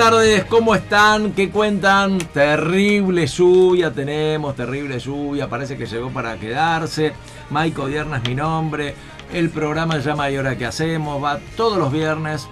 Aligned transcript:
Buenas 0.00 0.14
tardes, 0.14 0.44
¿cómo 0.46 0.74
están? 0.74 1.32
¿Qué 1.32 1.50
cuentan? 1.50 2.16
Terrible 2.32 3.26
lluvia 3.26 3.92
tenemos, 3.92 4.56
terrible 4.56 4.98
lluvia, 4.98 5.46
parece 5.46 5.76
que 5.76 5.84
llegó 5.84 6.08
para 6.08 6.38
quedarse. 6.38 7.12
Maico 7.50 7.86
Dierna 7.86 8.16
es 8.16 8.26
mi 8.26 8.34
nombre. 8.34 8.94
El 9.30 9.50
programa 9.50 9.96
se 9.96 10.08
llama 10.08 10.30
Y 10.30 10.38
Hora 10.38 10.56
que 10.56 10.64
Hacemos, 10.64 11.22
va 11.22 11.38
todos 11.54 11.76
los 11.76 11.92
viernes, 11.92 12.48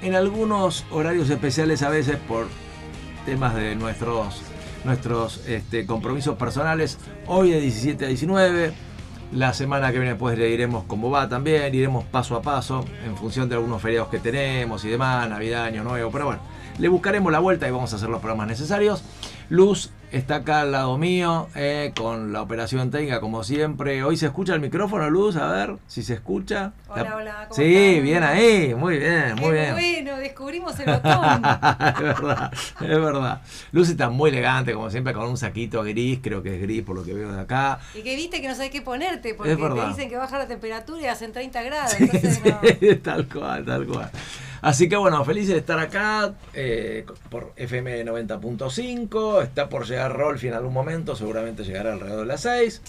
en 0.00 0.14
algunos 0.14 0.86
horarios 0.90 1.28
especiales 1.28 1.82
a 1.82 1.90
veces 1.90 2.16
por 2.16 2.46
temas 3.26 3.54
de 3.54 3.76
nuestros, 3.76 4.40
nuestros 4.84 5.46
este, 5.46 5.84
compromisos 5.84 6.38
personales. 6.38 6.96
Hoy 7.26 7.50
de 7.50 7.60
17 7.60 8.06
a 8.06 8.08
19. 8.08 8.72
La 9.32 9.52
semana 9.52 9.92
que 9.92 9.98
viene 9.98 10.14
pues 10.14 10.38
le 10.38 10.46
diremos 10.46 10.84
cómo 10.84 11.10
va 11.10 11.26
también, 11.26 11.74
iremos 11.74 12.04
paso 12.04 12.36
a 12.36 12.42
paso 12.42 12.84
en 13.04 13.16
función 13.16 13.48
de 13.48 13.54
algunos 13.56 13.80
feriados 13.80 14.10
que 14.10 14.18
tenemos 14.18 14.84
y 14.84 14.90
demás, 14.90 15.26
Navidad, 15.26 15.64
Año 15.64 15.82
Nuevo, 15.82 16.10
pero 16.10 16.26
bueno, 16.26 16.42
le 16.78 16.88
buscaremos 16.88 17.30
la 17.32 17.38
vuelta 17.38 17.68
y 17.68 17.70
vamos 17.70 17.92
a 17.92 17.96
hacer 17.96 18.08
los 18.08 18.20
programas 18.20 18.46
necesarios. 18.48 19.04
Luz 19.48 19.90
está 20.10 20.36
acá 20.36 20.60
al 20.62 20.72
lado 20.72 20.96
mío 20.98 21.48
eh, 21.54 21.92
con 21.96 22.32
la 22.32 22.42
operación 22.42 22.90
técnica 22.90 23.20
como 23.20 23.44
siempre. 23.44 24.02
Hoy 24.02 24.16
se 24.16 24.26
escucha 24.26 24.54
el 24.54 24.60
micrófono, 24.60 25.08
Luz, 25.10 25.36
a 25.36 25.46
ver 25.48 25.76
si 25.86 26.02
se 26.02 26.14
escucha. 26.14 26.72
Hola, 26.88 27.16
hola. 27.16 27.36
¿cómo 27.48 27.54
Sí, 27.54 27.74
están? 27.74 28.02
bien 28.04 28.22
ahí, 28.22 28.74
muy 28.74 28.98
bien, 28.98 29.34
muy 29.36 29.50
Qué 29.50 29.60
bien. 29.60 29.72
bueno, 29.74 30.16
descubrimos 30.18 30.78
el 30.80 30.86
botón. 30.92 31.42
es 31.44 32.02
verdad, 32.02 32.52
es 32.80 32.88
verdad. 32.88 33.42
Luz 33.72 33.90
está 33.90 34.08
muy 34.10 34.30
elegante, 34.30 34.72
como 34.72 34.90
siempre, 34.90 35.12
con 35.12 35.28
un 35.28 35.36
saquito 35.36 35.82
gris, 35.82 36.20
creo 36.22 36.42
que 36.42 36.54
es 36.56 36.62
gris 36.62 36.82
por 36.82 36.96
lo 36.96 37.04
que 37.04 37.12
veo 37.12 37.30
de 37.32 37.40
acá. 37.40 37.78
y 37.94 38.02
que 38.02 38.16
viste 38.16 38.40
que 38.40 38.48
no 38.48 38.54
sabes 38.54 38.70
qué 38.70 38.80
ponerte, 38.82 39.34
porque 39.34 39.54
te 39.56 39.86
dicen 39.88 40.08
que 40.08 40.16
baja 40.16 40.38
la 40.38 40.46
temperatura 40.48 41.00
y 41.02 41.06
hacen 41.06 41.32
30 41.32 41.62
grados. 41.62 41.92
Sí, 41.92 42.04
entonces 42.10 42.40
sí, 42.42 42.50
no. 42.90 42.98
tal 43.02 43.28
cual, 43.28 43.64
tal 43.66 43.86
cual. 43.86 44.10
Así 44.62 44.88
que 44.88 44.96
bueno, 44.96 45.22
felices 45.24 45.50
de 45.54 45.58
estar 45.58 45.78
acá 45.80 46.34
eh, 46.54 47.04
por 47.30 47.52
FM 47.56 48.04
90.5. 48.06 49.42
Está 49.42 49.68
por 49.68 49.86
llegar 49.86 50.16
Rolfi 50.16 50.48
en 50.48 50.54
algún 50.54 50.72
momento, 50.72 51.14
seguramente 51.16 51.64
llegará 51.64 51.92
alrededor 51.92 52.20
de 52.20 52.26
las 52.26 52.40
6. 52.42 52.80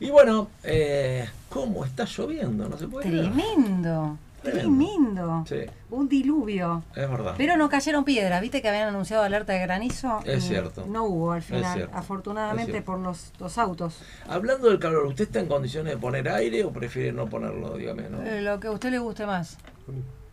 Y 0.00 0.10
bueno, 0.10 0.48
eh, 0.64 1.26
¿cómo 1.48 1.84
está 1.84 2.04
lloviendo? 2.04 2.68
No 2.68 2.76
se 2.76 2.88
puede. 2.88 3.08
Tremendo, 3.08 4.18
Tremendo. 4.42 5.44
tremendo. 5.44 5.44
Sí, 5.48 5.60
Un 5.90 6.08
diluvio. 6.10 6.82
es 6.94 7.08
verdad. 7.08 7.34
Pero 7.38 7.56
no 7.56 7.70
cayeron 7.70 8.04
piedras, 8.04 8.42
viste 8.42 8.60
que 8.60 8.68
habían 8.68 8.88
anunciado 8.88 9.22
alerta 9.22 9.54
de 9.54 9.60
granizo. 9.60 10.20
Es 10.26 10.44
y 10.44 10.48
cierto. 10.48 10.84
No 10.86 11.04
hubo 11.04 11.32
al 11.32 11.38
Es 11.38 11.46
final, 11.46 11.88
afortunadamente 11.94 12.72
cierto. 12.72 12.86
por 12.92 12.98
los, 12.98 13.32
los 13.38 13.56
autos. 13.56 14.02
Hablando 14.28 14.68
del 14.68 14.78
calor, 14.78 15.06
¿usted 15.06 15.24
está 15.24 15.40
en 15.40 15.46
condiciones 15.46 15.94
de 15.94 15.98
poner 15.98 16.28
aire 16.28 16.64
o 16.64 16.70
prefiere 16.70 17.12
no 17.12 17.26
ponerlo? 17.30 17.78
Dígame, 17.78 18.10
¿no? 18.10 18.20
Eh, 18.22 18.42
lo 18.42 18.60
que 18.60 18.66
a 18.66 18.72
usted 18.72 18.90
le 18.90 18.98
guste 18.98 19.24
más. 19.24 19.56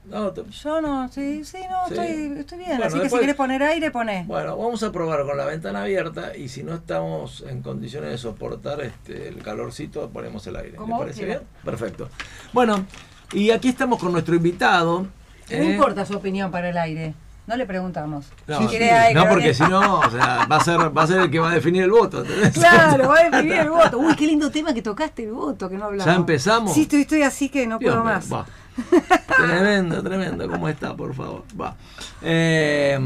No, 0.05 0.31
te- 0.31 0.43
Yo 0.49 0.81
no, 0.81 1.07
sí, 1.09 1.43
sí, 1.45 1.57
no, 1.69 1.87
Sí. 1.87 1.93
Estoy, 2.01 2.39
estoy 2.39 2.57
bien. 2.57 2.69
Bueno, 2.71 2.85
así 2.85 2.99
que 2.99 3.09
si 3.09 3.19
querés 3.19 3.35
poner 3.35 3.61
aire, 3.63 3.91
poné. 3.91 4.23
Bueno, 4.27 4.57
vamos 4.57 4.81
a 4.83 4.91
probar 4.91 5.23
con 5.25 5.37
la 5.37 5.45
ventana 5.45 5.83
abierta 5.83 6.35
y 6.35 6.49
si 6.49 6.63
no 6.63 6.73
estamos 6.73 7.43
en 7.47 7.61
condiciones 7.61 8.09
de 8.11 8.17
soportar 8.17 8.81
este, 8.81 9.27
el 9.27 9.41
calorcito, 9.43 10.09
ponemos 10.09 10.45
el 10.47 10.55
aire. 10.55 10.71
¿Le 10.85 10.93
parece 10.97 11.25
bien? 11.25 11.39
Perfecto. 11.63 12.09
Bueno, 12.51 12.85
y 13.31 13.51
aquí 13.51 13.69
estamos 13.69 13.99
con 13.99 14.11
nuestro 14.11 14.35
invitado. 14.35 15.01
No 15.01 15.07
¿eh? 15.57 15.65
importa 15.65 16.05
su 16.05 16.15
opinión 16.15 16.49
para 16.51 16.69
el 16.69 16.77
aire. 16.77 17.13
No 17.47 17.55
le 17.55 17.65
preguntamos. 17.65 18.27
No, 18.47 18.57
Si 18.57 18.63
sí, 18.63 18.69
quiere 18.69 18.91
aire, 18.91 19.13
no, 19.15 19.21
aire. 19.21 19.33
porque 19.33 19.53
si 19.53 19.63
no, 19.63 19.99
o 19.99 20.09
sea, 20.11 20.45
va 20.49 20.57
a 20.57 20.63
ser, 20.63 20.95
va 20.97 21.03
a 21.03 21.07
ser 21.07 21.21
el 21.21 21.31
que 21.31 21.39
va 21.39 21.51
a 21.51 21.53
definir 21.53 21.83
el 21.83 21.91
voto. 21.91 22.21
¿entendés? 22.21 22.53
Claro, 22.53 23.09
va 23.09 23.19
a 23.19 23.23
definir 23.29 23.53
el 23.59 23.69
voto. 23.69 23.97
Uy, 23.97 24.15
qué 24.15 24.25
lindo 24.27 24.49
tema 24.51 24.73
que 24.73 24.81
tocaste 24.81 25.23
el 25.25 25.31
voto, 25.33 25.67
que 25.69 25.75
no 25.75 25.85
hablamos. 25.85 26.05
¿Ya 26.05 26.15
empezamos? 26.15 26.73
Sí, 26.73 26.83
estoy, 26.83 27.01
estoy 27.01 27.23
así 27.23 27.49
que 27.49 27.67
no 27.67 27.79
puedo 27.79 28.03
más. 28.03 28.31
va. 28.31 28.45
Tremendo, 29.37 30.01
tremendo. 30.03 30.49
¿Cómo 30.49 30.67
está, 30.69 30.95
por 30.95 31.13
favor? 31.13 31.43
Va. 31.59 31.75
Eh, 32.21 32.97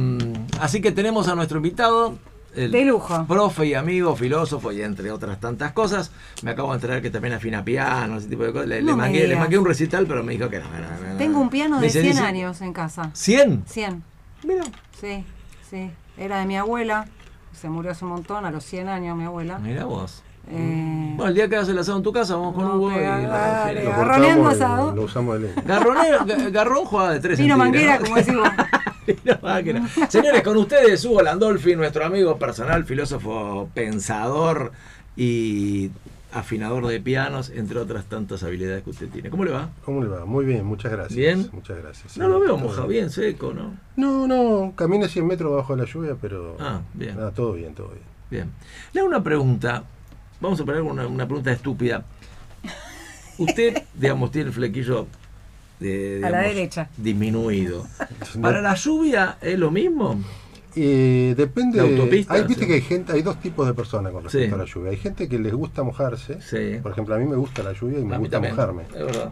así 0.59 0.81
que 0.81 0.91
tenemos 0.91 1.27
a 1.27 1.35
nuestro 1.35 1.57
invitado. 1.57 2.17
El 2.55 2.71
De 2.71 2.85
lujo. 2.85 3.25
Profe 3.27 3.65
y 3.65 3.73
amigo, 3.73 4.15
filósofo 4.15 4.71
y 4.71 4.81
entre 4.81 5.11
otras 5.11 5.39
tantas 5.41 5.73
cosas. 5.73 6.11
Me 6.41 6.51
acabo 6.51 6.69
de 6.69 6.75
enterar 6.75 7.01
que 7.01 7.09
también 7.09 7.33
afina 7.33 7.65
piano, 7.65 8.17
ese 8.17 8.29
tipo 8.29 8.43
de 8.43 8.53
cosas. 8.53 8.67
Le, 8.69 8.81
No 8.81 8.91
le 8.91 8.95
mangué, 8.97 9.27
le 9.27 9.35
mangué 9.35 9.57
un 9.57 9.65
recital, 9.65 10.05
pero 10.07 10.23
me 10.23 10.33
dijo 10.33 10.49
que 10.49 10.59
no. 10.59 10.65
no. 10.65 11.17
Tengo 11.17 11.39
un 11.39 11.49
piano 11.49 11.79
de 11.81 11.87
Dice, 11.87 12.01
100 12.01 12.13
dice, 12.13 12.23
años 12.23 12.61
en 12.61 12.71
casa. 12.71 13.11
¿100? 13.13 13.65
100. 13.65 14.03
Mira. 14.43 14.63
Sí, 15.01 15.25
sí. 15.69 15.91
Era 16.17 16.39
de 16.39 16.45
mi 16.45 16.55
abuela. 16.57 17.07
Se 17.51 17.69
murió 17.69 17.91
hace 17.91 18.05
un 18.05 18.11
montón, 18.11 18.45
a 18.45 18.51
los 18.51 18.63
100 18.63 18.87
años 18.87 19.17
mi 19.17 19.25
abuela. 19.25 19.59
Mira 19.59 19.83
vos. 19.85 20.23
Eh, 20.50 21.13
Bueno, 21.16 21.29
el 21.29 21.35
día 21.35 21.47
que 21.50 21.56
hagas 21.56 21.69
el 21.69 21.79
asado 21.79 21.97
en 21.97 22.03
tu 22.03 22.11
casa, 22.11 22.35
vamos 22.35 22.56
con 22.56 22.66
No, 22.66 22.75
Hugo 22.75 22.91
y 22.91 22.95
pega- 22.95 23.22
la- 23.22 23.73
Lo 23.83 23.91
cortamos 23.95 24.53
asado. 24.53 24.89
Lo, 24.91 24.95
lo 24.97 25.01
usamos 25.03 25.33
de 25.35 25.47
ley. 25.47 25.51
Garronero, 25.66 26.19
Ga- 26.25 26.51
Garrón 26.51 26.85
juega 26.85 27.11
de 27.11 27.19
tres 27.19 27.39
Vino 27.39 27.57
manguera, 27.57 27.97
¿no? 28.00 28.03
como 28.06 28.16
decimos. 28.17 28.50
Señores, 30.09 30.41
con 30.44 30.57
ustedes 30.57 31.03
Hugo 31.06 31.22
Landolfi, 31.22 31.75
nuestro 31.75 32.06
amigo 32.06 32.38
personal, 32.38 32.85
filósofo, 32.85 33.69
pensador 33.73 34.72
y 35.16 35.91
afinador 36.33 36.85
de 36.88 37.00
pianos, 37.00 37.50
entre 37.50 37.79
otras 37.79 38.06
tantas 38.06 38.44
habilidades 38.44 38.83
que 38.83 38.89
usted 38.89 39.07
tiene. 39.09 39.29
¿Cómo 39.29 39.45
le 39.45 39.51
va? 39.51 39.69
¿Cómo 39.85 40.01
le 40.03 40.09
va? 40.09 40.25
Muy 40.25 40.44
bien, 40.45 40.66
muchas 40.66 40.91
gracias. 40.91 41.16
¿Bien? 41.17 41.50
Muchas 41.53 41.77
gracias. 41.77 42.13
sí, 42.13 42.19
No 42.19 42.27
lo 42.27 42.39
veo 42.39 42.57
mojado, 42.57 42.88
bien 42.88 43.09
seco, 43.09 43.53
¿no? 43.53 43.73
No, 43.95 44.27
no, 44.27 44.73
camina 44.75 45.07
100 45.07 45.25
metros 45.25 45.56
bajo 45.56 45.75
la 45.75 45.85
lluvia, 45.85 46.16
pero. 46.19 46.57
Ah, 46.59 46.81
bien. 46.94 47.16
Nada, 47.16 47.31
todo 47.31 47.53
bien, 47.53 47.73
todo 47.73 47.88
bien. 47.89 48.01
Bien. 48.29 48.51
Le 48.91 49.00
hago 49.00 49.07
una 49.09 49.23
pregunta. 49.23 49.83
Vamos 50.40 50.59
a 50.59 50.66
poner 50.66 50.81
una, 50.81 51.07
una 51.07 51.25
pregunta 51.25 51.51
estúpida. 51.51 52.06
Usted, 53.38 53.84
digamos, 53.94 54.31
tiene 54.31 54.47
el 54.50 54.53
flequillo 54.53 55.07
de, 55.79 56.22
A 56.23 56.29
la 56.29 56.40
derecha. 56.41 56.90
disminuido. 56.97 57.85
¿Para 58.41 58.62
la 58.62 58.75
lluvia 58.75 59.38
es 59.41 59.57
lo 59.59 59.72
mismo? 59.72 60.22
Eh, 60.78 61.34
depende. 61.38 61.78
La 61.78 61.84
autopista, 61.84 62.34
hay, 62.34 62.44
viste 62.44 62.63
sí. 62.63 62.68
que 62.68 62.74
hay 62.75 62.81
gente, 62.81 63.13
hay 63.13 63.22
dos 63.22 63.40
tipos 63.40 63.66
de 63.66 63.74
personas 63.74 64.12
con 64.12 64.24
respecto 64.24 64.47
Sí. 64.50 64.53
a 64.53 64.58
la 64.58 64.66
lluvia. 64.66 64.91
Hay 64.91 64.97
gente 64.97 65.30
que 65.30 65.40
les 65.40 65.53
gusta 65.53 65.84
mojarse. 65.84 66.41
Sí. 66.41 66.80
Por 66.84 66.91
ejemplo, 66.91 67.16
a 67.16 67.18
mí 67.18 67.25
me 67.25 67.36
gusta 67.38 67.63
la 67.63 67.72
lluvia 67.74 68.00
y 68.00 68.03
me 68.06 68.16
A 68.16 68.18
gusta 68.18 68.40
mojarme. 68.40 68.84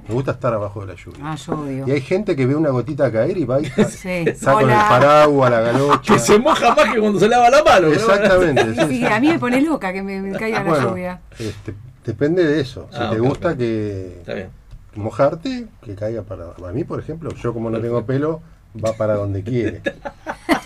Me 0.08 0.14
gusta 0.14 0.32
estar 0.32 0.54
abajo 0.54 0.82
de 0.82 0.88
la 0.88 0.96
lluvia. 0.96 1.20
Ah, 1.22 1.36
yo 1.36 1.54
odio. 1.54 1.88
Y 1.88 1.92
hay 1.92 2.02
gente 2.02 2.36
que 2.36 2.46
ve 2.46 2.56
una 2.56 2.70
gotita 2.70 3.12
caer 3.12 3.38
y 3.38 3.46
va 3.46 3.60
y 3.62 3.66
saca 4.36 4.54
con 4.54 4.70
el 4.70 4.76
paraguas, 4.78 5.52
la 5.52 5.60
galocha. 5.62 6.14
Que 6.14 6.20
se 6.20 6.40
moja 6.40 6.74
más 6.76 6.94
que 6.94 7.00
cuando 7.00 7.20
se 7.20 7.28
lava 7.28 7.50
la 7.50 7.64
mano. 7.64 7.88
Exactamente. 7.88 8.64
sí, 8.76 8.82
Sí, 8.88 8.98
sí. 9.00 9.06
a 9.06 9.20
mí 9.20 9.28
me 9.28 9.40
pone 9.40 9.62
loca 9.62 9.92
que 9.92 10.02
me, 10.02 10.22
me 10.22 10.38
caiga 10.38 10.64
la 10.64 10.70
Bueno, 10.70 10.90
lluvia. 10.92 11.22
este, 11.40 11.74
depende 12.06 12.46
de 12.46 12.62
eso. 12.62 12.88
Si 12.92 12.98
Ah, 13.00 13.10
te 13.12 13.20
gusta 13.20 13.58
que 13.58 14.18
Está 14.20 14.34
bien. 14.34 14.50
mojarte, 14.96 15.68
que 15.84 15.96
caiga 15.96 16.22
para. 16.24 16.46
A 16.68 16.72
mí, 16.72 16.84
por 16.84 17.00
ejemplo, 17.00 17.32
yo 17.36 17.54
como 17.54 17.70
no 17.70 17.80
tengo 17.80 18.06
pelo, 18.06 18.42
va 18.84 18.94
para 18.94 19.16
donde 19.16 19.44
quiere. 19.44 19.82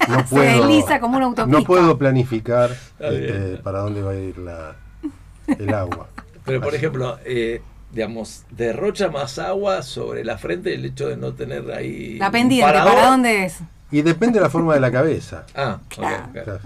No 0.07 0.25
Se 0.25 0.40
desliza 0.40 1.01
como 1.01 1.18
una 1.18 1.25
autopista. 1.25 1.59
No 1.59 1.66
puedo 1.66 1.97
planificar 1.97 2.72
este, 2.97 3.57
para 3.62 3.79
dónde 3.79 4.01
va 4.01 4.12
a 4.12 4.16
ir 4.16 4.38
la, 4.38 4.75
el 5.47 5.73
agua. 5.73 6.07
Pero 6.46 6.62
por 6.62 6.69
Así. 6.69 6.78
ejemplo, 6.78 7.19
eh, 7.25 7.62
digamos, 7.91 8.44
derrocha 8.51 9.09
más 9.09 9.38
agua 9.38 9.81
sobre 9.81 10.23
la 10.23 10.38
frente 10.38 10.73
el 10.73 10.85
hecho 10.85 11.09
de 11.09 11.17
no 11.17 11.34
tener 11.34 11.69
ahí. 11.72 12.17
La 12.19 12.31
pendiente. 12.31 12.72
¿para 12.72 13.09
dónde 13.09 13.46
es? 13.46 13.57
Y 13.91 14.01
depende 14.01 14.40
de 14.40 14.44
la 14.44 14.50
forma 14.50 14.73
de 14.73 14.79
la 14.79 14.91
cabeza. 14.91 15.46
Ah, 15.56 15.79
ok, 15.85 15.94
Claro. 15.96 16.59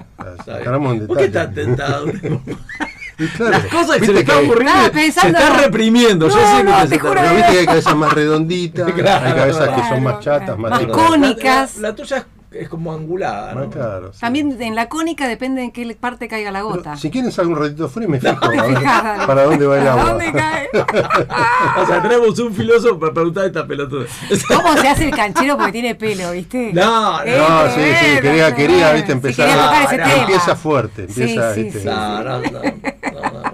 Claro, 0.45 1.07
¿Por 1.07 1.17
qué 1.17 1.29
tentado? 1.29 2.05
Claro, 3.29 3.51
Las 3.51 3.65
cosas 3.65 3.97
que 3.97 4.05
se 4.05 4.13
le 4.13 4.19
están 4.21 4.45
ocurriendo. 4.45 4.83
Se 4.83 4.89
pensando- 4.91 5.37
está 5.39 5.57
reprimiendo. 5.61 6.29
Yo 6.29 6.35
No, 6.35 6.41
sé 6.51 6.57
que 6.57 6.63
no, 6.63 6.71
usted 6.77 6.89
te 6.89 6.99
juro 6.99 7.13
Pero 7.15 7.35
viste 7.35 7.51
que 7.51 7.59
hay 7.59 7.65
cabezas 7.65 7.95
más 7.95 8.13
redonditas, 8.13 8.91
Claro, 8.95 9.25
hay 9.27 9.33
cabezas 9.33 9.69
que 9.69 9.75
son 9.75 9.83
claro, 9.87 10.01
más 10.01 10.19
chatas, 10.19 10.45
claro. 10.55 10.57
más 10.57 10.71
Más 10.71 10.85
cónicas. 10.91 11.77
La, 11.77 11.89
la 11.89 11.95
tuya 11.95 12.17
es, 12.17 12.25
es 12.51 12.67
como 12.67 12.91
angulada, 12.93 13.53
¿no? 13.53 13.61
Más 13.61 13.69
claro, 13.73 14.11
sí. 14.13 14.19
También 14.19 14.61
en 14.61 14.75
la 14.75 14.89
cónica 14.89 15.27
depende 15.27 15.63
en 15.63 15.71
qué 15.71 15.95
parte 15.97 16.27
caiga 16.27 16.51
la 16.51 16.59
Pero 16.59 16.69
gota. 16.75 16.97
si 16.97 17.09
quieren 17.09 17.31
salgo 17.31 17.53
un 17.53 17.59
ratito 17.59 17.87
fuera 17.87 18.07
y 18.07 18.11
me 18.11 18.19
fijo 18.21 18.43
a 18.43 18.49
ver 18.49 19.27
para 19.27 19.43
dónde 19.43 19.65
va 19.67 19.79
el 19.79 19.87
¿A 19.87 19.91
agua. 19.93 20.03
dónde 20.11 20.31
cae? 20.33 20.69
O 21.81 21.85
sea, 21.85 22.01
tenemos 22.01 22.37
un 22.39 22.53
filósofo 22.53 22.99
para 22.99 23.13
preguntar 23.13 23.45
esta 23.45 23.65
pelotuda. 23.65 24.05
¿Cómo 24.49 24.77
se 24.77 24.87
hace 24.89 25.05
el 25.05 25.11
canchero 25.15 25.55
porque 25.57 25.71
tiene 25.71 25.95
pelo, 25.95 26.31
viste? 26.31 26.71
No, 26.73 27.19
no. 27.19 27.23
Eh, 27.23 27.37
No, 27.37 27.69
sí, 27.73 27.81
sí, 27.81 28.21
quería, 28.21 28.53
quería, 28.55 28.91
viste, 28.93 29.11
empezar. 29.13 29.47
quería 29.47 29.63
tocar 29.63 29.83
ese 29.83 29.97
no, 29.97 30.03
tema. 30.03 30.21
Empieza 30.21 30.55
fuerte, 30.55 31.01
empieza, 31.03 31.53
sí, 31.53 31.63
viste. 31.63 31.79
sí. 31.79 31.85
No, 31.85 32.23
no, 32.23 32.39
no. 32.39 32.39
no, 32.41 32.51
no, 32.51 32.61
no 32.61 33.41
se- 33.43 33.50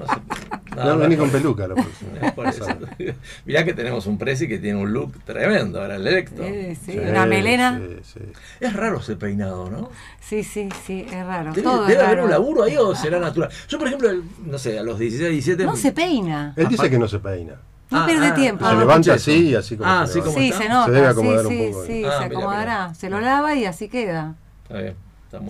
no, 0.77 0.83
No, 0.85 0.94
no, 0.95 1.00
vení 1.00 1.15
no. 1.15 1.21
con 1.24 1.31
peluca 1.31 1.68
la 1.68 1.75
próxima. 1.75 2.12
Es 2.21 2.31
por 2.33 2.47
eso. 2.47 2.65
Mirá 3.45 3.63
que 3.65 3.74
tenemos 3.74 4.06
un 4.07 4.18
Prezi 4.18 4.47
que 4.47 4.59
tiene 4.59 4.79
un 4.79 4.94
look 4.94 5.13
tremendo, 5.25 5.81
ahora 5.81 5.95
el 5.95 6.07
electo. 6.07 6.44
Eh, 6.44 6.77
sí, 6.83 6.94
Sí, 6.94 6.97
una 7.00 7.25
melena. 7.25 7.79
sí, 7.79 7.97
sí. 8.13 8.19
Es 8.59 8.74
raro 8.74 9.00
ese 9.00 9.15
peinado, 9.15 9.69
¿no? 9.69 9.89
Sí, 10.19 10.44
sí, 10.44 10.69
sí, 10.85 11.06
es 11.12 11.25
raro. 11.25 11.51
¿Debe, 11.51 11.62
Todo 11.63 11.81
debe 11.85 11.94
es 11.94 12.00
haber 12.00 12.15
raro. 12.18 12.25
un 12.25 12.31
laburo 12.31 12.63
ahí 12.63 12.77
o 12.77 12.95
será 12.95 13.19
natural? 13.19 13.50
Yo, 13.68 13.77
por 13.77 13.88
ejemplo, 13.88 14.09
el- 14.09 14.24
no 14.45 14.57
sé, 14.57 14.77
a 14.79 14.83
los 14.83 15.00
16, 15.00 15.31
17. 15.31 15.65
No 15.65 15.75
se 15.75 15.91
peina. 15.91 16.53
Él 16.56 16.68
dice 16.68 16.89
que 16.89 17.00
no 17.00 17.07
se 17.07 17.19
peina. 17.19 17.53
No 17.89 18.00
Ah, 18.01 18.06
pierde 18.06 18.27
ah, 18.27 18.33
tiempo. 18.35 18.65
ah, 18.65 18.69
se 18.69 18.74
no 18.75 18.79
levanta 18.81 19.13
así, 19.13 19.50
eso. 19.51 19.59
así 19.59 19.77
como 19.77 19.89
Ah, 19.89 20.06
se 20.06 20.12
así 20.12 20.19
como 20.19 20.38
Sí, 20.38 20.50
está? 20.50 20.57
se 20.63 20.69
nota. 20.69 20.85
Se 20.88 20.91
debe 20.91 21.06
sí, 21.06 21.12
acomodar 21.12 21.45
un 21.47 21.51
sí, 21.53 21.68
poco. 21.71 21.85
sí, 21.85 22.03
Ah, 22.06 22.12
se 22.12 22.24
mira, 22.25 22.39
acomodará. 22.39 22.94
Se 22.95 23.09
lo 23.09 23.21
lava 23.21 23.56
y 23.56 23.65
así 23.65 23.88
queda. 23.88 24.35
Está 24.63 24.77
bien, 24.81 24.95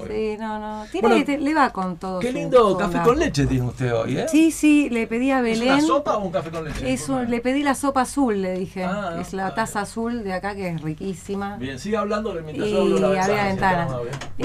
Sí, 0.07 0.37
no, 0.39 0.59
no. 0.59 0.85
Tiene, 0.91 1.07
Bueno, 1.07 1.25
te- 1.25 1.37
le 1.37 1.53
va 1.53 1.69
con 1.71 1.97
todo. 1.97 2.19
Qué 2.19 2.31
lindo 2.31 2.71
su 2.71 2.77
café 2.77 2.99
con 3.03 3.19
leche 3.19 3.45
tiene 3.45 3.65
usted 3.65 3.93
hoy, 3.93 4.17
¿eh? 4.17 4.25
Sí, 4.29 4.51
sí, 4.51 4.89
le 4.89 5.07
pedí 5.07 5.31
a 5.31 5.37
¿Es 5.39 5.59
Belén. 5.59 5.73
una 5.73 5.81
sopa 5.81 6.17
o 6.17 6.23
un 6.25 6.31
café 6.31 6.49
con 6.51 6.63
leche? 6.65 6.91
Es 6.93 7.09
un- 7.09 7.29
le 7.29 7.39
pedí 7.41 7.63
la 7.63 7.75
sopa 7.75 8.01
azul, 8.01 8.41
le 8.41 8.59
dije. 8.59 8.83
Ah, 8.83 9.17
es 9.21 9.33
la 9.33 9.53
taza 9.55 9.81
azul 9.81 10.23
de 10.23 10.33
acá 10.33 10.55
que 10.55 10.69
es 10.69 10.81
riquísima. 10.81 11.57
Bien, 11.57 11.79
sigue 11.79 11.97
hablando 11.97 12.33
mientras 12.33 12.67
y 12.67 12.71
yo 12.71 12.81
hablo 12.81 12.99
la 12.99 13.09
ventana. 13.09 13.27
si 13.41 13.47
ventana. 13.47 13.87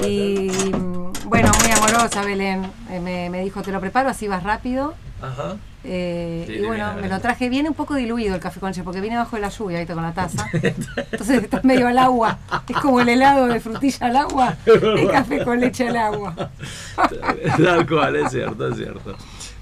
Y 0.07 0.49
mm, 0.75 1.13
bueno, 1.29 1.51
muy 1.61 1.71
amorosa 1.71 2.23
Belén. 2.23 2.63
Eh, 2.89 2.99
me, 2.99 3.29
me 3.29 3.41
dijo, 3.43 3.61
te 3.61 3.71
lo 3.71 3.79
preparo, 3.79 4.09
así 4.09 4.27
vas 4.27 4.43
rápido. 4.43 4.93
Ajá. 5.21 5.55
Eh, 5.85 6.45
Sí, 6.47 6.53
y 6.53 6.65
bueno, 6.65 6.93
me 7.01 7.07
lo 7.09 7.19
traje 7.19 7.49
bien 7.49 7.67
un 7.67 7.73
poco 7.73 7.95
diluido 7.95 8.35
el 8.35 8.41
café 8.41 8.59
con 8.59 8.69
leche, 8.69 8.83
porque 8.83 9.01
viene 9.01 9.17
bajo 9.17 9.35
de 9.35 9.41
la 9.41 9.49
lluvia, 9.49 9.79
¿viste? 9.79 9.93
Con 9.93 10.03
la 10.03 10.13
taza. 10.13 10.47
Entonces 10.53 11.43
está 11.43 11.59
medio 11.63 11.87
al 11.87 11.97
agua. 11.97 12.37
Es 12.67 12.77
como 12.77 13.01
el 13.01 13.09
helado 13.09 13.47
de 13.47 13.59
frutilla 13.59 14.07
al 14.07 14.15
agua, 14.15 14.55
el 14.65 15.09
café 15.11 15.43
con 15.43 15.59
leche 15.59 15.87
al 15.89 15.97
agua. 15.97 16.35
Tal 17.63 17.87
cual, 17.87 18.15
es 18.15 18.31
cierto, 18.31 18.67
es 18.69 18.77
cierto. 18.77 19.15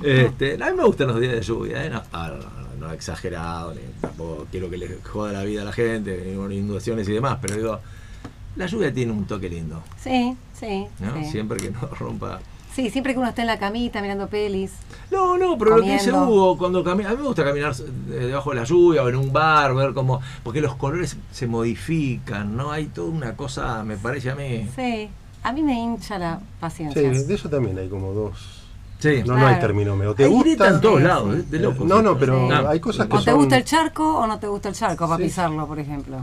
Este, 0.03 0.63
a 0.63 0.69
mí 0.71 0.77
me 0.77 0.83
gustan 0.85 1.07
los 1.07 1.19
días 1.19 1.33
de 1.33 1.41
lluvia, 1.41 1.85
¿eh? 1.85 1.89
no, 1.89 2.01
no, 2.11 2.27
no, 2.37 2.87
no 2.87 2.91
exagerado, 2.91 3.73
ni 3.73 3.81
tampoco 3.99 4.47
quiero 4.49 4.69
que 4.69 4.77
le 4.77 4.97
joda 5.03 5.31
la 5.33 5.43
vida 5.43 5.61
a 5.61 5.65
la 5.65 5.71
gente, 5.71 6.33
inundaciones 6.33 7.07
y 7.07 7.13
demás, 7.13 7.37
pero 7.41 7.55
digo, 7.55 7.79
la 8.55 8.65
lluvia 8.65 8.91
tiene 8.93 9.11
un 9.11 9.25
toque 9.25 9.47
lindo, 9.49 9.83
Sí, 10.01 10.35
sí. 10.59 10.87
sí. 10.97 11.25
Siempre 11.31 11.57
que 11.59 11.69
no 11.71 11.87
rompa. 11.99 12.39
Sí, 12.73 12.89
siempre 12.89 13.13
que 13.13 13.19
uno 13.19 13.27
está 13.29 13.41
en 13.41 13.47
la 13.47 13.59
camita 13.59 14.01
mirando 14.01 14.27
pelis. 14.27 14.71
No, 15.11 15.37
no, 15.37 15.57
pero 15.57 15.77
lo 15.77 15.83
que 15.83 15.91
dice. 15.93 16.11
Hugo, 16.13 16.57
cuando 16.57 16.83
camina, 16.83 17.09
a 17.09 17.11
mí 17.13 17.17
me 17.21 17.27
gusta 17.27 17.43
caminar 17.43 17.73
eh, 17.73 18.13
debajo 18.13 18.51
de 18.51 18.55
la 18.57 18.63
lluvia 18.63 19.03
o 19.03 19.09
en 19.09 19.15
un 19.17 19.33
bar, 19.33 19.75
ver 19.75 19.93
cómo, 19.93 20.21
porque 20.43 20.61
los 20.61 20.75
colores 20.75 21.17
se 21.31 21.47
modifican, 21.47 22.55
¿no? 22.55 22.71
Hay 22.71 22.85
toda 22.87 23.09
una 23.09 23.35
cosa, 23.35 23.83
me 23.83 23.97
parece 23.97 24.31
a 24.31 24.35
mí. 24.35 24.69
Sí, 24.75 25.09
a 25.43 25.51
mí 25.51 25.61
me 25.63 25.73
hincha 25.73 26.17
la 26.17 26.37
Sí, 26.39 26.45
paciencia. 26.61 27.01
de 27.01 27.33
eso 27.33 27.49
también 27.49 27.77
hay 27.77 27.89
como 27.89 28.13
dos. 28.13 28.59
Sí. 28.99 29.23
No, 29.25 29.35
no 29.35 29.47
hay 29.47 29.59
término 29.59 29.95
medio. 29.95 30.13
¿Te 30.13 30.25
Hay 30.25 30.29
gusta? 30.29 30.67
en 30.69 30.79
todos 30.79 30.99
Sí, 31.01 31.07
lados, 31.07 31.35
sí. 31.35 31.41
de 31.49 31.59
locos. 31.59 31.87
No, 31.87 32.01
no, 32.03 32.17
pero 32.17 32.47
Sí. 32.47 32.53
hay 32.67 32.79
cosas 32.79 33.07
que 33.07 33.15
o 33.15 33.19
te 33.19 33.25
son... 33.31 33.35
gusta 33.35 33.57
el 33.57 33.65
charco 33.65 34.15
o 34.19 34.27
no 34.27 34.37
te 34.39 34.47
gusta 34.47 34.69
el 34.69 34.75
charco 34.75 35.05
para 35.07 35.17
Sí. 35.17 35.23
pisarlo, 35.23 35.65
por 35.67 35.79
ejemplo. 35.79 36.19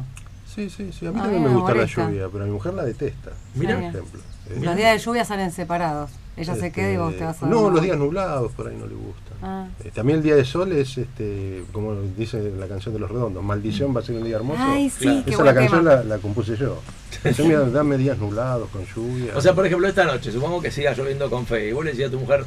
Sí, 0.47 0.71
sí, 0.71 0.93
sí. 0.93 1.07
A 1.07 1.11
mí 1.13 1.19
A 1.19 1.23
también 1.25 1.43
me 1.43 1.49
me 1.51 1.57
gusta 1.57 1.75
la 1.75 1.85
lluvia, 1.85 2.29
pero 2.33 2.45
a 2.45 2.47
mi 2.47 2.53
mujer 2.53 2.75
la 2.75 2.85
detesta. 2.85 3.33
Mirá. 3.55 3.75
Por 3.75 3.83
ejemplo. 3.85 4.21
Eh, 4.51 4.61
Los 4.63 4.77
días 4.77 4.93
de 4.93 4.99
lluvia 4.99 5.25
salen 5.25 5.51
separados. 5.51 6.11
Ella 6.37 6.55
se 6.55 6.67
este, 6.69 6.73
queda 6.73 6.93
y 6.93 6.97
vos 6.97 7.17
te 7.17 7.25
vas 7.25 7.43
a 7.43 7.47
No, 7.47 7.57
dormir. 7.57 7.73
los 7.73 7.83
días 7.83 7.99
nublados 7.99 8.53
por 8.53 8.69
ahí 8.69 8.77
no 8.77 8.87
le 8.87 8.95
gusta. 8.95 9.33
Ah. 9.43 9.67
Este, 9.85 10.01
a 10.01 10.05
mí 10.05 10.13
el 10.13 10.23
día 10.23 10.37
de 10.37 10.45
sol 10.45 10.71
es, 10.73 10.97
este, 10.97 11.65
como 11.73 11.95
dice 12.17 12.53
la 12.57 12.69
canción 12.69 12.95
de 12.95 13.01
los 13.01 13.11
redondos, 13.11 13.43
maldición 13.43 13.95
va 13.95 14.01
a 14.01 14.05
ser 14.05 14.15
un 14.17 14.25
día 14.25 14.37
hermoso. 14.37 14.61
Ay, 14.63 14.89
sí, 14.89 14.99
Claro. 15.01 15.23
qué 15.25 15.31
Esa 15.33 15.45
la 15.45 15.55
canción 15.55 15.85
la, 15.85 16.05
la 16.05 16.19
compuse 16.19 16.57
yo. 16.57 16.81
Yo 17.37 17.45
mira, 17.45 17.61
dame 17.65 17.97
días 17.99 18.17
nublados 18.19 18.69
con 18.71 18.85
lluvia. 18.87 19.33
O 19.37 19.41
sea, 19.41 19.53
por 19.53 19.67
ejemplo, 19.67 19.89
esta 19.89 20.05
noche, 20.05 20.31
supongo 20.31 20.61
que 20.63 20.71
siga 20.71 20.93
lloviendo 20.93 21.29
con 21.29 21.45
fe, 21.45 21.69
y 21.69 21.73
vos 21.73 21.85
le 21.85 21.91
decís 21.91 22.07
a 22.07 22.11
tu 22.11 22.21
mujer, 22.21 22.45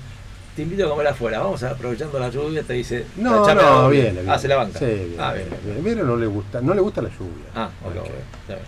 te 0.56 0.62
invito 0.62 0.86
a 0.86 0.90
comer 0.90 1.08
afuera, 1.08 1.40
vamos 1.40 1.62
a, 1.64 1.72
aprovechando 1.72 2.18
la 2.18 2.30
lluvia, 2.30 2.64
te 2.64 2.74
dice, 2.74 3.06
no, 3.18 3.44
"Echame 3.44 3.62
no, 3.62 3.68
agua". 3.68 3.90
viene, 3.90 4.12
viene. 4.12 4.32
Ah, 4.32 4.40
se 4.40 4.48
la 4.48 4.56
banca. 4.56 4.80
Sí, 4.80 4.86
viene, 4.86 5.16
ah, 5.20 5.34
bien. 5.34 5.48
viene. 5.66 5.82
Viene, 5.82 6.04
no 6.04 6.16
le 6.16 6.28
gusta, 6.28 6.62
no 6.62 6.74
le 6.74 6.80
gusta 6.82 7.02
la 7.02 7.10
lluvia. 7.10 7.46
Ah, 7.56 7.70
ok, 7.84 7.88
Ok. 7.92 7.98
ok, 7.98 8.06
está 8.06 8.54
bien. 8.54 8.66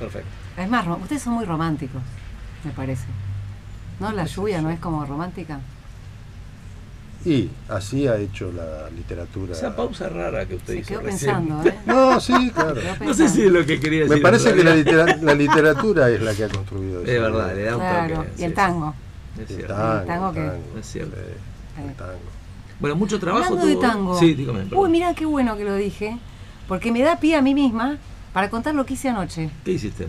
Perfecto. 0.00 0.28
Es 0.56 0.68
más, 0.68 0.86
ustedes 1.00 1.22
son 1.22 1.34
muy 1.34 1.44
románticos, 1.44 2.02
me 2.64 2.70
parece. 2.72 3.04
¿No? 4.00 4.12
La 4.12 4.24
lluvia 4.26 4.60
no 4.62 4.70
es 4.70 4.78
como 4.80 5.04
romántica. 5.04 5.60
Y 7.24 7.48
así 7.70 8.06
ha 8.06 8.16
hecho 8.18 8.52
la 8.52 8.90
literatura. 8.90 9.52
Esa 9.54 9.74
pausa 9.74 10.10
rara 10.10 10.44
que 10.46 10.56
usted 10.56 10.74
Se 10.74 10.80
hizo 10.80 10.88
quedó 10.88 11.00
recién. 11.00 11.34
pensando, 11.48 11.68
¿eh? 11.70 11.74
No, 11.86 12.20
sí, 12.20 12.50
claro. 12.54 12.74
No 13.02 13.14
sé 13.14 13.28
si 13.30 13.42
es 13.42 13.50
lo 13.50 13.64
que 13.64 13.80
quería 13.80 14.00
decir. 14.00 14.16
Me 14.16 14.20
parece 14.20 14.52
que 14.52 14.62
la, 14.62 14.72
realidad. 14.74 15.06
litera- 15.06 15.16
la 15.22 15.34
literatura 15.42 16.10
es 16.10 16.20
la 16.20 16.34
que 16.34 16.44
ha 16.44 16.48
construido 16.50 17.02
Es 17.02 17.08
eso. 17.08 17.22
verdad, 17.22 17.54
le 17.54 17.62
da 17.62 17.76
un 17.76 17.80
Claro, 17.80 18.14
toque. 18.16 18.30
y 18.36 18.44
el 18.44 18.54
tango. 18.54 18.94
Es 19.36 19.40
El 19.40 19.46
cierto. 19.56 19.74
tango, 19.74 20.00
El 20.00 20.06
tango 20.06 20.28
el 20.28 20.34
que- 20.34 20.40
tango, 20.40 20.78
Es 20.78 20.86
cierto. 20.86 21.16
sí, 21.16 21.82
el 21.82 21.90
Eh. 21.90 21.94
tango. 21.96 22.12
Bueno, 22.80 22.96
mucho 22.96 23.18
trabajo 23.18 23.44
Hablando 23.44 23.66
de 23.68 23.72
tuvo. 23.72 23.82
tango. 23.82 24.18
Sí, 24.18 24.34
dígame. 24.34 24.64
Uy, 24.74 24.90
mira 24.90 25.14
qué 25.14 25.24
bueno 25.24 25.56
que 25.56 25.64
lo 25.64 25.76
dije, 25.76 26.18
porque 26.68 26.92
me 26.92 27.00
da 27.00 27.18
pie 27.20 27.36
a 27.36 27.40
mí 27.42 27.54
misma 27.54 27.96
para 28.34 28.50
contar 28.50 28.74
lo 28.74 28.84
que 28.84 28.94
hice 28.94 29.08
anoche. 29.08 29.48
¿Qué 29.64 29.70
hiciste? 29.72 30.08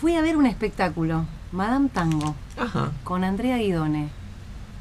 Fui 0.00 0.14
a 0.16 0.22
ver 0.22 0.38
un 0.38 0.46
espectáculo, 0.46 1.26
Madame 1.56 1.88
Tango, 1.88 2.34
Ajá, 2.58 2.90
con 3.02 3.24
Andrea 3.24 3.56
Guidone. 3.56 4.10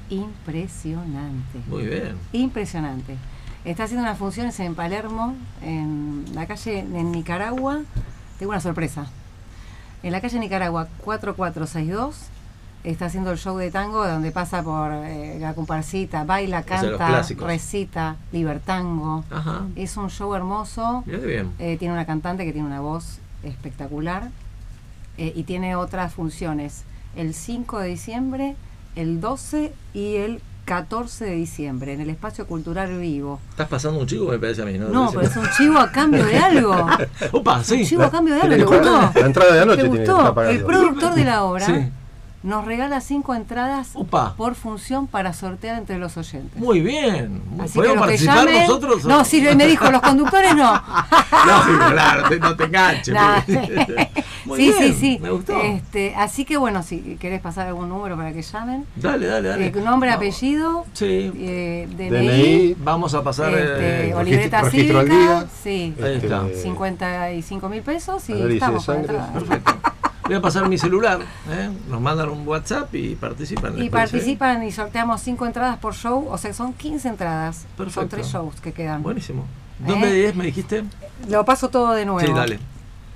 Impresionante. 0.09 1.59
muy 1.67 1.85
bien. 1.85 2.15
Impresionante. 2.33 3.17
Está 3.63 3.85
haciendo 3.85 4.03
unas 4.03 4.17
funciones 4.19 4.59
en 4.59 4.75
Palermo, 4.75 5.35
en 5.63 6.25
la 6.35 6.45
calle 6.45 6.79
en 6.79 7.11
Nicaragua. 7.11 7.79
Tengo 8.37 8.51
una 8.51 8.59
sorpresa. 8.59 9.07
En 10.03 10.11
la 10.11 10.21
calle 10.21 10.37
Nicaragua 10.39 10.87
4462 11.03 12.15
está 12.83 13.05
haciendo 13.05 13.31
el 13.31 13.39
show 13.39 13.57
de 13.57 13.71
tango 13.71 14.05
donde 14.07 14.31
pasa 14.31 14.61
por 14.61 14.91
eh, 14.93 15.37
la 15.39 15.55
comparsita, 15.55 16.23
baila, 16.25 16.61
canta, 16.63 17.23
recita, 17.39 18.17
libertango. 18.31 19.23
Ajá, 19.31 19.63
Es 19.75 19.97
un 19.97 20.09
show 20.11 20.35
hermoso. 20.35 21.03
bien. 21.07 21.51
Eh, 21.57 21.77
tiene 21.79 21.93
una 21.95 22.05
cantante 22.05 22.45
que 22.45 22.51
tiene 22.53 22.67
una 22.67 22.81
voz 22.81 23.17
espectacular 23.43 24.29
eh, 25.17 25.33
y 25.35 25.43
tiene 25.43 25.75
otras 25.75 26.13
funciones. 26.13 26.83
El 27.15 27.33
5 27.33 27.79
de 27.79 27.87
diciembre, 27.89 28.55
el 28.95 29.21
12 29.21 29.73
y 29.93 30.15
el 30.15 30.41
14 30.65 31.25
de 31.25 31.31
diciembre 31.35 31.93
en 31.93 32.01
el 32.01 32.09
Espacio 32.09 32.47
Cultural 32.47 32.97
Vivo. 32.97 33.39
Estás 33.51 33.67
pasando 33.67 33.99
un 33.99 34.07
chico, 34.07 34.25
me 34.25 34.39
parece 34.39 34.63
a 34.63 34.65
mí, 34.65 34.77
¿no? 34.79 34.89
No, 34.89 35.11
pero 35.11 35.21
es 35.27 35.35
un 35.37 35.47
chivo 35.55 35.77
a 35.77 35.91
cambio 35.91 36.25
de 36.25 36.37
algo. 36.39 36.87
Opa, 37.33 37.63
sí. 37.63 37.81
Un 37.81 37.85
chivo 37.85 38.03
a 38.03 38.09
cambio 38.11 38.33
de 38.35 38.41
algo. 38.41 38.55
tiene 38.55 38.65
¿Te 38.65 38.75
gustó? 38.89 39.19
la 39.19 39.25
entrada 39.27 39.53
de 39.53 39.59
anoche 39.61 39.83
¿Te 39.83 39.89
tiene 39.89 40.05
que 40.05 40.11
gustó? 40.11 40.17
estar 40.21 40.33
pagando. 40.33 40.59
El 40.59 40.65
productor 40.65 41.13
de 41.15 41.23
la 41.25 41.43
obra 41.43 41.65
Sí. 41.67 41.73
Nos 42.45 42.63
regala 42.63 43.01
cinco 43.01 43.33
entradas 43.35 43.89
Opa. 43.95 44.35
por 44.37 44.55
función 44.55 45.07
para 45.07 45.33
sortear 45.33 45.77
entre 45.77 45.97
los 45.97 46.15
oyentes. 46.15 46.61
Muy 46.61 46.79
bien. 46.79 47.41
Así 47.59 47.73
¿Podemos 47.73 47.95
que 47.95 47.99
participar 48.01 48.47
llamen- 48.47 48.61
nosotros? 48.67 49.03
o- 49.05 49.07
No, 49.07 49.25
sí, 49.25 49.41
me 49.41 49.65
dijo, 49.67 49.89
los 49.91 50.01
conductores 50.01 50.55
no. 50.55 50.71
Lógico, 51.47 51.85
claro, 51.91 52.23
no 52.39 52.55
te 52.55 52.63
enganches. 52.63 53.13
Nah. 53.13 53.41
Muy 54.45 54.59
sí, 54.59 54.63
bien, 54.77 54.77
sí, 54.77 54.93
sí. 54.99 55.19
Me 55.21 55.31
gustó. 55.31 55.59
Este, 55.59 56.13
así 56.15 56.45
que 56.45 56.55
bueno, 56.57 56.83
si 56.83 57.17
querés 57.19 57.41
pasar 57.41 57.65
algún 57.67 57.89
número 57.89 58.15
para 58.15 58.31
que 58.31 58.43
llamen. 58.43 58.85
Dale, 58.95 59.25
dale, 59.25 59.49
dale. 59.49 59.67
Eh, 59.67 59.71
nombre, 59.83 60.09
Vamos. 60.11 60.23
apellido, 60.27 60.85
Sí. 60.93 61.31
eh, 61.35 61.87
DNI, 61.97 62.09
DNI, 62.09 62.75
Vamos 62.79 63.15
a 63.15 63.23
pasar. 63.23 63.51
este, 63.55 64.09
eh, 64.09 64.13
o 64.13 64.19
registro- 64.19 64.23
libreta 64.23 64.61
registro 64.61 64.99
al 64.99 65.07
cívica. 65.07 65.23
día. 65.23 65.45
Sí, 65.63 65.95
Ahí 66.03 66.13
está. 66.21 66.43
55 66.61 67.69
mil 67.69 67.81
pesos 67.81 68.29
y 68.29 68.33
Análisis 68.33 68.53
estamos. 68.61 68.85
Perfecto. 69.33 69.73
Voy 70.25 70.33
a 70.35 70.41
pasar 70.41 70.67
mi 70.67 70.77
celular. 70.77 71.19
¿eh? 71.49 71.69
Nos 71.87 72.01
mandan 72.01 72.29
un 72.29 72.47
WhatsApp 72.47 72.93
y 72.95 73.15
participan. 73.15 73.77
Y 73.77 73.83
¿les 73.83 73.89
parece? 73.91 74.17
participan 74.17 74.63
y 74.63 74.71
sorteamos 74.71 75.21
cinco 75.21 75.45
entradas 75.45 75.77
por 75.77 75.93
show, 75.93 76.27
o 76.29 76.37
sea, 76.37 76.51
son 76.53 76.73
15 76.73 77.09
entradas. 77.09 77.57
Son 77.57 77.85
Perfecto. 77.85 78.09
tres 78.09 78.27
shows 78.27 78.59
que 78.59 78.73
quedan. 78.73 79.03
Buenísimo. 79.03 79.43
¿Eh? 79.81 79.87
¿Dónde 79.87 80.27
es, 80.27 80.35
me 80.35 80.45
dijiste? 80.45 80.83
Lo 81.29 81.45
paso 81.45 81.69
todo 81.69 81.93
de 81.93 82.05
nuevo. 82.05 82.27
Sí, 82.27 82.33
dale. 82.33 82.59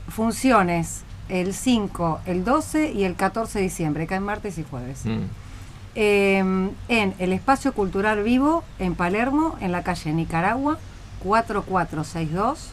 Funciones 0.10 1.02
el 1.30 1.54
5, 1.54 2.22
el 2.26 2.44
12 2.44 2.92
y 2.92 3.04
el 3.04 3.16
14 3.16 3.60
de 3.60 3.64
diciembre, 3.64 4.06
caen 4.06 4.24
martes 4.24 4.58
y 4.60 4.64
jueves. 4.64 5.06
Mm. 5.06 5.24
Eh, 5.96 6.38
en 6.38 7.16
el 7.18 7.34
Espacio 7.34 7.74
Cultural 7.74 8.22
Vivo, 8.22 8.64
en 8.78 8.94
Palermo, 8.94 9.58
en 9.62 9.72
la 9.72 9.84
calle 9.84 10.14
Nicaragua, 10.14 10.78
4462, 11.24 12.70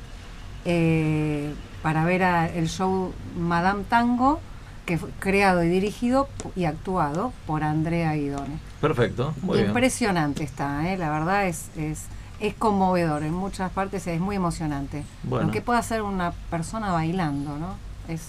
eh, 0.65 1.55
para 1.83 2.05
ver 2.05 2.23
a- 2.23 2.47
el 2.49 2.69
show 2.69 3.13
Madame 3.39 3.85
Tango, 3.89 4.41
que 4.85 4.99
fue 4.99 5.11
creado 5.19 5.65
y 5.65 5.69
dirigido 5.69 6.29
y 6.55 6.65
actuado 6.65 7.33
por 7.47 7.63
Andrea 7.65 8.15
Guidone. 8.15 8.59
Perfecto. 8.81 9.35
Muy 9.43 9.57
bien. 9.59 9.69
Impresionante 9.69 10.45
está, 10.45 10.89
¿eh? 10.93 10.97
la 10.97 11.11
verdad 11.11 11.47
es, 11.47 11.71
es, 11.77 12.05
es 12.41 12.55
conmovedor, 12.55 13.23
en 13.25 13.33
muchas 13.35 13.71
partes 13.73 14.07
es 14.07 14.21
muy 14.21 14.37
emocionante. 14.37 15.05
Bueno. 15.25 15.45
Aunque 15.45 15.61
pueda 15.61 15.83
ser 15.83 16.03
una 16.03 16.33
persona 16.51 16.93
bailando, 16.93 17.59
¿no? 17.59 17.75
Es 18.07 18.23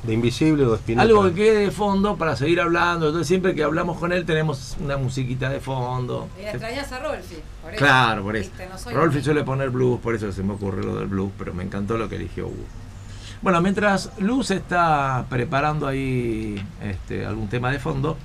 De 0.03 0.13
Invisible 0.13 0.65
o 0.65 0.71
de 0.71 0.77
Spinetta. 0.77 1.03
Algo 1.03 1.23
que 1.25 1.33
quede 1.33 1.59
de 1.65 1.71
fondo 1.71 2.17
para 2.17 2.35
seguir 2.35 2.59
hablando. 2.59 3.07
Entonces 3.07 3.27
siempre 3.27 3.53
que 3.53 3.63
hablamos 3.63 3.99
con 3.99 4.11
él 4.11 4.25
tenemos 4.25 4.77
una 4.79 4.97
musiquita 4.97 5.49
de 5.49 5.59
fondo. 5.59 6.27
Y 6.39 6.43
la 6.43 6.51
extrañas 6.51 6.91
a 6.91 6.99
Rolfi. 6.99 7.35
por 7.61 7.71
eso. 7.73 7.77
Claro, 7.79 8.23
por 8.23 8.35
eso. 8.35 8.51
No 8.85 8.91
Rolfi 8.91 9.21
suele 9.21 9.43
poner 9.43 9.69
blues, 9.69 9.99
por 9.99 10.15
eso 10.15 10.31
se 10.31 10.41
me 10.41 10.53
ocurrió 10.53 10.83
lo 10.83 10.95
del 10.95 11.07
blues, 11.07 11.31
pero 11.37 11.53
me 11.53 11.63
encantó 11.63 11.97
lo 11.97 12.09
que 12.09 12.15
eligió 12.15 12.47
Hugo. 12.47 12.65
Bueno, 13.41 13.59
mientras 13.59 14.11
Luz 14.19 14.51
está 14.51 15.25
preparando 15.27 15.87
ahí 15.87 16.63
este, 16.83 17.25
algún 17.25 17.49
tema 17.49 17.71
de 17.71 17.79
fondo, 17.79 18.15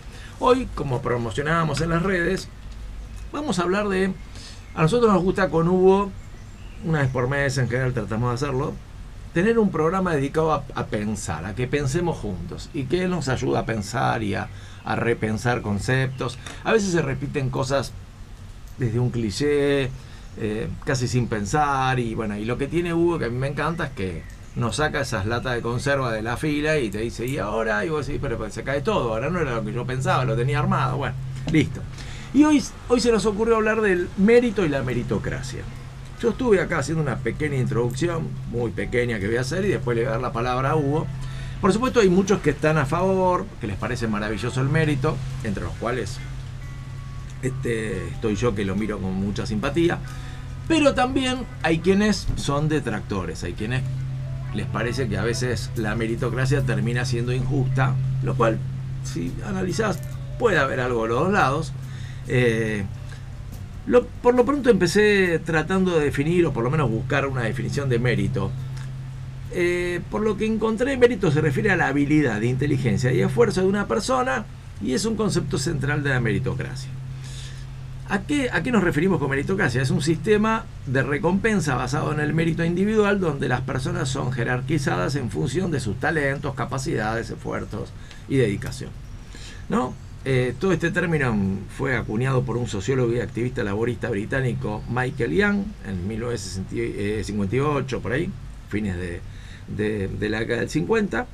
hoy, 0.41 0.69
como 0.75 1.01
promocionábamos 1.01 1.81
en 1.81 1.89
las 1.89 2.03
redes, 2.03 2.49
vamos 3.33 3.59
a 3.59 3.63
hablar 3.63 3.89
de... 3.89 4.13
A 4.75 4.83
nosotros 4.83 5.11
nos 5.11 5.23
gusta 5.23 5.49
con 5.49 5.69
Hugo, 5.69 6.11
una 6.85 7.01
vez 7.01 7.11
por 7.11 7.29
mes 7.29 7.57
en 7.57 7.67
general 7.67 7.95
tratamos 7.95 8.29
de 8.29 8.35
hacerlo, 8.35 8.75
tener 9.37 9.59
un 9.59 9.71
programa 9.71 10.15
dedicado 10.15 10.51
a, 10.51 10.87
pensar, 10.87 11.45
a 11.45 11.55
que 11.55 11.67
pensemos 11.67 12.17
juntos 12.17 12.71
y 12.73 12.85
que 12.85 13.07
nos 13.07 13.29
ayuda 13.29 13.59
a 13.59 13.67
pensar 13.67 14.23
y 14.23 14.35
a, 14.35 14.49
a 14.83 14.97
repensar 14.97 15.61
conceptos. 15.61 16.39
A 16.65 16.73
veces 16.73 16.93
se 16.93 17.03
repiten 17.03 17.51
cosas 17.51 17.93
desde 18.79 18.99
un 18.99 19.11
cliché, 19.11 19.91
eh, 20.39 20.69
casi 20.87 21.07
sin 21.07 21.29
pensar. 21.29 22.01
Y 22.01 22.15
bueno, 22.15 22.39
y 22.39 22.47
lo 22.47 22.57
que 22.57 22.67
tiene 22.67 22.95
Hugo, 22.95 23.19
que 23.19 23.27
a 23.27 23.29
mí 23.29 23.37
me 23.37 23.49
encanta, 23.49 23.89
es 23.89 23.91
que 23.91 24.23
nos 24.55 24.77
saca 24.77 25.03
esas 25.03 25.27
latas 25.27 25.55
de 25.55 25.61
conserva 25.61 26.11
de 26.15 26.23
la 26.23 26.39
fila 26.39 26.79
y 26.79 26.89
te 26.89 27.01
dice, 27.01 27.27
¿y 27.27 27.37
ahora? 27.37 27.85
Y 27.85 27.91
vos 27.91 28.07
decís, 28.07 28.23
pero 28.23 28.39
pues, 28.39 28.55
se 28.55 28.63
cae 28.63 28.81
todo, 28.81 29.13
ahora 29.13 29.29
no 29.29 29.39
era 29.39 29.57
lo 29.57 29.65
que 29.67 29.75
yo 29.75 29.85
pensaba, 29.85 30.25
lo 30.25 30.35
tenía 30.35 30.61
armado. 30.61 30.97
Bueno, 30.97 31.15
listo. 31.53 31.83
Y 32.33 32.45
hoy, 32.45 32.65
hoy 32.89 33.01
se 33.01 33.13
nos 33.13 33.27
ocurrió 33.27 33.57
hablar 33.57 33.83
del 33.83 34.09
mérito 34.17 34.65
y 34.65 34.71
la 34.71 34.83
meritocracia. 34.83 35.63
Yo 36.21 36.31
estuve 36.31 36.61
acá 36.61 36.79
haciendo 36.79 37.03
una 37.03 37.17
pequeña 37.17 37.57
introducción, 37.57 38.29
muy 38.51 38.71
pequeña 38.71 39.19
que 39.19 39.27
voy 39.27 39.37
a 39.37 39.43
hacer, 39.43 39.65
y 39.65 39.69
después 39.69 39.97
le 39.97 40.05
voy 40.05 40.09
a 40.09 40.13
dar 40.13 40.21
la 40.23 40.33
palabra 40.33 40.71
a 40.71 40.77
Hugo. 40.77 41.07
Por 41.61 41.73
supuesto, 41.73 42.01
hay 42.01 42.09
muchos 42.09 42.41
que 42.41 42.51
están 42.51 42.79
a 42.79 42.87
favor, 42.87 43.47
que 43.61 43.67
les 43.67 43.77
parece 43.77 44.09
maravilloso 44.09 44.61
el 44.61 44.69
mérito, 44.69 45.17
entre 45.45 45.65
los 45.65 45.73
cuales 45.75 46.19
este, 47.43 48.09
estoy 48.09 48.35
yo 48.37 48.55
que 48.55 48.65
lo 48.65 48.77
miro 48.77 48.99
con 48.99 49.15
mucha 49.15 49.47
simpatía. 49.47 49.99
Pero 50.69 50.95
también 50.95 51.47
hay 51.63 51.81
quienes 51.81 52.27
son 52.37 52.69
detractores, 52.69 53.45
hay 53.45 53.53
quienes 53.53 53.83
les 54.55 54.67
parece 54.67 55.09
que 55.09 55.19
a 55.19 55.23
veces 55.23 55.71
la 55.77 55.95
meritocracia 55.95 56.63
termina 56.63 57.05
siendo 57.05 57.33
injusta, 57.33 57.95
lo 58.23 58.35
cual, 58.35 58.59
si 59.05 59.33
analizás, 59.47 59.99
puede 60.39 60.59
haber 60.59 60.81
algo 60.81 61.03
de 61.03 61.09
los 61.11 61.21
dos 61.21 61.33
lados. 61.33 61.73
Eh, 62.27 62.85
por 64.23 64.35
lo 64.35 64.45
pronto 64.45 64.71
empecé 64.71 65.41
tratando 65.45 65.99
de 65.99 66.05
definir, 66.05 66.47
o 66.47 66.53
por 66.53 66.65
lo 66.65 66.71
menos 66.71 66.91
buscar 66.91 67.27
una 67.27 67.43
definición 67.43 67.89
de 67.89 67.99
mérito. 67.99 68.51
Eh, 69.53 70.01
por 70.11 70.23
lo 70.23 70.37
que 70.37 70.45
encontré, 70.45 70.97
mérito 70.97 71.31
se 71.31 71.41
refiere 71.41 71.71
a 71.71 71.77
la 71.77 71.89
habilidad, 71.89 72.41
inteligencia 72.43 73.13
y 73.13 73.21
esfuerzo 73.21 73.63
de 73.63 73.69
una 73.69 73.87
persona 73.87 74.45
y 74.83 74.93
es 74.93 75.05
un 75.05 75.17
concepto 75.17 75.59
central 75.59 76.03
de 76.03 76.11
la 76.11 76.21
meritocracia. 76.21 76.91
¿A 78.09 78.21
qué, 78.23 78.51
¿A 78.53 78.63
qué 78.63 78.71
nos 78.71 78.85
referimos 78.85 79.19
con 79.19 79.31
meritocracia? 79.31 79.83
Es 79.83 79.91
un 79.91 80.03
sistema 80.03 80.65
de 80.87 81.03
recompensa 81.03 81.75
basado 81.75 82.13
en 82.13 82.21
el 82.21 82.35
mérito 82.35 82.65
individual 82.65 83.19
donde 83.19 83.49
las 83.49 83.63
personas 83.63 84.09
son 84.09 84.33
jerarquizadas 84.33 85.17
en 85.17 85.31
función 85.31 85.71
de 85.73 85.81
sus 85.81 85.99
talentos, 85.99 86.55
capacidades, 86.55 87.31
esfuerzos 87.31 87.91
y 88.29 88.37
dedicación. 88.37 88.91
¿No? 89.69 89.95
Eh, 90.29 90.57
todo 90.59 90.73
este 90.73 90.91
término 90.91 91.33
fue 91.79 91.97
acuñado 91.97 92.43
por 92.43 92.57
un 92.57 92.67
sociólogo 92.67 93.13
y 93.13 93.21
activista 93.21 93.63
laborista 93.63 94.11
británico 94.11 94.83
Michael 94.91 95.31
Young 95.31 95.63
en 95.87 96.09
1958, 96.09 98.01
por 98.01 98.11
ahí, 98.11 98.29
fines 98.69 98.97
de, 98.97 99.21
la 100.29 100.41
década 100.41 100.59
del 100.63 100.69
50, 100.69 101.29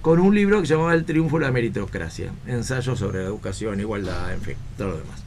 con 0.00 0.18
un 0.18 0.34
libro 0.34 0.62
que 0.62 0.66
se 0.66 0.72
llamaba 0.72 0.94
El 0.94 1.04
triunfo 1.04 1.38
de 1.38 1.44
la 1.44 1.52
meritocracia, 1.52 2.32
ensayo 2.46 2.96
sobre 2.96 3.22
educación, 3.22 3.80
igualdad, 3.80 4.32
en 4.32 4.40
fin, 4.40 4.56
todo 4.78 4.92
lo 4.92 4.96
demás. 4.96 5.22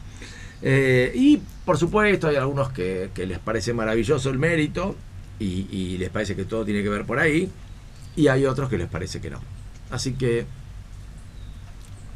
Eh, 0.64 1.12
y 1.14 1.40
por 1.64 1.78
supuesto 1.78 2.28
hay 2.28 2.38
algunos 2.38 2.72
que, 2.72 3.12
les 3.16 3.38
parece 3.38 3.76
maravilloso 3.76 4.32
el 4.32 4.40
mérito 4.40 4.96
y 5.38 5.96
les 6.00 6.10
parece 6.10 6.36
que 6.36 6.46
todo 6.46 6.66
tiene 6.66 6.82
que 6.82 6.90
ver 6.90 7.06
por 7.06 7.20
ahí, 7.20 7.52
y 8.16 8.30
hay 8.30 8.48
otros 8.48 8.68
que 8.68 8.80
les 8.80 8.90
parece 8.90 9.22
que 9.22 9.30
no. 9.30 9.40
Así 9.92 10.14
que 10.14 10.48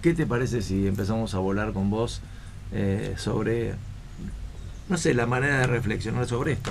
¿Qué 0.05 0.13
te 0.13 0.27
parece 0.27 0.61
si 0.61 0.85
empezamos 0.85 1.33
a 1.33 1.39
volar 1.39 1.73
con 1.73 1.89
vos 1.89 2.21
eh, 2.71 3.15
sobre, 3.17 3.73
no 4.87 4.97
sé, 4.97 5.15
la 5.15 5.25
manera 5.25 5.61
de 5.61 5.65
reflexionar 5.65 6.27
sobre 6.27 6.51
esto? 6.51 6.69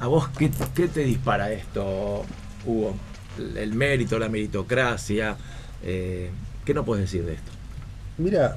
¿A 0.00 0.06
vos 0.06 0.28
qué, 0.38 0.50
qué 0.74 0.88
te 0.88 1.00
dispara 1.00 1.52
esto, 1.52 2.24
Hugo? 2.64 2.96
El, 3.56 3.74
mérito, 3.74 4.18
la 4.18 4.30
meritocracia. 4.30 5.36
eh, 5.82 6.30
¿Qué 6.64 6.72
no 6.72 6.82
puedes 6.82 7.04
decir 7.04 7.26
de 7.26 7.34
esto? 7.34 7.52
Mira, 8.16 8.56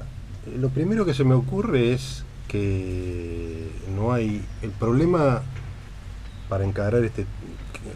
lo 0.58 0.70
primero 0.70 1.04
que 1.04 1.12
se 1.12 1.24
me 1.24 1.34
ocurre 1.34 1.92
es 1.92 2.24
que 2.48 3.68
no 3.94 4.14
hay. 4.14 4.42
El 4.62 4.70
problema 4.70 5.42
para 6.48 6.64
encarar 6.64 7.04
este. 7.04 7.26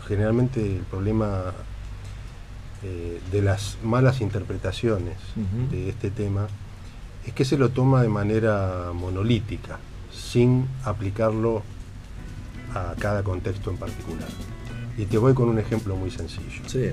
Generalmente 0.07 0.61
el 0.61 0.83
problema 0.83 1.55
eh, 2.83 3.21
de 3.31 3.43
las 3.43 3.77
malas 3.83 4.21
interpretaciones 4.21 5.17
de 5.71 5.89
este 5.91 6.11
tema 6.11 6.47
es 7.27 7.33
que 7.35 7.45
se 7.45 7.59
lo 7.59 7.69
toma 7.69 8.03
de 8.03 8.09
manera 8.09 8.93
monolítica, 8.95 9.79
sin 10.13 10.67
aplicarlo 10.85 11.63
a 12.75 12.95
cada 12.99 13.23
contexto 13.23 13.71
en 13.71 13.77
particular. 13.77 14.29
Y 14.97 15.05
te 15.07 15.19
voy 15.19 15.35
con 15.35 15.49
un 15.49 15.59
ejemplo 15.59 15.97
muy 15.97 16.11
sencillo. 16.11 16.63
Sí, 16.67 16.91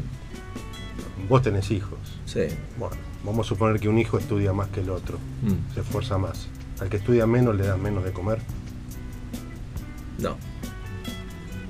Vos 1.29 1.41
tenés 1.41 1.71
hijos. 1.71 1.97
sí. 2.25 2.41
Bueno, 2.77 2.95
vamos 3.25 3.45
a 3.45 3.49
suponer 3.49 3.79
que 3.79 3.89
un 3.89 3.97
hijo 3.97 4.17
estudia 4.17 4.53
más 4.53 4.67
que 4.69 4.81
el 4.81 4.89
otro, 4.89 5.17
Mm, 5.43 5.73
se 5.73 5.81
esfuerza 5.81 6.17
más. 6.17 6.47
Al 6.79 6.89
que 6.89 6.97
estudia 6.97 7.25
menos 7.27 7.55
le 7.55 7.65
das 7.65 7.77
menos 7.79 8.03
de 8.03 8.11
comer. 8.11 8.39
No, 10.19 10.35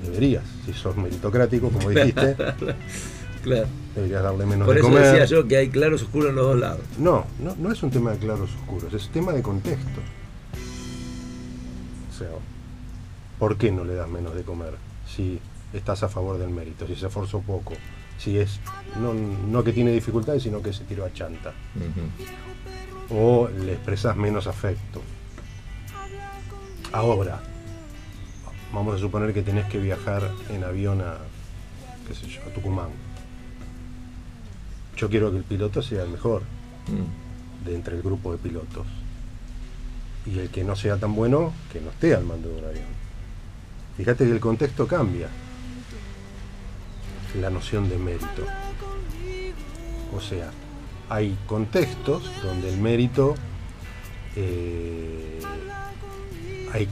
Deberías, 0.02 0.44
si 0.64 0.72
sos 0.72 0.96
meritocrático, 0.96 1.70
como 1.70 1.90
dijiste, 1.90 2.36
claro. 3.48 3.68
deberías 3.94 4.22
darle 4.22 4.46
menos 4.46 4.66
Por 4.66 4.74
de 4.74 4.80
eso 4.80 4.88
comer. 4.88 5.04
decía 5.04 5.24
yo 5.24 5.46
que 5.48 5.56
hay 5.56 5.68
claros 5.68 6.02
oscuros 6.02 6.30
en 6.30 6.36
los 6.36 6.46
dos 6.46 6.58
lados. 6.58 6.80
No, 6.98 7.24
no, 7.40 7.54
no 7.56 7.72
es 7.72 7.82
un 7.82 7.90
tema 7.90 8.12
de 8.12 8.18
claros 8.18 8.50
oscuros, 8.54 8.92
es 8.94 9.06
un 9.06 9.12
tema 9.12 9.32
de 9.32 9.42
contexto. 9.42 10.00
O 12.10 12.18
sea, 12.18 12.28
¿por 13.38 13.56
qué 13.56 13.70
no 13.70 13.84
le 13.84 13.94
das 13.94 14.08
menos 14.08 14.34
de 14.34 14.42
comer 14.42 14.74
si 15.06 15.40
estás 15.72 16.02
a 16.02 16.08
favor 16.08 16.38
del 16.38 16.50
mérito, 16.50 16.86
si 16.86 16.94
se 16.96 17.06
esforzó 17.06 17.40
poco, 17.40 17.74
si 18.18 18.38
es 18.38 18.58
no, 19.00 19.14
no 19.14 19.62
que 19.64 19.72
tiene 19.72 19.92
dificultades, 19.92 20.42
sino 20.42 20.62
que 20.62 20.72
se 20.72 20.84
tiró 20.84 21.04
a 21.04 21.12
chanta? 21.12 21.52
O 23.10 23.48
le 23.48 23.72
expresas 23.74 24.16
menos 24.16 24.46
afecto. 24.46 25.00
Ahora, 26.92 27.40
vamos 28.72 28.96
a 28.96 28.98
suponer 28.98 29.32
que 29.32 29.42
tenés 29.42 29.66
que 29.66 29.78
viajar 29.78 30.30
en 30.50 30.64
avión 30.64 31.00
a, 31.00 31.18
qué 32.06 32.14
sé 32.14 32.26
yo, 32.26 32.40
a 32.42 32.52
Tucumán. 32.54 32.88
Yo 34.98 35.08
quiero 35.08 35.30
que 35.30 35.38
el 35.38 35.44
piloto 35.44 35.80
sea 35.80 36.02
el 36.02 36.10
mejor 36.10 36.42
Mm, 36.88 37.66
de 37.66 37.74
entre 37.74 37.96
el 37.96 38.02
grupo 38.02 38.32
de 38.32 38.38
pilotos. 38.38 38.86
Y 40.26 40.38
el 40.38 40.48
que 40.50 40.64
no 40.64 40.76
sea 40.76 40.96
tan 40.96 41.14
bueno, 41.14 41.52
que 41.72 41.80
no 41.80 41.90
esté 41.90 42.14
al 42.14 42.24
mando 42.24 42.48
de 42.48 42.58
un 42.58 42.64
avión. 42.64 42.98
Fíjate 43.96 44.24
que 44.24 44.30
el 44.30 44.40
contexto 44.40 44.86
cambia. 44.86 45.28
La 47.40 47.50
noción 47.50 47.88
de 47.88 47.98
mérito. 47.98 48.44
O 50.14 50.20
sea, 50.20 50.50
hay 51.10 51.36
contextos 51.46 52.30
donde 52.42 52.72
el 52.72 52.78
mérito 52.78 53.34
eh, 54.36 55.40
hay, 56.72 56.88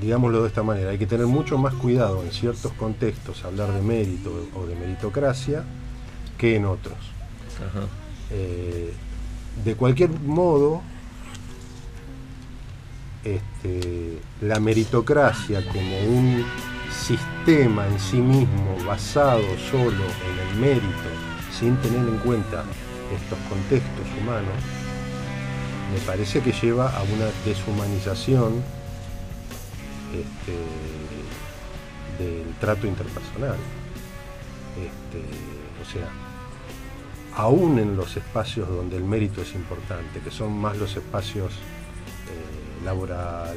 digámoslo 0.00 0.42
de 0.42 0.48
esta 0.48 0.62
manera, 0.62 0.90
hay 0.90 0.98
que 0.98 1.06
tener 1.06 1.26
mucho 1.26 1.58
más 1.58 1.74
cuidado 1.74 2.22
en 2.22 2.32
ciertos 2.32 2.72
contextos 2.72 3.44
hablar 3.44 3.72
de 3.72 3.82
mérito 3.82 4.48
o 4.54 4.66
de 4.66 4.74
meritocracia 4.76 5.64
que 6.38 6.56
en 6.56 6.64
otros. 6.64 7.19
Eh, 8.30 8.92
de 9.64 9.74
cualquier 9.74 10.10
modo, 10.10 10.82
este, 13.24 14.18
la 14.40 14.60
meritocracia 14.60 15.66
como 15.66 15.98
un 16.00 16.44
sistema 16.90 17.86
en 17.86 17.98
sí 17.98 18.16
mismo 18.16 18.76
basado 18.86 19.42
solo 19.70 20.04
en 20.30 20.48
el 20.48 20.60
mérito, 20.60 21.10
sin 21.58 21.76
tener 21.76 22.00
en 22.00 22.18
cuenta 22.18 22.64
estos 23.14 23.38
contextos 23.48 24.06
humanos, 24.20 24.54
me 25.92 25.98
parece 26.06 26.40
que 26.40 26.52
lleva 26.52 26.88
a 26.96 27.02
una 27.02 27.26
deshumanización 27.44 28.62
este, 30.14 30.56
del 32.22 32.54
trato 32.60 32.86
interpersonal. 32.86 33.56
Este, 34.76 35.18
o 35.82 35.92
sea, 35.92 36.08
aún 37.36 37.78
en 37.78 37.96
los 37.96 38.16
espacios 38.16 38.68
donde 38.68 38.96
el 38.96 39.04
mérito 39.04 39.42
es 39.42 39.54
importante, 39.54 40.20
que 40.20 40.30
son 40.30 40.52
más 40.58 40.76
los 40.76 40.96
espacios 40.96 41.52
eh, 41.52 42.84
laborales, 42.84 43.54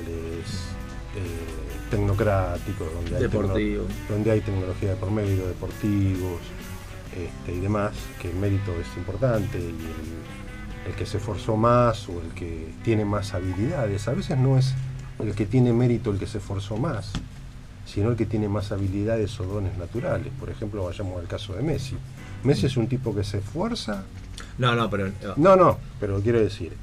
eh, 1.16 1.90
tecnocráticos, 1.90 2.88
donde 2.94 3.16
hay, 3.18 3.24
tecno- 3.24 3.30
Deportivo. 3.42 3.84
donde 4.10 4.32
hay 4.32 4.42
tecnología 4.42 4.90
de 4.92 4.96
por 4.96 5.12
medio, 5.12 5.48
deportivos 5.48 6.40
este, 7.16 7.54
y 7.56 7.60
demás, 7.60 7.92
que 8.22 8.30
el 8.32 8.36
mérito 8.38 8.72
es 8.74 8.98
importante 8.98 9.60
y 9.60 9.62
el, 9.68 10.90
el 10.90 10.94
que 10.96 11.06
se 11.06 11.18
esforzó 11.18 11.56
más 11.56 12.10
o 12.10 12.20
el 12.22 12.30
que 12.34 12.72
tiene 12.84 13.06
más 13.06 13.34
habilidades. 13.34 14.08
A 14.08 14.14
veces 14.14 14.38
no 14.38 14.58
es 14.58 14.74
el 15.20 15.34
que 15.36 15.46
tiene 15.46 15.72
mérito 15.74 16.12
el 16.12 16.18
que 16.20 16.28
se 16.28 16.40
esforzó 16.40 16.78
más, 16.78 17.12
sino 17.86 18.10
el 18.10 18.16
que 18.16 18.26
tiene 18.26 18.50
más 18.50 18.72
habilidades 18.72 19.40
o 19.40 19.44
dones 19.44 19.78
naturales. 19.78 20.32
Por 20.40 20.50
ejemplo, 20.50 20.84
vayamos 20.86 21.20
al 21.22 21.28
caso 21.28 21.54
de 21.54 21.62
Messi. 21.62 21.96
Messi 22.44 22.66
es 22.66 22.78
un 22.78 22.88
tipo 22.88 23.16
que 23.16 23.24
se 23.24 23.40
esfuerza. 23.40 24.04
No, 24.58 24.76
no, 24.76 24.90
pero. 24.90 25.12
No, 25.38 25.56
no, 25.56 25.80
pero 26.00 26.20
quiero 26.22 26.40
decir, 26.40 26.74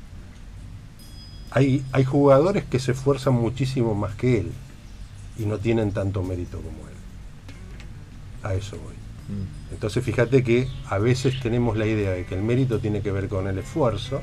hay, 1.50 1.84
hay 1.92 2.04
jugadores 2.04 2.64
que 2.64 2.78
se 2.78 2.92
esfuerzan 2.92 3.34
muchísimo 3.34 3.94
más 3.94 4.14
que 4.14 4.40
él 4.40 4.52
y 5.38 5.46
no 5.46 5.58
tienen 5.58 5.92
tanto 5.92 6.22
mérito 6.22 6.58
como 6.58 6.88
él. 6.88 6.94
A 8.42 8.54
eso 8.54 8.76
voy. 8.76 8.94
Mm. 8.94 9.72
Entonces 9.74 10.04
fíjate 10.04 10.42
que 10.42 10.68
a 10.88 10.98
veces 10.98 11.40
tenemos 11.40 11.76
la 11.76 11.86
idea 11.86 12.10
de 12.12 12.24
que 12.24 12.34
el 12.34 12.42
mérito 12.42 12.78
tiene 12.78 13.02
que 13.02 13.12
ver 13.12 13.28
con 13.28 13.46
el 13.46 13.58
esfuerzo, 13.58 14.20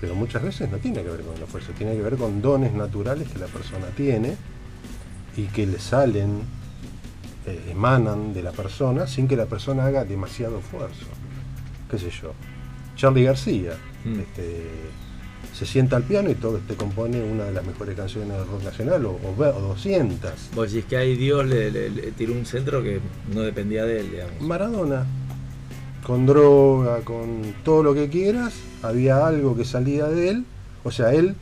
pero 0.00 0.14
muchas 0.14 0.42
veces 0.42 0.70
no 0.70 0.78
tiene 0.78 1.02
que 1.02 1.10
ver 1.10 1.20
con 1.22 1.36
el 1.36 1.42
esfuerzo, 1.42 1.72
tiene 1.76 1.94
que 1.94 2.02
ver 2.02 2.16
con 2.16 2.40
dones 2.40 2.72
naturales 2.72 3.28
que 3.28 3.38
la 3.38 3.46
persona 3.46 3.86
tiene 3.96 4.36
y 5.36 5.44
que 5.46 5.66
le 5.66 5.78
salen, 5.78 6.42
eh, 7.48 7.70
emanan 7.70 8.32
de 8.34 8.42
la 8.42 8.52
persona 8.52 9.06
sin 9.06 9.26
que 9.28 9.36
la 9.36 9.46
persona 9.46 9.86
haga 9.86 10.04
demasiado 10.04 10.58
esfuerzo. 10.58 11.06
¿Qué 11.90 11.98
sé 11.98 12.10
yo? 12.10 12.32
Charlie 12.96 13.24
García 13.24 13.72
Mm. 14.04 14.20
este, 14.20 14.62
se 15.54 15.66
sienta 15.66 15.96
al 15.96 16.04
piano 16.04 16.30
y 16.30 16.34
todo, 16.34 16.58
te 16.58 16.74
compone 16.76 17.20
una 17.22 17.44
de 17.44 17.52
las 17.52 17.64
mejores 17.64 17.96
canciones 17.96 18.36
del 18.38 18.46
rock 18.46 18.62
nacional 18.62 19.04
o, 19.06 19.10
o 19.12 19.34
o 19.42 19.60
200. 19.60 20.30
Vos 20.54 20.70
decís 20.72 20.86
que 20.88 20.96
ahí 20.96 21.16
Dios 21.16 21.44
le, 21.46 21.70
le- 21.72 21.90
le 21.90 22.12
tiró 22.12 22.32
un 22.34 22.46
centro 22.46 22.82
que 22.82 23.00
no 23.34 23.40
dependía 23.42 23.84
de 23.84 24.00
él, 24.00 24.10
digamos. 24.12 24.40
Maradona, 24.40 25.04
con 26.06 26.26
droga, 26.26 27.00
con 27.00 27.54
todo 27.64 27.82
lo 27.82 27.92
que 27.94 28.08
quieras, 28.08 28.54
había 28.82 29.26
algo 29.26 29.56
que 29.56 29.64
salía 29.64 30.04
de 30.06 30.30
él, 30.30 30.44
o 30.84 30.90
sea, 30.92 31.12
él 31.12 31.34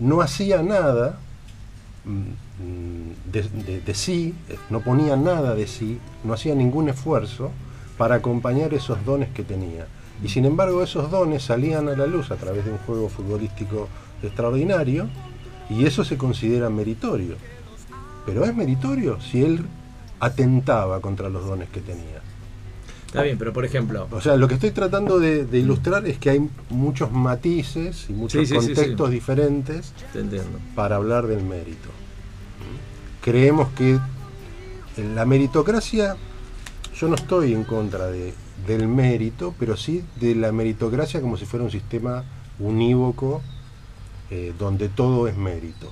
no 0.00 0.20
hacía 0.22 0.62
nada 0.62 1.18
mm, 2.04 2.32
de, 3.32 3.42
de- 3.42 3.80
de 3.80 3.94
sí, 3.94 4.34
no 4.70 4.80
ponía 4.80 5.16
nada 5.16 5.54
de 5.54 5.66
sí, 5.66 5.98
no 6.24 6.32
hacía 6.34 6.54
ningún 6.54 6.88
esfuerzo 6.88 7.50
para 7.98 8.16
acompañar 8.16 8.74
esos 8.74 9.04
dones 9.04 9.28
que 9.30 9.42
tenía. 9.42 9.86
Y 10.22 10.28
sin 10.28 10.44
embargo 10.44 10.82
esos 10.82 11.10
dones 11.10 11.42
salían 11.42 11.88
a 11.88 11.96
la 11.96 12.06
luz 12.06 12.30
a 12.30 12.36
través 12.36 12.64
de 12.64 12.70
un 12.72 12.78
juego 12.78 13.08
futbolístico 13.08 13.88
extraordinario 14.22 15.08
y 15.68 15.84
eso 15.86 16.04
se 16.04 16.16
considera 16.16 16.70
meritorio. 16.70 17.34
Pero 18.26 18.44
es 18.44 18.54
meritorio 18.54 19.20
si 19.20 19.42
él 19.44 19.64
atentaba 20.20 21.00
contra 21.00 21.28
los 21.28 21.44
dones 21.44 21.68
que 21.70 21.80
tenía. 21.80 22.20
Está 23.06 23.22
bien, 23.22 23.36
pero 23.36 23.52
por 23.52 23.64
ejemplo. 23.64 24.06
O 24.10 24.20
sea, 24.20 24.36
lo 24.36 24.48
que 24.48 24.54
estoy 24.54 24.70
tratando 24.70 25.18
de, 25.18 25.44
de 25.44 25.58
ilustrar 25.58 26.06
es 26.06 26.18
que 26.18 26.30
hay 26.30 26.48
muchos 26.70 27.12
matices 27.12 28.06
y 28.08 28.12
muchos 28.14 28.40
Sí, 28.40 28.46
sí, 28.46 28.60
sí, 28.60 28.66
contextos 28.68 29.08
sí. 29.08 29.14
diferentes 29.14 29.92
Te 30.12 30.22
para 30.74 30.96
hablar 30.96 31.26
del 31.26 31.42
mérito. 31.42 31.88
Creemos 33.22 33.68
que 33.76 33.98
la 35.14 35.24
meritocracia, 35.24 36.16
yo 36.96 37.08
no 37.08 37.14
estoy 37.14 37.54
en 37.54 37.64
contra 37.64 38.06
de, 38.06 38.34
del 38.66 38.88
mérito, 38.88 39.54
pero 39.58 39.76
sí 39.76 40.04
de 40.20 40.34
la 40.34 40.52
meritocracia 40.52 41.20
como 41.20 41.36
si 41.36 41.46
fuera 41.46 41.64
un 41.64 41.70
sistema 41.70 42.24
unívoco 42.58 43.40
eh, 44.30 44.52
donde 44.58 44.88
todo 44.88 45.28
es 45.28 45.36
mérito, 45.36 45.90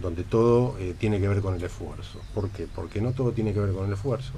donde 0.00 0.24
todo 0.24 0.76
eh, 0.78 0.94
tiene 0.98 1.20
que 1.20 1.28
ver 1.28 1.40
con 1.42 1.54
el 1.54 1.62
esfuerzo. 1.62 2.20
¿Por 2.34 2.48
qué? 2.50 2.66
Porque 2.74 3.00
no 3.00 3.12
todo 3.12 3.32
tiene 3.32 3.52
que 3.52 3.60
ver 3.60 3.72
con 3.74 3.86
el 3.86 3.92
esfuerzo. 3.92 4.32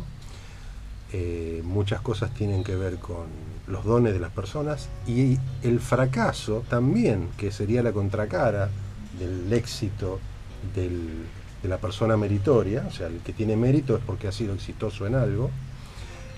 Eh, 1.12 1.62
muchas 1.64 2.00
cosas 2.02 2.32
tienen 2.34 2.62
que 2.62 2.76
ver 2.76 2.96
con 2.98 3.26
los 3.66 3.84
dones 3.84 4.12
de 4.12 4.20
las 4.20 4.30
personas 4.30 4.88
y 5.08 5.38
el 5.62 5.80
fracaso 5.80 6.64
también, 6.68 7.28
que 7.36 7.50
sería 7.50 7.82
la 7.82 7.92
contracara 7.92 8.68
del 9.18 9.52
éxito 9.52 10.20
del- 10.74 11.26
de 11.62 11.68
la 11.68 11.78
persona 11.78 12.16
meritoria, 12.16 12.84
o 12.88 12.92
sea, 12.92 13.06
el 13.06 13.18
que 13.18 13.32
tiene 13.32 13.56
mérito 13.56 13.96
es 13.96 14.02
porque 14.04 14.28
ha 14.28 14.32
sido 14.32 14.54
exitoso 14.54 15.06
en 15.06 15.14
algo, 15.14 15.50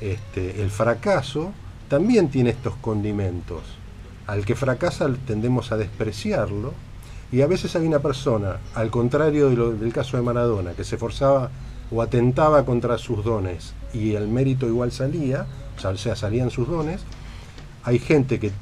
este, 0.01 0.63
el 0.63 0.71
fracaso 0.71 1.53
también 1.89 2.29
tiene 2.29 2.51
estos 2.51 2.75
condimentos. 2.77 3.63
Al 4.27 4.45
que 4.45 4.57
fracasa 4.57 5.09
tendemos 5.27 5.73
a 5.73 5.77
despreciarlo 5.77 6.73
y 7.31 7.43
a 7.43 7.47
veces 7.47 7.77
hay 7.77 7.87
una 7.87 8.01
persona, 8.01 8.59
al 8.75 8.91
contrario 8.91 9.51
del 9.51 9.93
caso 9.93 10.17
de 10.17 10.23
Maradona, 10.23 10.73
que 10.73 10.85
se 10.85 10.97
esforzaba 10.97 11.51
o 11.91 12.03
atentaba 12.03 12.65
contra 12.65 12.99
sus 12.99 13.25
dones 13.25 13.75
y 13.93 14.15
el 14.15 14.29
mérito 14.29 14.67
igual 14.67 14.93
salía, 14.93 15.47
o 15.77 15.97
sea, 15.97 16.17
salían 16.17 16.51
sus 16.51 16.69
dones, 16.69 17.03
hay 17.85 17.99
gente 17.99 18.39
que, 18.39 18.53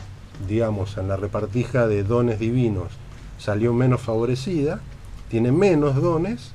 digamos, 0.49 0.97
en 0.97 1.09
la 1.09 1.17
repartija 1.17 1.87
de 1.87 2.03
dones 2.03 2.39
divinos 2.39 2.89
salió 3.39 3.73
menos 3.73 4.01
favorecida, 4.01 4.81
tiene 5.31 5.53
menos 5.53 5.95
dones, 6.03 6.51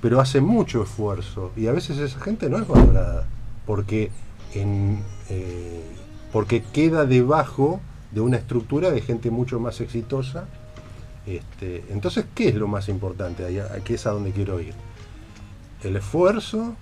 pero 0.00 0.20
hace 0.20 0.40
mucho 0.40 0.82
esfuerzo 0.82 1.52
y 1.56 1.66
a 1.66 1.72
veces 1.72 1.98
esa 1.98 2.20
gente 2.20 2.48
no 2.48 2.58
es 2.58 2.68
valorada 2.68 3.26
porque, 3.66 4.10
en, 4.54 5.02
eh, 5.28 5.82
porque 6.32 6.62
queda 6.62 7.04
debajo 7.06 7.80
de 8.12 8.20
una 8.20 8.36
estructura 8.36 8.90
de 8.90 9.00
gente 9.00 9.30
mucho 9.30 9.58
más 9.58 9.80
exitosa. 9.80 10.46
Este, 11.26 11.84
entonces, 11.90 12.26
¿qué 12.34 12.48
es 12.48 12.54
lo 12.54 12.68
más 12.68 12.88
importante? 12.88 13.44
Aquí 13.74 13.94
es 13.94 14.06
a 14.06 14.10
donde 14.10 14.30
quiero 14.30 14.60
ir. 14.60 14.74
El 15.82 15.96
esfuerzo, 15.96 16.74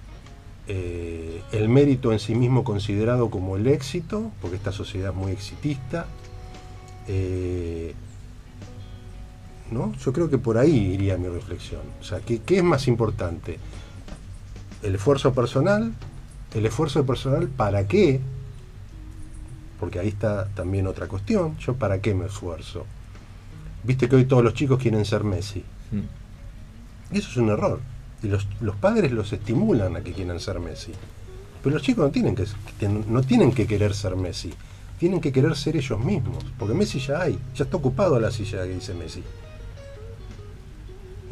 eh, 0.69 1.43
el 1.53 1.69
mérito 1.69 2.13
en 2.13 2.19
sí 2.19 2.35
mismo 2.35 2.65
considerado 2.65 3.31
como 3.31 3.57
el 3.57 3.67
éxito, 3.67 4.31
porque 4.41 4.57
esta 4.57 4.73
sociedad 4.73 5.11
es 5.11 5.17
muy 5.17 5.33
exitista. 5.33 6.07
eh, 7.09 7.95
¿no? 9.73 9.93
Yo 9.95 10.13
creo 10.13 10.29
que 10.29 10.39
por 10.39 10.59
ahí 10.59 10.93
iría 10.95 11.17
mi 11.17 11.29
reflexión. 11.29 11.83
O 12.01 12.05
sea, 12.05 12.21
¿qué, 12.21 12.41
qué 12.41 12.59
es 12.59 12.65
más 12.65 12.89
importante? 12.89 13.59
¿El 14.83 14.95
esfuerzo 14.95 15.33
personal? 15.33 15.93
¿El 16.55 16.67
esfuerzo 16.67 17.05
personal 17.07 17.49
para 17.49 17.87
qué? 17.87 18.21
Porque 19.81 19.99
ahí 19.99 20.09
está 20.09 20.49
también 20.49 20.87
otra 20.87 21.07
cuestión. 21.07 21.57
¿Yo 21.59 21.75
para 21.75 22.01
qué 22.01 22.15
me 22.15 22.27
esfuerzo? 22.27 22.85
Viste 23.85 24.09
que 24.09 24.17
hoy 24.17 24.25
todos 24.27 24.45
los 24.45 24.55
chicos 24.55 24.81
quieren 24.81 25.05
ser 25.05 25.25
Messi. 25.25 25.65
Mm. 25.91 27.15
Y 27.15 27.19
eso 27.19 27.31
es 27.31 27.37
un 27.37 27.49
error. 27.51 27.81
Y 28.23 28.29
los, 28.29 28.47
los 28.61 28.77
padres 28.77 29.11
los 29.13 29.33
estimulan 29.33 29.97
a 29.97 30.03
que 30.03 30.13
quieran 30.13 30.39
ser 30.41 30.61
Messi. 30.61 30.93
Pero 31.63 31.75
los 31.75 31.83
chicos 31.83 32.05
no 32.05 32.11
tienen, 32.11 32.35
que, 32.35 32.47
no 32.89 33.23
tienen 33.23 33.53
que 33.53 33.67
querer 33.67 33.95
ser 33.95 34.17
Messi. 34.17 34.53
Tienen 34.99 35.21
que 35.21 35.33
querer 35.33 35.57
ser 35.57 35.77
ellos 35.77 35.99
mismos. 35.99 36.45
Porque 36.59 36.75
Messi 36.75 37.01
ya 37.01 37.23
hay. 37.23 37.39
Ya 37.57 37.65
está 37.65 37.77
ocupado 37.77 38.19
la 38.21 38.31
silla 38.31 38.63
que 38.65 38.75
dice 38.75 38.95
Messi. 38.95 39.23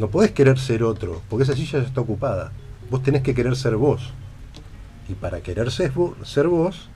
No 0.00 0.08
podés 0.08 0.30
querer 0.32 0.58
ser 0.58 0.82
otro, 0.82 1.20
porque 1.28 1.42
esa 1.42 1.54
silla 1.54 1.80
ya 1.80 1.86
está 1.86 2.00
ocupada. 2.00 2.52
Vos 2.90 3.02
tenés 3.02 3.22
que 3.22 3.34
querer 3.34 3.54
ser 3.54 3.76
vos. 3.76 4.10
Y 5.10 5.14
para 5.14 5.42
querer 5.42 5.70
ser 5.70 5.90
vos, 5.92 6.14
ser 6.26 6.48
vos 6.48 6.88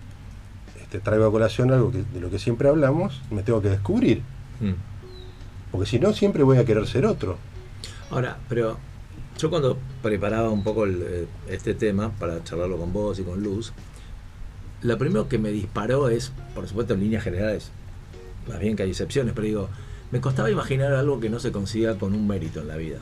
este, 0.80 1.00
traigo 1.00 1.26
a 1.26 1.30
colación 1.30 1.70
algo 1.70 1.92
que- 1.92 2.02
de 2.02 2.20
lo 2.20 2.30
que 2.30 2.38
siempre 2.38 2.66
hablamos, 2.68 3.20
me 3.30 3.42
tengo 3.42 3.60
que 3.60 3.68
descubrir. 3.68 4.22
Mm. 4.60 4.72
Porque 5.70 5.86
si 5.86 5.98
no, 5.98 6.14
siempre 6.14 6.42
voy 6.44 6.56
a 6.56 6.64
querer 6.64 6.86
ser 6.86 7.04
otro. 7.04 7.36
Ahora, 8.10 8.38
pero 8.48 8.78
yo 9.38 9.50
cuando 9.50 9.76
preparaba 10.02 10.48
un 10.48 10.64
poco 10.64 10.84
el, 10.84 11.02
eh, 11.06 11.26
este 11.48 11.74
tema 11.74 12.10
para 12.18 12.42
charlarlo 12.42 12.78
con 12.78 12.92
vos 12.92 13.18
y 13.18 13.22
con 13.22 13.42
Luz, 13.42 13.72
lo 14.80 14.96
primero 14.96 15.28
que 15.28 15.36
me 15.38 15.50
disparó 15.50 16.08
es, 16.08 16.32
por 16.54 16.66
supuesto 16.66 16.94
en 16.94 17.00
líneas 17.00 17.22
generales, 17.24 17.70
más 18.48 18.60
bien 18.60 18.76
que 18.76 18.82
hay 18.84 18.90
excepciones, 18.90 19.34
pero 19.34 19.46
digo, 19.46 19.68
me 20.14 20.20
costaba 20.20 20.48
imaginar 20.48 20.94
algo 20.94 21.18
que 21.18 21.28
no 21.28 21.40
se 21.40 21.50
consiga 21.50 21.98
con 21.98 22.14
un 22.14 22.24
mérito 22.28 22.60
en 22.60 22.68
la 22.68 22.76
vida. 22.76 22.98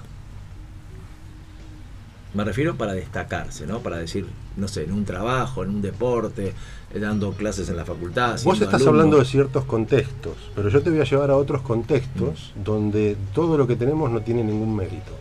Me 2.32 2.42
refiero 2.42 2.74
para 2.76 2.94
destacarse, 2.94 3.66
¿no? 3.66 3.80
Para 3.80 3.98
decir, 3.98 4.26
no 4.56 4.66
sé, 4.66 4.84
en 4.84 4.92
un 4.92 5.04
trabajo, 5.04 5.62
en 5.62 5.68
un 5.68 5.82
deporte, 5.82 6.54
eh, 6.94 6.98
dando 6.98 7.32
clases 7.34 7.68
en 7.68 7.76
la 7.76 7.84
facultad. 7.84 8.40
Vos 8.44 8.58
estás 8.62 8.80
alumno. 8.80 8.90
hablando 8.92 9.18
de 9.18 9.26
ciertos 9.26 9.66
contextos, 9.66 10.38
pero 10.54 10.70
yo 10.70 10.80
te 10.82 10.88
voy 10.88 11.00
a 11.00 11.04
llevar 11.04 11.30
a 11.30 11.36
otros 11.36 11.60
contextos 11.60 12.54
Mm. 12.56 12.64
donde 12.64 13.16
todo 13.34 13.58
lo 13.58 13.66
que 13.66 13.76
tenemos 13.76 14.10
no 14.10 14.22
tiene 14.22 14.42
ningún 14.42 14.74
mérito. 14.74 15.12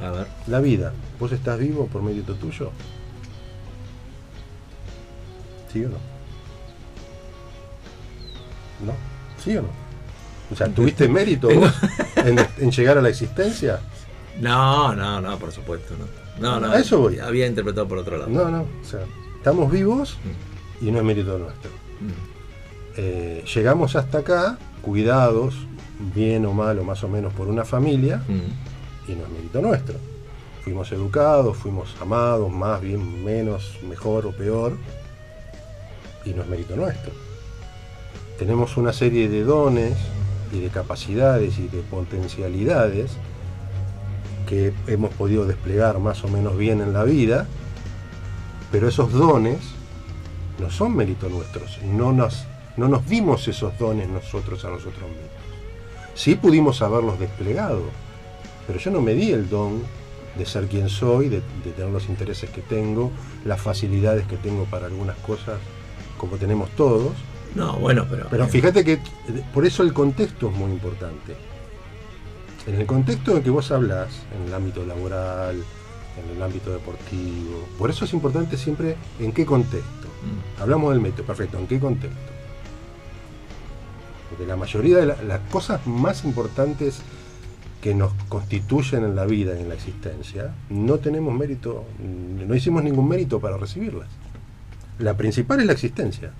A 0.00 0.10
ver. 0.12 0.26
La 0.46 0.60
vida, 0.60 0.94
¿vos 1.20 1.30
estás 1.32 1.58
vivo 1.58 1.88
por 1.88 2.00
mérito 2.02 2.34
tuyo? 2.36 2.70
¿Sí 5.70 5.84
o 5.84 5.90
no? 5.90 5.98
¿No? 8.86 8.94
¿Sí 9.44 9.54
o 9.58 9.60
no? 9.60 9.81
O 10.52 10.56
sea, 10.56 10.68
¿tuviste 10.68 11.08
mérito 11.08 11.48
vos 11.48 11.72
en, 12.16 12.38
en 12.58 12.70
llegar 12.70 12.98
a 12.98 13.02
la 13.02 13.08
existencia? 13.08 13.80
No, 14.40 14.94
no, 14.94 15.20
no, 15.20 15.38
por 15.38 15.52
supuesto, 15.52 15.94
no. 15.98 16.06
No, 16.40 16.60
no. 16.60 16.72
A 16.72 16.78
eso 16.78 16.98
voy. 16.98 17.18
Había 17.18 17.46
interpretado 17.46 17.86
por 17.88 17.98
otro 17.98 18.16
lado. 18.18 18.30
No, 18.30 18.48
no. 18.50 18.62
O 18.62 18.84
sea, 18.84 19.00
estamos 19.36 19.70
vivos 19.70 20.16
y 20.80 20.90
no 20.90 20.98
es 20.98 21.04
mérito 21.04 21.38
nuestro. 21.38 21.70
Mm. 22.00 22.32
Eh, 22.96 23.44
llegamos 23.54 23.96
hasta 23.96 24.18
acá, 24.18 24.58
cuidados, 24.82 25.54
bien 26.14 26.44
o 26.46 26.52
mal 26.52 26.78
o 26.78 26.84
más 26.84 27.02
o 27.04 27.08
menos 27.08 27.32
por 27.32 27.48
una 27.48 27.64
familia, 27.64 28.22
Mm. 28.28 29.10
y 29.10 29.14
no 29.14 29.24
es 29.24 29.30
mérito 29.30 29.60
nuestro. 29.62 29.94
Fuimos 30.64 30.90
educados, 30.92 31.56
fuimos 31.56 31.94
amados, 32.00 32.50
más 32.50 32.80
bien, 32.80 33.24
menos, 33.24 33.78
mejor 33.88 34.26
o 34.26 34.32
peor, 34.32 34.76
y 36.24 36.30
no 36.30 36.42
es 36.42 36.48
mérito 36.48 36.76
nuestro. 36.76 37.12
Tenemos 38.38 38.76
una 38.76 38.92
serie 38.92 39.28
de 39.28 39.44
dones 39.44 39.96
y 40.52 40.60
de 40.60 40.68
capacidades 40.68 41.58
y 41.58 41.68
de 41.68 41.80
potencialidades 41.82 43.12
que 44.48 44.72
hemos 44.86 45.10
podido 45.14 45.46
desplegar 45.46 45.98
más 45.98 46.24
o 46.24 46.28
menos 46.28 46.56
bien 46.56 46.80
en 46.80 46.92
la 46.92 47.04
vida, 47.04 47.46
pero 48.70 48.88
esos 48.88 49.12
dones 49.12 49.58
no 50.58 50.70
son 50.70 50.94
mérito 50.94 51.28
nuestros, 51.28 51.80
no 51.82 52.12
nos, 52.12 52.44
no 52.76 52.88
nos 52.88 53.08
dimos 53.08 53.48
esos 53.48 53.78
dones 53.78 54.08
nosotros 54.08 54.64
a 54.64 54.70
nosotros 54.70 55.02
mismos. 55.02 55.30
Sí 56.14 56.34
pudimos 56.34 56.82
haberlos 56.82 57.18
desplegado, 57.18 57.84
pero 58.66 58.78
yo 58.78 58.90
no 58.90 59.00
me 59.00 59.14
di 59.14 59.32
el 59.32 59.48
don 59.48 59.82
de 60.36 60.46
ser 60.46 60.66
quien 60.66 60.88
soy, 60.88 61.28
de, 61.28 61.42
de 61.64 61.72
tener 61.74 61.90
los 61.90 62.08
intereses 62.08 62.50
que 62.50 62.62
tengo, 62.62 63.10
las 63.44 63.60
facilidades 63.60 64.26
que 64.26 64.36
tengo 64.36 64.64
para 64.64 64.86
algunas 64.86 65.16
cosas, 65.18 65.58
como 66.18 66.36
tenemos 66.36 66.70
todos. 66.70 67.12
No, 67.54 67.78
bueno, 67.78 68.06
pero. 68.08 68.26
Pero 68.30 68.46
fíjate 68.48 68.84
que 68.84 68.98
por 69.52 69.66
eso 69.66 69.82
el 69.82 69.92
contexto 69.92 70.48
es 70.50 70.56
muy 70.56 70.70
importante. 70.70 71.36
En 72.66 72.76
el 72.76 72.86
contexto 72.86 73.36
en 73.36 73.42
que 73.42 73.50
vos 73.50 73.70
hablas, 73.72 74.08
en 74.36 74.46
el 74.48 74.54
ámbito 74.54 74.86
laboral, 74.86 75.56
en 75.56 76.36
el 76.36 76.42
ámbito 76.42 76.72
deportivo, 76.72 77.66
por 77.78 77.90
eso 77.90 78.04
es 78.04 78.12
importante 78.14 78.56
siempre 78.56 78.96
en 79.18 79.32
qué 79.32 79.44
contexto. 79.44 80.06
Mm. 80.58 80.62
Hablamos 80.62 80.92
del 80.92 81.00
método, 81.02 81.26
perfecto, 81.26 81.58
¿en 81.58 81.66
qué 81.66 81.80
contexto? 81.80 82.18
Porque 84.30 84.46
la 84.46 84.56
mayoría 84.56 84.98
de 84.98 85.06
la- 85.06 85.22
las 85.22 85.40
cosas 85.50 85.86
más 85.86 86.24
importantes 86.24 87.00
que 87.82 87.94
nos 87.94 88.12
constituyen 88.28 89.04
en 89.04 89.16
la 89.16 89.26
vida, 89.26 89.58
en 89.58 89.68
la 89.68 89.74
existencia, 89.74 90.54
no 90.70 90.98
tenemos 90.98 91.34
mérito, 91.34 91.84
no 92.46 92.54
hicimos 92.54 92.84
ningún 92.84 93.08
mérito 93.08 93.40
para 93.40 93.56
recibirlas. 93.56 94.08
La 95.00 95.16
principal 95.16 95.60
es 95.60 95.66
la 95.66 95.72
existencia. 95.72 96.30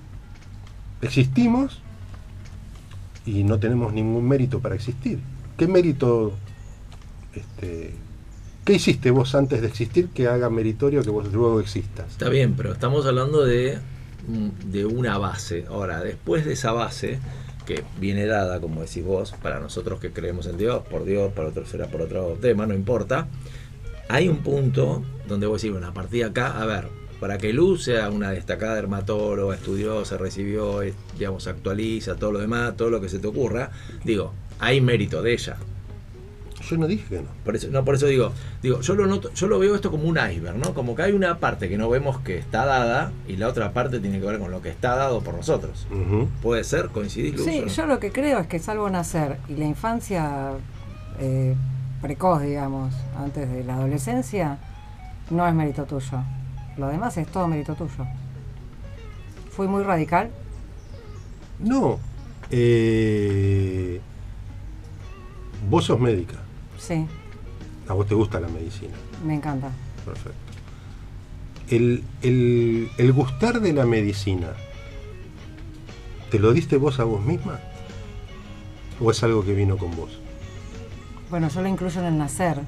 Existimos 1.02 1.80
y 3.26 3.44
no 3.44 3.58
tenemos 3.58 3.92
ningún 3.92 4.26
mérito 4.26 4.60
para 4.60 4.74
existir. 4.74 5.18
¿Qué 5.56 5.66
mérito, 5.66 6.32
este, 7.34 7.92
qué 8.64 8.72
hiciste 8.74 9.10
vos 9.10 9.34
antes 9.34 9.60
de 9.60 9.66
existir 9.66 10.08
que 10.08 10.28
haga 10.28 10.48
meritorio 10.48 11.02
que 11.02 11.10
vos 11.10 11.32
luego 11.32 11.60
existas? 11.60 12.06
Está 12.08 12.28
bien, 12.28 12.54
pero 12.54 12.72
estamos 12.72 13.04
hablando 13.06 13.44
de, 13.44 13.78
mm, 14.28 14.70
de 14.70 14.86
una 14.86 15.18
base. 15.18 15.66
Ahora, 15.68 16.00
después 16.00 16.44
de 16.44 16.54
esa 16.54 16.72
base, 16.72 17.18
que 17.66 17.84
viene 18.00 18.26
dada, 18.26 18.60
como 18.60 18.82
decís 18.82 19.04
vos, 19.04 19.34
para 19.42 19.60
nosotros 19.60 20.00
que 20.00 20.12
creemos 20.12 20.46
en 20.46 20.56
Dios, 20.56 20.82
por 20.88 21.04
Dios, 21.04 21.32
para 21.32 21.48
otros 21.48 21.68
será 21.68 21.86
por 21.86 22.02
otro 22.02 22.38
tema, 22.40 22.66
no 22.66 22.74
importa. 22.74 23.28
Hay 24.08 24.28
un 24.28 24.38
punto 24.38 25.02
donde 25.28 25.46
vos 25.46 25.60
decís, 25.60 25.72
bueno, 25.72 25.88
a 25.88 25.94
partir 25.94 26.20
de 26.20 26.30
acá, 26.30 26.60
a 26.60 26.66
ver, 26.66 26.88
para 27.22 27.38
que 27.38 27.52
Luz 27.52 27.84
sea 27.84 28.10
una 28.10 28.32
destacada 28.32 28.74
dermatóloga, 28.74 29.54
estudió, 29.54 30.04
se 30.04 30.18
recibió, 30.18 30.80
digamos, 31.16 31.46
actualiza, 31.46 32.16
todo 32.16 32.32
lo 32.32 32.40
demás, 32.40 32.76
todo 32.76 32.90
lo 32.90 33.00
que 33.00 33.08
se 33.08 33.20
te 33.20 33.28
ocurra, 33.28 33.70
digo, 34.02 34.32
hay 34.58 34.80
mérito 34.80 35.22
de 35.22 35.32
ella. 35.34 35.56
Yo 36.68 36.76
no 36.78 36.88
dije 36.88 37.04
que 37.08 37.16
no. 37.20 37.28
Por 37.44 37.54
eso, 37.54 37.68
no, 37.70 37.84
por 37.84 37.94
eso 37.94 38.06
digo, 38.08 38.32
digo, 38.60 38.80
yo 38.80 38.96
lo 38.96 39.06
noto, 39.06 39.32
yo 39.34 39.46
lo 39.46 39.60
veo 39.60 39.76
esto 39.76 39.92
como 39.92 40.02
un 40.02 40.18
iceberg, 40.18 40.56
¿no? 40.56 40.74
Como 40.74 40.96
que 40.96 41.02
hay 41.02 41.12
una 41.12 41.38
parte 41.38 41.68
que 41.68 41.78
no 41.78 41.88
vemos 41.88 42.18
que 42.22 42.38
está 42.38 42.66
dada 42.66 43.12
y 43.28 43.36
la 43.36 43.46
otra 43.46 43.72
parte 43.72 44.00
tiene 44.00 44.18
que 44.18 44.26
ver 44.26 44.40
con 44.40 44.50
lo 44.50 44.60
que 44.60 44.70
está 44.70 44.96
dado 44.96 45.20
por 45.20 45.34
nosotros. 45.34 45.86
¿Puede 46.42 46.64
ser? 46.64 46.88
¿Coincidís, 46.88 47.36
Luz, 47.36 47.44
Sí, 47.44 47.60
no? 47.60 47.68
yo 47.68 47.86
lo 47.86 48.00
que 48.00 48.10
creo 48.10 48.40
es 48.40 48.48
que 48.48 48.58
salvo 48.58 48.90
nacer 48.90 49.36
y 49.48 49.54
la 49.54 49.66
infancia 49.66 50.54
eh, 51.20 51.54
precoz, 52.00 52.42
digamos, 52.42 52.92
antes 53.16 53.48
de 53.48 53.62
la 53.62 53.76
adolescencia, 53.76 54.58
no 55.30 55.46
es 55.46 55.54
mérito 55.54 55.84
tuyo. 55.84 56.18
Lo 56.76 56.88
demás 56.88 57.16
es 57.16 57.26
todo 57.28 57.46
mérito 57.48 57.74
tuyo. 57.74 58.06
Fui 59.50 59.66
muy 59.68 59.82
radical. 59.82 60.30
No. 61.58 61.98
eh, 62.50 64.00
vos 65.70 65.84
sos 65.84 65.98
médica. 66.00 66.34
Sí, 66.78 67.06
A 67.88 67.92
vos 67.94 68.06
te 68.06 68.14
gusta 68.14 68.40
la 68.40 68.48
medicina. 68.48 68.94
me 69.24 69.34
encanta. 69.34 69.70
Perfecto. 70.04 70.38
El, 71.68 72.02
el- 72.22 72.90
el 72.98 73.12
gustar 73.12 73.60
de 73.60 73.72
la 73.72 73.86
medicina, 73.86 74.48
¿te 76.30 76.38
lo 76.38 76.52
diste 76.52 76.76
vos 76.76 76.98
a 77.00 77.04
vos 77.04 77.24
misma? 77.24 77.60
¿O 79.00 79.10
es 79.10 79.22
algo 79.22 79.44
que 79.44 79.54
vino 79.54 79.76
con 79.78 79.94
vos? 79.96 80.18
Bueno, 81.30 81.48
yo 81.48 81.62
lo 81.62 81.68
incluyo 81.68 82.00
en 82.00 82.06
el 82.06 82.18
nacer. 82.18 82.60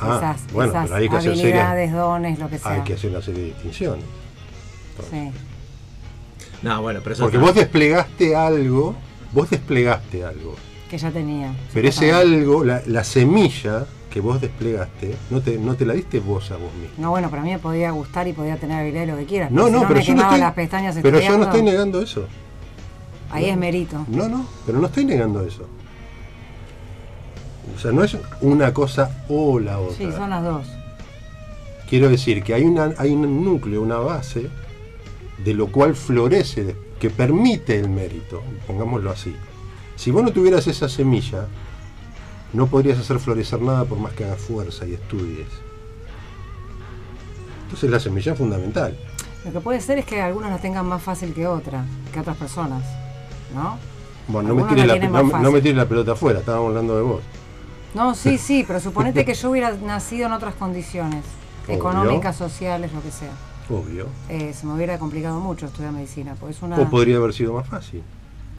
Ah, 0.00 0.16
esas 0.36 0.52
bueno, 0.52 0.70
esas 0.72 0.84
pero 0.84 0.96
hay 0.96 1.08
que 1.08 1.16
hacer 1.16 1.30
habilidades, 1.32 1.92
dones, 1.92 2.38
lo 2.38 2.48
que 2.48 2.58
sea. 2.58 2.72
Hay 2.72 2.80
que 2.82 2.94
hacer 2.94 3.10
una 3.10 3.22
serie 3.22 3.40
de 3.42 3.46
distinciones. 3.48 4.04
Sí. 5.10 5.30
No, 6.62 6.82
bueno, 6.82 7.00
pero 7.02 7.14
eso 7.14 7.22
Porque 7.24 7.36
está- 7.36 7.46
vos 7.46 7.54
desplegaste 7.54 8.34
algo, 8.36 8.94
vos 9.32 9.50
desplegaste 9.50 10.24
algo. 10.24 10.54
Que 10.90 10.98
ya 10.98 11.10
tenía. 11.10 11.52
Pero 11.74 11.88
ese 11.88 12.12
algo, 12.12 12.64
la, 12.64 12.80
la 12.86 13.04
semilla 13.04 13.86
que 14.10 14.20
vos 14.20 14.40
desplegaste, 14.40 15.14
no 15.30 15.40
te, 15.40 15.58
no 15.58 15.74
te 15.74 15.84
la 15.84 15.92
diste 15.92 16.20
vos 16.20 16.50
a 16.50 16.54
vos 16.56 16.72
mismo. 16.74 16.94
No, 16.96 17.10
bueno, 17.10 17.28
para 17.28 17.42
mí 17.42 17.50
me 17.50 17.58
podía 17.58 17.90
gustar 17.90 18.26
y 18.28 18.32
podía 18.32 18.56
tener 18.56 18.80
habilidad 18.80 19.06
lo 19.06 19.16
que 19.18 19.26
quiera. 19.26 19.48
No, 19.50 19.68
no, 19.68 19.82
pero 19.82 19.96
me 20.00 20.02
yo 20.02 20.12
no 20.14 20.18
quemaba 20.20 20.28
estoy, 20.28 20.40
las 20.40 20.54
pestañas 20.54 20.96
pero 21.02 21.20
yo 21.20 21.36
no 21.36 21.44
estoy 21.44 21.62
negando 21.62 22.00
eso. 22.00 22.26
Ahí 23.30 23.46
es 23.50 23.56
mérito. 23.56 24.04
No, 24.08 24.28
no, 24.28 24.46
pero 24.64 24.78
no 24.78 24.86
estoy 24.86 25.04
negando 25.04 25.44
eso. 25.44 25.68
O 27.74 27.78
sea, 27.78 27.92
no 27.92 28.04
es 28.04 28.16
una 28.40 28.72
cosa 28.72 29.10
o 29.28 29.58
la 29.58 29.78
otra. 29.78 29.96
Sí, 29.96 30.10
son 30.12 30.30
las 30.30 30.42
dos. 30.44 30.66
Quiero 31.88 32.08
decir 32.08 32.42
que 32.42 32.54
hay, 32.54 32.62
una, 32.64 32.92
hay 32.98 33.12
un 33.12 33.44
núcleo, 33.44 33.82
una 33.82 33.98
base, 33.98 34.48
de 35.44 35.54
lo 35.54 35.68
cual 35.68 35.94
florece, 35.94 36.74
que 36.98 37.10
permite 37.10 37.78
el 37.78 37.88
mérito, 37.88 38.42
pongámoslo 38.66 39.10
así. 39.10 39.34
Si 39.96 40.10
vos 40.10 40.22
no 40.22 40.32
tuvieras 40.32 40.66
esa 40.66 40.88
semilla, 40.88 41.46
no 42.52 42.66
podrías 42.66 42.98
hacer 42.98 43.18
florecer 43.18 43.60
nada 43.60 43.84
por 43.84 43.98
más 43.98 44.12
que 44.14 44.24
hagas 44.24 44.40
fuerza 44.40 44.86
y 44.86 44.94
estudies. 44.94 45.46
Entonces 47.64 47.90
la 47.90 48.00
semilla 48.00 48.32
es 48.32 48.38
fundamental. 48.38 48.96
Lo 49.44 49.52
que 49.52 49.60
puede 49.60 49.80
ser 49.80 49.98
es 49.98 50.04
que 50.06 50.20
algunos 50.20 50.50
la 50.50 50.58
tengan 50.58 50.86
más 50.86 51.02
fácil 51.02 51.32
que 51.34 51.46
otra, 51.46 51.84
que 52.12 52.20
otras 52.20 52.36
personas, 52.36 52.82
¿no? 53.54 53.78
Bueno, 54.28 54.48
no 54.48 54.54
me, 54.66 54.86
la 54.86 54.96
no, 54.96 55.00
me- 55.00 55.08
no 55.08 55.22
me 55.24 55.30
fácil. 55.30 55.62
tires 55.62 55.76
la 55.76 55.86
pelota 55.88 56.12
afuera, 56.12 56.40
estábamos 56.40 56.68
hablando 56.70 56.96
de 56.96 57.02
vos. 57.02 57.20
No, 57.96 58.14
sí, 58.14 58.36
sí, 58.36 58.62
pero 58.66 58.78
suponete 58.78 59.24
que 59.24 59.32
yo 59.32 59.50
hubiera 59.50 59.72
nacido 59.72 60.26
en 60.26 60.32
otras 60.32 60.54
condiciones, 60.54 61.24
Obvio. 61.64 61.76
económicas, 61.76 62.36
sociales, 62.36 62.92
lo 62.92 63.02
que 63.02 63.10
sea. 63.10 63.32
Obvio. 63.70 64.06
Eh, 64.28 64.52
se 64.52 64.66
me 64.66 64.74
hubiera 64.74 64.98
complicado 64.98 65.40
mucho 65.40 65.64
estudiar 65.64 65.92
medicina, 65.92 66.36
porque 66.38 66.54
es 66.54 66.62
una... 66.62 66.78
O 66.78 66.90
podría 66.90 67.16
haber 67.16 67.32
sido 67.32 67.54
más 67.54 67.66
fácil. 67.66 68.02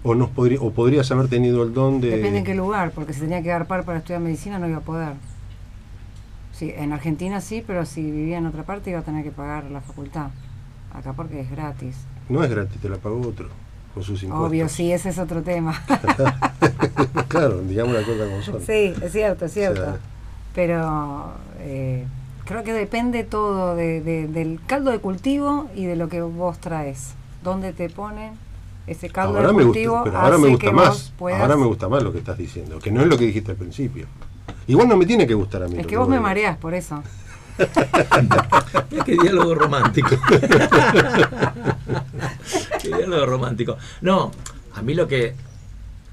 O, 0.01 0.15
nos 0.15 0.29
podría, 0.29 0.59
o 0.59 0.71
podrías 0.71 1.11
haber 1.11 1.27
tenido 1.27 1.61
el 1.61 1.71
don 1.71 2.01
de... 2.01 2.09
Depende 2.09 2.39
en 2.39 2.45
qué 2.45 2.55
lugar, 2.55 2.91
porque 2.91 3.13
si 3.13 3.19
tenía 3.19 3.43
que 3.43 3.65
par 3.65 3.85
para 3.85 3.99
estudiar 3.99 4.21
medicina 4.21 4.57
no 4.57 4.67
iba 4.67 4.77
a 4.77 4.81
poder. 4.81 5.13
Sí, 6.51 6.73
en 6.75 6.91
Argentina 6.91 7.39
sí, 7.39 7.63
pero 7.65 7.85
si 7.85 8.01
vivía 8.09 8.39
en 8.39 8.47
otra 8.47 8.63
parte 8.63 8.89
iba 8.89 8.99
a 8.99 9.03
tener 9.03 9.23
que 9.23 9.29
pagar 9.31 9.65
la 9.65 9.81
facultad. 9.81 10.31
Acá 10.95 11.13
porque 11.13 11.41
es 11.41 11.51
gratis. 11.51 11.95
No 12.27 12.43
es 12.43 12.49
gratis, 12.49 12.81
te 12.81 12.89
la 12.89 12.97
pagó 12.97 13.21
otro. 13.21 13.49
Con 13.97 14.03
sus 14.03 14.21
impuestos. 14.21 14.47
Obvio, 14.49 14.69
sí, 14.69 14.91
ese 14.91 15.09
es 15.09 15.17
otro 15.17 15.41
tema. 15.41 15.81
claro, 17.27 17.61
digamos 17.61 17.95
la 17.95 18.03
cosa 18.03 18.25
como 18.25 18.41
son. 18.43 18.61
sí, 18.61 18.93
es 19.01 19.11
cierto, 19.11 19.45
es 19.45 19.53
cierto. 19.53 19.81
O 19.81 19.85
sea, 19.85 19.97
Pero 20.53 21.31
eh, 21.61 22.05
creo 22.45 22.63
que 22.63 22.73
depende 22.73 23.23
todo 23.23 23.75
de- 23.75 24.01
de- 24.01 24.27
del 24.27 24.59
caldo 24.67 24.91
de 24.91 24.99
cultivo 24.99 25.67
y 25.75 25.85
de 25.85 25.95
lo 25.95 26.09
que 26.09 26.21
vos 26.21 26.59
traes. 26.59 27.13
¿Dónde 27.43 27.73
te 27.73 27.89
ponen 27.89 28.33
ese 28.85 29.09
caldo 29.09 29.35
ahora 29.37 29.47
de 29.49 29.53
me 29.55 29.63
cultivo? 29.63 29.93
gusta, 29.95 30.03
pero 30.11 30.17
ahora 30.23 30.37
me 30.37 30.47
gusta 30.49 30.71
más. 30.71 31.13
puedas- 31.17 31.41
Ahora 31.41 31.55
me 31.57 31.65
gusta 31.65 31.89
más 31.89 32.03
lo 32.03 32.11
que 32.11 32.19
estás 32.19 32.37
diciendo, 32.37 32.77
que 32.79 32.91
no 32.91 33.01
es 33.01 33.07
lo 33.07 33.17
que 33.17 33.25
dijiste 33.25 33.51
al 33.51 33.57
principio. 33.57 34.05
Igual 34.67 34.87
no 34.89 34.97
me 34.97 35.05
tiene 35.07 35.25
que 35.25 35.33
gustar 35.33 35.63
a 35.63 35.67
mí. 35.67 35.79
Es 35.79 35.87
que 35.87 35.97
vos 35.97 36.07
me 36.07 36.17
digo. 36.17 36.23
mareás 36.27 36.57
por 36.57 36.73
eso. 36.73 37.01
Qué 39.05 39.17
diálogo 39.21 39.55
romántico. 39.55 40.09
qué 42.81 42.87
diálogo 42.89 43.25
romántico. 43.25 43.77
No, 44.01 44.31
a 44.75 44.81
mí 44.81 44.93
lo 44.93 45.07
que. 45.07 45.33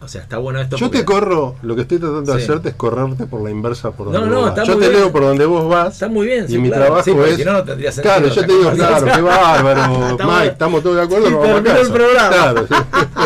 O 0.01 0.09
sea, 0.09 0.21
está 0.21 0.37
bueno 0.37 0.61
esto. 0.61 0.77
Yo 0.77 0.87
porque 0.87 0.99
te 0.99 1.05
corro, 1.07 1.57
lo 1.63 1.75
que 1.75 1.83
estoy 1.83 1.99
tratando 1.99 2.31
de 2.33 2.39
Sí. 2.39 2.45
hacerte 2.45 2.69
es 2.71 2.75
correrte 2.75 3.25
por 3.27 3.41
la 3.43 3.51
inversa 3.51 3.91
por 3.93 4.09
No, 4.09 4.13
donde 4.21 4.29
no, 4.35 4.41
vos 4.43 4.49
está 4.51 4.61
vas. 4.61 4.69
Yo 4.69 4.75
te 4.75 4.81
bien. 4.89 4.93
leo 5.01 5.11
por 5.13 5.23
donde 5.23 5.47
vos 5.47 5.67
vas. 5.67 5.95
Está 5.95 6.09
muy 6.09 6.27
bien, 6.27 6.45
Y 6.45 6.49
sí, 6.49 6.59
mi 6.59 6.69
claro. 6.69 6.85
trabajo 6.87 7.05
Sí, 7.05 7.11
es. 7.31 7.37
si 7.37 7.45
no, 7.45 7.53
no 7.55 7.65
tendría 7.65 7.91
sentido 7.91 8.15
claro, 8.15 8.35
yo 8.35 8.47
te 8.47 8.53
digo, 8.53 8.71
claro, 8.73 9.07
qué 9.07 9.21
bárbaro. 9.23 9.81
Estamos- 10.11 10.35
Mike, 10.37 10.53
estamos 10.53 10.83
todos 10.83 10.97
de 10.97 11.03
acuerdo, 11.03 11.27
a 11.27 11.31
terminó 11.63 11.77
el 11.81 11.89
programa. 11.93 12.29
Claro, 12.29 12.67
sí. 12.69 12.75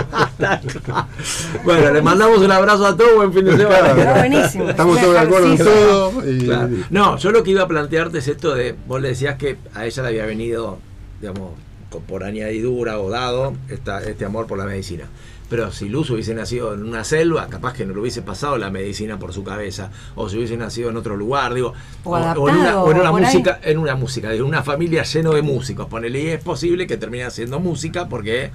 bueno, 1.65 1.93
le 1.93 2.03
mandamos 2.03 2.39
un 2.39 2.51
abrazo 2.53 2.87
a 2.87 2.97
todos, 2.97 3.15
buen 3.17 3.33
fin 3.33 3.45
de 3.45 3.57
semana. 3.57 3.79
Claro. 3.79 3.95
Pero 3.97 4.15
buenísimo. 4.15 4.69
Estamos 4.71 4.97
es 4.97 5.03
todos 5.03 5.15
de 5.15 5.21
acuerdo 5.21 5.51
en 5.53 5.59
todo. 5.59 6.31
y- 6.31 6.39
Claro. 6.45 6.69
No, 6.91 7.17
yo 7.17 7.31
lo 7.31 7.43
que 7.43 7.51
iba 7.51 7.63
a 7.63 7.69
plantearte 7.69 8.19
es 8.19 8.29
esto 8.29 8.55
de, 8.55 8.75
vos 8.87 9.01
le 9.01 9.09
decías 9.09 9.37
que 9.37 9.57
a 9.75 9.87
ella 9.87 10.03
le 10.03 10.09
había 10.09 10.27
venido, 10.27 10.79
digamos, 11.21 11.53
con- 11.91 12.03
por 12.03 12.25
añadidura 12.25 12.99
o 13.01 13.11
dado 13.11 13.55
esta, 13.69 14.03
este 14.03 14.25
amor 14.25 14.47
por 14.47 14.59
la 14.59 14.65
medicina. 14.65 15.05
Pero 15.51 15.73
si 15.73 15.89
Luz 15.89 16.11
hubiese 16.11 16.35
nacido 16.35 16.75
en 16.75 16.85
una 16.85 17.05
selva, 17.05 17.47
capaz 17.49 17.73
que 17.73 17.87
no 17.87 17.95
le 17.95 18.01
hubiese 18.01 18.21
pasado 18.21 18.59
la 18.59 18.69
medicina 18.71 19.19
por 19.19 19.33
su 19.33 19.45
cabeza. 19.45 19.91
O 20.15 20.29
si 20.29 20.37
hubiese 20.37 20.59
nacido 20.59 20.91
en 20.91 20.99
otro 20.99 21.17
lugar, 21.17 21.55
digo. 21.55 21.73
O 22.05 22.19
en 22.19 22.25
una, 22.25 22.83
o 22.83 22.91
en 22.91 22.99
una 23.01 23.11
por 23.11 23.21
ahí. 23.25 23.27
música, 23.33 23.59
en 23.63 23.79
una 23.79 23.95
música, 23.95 24.29
de 24.29 24.43
una 24.43 24.63
familia 24.63 25.05
lleno 25.05 25.33
de 25.33 25.41
músicos. 25.41 25.87
Ponele, 25.87 26.21
y 26.21 26.27
es 26.27 26.45
posible 26.45 26.87
que 26.87 26.99
termine 26.99 27.25
haciendo 27.25 27.61
música 27.61 28.11
porque, 28.11 28.51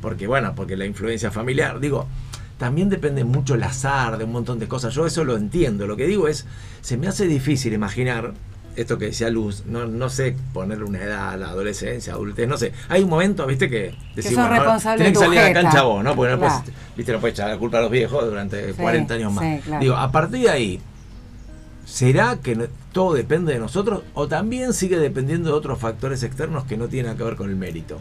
porque 0.00 0.26
bueno, 0.26 0.54
porque 0.54 0.76
la 0.76 0.86
influencia 0.86 1.30
familiar, 1.30 1.80
digo, 1.80 2.06
también 2.58 2.88
depende 2.88 3.24
mucho 3.24 3.54
el 3.54 3.62
azar 3.62 4.18
de 4.18 4.24
un 4.24 4.32
montón 4.32 4.58
de 4.58 4.66
cosas. 4.68 4.92
Yo 4.94 5.06
eso 5.06 5.24
lo 5.24 5.36
entiendo. 5.36 5.86
Lo 5.86 5.96
que 5.96 6.06
digo 6.06 6.26
es, 6.28 6.44
se 6.80 6.96
me 6.96 7.06
hace 7.06 7.26
difícil 7.26 7.72
imaginar 7.72 8.32
esto 8.76 8.96
que 8.96 9.06
decía 9.06 9.28
Luz, 9.28 9.64
no, 9.66 9.86
no 9.86 10.08
sé 10.08 10.36
ponerle 10.52 10.84
una 10.84 11.02
edad 11.02 11.30
a 11.30 11.36
la 11.36 11.48
adolescencia, 11.48 12.12
adultez, 12.12 12.46
no 12.48 12.56
sé. 12.56 12.72
Hay 12.88 13.02
un 13.02 13.10
momento, 13.10 13.44
viste, 13.46 13.68
que 13.68 13.94
tenés 14.14 14.28
que 14.28 14.34
tu 15.12 15.20
salir 15.20 15.38
a 15.40 15.48
la 15.48 15.52
cancha 15.52 15.82
vos, 15.82 16.04
¿no? 16.04 16.14
Porque 16.14 16.32
no 16.32 16.38
Claro. 16.38 16.62
puedes, 16.62 16.76
viste, 16.96 17.12
no 17.12 17.18
puedes 17.20 17.34
echar 17.34 17.50
la 17.50 17.58
culpa 17.58 17.78
a 17.78 17.80
los 17.82 17.90
viejos 17.90 18.24
durante 18.24 18.68
Sí, 18.72 18.80
40 18.80 19.14
años 19.14 19.32
más. 19.32 19.44
sí, 19.44 19.60
claro. 19.64 19.80
Digo, 19.82 19.96
a 19.96 20.12
partir 20.12 20.42
de 20.42 20.50
ahí, 20.50 20.80
¿será 21.84 22.36
que 22.40 22.68
todo 22.92 23.14
depende 23.14 23.52
de 23.52 23.58
nosotros 23.58 24.02
o 24.14 24.28
también 24.28 24.72
sigue 24.72 24.98
dependiendo 24.98 25.50
de 25.50 25.56
otros 25.56 25.78
factores 25.78 26.22
externos 26.22 26.64
que 26.64 26.76
no 26.76 26.86
tienen 26.88 27.16
que 27.16 27.24
ver 27.24 27.34
con 27.36 27.50
el 27.50 27.56
mérito? 27.56 27.98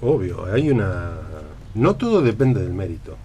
Obvio, 0.00 0.46
hay 0.52 0.70
una. 0.70 1.12
No 1.74 1.96
todo 1.96 2.22
depende 2.22 2.60
del 2.62 2.72
mérito. 2.72 3.16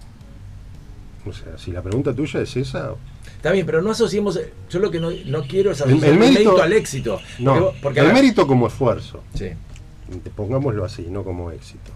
O 1.26 1.32
sea, 1.32 1.56
si 1.58 1.70
la 1.72 1.82
pregunta 1.82 2.12
tuya 2.14 2.40
es 2.40 2.56
esa, 2.56 2.94
Está 3.36 3.50
bien, 3.52 3.66
pero 3.66 3.82
no 3.82 3.90
asociemos, 3.90 4.38
yo 4.70 4.78
lo 4.78 4.90
que 4.90 5.00
no, 5.00 5.10
no 5.26 5.42
quiero 5.42 5.72
es 5.72 5.80
asociar 5.80 5.98
el 6.04 6.12
el, 6.14 6.18
mérito- 6.18 6.44
mérito 6.50 6.62
al 6.62 6.72
éxito. 6.72 7.20
no. 7.40 7.72
Porque, 7.82 8.00
el 8.00 8.12
mérito 8.12 8.46
como 8.46 8.66
esfuerzo, 8.68 9.22
Sí. 9.34 9.50
pongámoslo 10.36 10.84
así, 10.84 11.06
no 11.10 11.24
como 11.24 11.50
éxito. 11.50 11.90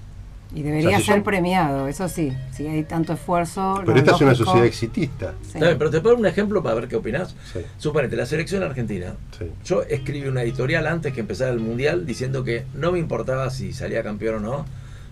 Y 0.55 0.63
debería 0.63 0.89
O 0.89 0.91
sea, 0.91 0.99
si 1.01 1.05
ser 1.07 1.15
son- 1.17 1.25
premiado, 1.25 1.89
eso 1.89 2.09
sí. 2.09 2.33
Si 2.53 2.67
hay 2.67 2.85
tanto 2.85 3.13
esfuerzo. 3.15 3.83
Pero 3.85 3.99
esta 3.99 4.15
es 4.15 4.21
una 4.21 4.35
sociedad 4.35 4.65
exitista. 4.65 5.35
Sí. 5.53 5.59
Bien, 5.59 5.77
pero 5.77 5.91
te 5.91 6.01
pongo 6.01 6.17
un 6.17 6.27
ejemplo 6.27 6.63
para 6.63 6.77
ver 6.77 6.89
qué 6.89 6.97
opinás. 6.97 7.35
Sí, 7.53 7.59
Suponete, 7.79 8.17
la 8.17 8.27
selección 8.27 8.63
argentina. 8.63 9.15
sí. 9.39 9.47
Yo 9.65 9.83
escribí 9.83 10.29
una 10.29 10.43
editorial 10.43 10.87
antes 10.87 11.13
que 11.13 11.21
empezara 11.21 11.51
el 11.51 11.59
mundial 11.61 12.07
diciendo 12.07 12.45
que 12.45 12.65
no 12.75 12.93
me 12.93 12.99
importaba 12.99 13.51
si 13.51 13.73
salía 13.73 14.03
campeón 14.03 14.37
o 14.37 14.41
no. 14.41 14.67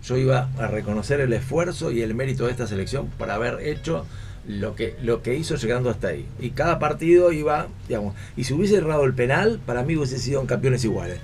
Yo 0.05 0.17
iba 0.17 0.49
a 0.59 0.67
reconocer 0.69 1.21
el 1.21 1.33
esfuerzo 1.33 1.91
y 1.91 2.03
el 2.03 2.15
mérito 2.15 2.45
de 2.47 2.53
esta 2.53 2.67
selección 2.67 3.09
por 3.19 3.31
haber 3.31 3.61
hecho 3.67 4.07
lo 4.47 4.75
que, 4.75 4.95
lo 5.03 5.23
que 5.23 5.35
hizo 5.35 5.57
llegando 5.57 5.89
hasta 5.89 6.09
ahí. 6.09 6.27
Y 6.39 6.51
cada 6.51 6.79
partido 6.79 7.33
iba, 7.33 7.69
digamos, 7.89 8.15
y 8.37 8.45
si 8.45 8.53
hubiese 8.53 8.77
errado 8.77 9.05
el 9.05 9.15
penal, 9.15 9.59
para 9.65 9.83
mí 9.83 9.97
hubiese 9.97 10.19
sido 10.19 10.45
campeones 10.47 10.85
iguales. 10.85 11.19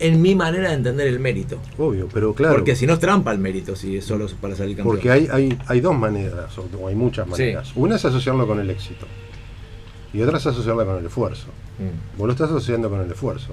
En 0.00 0.20
mi 0.20 0.34
manera 0.34 0.70
de 0.70 0.74
entender 0.74 1.06
el 1.06 1.20
mérito. 1.20 1.58
Obvio, 1.78 2.08
pero 2.12 2.34
claro. 2.34 2.54
Porque 2.54 2.74
si 2.76 2.86
no 2.86 2.94
es 2.94 2.98
trampa 2.98 3.30
el 3.32 3.38
mérito, 3.38 3.76
si 3.76 3.96
es 3.96 4.04
solo 4.04 4.26
para 4.40 4.56
salir 4.56 4.76
campeón. 4.76 4.96
Porque 4.96 5.10
hay, 5.10 5.28
hay, 5.30 5.58
hay 5.66 5.80
dos 5.80 5.96
maneras, 5.96 6.56
o 6.58 6.88
hay 6.88 6.94
muchas 6.94 7.26
maneras. 7.28 7.70
Una 7.76 7.96
es 7.96 8.04
asociarlo 8.04 8.46
con 8.46 8.58
el 8.60 8.68
éxito. 8.70 9.06
Y 10.12 10.20
otra 10.22 10.38
es 10.38 10.46
asociarlo 10.46 10.84
con 10.84 10.98
el 10.98 11.06
esfuerzo. 11.06 11.46
Mm. 11.78 12.18
Vos 12.18 12.26
lo 12.26 12.32
estás 12.32 12.50
asociando 12.50 12.88
con 12.90 13.00
el 13.00 13.10
esfuerzo. 13.10 13.52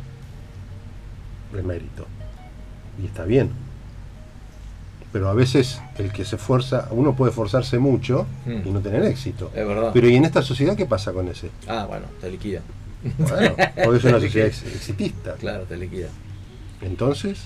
El 1.55 1.63
mérito. 1.63 2.05
Y 3.01 3.05
está 3.05 3.25
bien. 3.25 3.49
Pero 5.11 5.27
a 5.27 5.33
veces 5.33 5.81
el 5.97 6.11
que 6.11 6.23
se 6.23 6.37
esfuerza, 6.37 6.87
uno 6.91 7.15
puede 7.15 7.31
esforzarse 7.31 7.77
mucho 7.79 8.25
Mm. 8.45 8.67
y 8.67 8.71
no 8.71 8.79
tener 8.79 9.03
éxito. 9.05 9.51
Es 9.55 9.67
verdad. 9.67 9.91
Pero 9.93 10.07
¿y 10.09 10.15
en 10.15 10.25
esta 10.25 10.41
sociedad 10.41 10.75
qué 10.75 10.85
pasa 10.85 11.11
con 11.13 11.27
ese? 11.27 11.49
Ah, 11.67 11.85
bueno, 11.87 12.05
te 12.19 12.31
liquida. 12.31 12.61
Bueno, 13.17 13.55
porque 13.83 13.97
es 13.97 14.03
una 14.05 14.19
sociedad 14.21 14.47
ex- 14.47 14.63
exitista. 14.63 15.33
Claro, 15.33 15.63
te 15.63 15.75
liquida. 15.77 16.07
Entonces, 16.81 17.43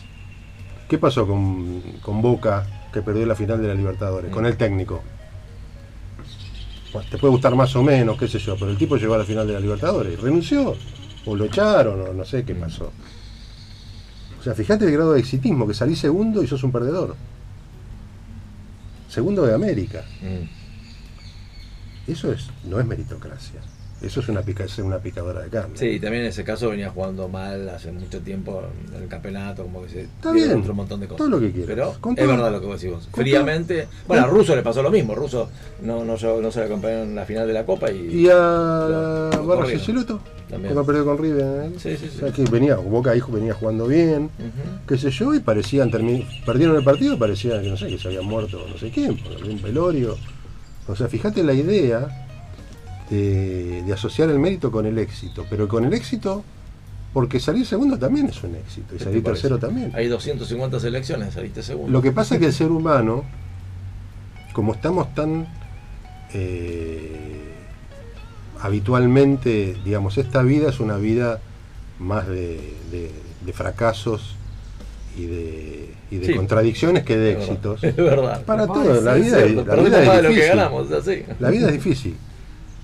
¿qué 0.88 0.98
pasó 0.98 1.28
con, 1.28 1.82
con 2.02 2.22
Boca 2.22 2.66
que 2.94 3.02
perdió 3.02 3.26
la 3.26 3.36
final 3.36 3.62
de 3.62 3.68
la 3.68 3.74
Libertadores? 3.74 4.32
Con 4.32 4.46
el 4.46 4.58
técnico. 4.58 5.04
Bueno, 6.94 7.10
te 7.10 7.18
puede 7.18 7.32
gustar 7.32 7.56
más 7.56 7.76
o 7.76 7.84
menos, 7.84 8.18
qué 8.18 8.28
sé 8.28 8.40
yo, 8.40 8.56
pero 8.56 8.72
el 8.72 8.78
tipo 8.78 8.96
llegó 8.96 9.16
a 9.16 9.18
la 9.18 9.26
final 9.26 9.46
de 9.46 9.54
la 9.54 9.60
Libertadores 9.60 10.14
y 10.14 10.16
renunció. 10.16 10.76
O 11.26 11.36
lo 11.36 11.46
echaron, 11.46 12.02
o 12.02 12.14
no 12.14 12.24
sé 12.24 12.46
qué 12.46 12.56
pasó. 12.56 12.92
O 14.40 14.44
sea, 14.44 14.54
fíjate 14.54 14.86
el 14.86 14.92
grado 14.92 15.14
de 15.14 15.20
exitismo, 15.20 15.68
que 15.68 15.74
salís 15.74 16.00
segundo 16.00 16.44
y 16.44 16.48
sos 16.48 16.64
un 16.64 16.72
perdedor. 16.72 17.16
Segundo 19.10 19.46
de 19.46 19.54
América. 19.54 20.06
Mm. 20.22 20.66
Eso 22.12 22.32
es, 22.32 22.50
no 22.64 22.80
es 22.80 22.86
meritocracia. 22.86 23.62
Eso 24.06 24.20
es 24.20 24.30
una, 24.30 24.42
pica, 24.42 24.64
es 24.66 24.78
una 24.78 25.00
picadora 25.00 25.42
de 25.42 25.50
carne. 25.50 25.78
Sí, 25.78 25.88
y 25.88 26.00
también 26.00 26.24
en 26.24 26.30
ese 26.30 26.44
caso 26.44 26.70
venía 26.70 26.90
jugando 26.92 27.28
mal 27.28 27.68
hace 27.70 27.92
mucho 27.92 28.20
tiempo 28.22 28.62
en 28.96 29.02
el 29.04 29.08
campeonato, 29.10 29.64
como 29.64 29.82
que 29.84 29.90
se 29.90 30.02
Está 30.02 30.32
bien, 30.32 30.60
otro 30.60 30.74
montón 30.76 31.00
de 31.00 31.08
cosas. 31.08 31.18
todo 31.18 31.30
lo 31.30 31.40
que 31.40 31.52
quieras. 31.52 31.68
Pero 31.68 31.94
Con 32.00 32.14
es 32.14 32.20
todo- 32.20 32.28
verdad 32.28 32.52
lo 32.52 32.62
que 32.62 32.68
vos 32.68 32.80
decís 32.82 32.96
vos. 32.96 33.10
Fríamente. 33.14 33.88
bueno, 34.08 34.24
a 34.26 34.28
Russo 34.28 34.56
le 34.56 34.62
pasó 34.62 34.84
lo 34.84 34.92
mismo. 34.92 35.16
Russo 35.16 35.50
no, 35.82 36.06
no, 36.06 36.16
no 36.18 36.52
se 36.52 36.60
le 36.60 36.66
acompañó 36.66 37.04
en 37.04 37.16
la 37.16 37.26
final 37.26 37.48
de 37.48 37.54
la 37.54 37.66
Copa 37.66 37.92
y. 37.92 38.26
Y 38.26 38.30
a 38.30 39.30
Barra. 39.46 39.66
Ciceloto, 39.68 40.20
También. 40.50 40.74
cuando 40.74 40.86
perdió 40.86 41.06
con 41.06 41.18
River. 41.18 41.66
¿eh? 41.66 41.72
Sí, 41.80 41.98
sí, 41.98 42.08
sí. 42.10 42.18
O 42.18 42.20
sea, 42.20 42.32
que 42.32 42.44
venía, 42.52 42.76
Boca 42.76 43.16
hijo 43.16 43.32
venía 43.32 43.54
jugando 43.54 43.88
bien, 43.88 44.26
Ujú. 44.26 44.86
qué 44.88 44.98
sé 44.98 45.10
yo, 45.12 45.34
y 45.34 45.40
parecían, 45.40 45.90
perdieron 46.46 46.76
el 46.76 46.84
partido 46.84 47.16
y 47.16 47.18
parecían 47.18 47.62
que 47.64 47.70
no 47.70 47.78
sé, 47.78 47.88
que 47.88 47.98
se 47.98 48.08
habían 48.08 48.26
muerto 48.26 48.66
no 48.70 48.78
sé 48.78 48.92
quién, 48.92 49.18
por 49.18 49.34
algún 49.36 49.62
velorio. 49.62 50.16
O 50.88 50.96
sea, 50.96 51.08
fíjate 51.08 51.44
la 51.44 51.54
idea 51.54 52.25
de, 53.10 53.84
de 53.84 53.94
asociar 53.94 54.30
el 54.30 54.40
mérito 54.40 54.72
con 54.72 54.86
el 54.86 54.98
éxito, 54.98 55.46
pero 55.50 55.68
con 55.68 55.86
el 55.86 55.94
éxito, 55.94 56.44
porque 57.14 57.40
salir 57.40 57.66
segundo 57.66 57.98
también 57.98 58.28
es 58.28 58.44
un 58.44 58.56
éxito, 58.56 58.96
y 58.96 58.98
¿Qué 58.98 59.04
te 59.04 59.04
salir 59.06 59.24
tercero 59.24 59.58
también. 59.60 59.92
Hay 59.96 60.08
250 60.08 60.80
selecciones, 60.80 61.34
saliste 61.34 61.64
segundo. 61.64 61.92
Lo 61.92 62.02
que 62.02 62.12
pasa 62.12 62.36
es 62.36 62.40
que 62.42 62.48
el 62.48 62.54
ser 62.54 62.72
humano, 62.72 63.24
como 64.54 64.74
estamos 64.74 65.14
tan 65.14 65.48
eh, 66.34 67.42
habitualmente, 68.62 69.76
digamos, 69.86 70.18
esta 70.18 70.42
vida 70.42 70.70
es 70.70 70.80
una 70.80 70.98
vida 70.98 71.40
más 72.00 72.28
de, 72.28 72.60
de- 72.92 73.12
de 73.46 73.54
fracasos 73.54 74.36
y 75.18 75.26
de, 75.28 75.94
y 76.10 76.18
de 76.18 76.26
Sí. 76.28 76.34
contradicciones 76.34 77.04
que 77.04 77.16
de 77.16 77.32
Es 77.34 77.38
verdad. 77.38 77.52
éxitos. 77.52 77.84
Es 77.84 77.96
verdad. 77.96 78.44
Para 78.44 78.66
todo, 78.68 79.00
la 79.02 79.14
vida, 79.14 79.40
es- 79.46 79.56
la 79.56 79.76
vida 79.76 80.22
difícil. 80.28 81.26
La 81.40 81.50
vida 81.52 81.68
es 81.68 81.74
difícil. 81.74 82.16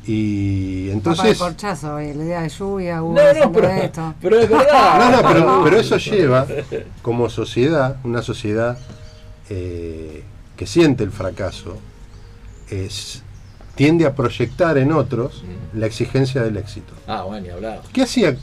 Y 0.07 0.87
Papá 0.87 0.87
de 0.87 0.91
entonces... 0.93 1.37
corchazo, 1.37 1.99
eh, 1.99 2.11
el 2.11 2.25
día 2.25 2.41
de 2.41 2.49
lluvia, 2.49 3.03
hubo 3.03 3.13
No, 3.13 3.33
no, 3.33 3.51
pero, 3.51 3.67
esto. 3.69 4.13
pero 4.19 4.39
es 4.39 4.49
verdad. 4.49 4.99
No, 5.11 5.21
no, 5.21 5.27
pero, 5.27 5.61
pero 5.63 5.77
eso 5.79 5.97
lleva, 5.97 6.47
como 7.03 7.29
sociedad, 7.29 7.97
una 8.03 8.21
sociedad 8.23 8.77
eh, 9.49 10.23
que 10.57 10.65
siente 10.65 11.03
el 11.03 11.11
fracaso, 11.11 11.77
es, 12.69 13.21
tiende 13.75 14.05
a 14.05 14.15
proyectar 14.15 14.77
en 14.77 14.91
otros 14.91 15.43
la 15.73 15.85
exigencia 15.85 16.41
del 16.41 16.57
éxito. 16.57 16.93
Ah, 17.07 17.23
bueno, 17.23 17.45
ni 17.45 17.49
hablar. 17.53 17.81
¿Qué, 17.93 18.01
hacía, 18.01 18.35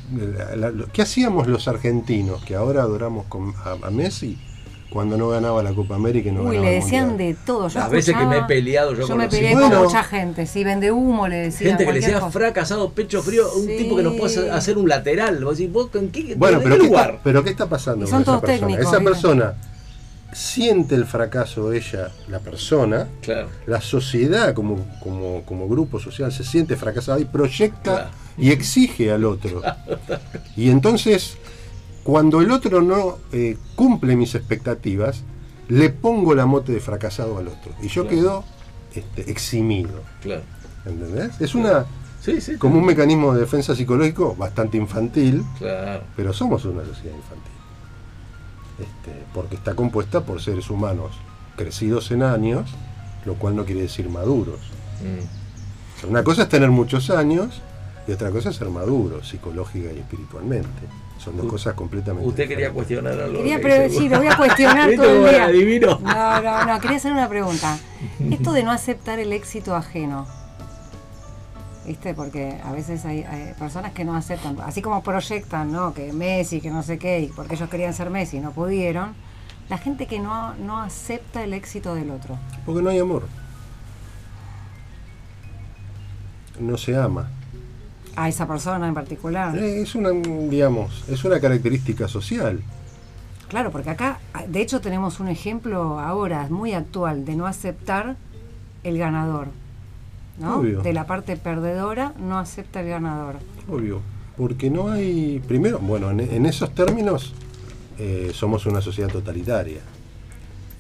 la- 0.56 0.70
la- 0.70 0.86
qué 0.92 1.02
hacíamos 1.02 1.46
los 1.48 1.66
argentinos, 1.66 2.44
que 2.44 2.54
ahora 2.54 2.82
adoramos 2.82 3.26
con- 3.26 3.54
a, 3.64 3.86
a 3.86 3.90
Messi, 3.90 4.38
cuando 4.90 5.16
no 5.18 5.28
ganaba 5.28 5.62
la 5.62 5.72
Copa 5.72 5.94
América 5.96 6.30
y 6.30 6.32
no 6.32 6.40
Uy, 6.42 6.46
ganaba 6.56 6.64
le 6.64 6.76
el 6.78 6.82
decían 6.82 7.08
Mundial? 7.08 7.28
de 7.36 7.38
todo. 7.44 7.68
Yo 7.68 7.78
Las 7.78 7.90
veces 7.90 8.16
que 8.16 8.24
me 8.24 8.38
he 8.38 8.42
peleado 8.44 8.92
yo, 8.94 9.02
Yo 9.02 9.08
con 9.08 9.18
me 9.18 9.28
peleé 9.28 9.52
con 9.52 9.62
Bueno. 9.68 9.84
mucha 9.84 10.02
gente. 10.04 10.46
Si 10.46 10.64
vende 10.64 10.90
humo, 10.92 11.28
le 11.28 11.36
decía. 11.36 11.68
Gente 11.68 11.84
que 11.84 11.92
le 11.92 12.00
decía 12.00 12.20
cosa. 12.20 12.30
fracasado, 12.32 12.90
pecho 12.92 13.22
frío, 13.22 13.46
un 13.54 13.66
Sí. 13.66 13.76
tipo 13.76 13.96
que 13.96 14.02
no 14.02 14.14
puede 14.14 14.50
hacer 14.50 14.78
un 14.78 14.88
lateral. 14.88 15.44
Vos 15.44 15.58
decís, 15.58 15.72
¿vos 15.72 15.88
con 15.88 16.08
qué, 16.08 16.34
Bueno, 16.36 16.58
¿de 16.58 16.64
pero 16.64 16.76
qué 16.76 16.80
¿qué, 16.82 16.86
lugar? 16.88 17.10
está, 17.10 17.20
pero 17.22 17.44
¿qué 17.44 17.50
está 17.50 17.66
pasando 17.68 18.06
Y 18.06 18.10
con 18.10 18.22
esa 18.22 18.40
persona? 18.40 18.58
técnicos, 18.66 18.86
esa 18.94 19.00
persona 19.00 19.54
siente 20.32 20.94
el 20.94 21.06
fracaso 21.06 21.72
ella, 21.72 22.10
la 22.28 22.38
persona, 22.38 23.08
Claro. 23.22 23.48
la 23.66 23.80
sociedad 23.80 24.52
como, 24.54 24.78
como, 25.02 25.42
como 25.44 25.68
grupo 25.68 25.98
social 25.98 26.30
se 26.32 26.44
siente 26.44 26.76
fracasada 26.76 27.18
y 27.18 27.24
proyecta 27.24 27.92
Claro. 27.94 28.10
y 28.36 28.50
exige 28.50 29.10
al 29.10 29.24
otro. 29.24 29.62
Y 30.56 30.70
entonces, 30.70 31.38
cuando 32.08 32.40
el 32.40 32.50
otro 32.52 32.80
no 32.80 33.18
eh, 33.32 33.58
cumple 33.74 34.16
mis 34.16 34.34
expectativas, 34.34 35.24
le 35.68 35.90
pongo 35.90 36.34
la 36.34 36.46
mote 36.46 36.72
de 36.72 36.80
fracasado 36.80 37.36
al 37.36 37.48
otro. 37.48 37.72
Y 37.82 37.88
yo 37.88 38.06
Claro. 38.06 38.16
quedo 38.16 38.44
este, 38.94 39.30
eximido. 39.30 40.00
Claro. 40.22 40.40
¿Entendés? 40.86 41.38
Es 41.38 41.54
una 41.54 41.84
Sí, 42.22 42.40
sí. 42.40 42.56
como 42.56 42.78
un 42.78 42.86
mecanismo 42.86 43.34
de 43.34 43.40
defensa 43.40 43.76
psicológico 43.76 44.34
bastante 44.36 44.78
infantil, 44.78 45.44
Claro. 45.58 46.02
pero 46.16 46.32
somos 46.32 46.64
una 46.64 46.82
sociedad 46.86 47.14
infantil. 47.14 47.52
Este, 48.78 49.22
porque 49.34 49.56
está 49.56 49.74
compuesta 49.74 50.24
por 50.24 50.40
seres 50.40 50.70
humanos 50.70 51.10
crecidos 51.56 52.10
en 52.10 52.22
años, 52.22 52.70
lo 53.26 53.34
cual 53.34 53.54
no 53.54 53.66
quiere 53.66 53.82
decir 53.82 54.08
maduros. 54.08 54.60
Mm. 55.02 55.24
O 55.98 56.00
sea, 56.00 56.08
una 56.08 56.24
cosa 56.24 56.44
es 56.44 56.48
tener 56.48 56.70
muchos 56.70 57.10
años 57.10 57.60
y 58.08 58.12
otra 58.12 58.30
cosa 58.30 58.48
es 58.48 58.56
ser 58.56 58.68
maduro, 58.70 59.22
psicológica 59.22 59.92
y 59.92 59.98
espiritualmente. 59.98 60.68
Son 61.18 61.36
dos 61.36 61.46
U- 61.46 61.48
cosas 61.50 61.74
completamente 61.74 62.26
Usted 62.28 62.48
quería 62.48 62.68
diferentes. 62.70 62.74
cuestionar 62.74 63.20
algo. 63.20 63.38
Quería 63.38 63.56
que 63.56 63.62
pre- 63.62 63.88
dice- 63.88 63.98
sí, 64.00 64.08
lo 64.08 64.18
voy 64.18 64.26
a 64.28 64.36
cuestionar 64.36 64.88
¿Viste 64.88 65.04
todo 65.04 65.26
el 65.28 65.34
día. 65.34 65.44
adivino? 65.44 65.98
No, 66.00 66.40
no, 66.40 66.64
no, 66.64 66.80
quería 66.80 66.96
hacer 66.96 67.12
una 67.12 67.28
pregunta. 67.28 67.78
Esto 68.30 68.52
de 68.52 68.62
no 68.62 68.70
aceptar 68.72 69.18
el 69.18 69.32
éxito 69.32 69.74
ajeno. 69.76 70.26
¿Viste? 71.86 72.12
Porque 72.14 72.58
a 72.64 72.72
veces 72.72 73.04
hay, 73.06 73.22
hay 73.22 73.54
personas 73.58 73.92
que 73.92 74.04
no 74.04 74.14
aceptan, 74.14 74.58
así 74.60 74.82
como 74.82 75.02
proyectan, 75.02 75.72
¿no? 75.72 75.94
Que 75.94 76.12
Messi, 76.12 76.60
que 76.60 76.70
no 76.70 76.82
sé 76.82 76.98
qué, 76.98 77.20
y 77.20 77.26
porque 77.28 77.54
ellos 77.54 77.68
querían 77.70 77.94
ser 77.94 78.10
Messi 78.10 78.36
y 78.36 78.40
no 78.40 78.52
pudieron. 78.52 79.14
La 79.70 79.76
gente 79.78 80.06
que 80.06 80.18
no, 80.18 80.54
no 80.54 80.80
acepta 80.80 81.42
el 81.44 81.52
éxito 81.54 81.94
del 81.94 82.10
otro. 82.10 82.38
Porque 82.64 82.80
no 82.82 82.90
hay 82.90 82.98
amor. 82.98 83.26
No 86.60 86.76
se 86.76 86.96
ama. 86.96 87.30
A 88.20 88.28
esa 88.28 88.48
persona 88.48 88.88
en 88.88 88.94
particular. 88.94 89.56
Eh, 89.56 89.80
Es 89.82 89.94
una, 89.94 90.10
digamos, 90.10 91.04
es 91.08 91.24
una 91.24 91.38
característica 91.38 92.08
social. 92.08 92.60
Claro, 93.48 93.70
porque 93.70 93.90
acá, 93.90 94.18
de 94.48 94.60
hecho, 94.60 94.80
tenemos 94.80 95.20
un 95.20 95.28
ejemplo 95.28 96.00
ahora 96.00 96.48
muy 96.50 96.72
actual 96.72 97.24
de 97.24 97.36
no 97.36 97.46
aceptar 97.46 98.16
el 98.82 98.98
ganador. 98.98 99.46
¿no? 100.40 100.56
Obvio. 100.58 100.82
De 100.82 100.92
la 100.92 101.06
parte 101.06 101.36
perdedora 101.36 102.12
no 102.18 102.38
acepta 102.38 102.80
el 102.80 102.88
ganador. 102.88 103.36
Obvio. 103.70 104.00
Porque 104.36 104.68
no 104.68 104.90
hay. 104.90 105.40
Primero, 105.46 105.78
bueno, 105.78 106.10
en, 106.10 106.18
en 106.20 106.44
esos 106.46 106.74
términos 106.74 107.34
eh, 107.98 108.32
somos 108.34 108.66
una 108.66 108.80
sociedad 108.80 109.10
totalitaria. 109.10 109.80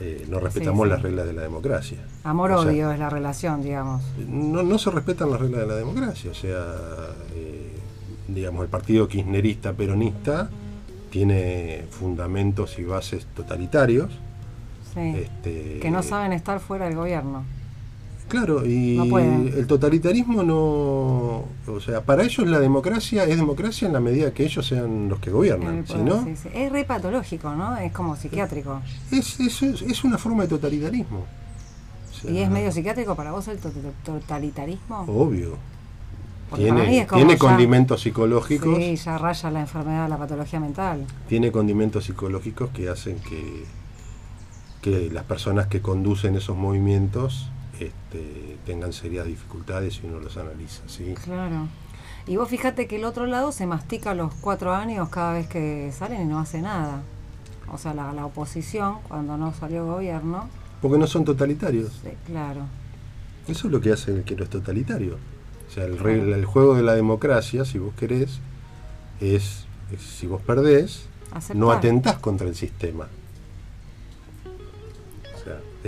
Eh, 0.00 0.26
no 0.28 0.38
respetamos 0.38 0.86
sí. 0.86 0.90
las 0.90 1.02
reglas 1.02 1.26
de 1.26 1.32
la 1.32 1.42
democracia. 1.42 1.98
Amor-odio 2.22 2.86
O 2.86 2.90
sea, 2.90 2.94
es 2.94 3.00
la 3.00 3.10
relación, 3.10 3.62
digamos. 3.62 4.02
no, 4.28 4.62
no 4.62 4.78
se 4.78 4.90
respetan 4.90 5.30
las 5.30 5.40
reglas 5.40 5.62
de 5.62 5.66
la 5.66 5.74
democracia. 5.74 6.30
O 6.30 6.34
sea, 6.34 6.76
eh, 7.34 7.72
digamos, 8.28 8.62
el 8.62 8.68
partido 8.68 9.08
kirchnerista 9.08 9.72
peronista 9.72 10.50
tiene 11.10 11.86
fundamentos 11.90 12.78
y 12.78 12.84
bases 12.84 13.26
totalitarios. 13.34 14.10
Sí. 14.94 15.00
Este, 15.16 15.80
que 15.80 15.90
no 15.90 16.02
saben 16.02 16.32
estar 16.32 16.60
fuera 16.60 16.84
del 16.86 16.94
gobierno. 16.94 17.44
Claro, 18.28 18.66
y 18.66 18.96
No 18.96 19.18
el 19.18 19.66
totalitarismo 19.66 20.42
no. 20.42 21.44
O 21.72 21.80
sea, 21.80 22.02
para 22.02 22.22
ellos 22.24 22.46
la 22.46 22.60
democracia 22.60 23.24
es 23.24 23.36
democracia 23.36 23.86
en 23.86 23.94
la 23.94 24.00
medida 24.00 24.32
que 24.34 24.44
ellos 24.44 24.66
sean 24.66 25.08
los 25.08 25.18
que 25.18 25.30
gobiernan. 25.30 25.86
Si 25.86 25.94
poder, 25.94 26.04
no, 26.06 26.24
sí, 26.24 26.36
sí. 26.36 26.48
Es 26.54 26.70
re 26.70 26.84
patológico, 26.84 27.54
¿no? 27.54 27.76
Es 27.78 27.90
como 27.92 28.16
psiquiátrico. 28.16 28.82
es, 29.10 29.40
es, 29.40 30.04
una 30.04 30.18
forma 30.18 30.42
de 30.42 30.48
totalitarismo. 30.50 31.20
O 31.20 32.20
sea, 32.20 32.30
¿Y 32.30 32.38
es 32.38 32.50
medio 32.50 32.70
psiquiátrico 32.72 33.14
para 33.14 33.32
vos 33.32 33.48
el 33.48 33.58
to- 33.58 33.70
to- 33.70 33.92
totalitarismo? 34.04 35.00
Obvio. 35.08 35.56
Porque 36.50 36.64
Tiene, 36.64 37.06
tiene 37.06 37.32
ya- 37.32 37.38
condimentos 37.38 38.00
psicológicos. 38.02 38.76
Sí, 38.76 38.96
ya 38.96 39.18
raya 39.18 39.50
la 39.50 39.60
enfermedad, 39.60 40.08
la 40.08 40.16
patología 40.18 40.58
mental. 40.60 41.04
Tiene 41.28 41.52
condimentos 41.52 42.04
psicológicos 42.04 42.70
que 42.70 42.88
hacen 42.88 43.18
que, 43.20 43.64
que 44.82 45.10
las 45.10 45.24
personas 45.24 45.66
que 45.68 45.80
conducen 45.82 46.36
esos 46.36 46.56
movimientos 46.56 47.50
este, 47.80 48.56
tengan 48.66 48.92
serias 48.92 49.26
dificultades 49.26 49.94
si 49.94 50.06
uno 50.06 50.20
los 50.20 50.36
analiza. 50.36 50.82
¿sí? 50.86 51.14
Claro. 51.24 51.68
Y 52.26 52.36
vos 52.36 52.48
fíjate 52.48 52.86
que 52.86 52.96
el 52.96 53.04
otro 53.04 53.26
lado 53.26 53.52
se 53.52 53.66
mastica 53.66 54.14
los 54.14 54.34
cuatro 54.34 54.74
años 54.74 55.08
cada 55.08 55.32
vez 55.32 55.46
que 55.48 55.90
salen 55.96 56.22
y 56.22 56.24
no 56.26 56.38
hace 56.38 56.60
nada. 56.60 57.02
O 57.72 57.78
sea, 57.78 57.94
la, 57.94 58.12
la 58.12 58.26
oposición, 58.26 58.98
cuando 59.08 59.36
no 59.36 59.52
salió 59.54 59.84
gobierno, 59.86 60.48
Porque 60.82 60.98
no 60.98 61.06
son 61.06 61.24
totalitarios. 61.24 61.92
sí, 62.02 62.10
claro. 62.26 62.62
Eso 63.46 63.66
es 63.68 63.72
lo 63.72 63.80
que 63.80 63.92
hace 63.92 64.10
el 64.12 64.24
que 64.24 64.36
no 64.36 64.44
es 64.44 64.50
totalitario. 64.50 65.16
O 65.68 65.70
sea, 65.72 65.84
el, 65.84 65.98
re- 65.98 66.32
el 66.34 66.44
juego 66.44 66.74
de 66.74 66.82
la 66.82 66.94
democracia, 66.94 67.64
si 67.64 67.78
vos 67.78 67.94
querés, 67.94 68.40
es, 69.20 69.64
es 69.92 70.00
si 70.02 70.26
vos 70.26 70.40
perdés, 70.42 71.06
Aceptar. 71.32 71.56
no 71.56 71.70
atentás 71.72 72.18
contra 72.18 72.46
el 72.48 72.54
sistema. 72.54 73.06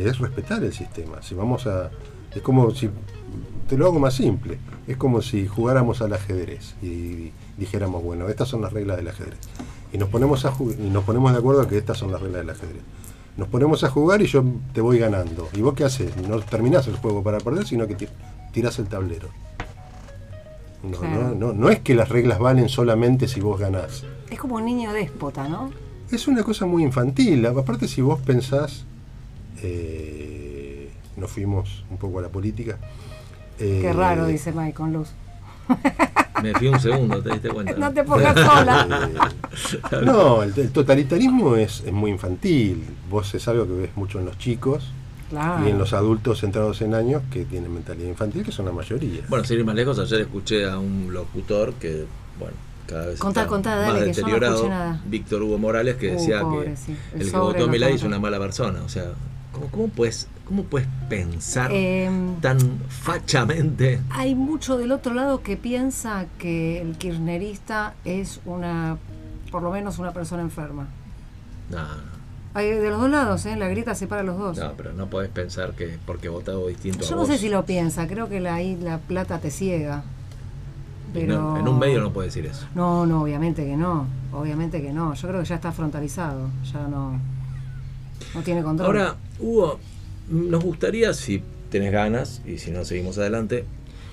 Es 0.07 0.19
respetar 0.19 0.63
el 0.65 0.73
sistema. 0.73 1.23
Si 1.23 1.35
vamos 1.35 1.67
a. 1.67 1.91
Es 2.35 2.43
como 2.43 2.71
si. 2.73 2.89
Te 3.69 3.77
lo 3.79 3.87
hago 3.87 3.99
más 4.01 4.15
simple. 4.15 4.59
Es 4.89 4.97
como 4.97 5.23
si 5.23 5.47
jugáramos 5.47 6.03
al 6.03 6.13
ajedrez 6.13 6.75
y 6.83 7.31
dijéramos, 7.57 8.03
bueno, 8.03 8.29
estas 8.29 8.49
son 8.49 8.63
las 8.63 8.73
reglas 8.73 8.97
del 8.97 9.09
ajedrez. 9.09 9.39
Y 9.93 9.99
nos 9.99 10.09
ponemos 10.09 10.45
a 10.45 10.53
y 10.59 10.91
nos 10.91 11.05
ponemos 11.05 11.33
de 11.33 11.39
acuerdo 11.39 11.67
que 11.69 11.79
estas 11.79 11.99
son 11.99 12.11
las 12.11 12.21
reglas 12.21 12.41
del 12.41 12.51
ajedrez. 12.51 12.83
Nos 13.37 13.47
ponemos 13.49 13.85
a 13.85 13.91
jugar 13.91 14.23
y 14.23 14.27
yo 14.27 14.43
te 14.73 14.81
voy 14.81 14.99
ganando. 14.99 15.49
¿Y 15.53 15.61
vos 15.61 15.75
qué 15.75 15.85
haces? 15.85 16.17
No 16.29 16.39
terminás 16.41 16.89
el 16.89 16.97
juego 16.97 17.23
para 17.23 17.39
perder, 17.39 17.65
sino 17.67 17.87
que 17.87 17.97
tir- 17.97 18.11
tirás 18.53 18.79
el 18.81 18.87
tablero. 18.89 19.29
No, 20.83 20.99
Claro. 20.99 21.29
no, 21.29 21.35
no, 21.35 21.53
no 21.53 21.71
es 21.71 21.81
que 21.81 21.95
las 21.95 22.09
reglas 22.09 22.39
valen 22.39 22.69
solamente 22.69 23.29
si 23.29 23.41
vos 23.41 23.61
ganás. 23.61 24.05
Es 24.31 24.39
como 24.39 24.57
un 24.57 24.65
niño 24.65 24.93
déspota, 24.93 25.47
¿no? 25.49 25.71
Es 26.11 26.27
una 26.27 26.43
cosa 26.43 26.67
muy 26.67 26.83
infantil. 26.83 27.45
Aparte, 27.47 27.87
si 27.87 28.01
vos 28.01 28.19
pensás, 28.21 28.85
eh, 29.63 30.91
nos 31.17 31.31
fuimos 31.31 31.85
un 31.91 31.99
poco 31.99 32.19
a 32.19 32.23
la 32.23 32.29
política. 32.29 32.79
Qué 33.59 33.89
eh, 33.89 33.93
raro, 33.93 34.27
dice 34.27 34.53
Mike 34.53 34.75
con 34.75 34.93
luz. 34.93 35.11
Me 36.43 36.55
fui 36.55 36.69
un 36.69 36.81
segundo, 36.81 37.23
¿te 37.23 37.31
diste 37.33 37.49
cuenta? 37.51 37.73
No 37.77 37.93
te 37.93 38.03
pongas 38.03 38.35
sola. 38.35 39.11
eh, 39.93 39.97
no, 40.03 40.43
el, 40.43 40.53
el 40.59 40.71
totalitarismo 40.73 41.57
es, 41.57 41.83
es 41.85 41.93
muy 41.93 42.11
infantil. 42.11 42.83
Vos 43.11 43.35
es 43.35 43.47
algo 43.49 43.67
que 43.67 43.73
ves 43.75 43.91
mucho 43.97 44.19
en 44.19 44.25
los 44.27 44.39
chicos 44.39 44.91
Claro. 45.29 45.65
y 45.65 45.71
en 45.71 45.79
los 45.79 45.93
adultos 45.93 46.41
centrados 46.41 46.83
en 46.83 46.93
años 46.93 47.23
que 47.31 47.45
tienen 47.45 47.73
mentalidad 47.73 48.09
infantil, 48.09 48.43
que 48.43 48.51
son 48.51 48.67
la 48.67 48.73
mayoría. 48.73 49.21
Bueno, 49.29 49.45
sin 49.45 49.59
ir 49.61 49.65
más 49.65 49.77
lejos, 49.77 49.97
ayer 50.01 50.23
escuché 50.23 50.69
a 50.69 50.77
un 50.77 51.13
locutor 51.13 51.75
que, 51.75 52.05
bueno, 52.37 52.55
cada 52.89 53.07
vez 53.07 53.21
Contá, 53.21 53.43
está 53.43 53.49
contá, 53.49 53.77
dale, 53.77 53.93
más 53.93 54.03
que 54.09 54.13
yo 54.15 54.23
no 54.23 54.27
deteriorado, 54.29 54.69
nada. 54.69 55.01
Víctor 55.07 55.43
Hugo 55.45 55.57
Morales, 55.59 55.95
que 55.97 56.09
Uh, 56.11 56.13
decía 56.15 56.41
pobre, 56.41 56.71
que 56.71 56.77
sí. 56.77 56.97
El 57.15 57.21
el, 57.21 57.31
que 57.31 57.37
votó 57.39 57.59
contó. 57.69 57.87
es 57.87 58.03
una 58.03 58.19
mala 58.19 58.41
persona. 58.41 58.83
O 58.83 58.89
sea, 58.89 59.13
¿cómo, 59.61 59.71
cómo 59.71 59.89
puedes, 59.89 60.29
cómo 60.47 60.65
puedes 60.65 60.89
pensar 61.09 61.71
Em, 61.73 62.41
tan 62.41 62.59
fachamente? 62.89 64.01
Hay 64.11 64.35
mucho 64.35 64.79
del 64.79 64.93
otro 64.93 65.15
lado 65.15 65.43
que 65.43 65.57
piensa 65.57 66.27
que 66.39 66.81
el 66.81 66.97
kirchnerista 66.97 67.95
es 68.05 68.41
una, 68.45 68.97
por 69.51 69.63
lo 69.63 69.71
menos 69.71 69.99
una 69.99 70.13
persona 70.13 70.43
enferma. 70.43 70.89
No, 71.71 71.79
no, 71.79 72.03
Hay 72.55 72.71
de 72.71 72.91
los 72.91 73.01
dos 73.01 73.11
lados, 73.11 73.47
¿eh? 73.47 73.57
La 73.57 73.69
grita 73.69 73.95
separa 73.95 74.23
a 74.23 74.25
los 74.25 74.39
dos. 74.39 74.59
no, 74.59 74.73
pero 74.77 74.93
no 74.93 75.07
podés 75.07 75.31
pensar 75.31 75.73
que 75.73 75.99
porque 76.05 76.29
votado 76.29 76.67
distinto 76.67 77.05
Yo 77.07 77.15
a 77.15 77.19
no 77.19 77.27
sé 77.27 77.39
si 77.39 77.49
lo 77.49 77.65
piensa, 77.65 78.09
creo 78.09 78.29
que 78.29 78.41
la, 78.41 78.55
ahí 78.55 78.77
la 78.77 78.99
plata 78.99 79.39
te 79.39 79.51
ciega. 79.51 80.03
Pero... 81.13 81.41
no, 81.41 81.59
en 81.59 81.67
un 81.69 81.79
medio 81.79 82.01
no 82.01 82.13
puedes 82.13 82.35
decir 82.35 82.51
eso. 82.51 82.67
No, 82.75 83.05
no, 83.07 83.23
obviamente 83.23 83.65
que 83.65 83.77
no. 83.77 84.07
Obviamente 84.33 84.81
que 84.81 84.93
no. 84.93 85.15
Yo 85.15 85.29
creo 85.29 85.41
que 85.41 85.47
ya 85.47 85.57
está 85.57 85.73
frontalizado. 85.73 86.49
Ya 86.73 86.87
no, 86.87 87.19
no 88.35 88.43
tiene 88.43 88.63
control. 88.63 88.87
Ahora, 88.87 89.17
Hugo, 89.39 89.79
nos 90.29 90.63
gustaría, 90.63 91.13
si 91.15 91.43
tenés 91.71 91.93
ganas, 91.93 92.43
y 92.47 92.59
si 92.59 92.71
no 92.71 92.85
seguimos 92.85 93.19
adelante, 93.19 93.65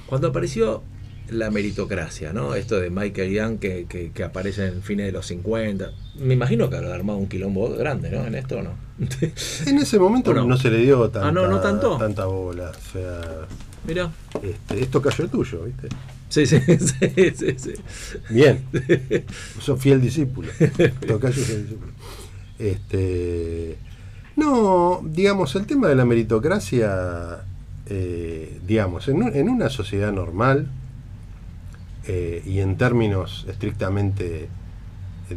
cuando 0.08 0.27
apareció 0.30 0.84
la 1.30 1.51
meritocracia, 1.51 2.32
¿no? 2.32 2.56
Esto 2.56 2.80
de 2.80 2.89
Michael 2.89 3.32
Young 3.32 3.60
que, 3.60 3.86
que, 3.89 4.12
que 4.12 4.23
aparece 4.23 4.67
en 4.67 4.82
fines 4.82 5.08
de 5.08 5.12
los 5.12 5.25
50. 5.27 5.91
Me 6.19 6.34
imagino 6.36 6.69
que 6.69 6.77
habrá 6.77 6.93
armado 6.95 7.19
un 7.19 7.27
quilombo 7.27 7.69
grande, 7.75 8.10
¿no? 8.10 8.25
En 8.25 8.36
esto, 8.36 8.60
¿o 8.60 8.62
¿no? 8.63 8.71
En 9.65 9.77
ese 9.77 9.99
momento 9.99 10.32
¿O 10.32 10.34
no? 10.34 10.45
no? 10.45 10.56
se 10.58 10.71
le 10.71 10.77
dio 10.77 11.10
tanta, 11.10 11.27
Ah, 11.27 11.32
no, 11.32 11.47
no 11.47 11.60
tanto. 11.60 11.97
tanta 11.97 12.25
bola. 12.25 12.69
O 12.71 12.91
sea, 12.93 13.45
Mira. 13.86 14.10
este, 14.41 14.82
esto 14.82 15.01
cayó 15.01 15.27
tuyo, 15.27 15.63
¿viste? 15.65 15.89
Sí, 16.30 16.45
sí, 16.45 16.60
sí, 16.67 17.32
sí, 17.36 17.56
sí. 17.58 17.73
Bien. 18.30 18.63
Sos 19.60 19.80
fiel 19.82 19.99
discípulo. 20.01 20.49
Tocayo 21.06 21.43
fiel 21.43 21.63
discípulo. 21.63 21.91
Este, 22.58 23.77
no, 24.38 25.02
digamos, 25.04 25.54
el 25.56 25.65
tema 25.65 25.88
de 25.89 25.95
la 25.95 26.06
meritocracia, 26.06 27.39
eh, 27.88 28.60
digamos, 28.65 29.08
en, 29.10 29.23
un- 29.23 29.36
en 29.36 29.50
una 29.50 29.69
sociedad 29.69 30.12
normal 30.13 30.67
eh, 32.08 32.41
y 32.45 32.60
en 32.60 32.78
términos 32.78 33.45
estrictamente 33.50 34.47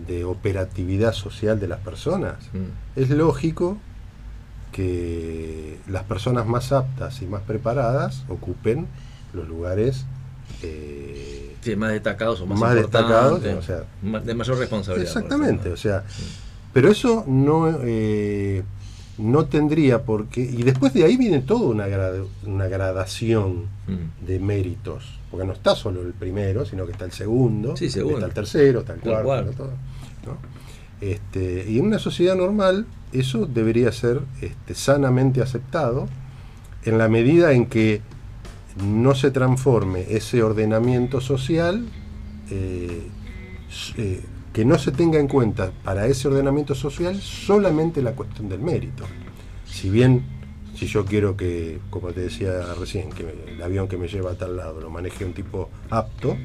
de 0.06 0.24
operatividad 0.24 1.12
social 1.14 1.58
de 1.58 1.66
las 1.66 1.80
personas, 1.80 2.36
Mm. 2.52 3.00
es 3.00 3.10
lógico 3.10 3.76
que 4.72 5.78
las 5.88 6.04
personas 6.04 6.46
más 6.46 6.70
aptas 6.72 7.22
y 7.22 7.26
más 7.26 7.42
preparadas 7.42 8.24
ocupen 8.28 8.86
los 9.32 9.48
lugares 9.48 10.04
eh, 10.62 11.56
Sí, 11.62 11.74
más 11.76 11.90
destacados 11.92 12.40
o 12.40 12.46
más, 12.46 12.58
Más 12.58 12.74
destacados, 12.74 13.42
o 13.44 13.62
sea, 13.62 13.82
de 14.24 14.34
mayor 14.34 14.58
responsabilidad. 14.58 15.08
Exactamente, 15.10 15.70
o 15.72 15.76
sea, 15.76 16.04
pero 16.72 16.88
eso 16.90 17.24
no, 17.26 17.68
eh, 17.82 18.62
no 19.20 19.44
tendría 19.46 20.02
por 20.02 20.26
qué, 20.26 20.40
y 20.42 20.62
después 20.62 20.92
de 20.94 21.04
ahí 21.04 21.16
viene 21.16 21.40
toda 21.40 21.68
una, 21.68 21.86
una 22.46 22.66
gradación 22.66 23.68
Mm. 23.86 24.24
de 24.26 24.38
méritos, 24.38 25.18
porque 25.30 25.44
no 25.46 25.52
está 25.52 25.74
solo 25.74 26.02
el 26.02 26.12
primero, 26.12 26.64
sino 26.64 26.86
que 26.86 26.92
está 26.92 27.04
el 27.04 27.12
segundo, 27.12 27.76
Sí, 27.76 27.90
segundo. 27.90 28.18
está 28.18 28.26
el 28.28 28.34
tercero, 28.34 28.80
está 28.80 28.92
el 28.94 29.00
cuarto, 29.00 29.50
todo, 29.52 29.70
¿no? 30.26 30.36
Este, 31.00 31.64
y 31.68 31.78
en 31.78 31.86
una 31.86 31.98
sociedad 31.98 32.36
normal 32.36 32.86
eso 33.12 33.46
debería 33.46 33.90
ser 33.90 34.20
este, 34.42 34.74
sanamente 34.74 35.40
aceptado 35.42 36.06
en 36.84 36.98
la 36.98 37.08
medida 37.08 37.52
en 37.52 37.66
que 37.66 38.00
no 38.84 39.14
se 39.16 39.30
transforme 39.32 40.04
ese 40.10 40.42
ordenamiento 40.42 41.20
social, 41.20 41.84
eh, 42.50 43.08
eh, 43.96 44.20
que 44.52 44.64
no 44.64 44.78
se 44.78 44.90
tenga 44.92 45.18
en 45.20 45.28
cuenta 45.28 45.70
para 45.84 46.06
ese 46.06 46.28
ordenamiento 46.28 46.74
social 46.74 47.20
solamente 47.20 48.02
la 48.02 48.12
cuestión 48.12 48.48
del 48.48 48.60
mérito. 48.60 49.04
Si 49.64 49.88
bien, 49.90 50.22
si 50.74 50.86
yo 50.86 51.04
quiero 51.04 51.36
que, 51.36 51.78
como 51.90 52.08
te 52.08 52.20
decía 52.22 52.52
recién, 52.78 53.10
que 53.10 53.24
el 53.54 53.62
avión 53.62 53.86
que 53.86 53.96
me 53.96 54.08
lleva 54.08 54.32
a 54.32 54.34
tal 54.34 54.56
lado 54.56 54.80
lo 54.80 54.90
maneje 54.90 55.24
un 55.24 55.32
tipo 55.34 55.68
apto, 55.90 56.36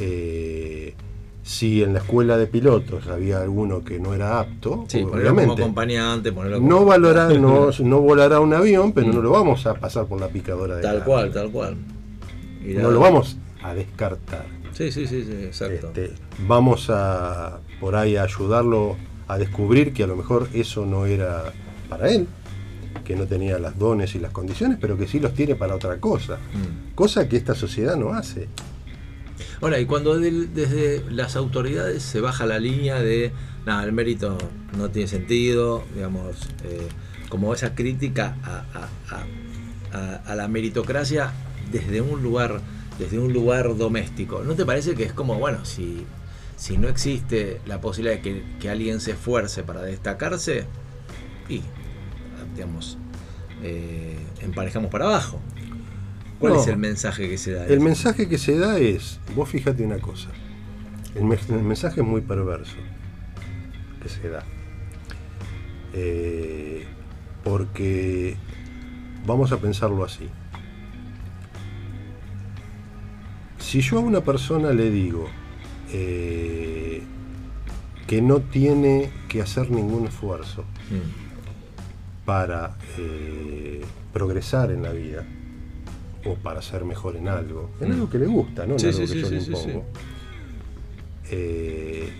eh, 0.00 0.94
Si 1.42 1.80
en 1.84 1.92
la 1.92 2.00
escuela 2.00 2.36
de 2.36 2.48
pilotos 2.48 3.06
había 3.06 3.40
alguno 3.40 3.84
que 3.84 4.00
no 4.00 4.14
era 4.14 4.40
apto, 4.40 4.84
Sí, 4.88 5.02
como 5.02 5.52
acompañante, 5.52 6.32
ponerlo 6.32 6.58
como- 6.58 6.68
no 6.68 6.84
valorará, 6.84 7.32
no, 7.38 7.70
no 7.84 8.00
volará 8.00 8.40
un 8.40 8.52
avión, 8.52 8.90
pero 8.92 9.12
no 9.12 9.22
lo 9.22 9.30
vamos 9.30 9.64
a 9.66 9.74
pasar 9.74 10.06
por 10.06 10.20
la 10.20 10.26
picadora 10.26 10.74
de 10.76 10.82
Tal 10.82 10.98
la- 10.98 11.04
cual, 11.04 11.32
tal 11.32 11.50
cual. 11.52 11.76
No 12.64 12.90
lo 12.90 12.98
vamos 12.98 13.36
a 13.62 13.74
descartar. 13.74 14.44
Sí, 14.76 14.92
sí, 14.92 15.06
sí, 15.06 15.24
sí, 15.24 15.32
exacto. 15.44 15.88
Este, 15.88 16.12
vamos 16.46 16.90
a 16.90 17.60
por 17.80 17.96
ahí 17.96 18.16
a 18.16 18.24
ayudarlo 18.24 18.96
a 19.28 19.38
descubrir 19.38 19.92
que 19.92 20.02
a 20.04 20.06
lo 20.06 20.16
mejor 20.16 20.48
eso 20.52 20.84
no 20.86 21.06
era 21.06 21.52
para 21.88 22.08
él, 22.10 22.26
que 23.04 23.16
no 23.16 23.26
tenía 23.26 23.58
las 23.58 23.78
dones 23.78 24.14
y 24.14 24.18
las 24.18 24.32
condiciones, 24.32 24.78
pero 24.80 24.98
que 24.98 25.06
sí 25.08 25.18
los 25.20 25.32
tiene 25.34 25.54
para 25.54 25.74
otra 25.74 25.98
cosa. 25.98 26.34
Mm. 26.36 26.94
Cosa 26.94 27.28
que 27.28 27.36
esta 27.36 27.54
sociedad 27.54 27.96
no 27.96 28.12
hace. 28.12 28.48
Ahora, 29.60 29.80
y 29.80 29.86
cuando 29.86 30.18
desde 30.18 31.02
las 31.10 31.36
autoridades 31.36 32.02
se 32.02 32.20
baja 32.20 32.44
la 32.46 32.58
línea 32.58 32.96
de, 33.00 33.32
nada, 33.64 33.84
el 33.84 33.92
mérito 33.92 34.36
no 34.76 34.90
tiene 34.90 35.08
sentido, 35.08 35.84
digamos, 35.94 36.36
eh, 36.64 36.86
como 37.30 37.52
esa 37.54 37.74
crítica 37.74 38.36
a, 38.42 38.64
a- 38.74 39.16
a- 39.16 39.98
a- 39.98 40.16
a 40.32 40.34
la 40.34 40.48
meritocracia 40.48 41.32
desde 41.72 42.00
un 42.00 42.22
lugar, 42.22 42.60
desde 42.98 43.18
un 43.18 43.32
lugar 43.32 43.76
doméstico, 43.76 44.42
¿no 44.42 44.54
te 44.54 44.64
parece 44.64 44.94
que 44.94 45.04
es 45.04 45.12
como, 45.12 45.38
bueno, 45.38 45.64
si, 45.64 46.04
si 46.56 46.78
no 46.78 46.88
existe 46.88 47.60
la 47.66 47.80
posibilidad 47.80 48.16
de 48.16 48.22
que, 48.22 48.42
que 48.60 48.70
alguien 48.70 49.00
se 49.00 49.12
esfuerce 49.12 49.62
para 49.62 49.82
destacarse, 49.82 50.64
y, 51.48 51.60
digamos, 52.54 52.98
eh, 53.62 54.16
emparejamos 54.40 54.90
para 54.90 55.06
abajo? 55.06 55.40
¿Cuál 56.38 56.54
No. 56.54 56.60
es 56.60 56.66
el 56.68 56.76
mensaje 56.76 57.28
que 57.28 57.38
se 57.38 57.52
da? 57.52 57.66
El 57.66 57.80
mensaje 57.80 58.28
que 58.28 58.38
se 58.38 58.58
da 58.58 58.78
es, 58.78 59.20
vos 59.34 59.48
fíjate 59.48 59.82
una 59.84 59.98
cosa, 59.98 60.28
el, 61.14 61.24
me- 61.24 61.38
el 61.48 61.62
mensaje 61.62 62.00
es 62.00 62.06
muy 62.06 62.20
perverso 62.20 62.76
que 64.02 64.08
se 64.08 64.28
da. 64.28 64.42
Eh, 65.94 66.84
porque 67.42 68.36
vamos 69.24 69.52
a 69.52 69.58
pensarlo 69.58 70.04
así. 70.04 70.28
Si 73.66 73.80
yo 73.80 73.98
a 73.98 74.00
una 74.00 74.20
persona 74.20 74.70
le 74.72 74.90
digo 74.92 75.26
eh, 75.92 77.02
que 78.06 78.22
no 78.22 78.38
tiene 78.40 79.10
que 79.28 79.42
hacer 79.42 79.70
ningún 79.72 80.06
esfuerzo 80.06 80.62
Mm. 80.88 82.24
para 82.24 82.76
eh, 82.98 83.84
progresar 84.12 84.70
en 84.70 84.82
la 84.84 84.92
vida 84.92 85.24
o 86.24 86.34
para 86.36 86.62
ser 86.62 86.84
mejor 86.84 87.16
en 87.16 87.26
algo, 87.26 87.70
en 87.80 87.88
Mm. 87.88 87.92
algo 87.94 88.10
que 88.10 88.18
le 88.20 88.26
gusta, 88.26 88.66
no 88.66 88.74
en 88.74 88.78
Sí, 88.78 88.86
algo 88.86 88.98
sí, 88.98 89.02
que 89.02 89.08
sí, 89.08 89.20
yo 89.22 89.30
le 89.30 89.36
impongo. 89.38 89.84
Eh, 91.30 92.12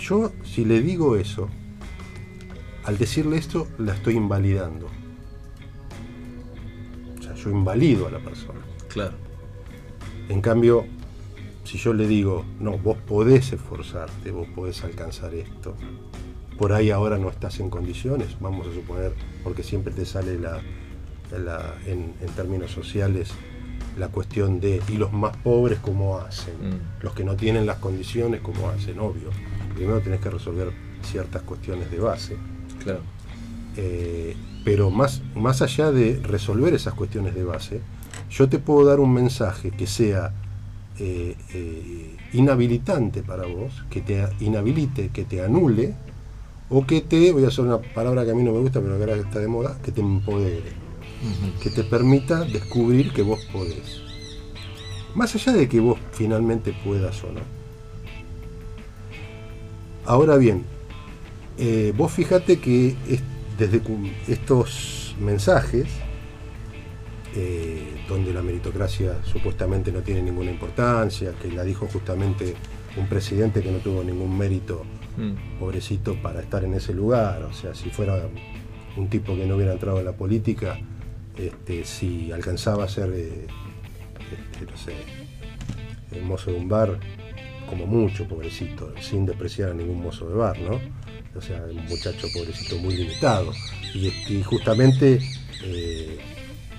yo 0.00 0.32
si 0.42 0.64
le 0.64 0.80
digo 0.82 1.14
eso, 1.16 1.48
al 2.84 2.98
decirle 2.98 3.36
esto 3.36 3.68
la 3.78 3.94
estoy 3.94 4.14
invalidando. 4.16 4.88
O 7.18 7.22
sea, 7.22 7.34
yo 7.34 7.50
invalido 7.50 8.08
a 8.08 8.10
la 8.10 8.18
persona. 8.18 8.58
Claro. 8.88 9.27
En 10.28 10.40
cambio, 10.40 10.84
si 11.64 11.78
yo 11.78 11.92
le 11.94 12.06
digo, 12.06 12.44
no, 12.60 12.78
vos 12.78 12.96
podés 12.98 13.52
esforzarte, 13.52 14.30
vos 14.30 14.46
podés 14.54 14.84
alcanzar 14.84 15.34
esto, 15.34 15.74
por 16.58 16.72
ahí 16.72 16.90
ahora 16.90 17.18
no 17.18 17.28
estás 17.30 17.60
en 17.60 17.70
condiciones, 17.70 18.36
vamos 18.40 18.66
a 18.66 18.74
suponer, 18.74 19.12
porque 19.44 19.62
siempre 19.62 19.92
te 19.92 20.04
sale 20.04 20.38
la, 20.38 20.60
la- 21.38 21.74
en, 21.86 22.14
en 22.20 22.28
términos 22.34 22.70
sociales 22.72 23.30
la 23.96 24.08
cuestión 24.08 24.60
de, 24.60 24.80
¿y 24.88 24.96
los 24.96 25.12
más 25.12 25.36
pobres 25.38 25.78
cómo 25.80 26.18
hacen? 26.18 26.54
Mm. 26.54 27.02
Los 27.04 27.14
que 27.14 27.24
no 27.24 27.34
tienen 27.36 27.66
las 27.66 27.78
condiciones, 27.78 28.40
¿cómo 28.42 28.68
hacen? 28.68 28.98
Obvio. 29.00 29.30
Primero 29.74 30.00
tenés 30.00 30.20
que 30.20 30.30
resolver 30.30 30.70
ciertas 31.02 31.42
cuestiones 31.42 31.90
de 31.90 31.98
base. 31.98 32.36
Claro. 32.82 33.00
Eh, 33.76 34.36
pero 34.64 34.90
más, 34.90 35.22
más 35.34 35.62
allá 35.62 35.90
de 35.92 36.20
resolver 36.22 36.74
esas 36.74 36.94
cuestiones 36.94 37.34
de 37.34 37.44
base, 37.44 37.80
yo 38.30 38.48
te 38.48 38.58
puedo 38.58 38.86
dar 38.86 39.00
un 39.00 39.12
mensaje 39.12 39.70
que 39.70 39.86
sea 39.86 40.32
eh, 40.98 41.36
eh, 41.54 42.16
inhabilitante 42.32 43.22
para 43.22 43.46
vos, 43.46 43.72
que 43.90 44.00
te 44.00 44.26
inhabilite, 44.40 45.08
que 45.10 45.24
te 45.24 45.42
anule, 45.42 45.94
o 46.70 46.86
que 46.86 47.00
te, 47.00 47.32
voy 47.32 47.44
a 47.44 47.48
hacer 47.48 47.64
una 47.64 47.78
palabra 47.78 48.24
que 48.24 48.32
a 48.32 48.34
mí 48.34 48.42
no 48.42 48.52
me 48.52 48.58
gusta, 48.58 48.80
pero 48.80 48.96
que 48.96 49.04
ahora 49.04 49.16
está 49.16 49.38
de 49.38 49.48
moda, 49.48 49.78
que 49.82 49.92
te 49.92 50.00
empodere, 50.00 50.72
que 51.62 51.70
te 51.70 51.84
permita 51.84 52.44
descubrir 52.44 53.12
que 53.12 53.22
vos 53.22 53.40
podés. 53.52 54.02
Más 55.14 55.34
allá 55.34 55.52
de 55.52 55.68
que 55.68 55.80
vos 55.80 55.98
finalmente 56.12 56.74
puedas 56.84 57.22
o 57.24 57.32
no. 57.32 57.40
Ahora 60.04 60.36
bien, 60.36 60.64
eh, 61.58 61.92
vos 61.96 62.12
fíjate 62.12 62.58
que 62.58 62.96
es- 63.08 63.22
desde 63.58 63.80
estos 64.28 65.16
mensajes, 65.20 65.86
eh, 67.34 68.04
donde 68.08 68.32
la 68.32 68.42
meritocracia 68.42 69.22
supuestamente 69.24 69.92
no 69.92 70.00
tiene 70.00 70.22
ninguna 70.22 70.50
importancia, 70.50 71.32
que 71.40 71.50
la 71.52 71.64
dijo 71.64 71.86
justamente 71.86 72.54
un 72.96 73.06
presidente 73.08 73.62
que 73.62 73.70
no 73.70 73.78
tuvo 73.78 74.02
ningún 74.02 74.36
mérito, 74.36 74.84
Mm. 75.18 75.58
pobrecito, 75.58 76.14
para 76.22 76.40
estar 76.40 76.62
en 76.62 76.74
ese 76.74 76.94
lugar, 76.94 77.42
o 77.42 77.52
sea, 77.52 77.74
si 77.74 77.90
fuera 77.90 78.28
un 78.96 79.08
tipo 79.08 79.34
que 79.34 79.46
no 79.46 79.56
hubiera 79.56 79.72
entrado 79.72 79.98
en 79.98 80.04
la 80.04 80.12
política, 80.12 80.78
este, 81.36 81.84
si 81.84 82.30
alcanzaba 82.30 82.84
a 82.84 82.88
ser, 82.88 83.10
eh, 83.14 83.46
este, 84.30 84.70
no 84.70 84.76
sé, 84.76 84.94
el 86.12 86.22
mozo 86.22 86.52
de 86.52 86.58
un 86.58 86.68
bar, 86.68 87.00
como 87.68 87.84
mucho, 87.86 88.28
pobrecito, 88.28 88.94
sin 89.00 89.26
despreciar 89.26 89.72
a 89.72 89.74
ningún 89.74 90.00
mozo 90.00 90.28
de 90.28 90.36
bar, 90.36 90.56
¿no? 90.60 90.80
O 91.36 91.40
sea, 91.42 91.64
un 91.68 91.84
muchacho 91.86 92.28
pobrecito 92.32 92.78
muy 92.78 92.94
limitado. 92.94 93.52
Y, 93.94 94.06
este, 94.08 94.34
y 94.34 94.42
justamente 94.44 95.18
eh, 95.64 96.18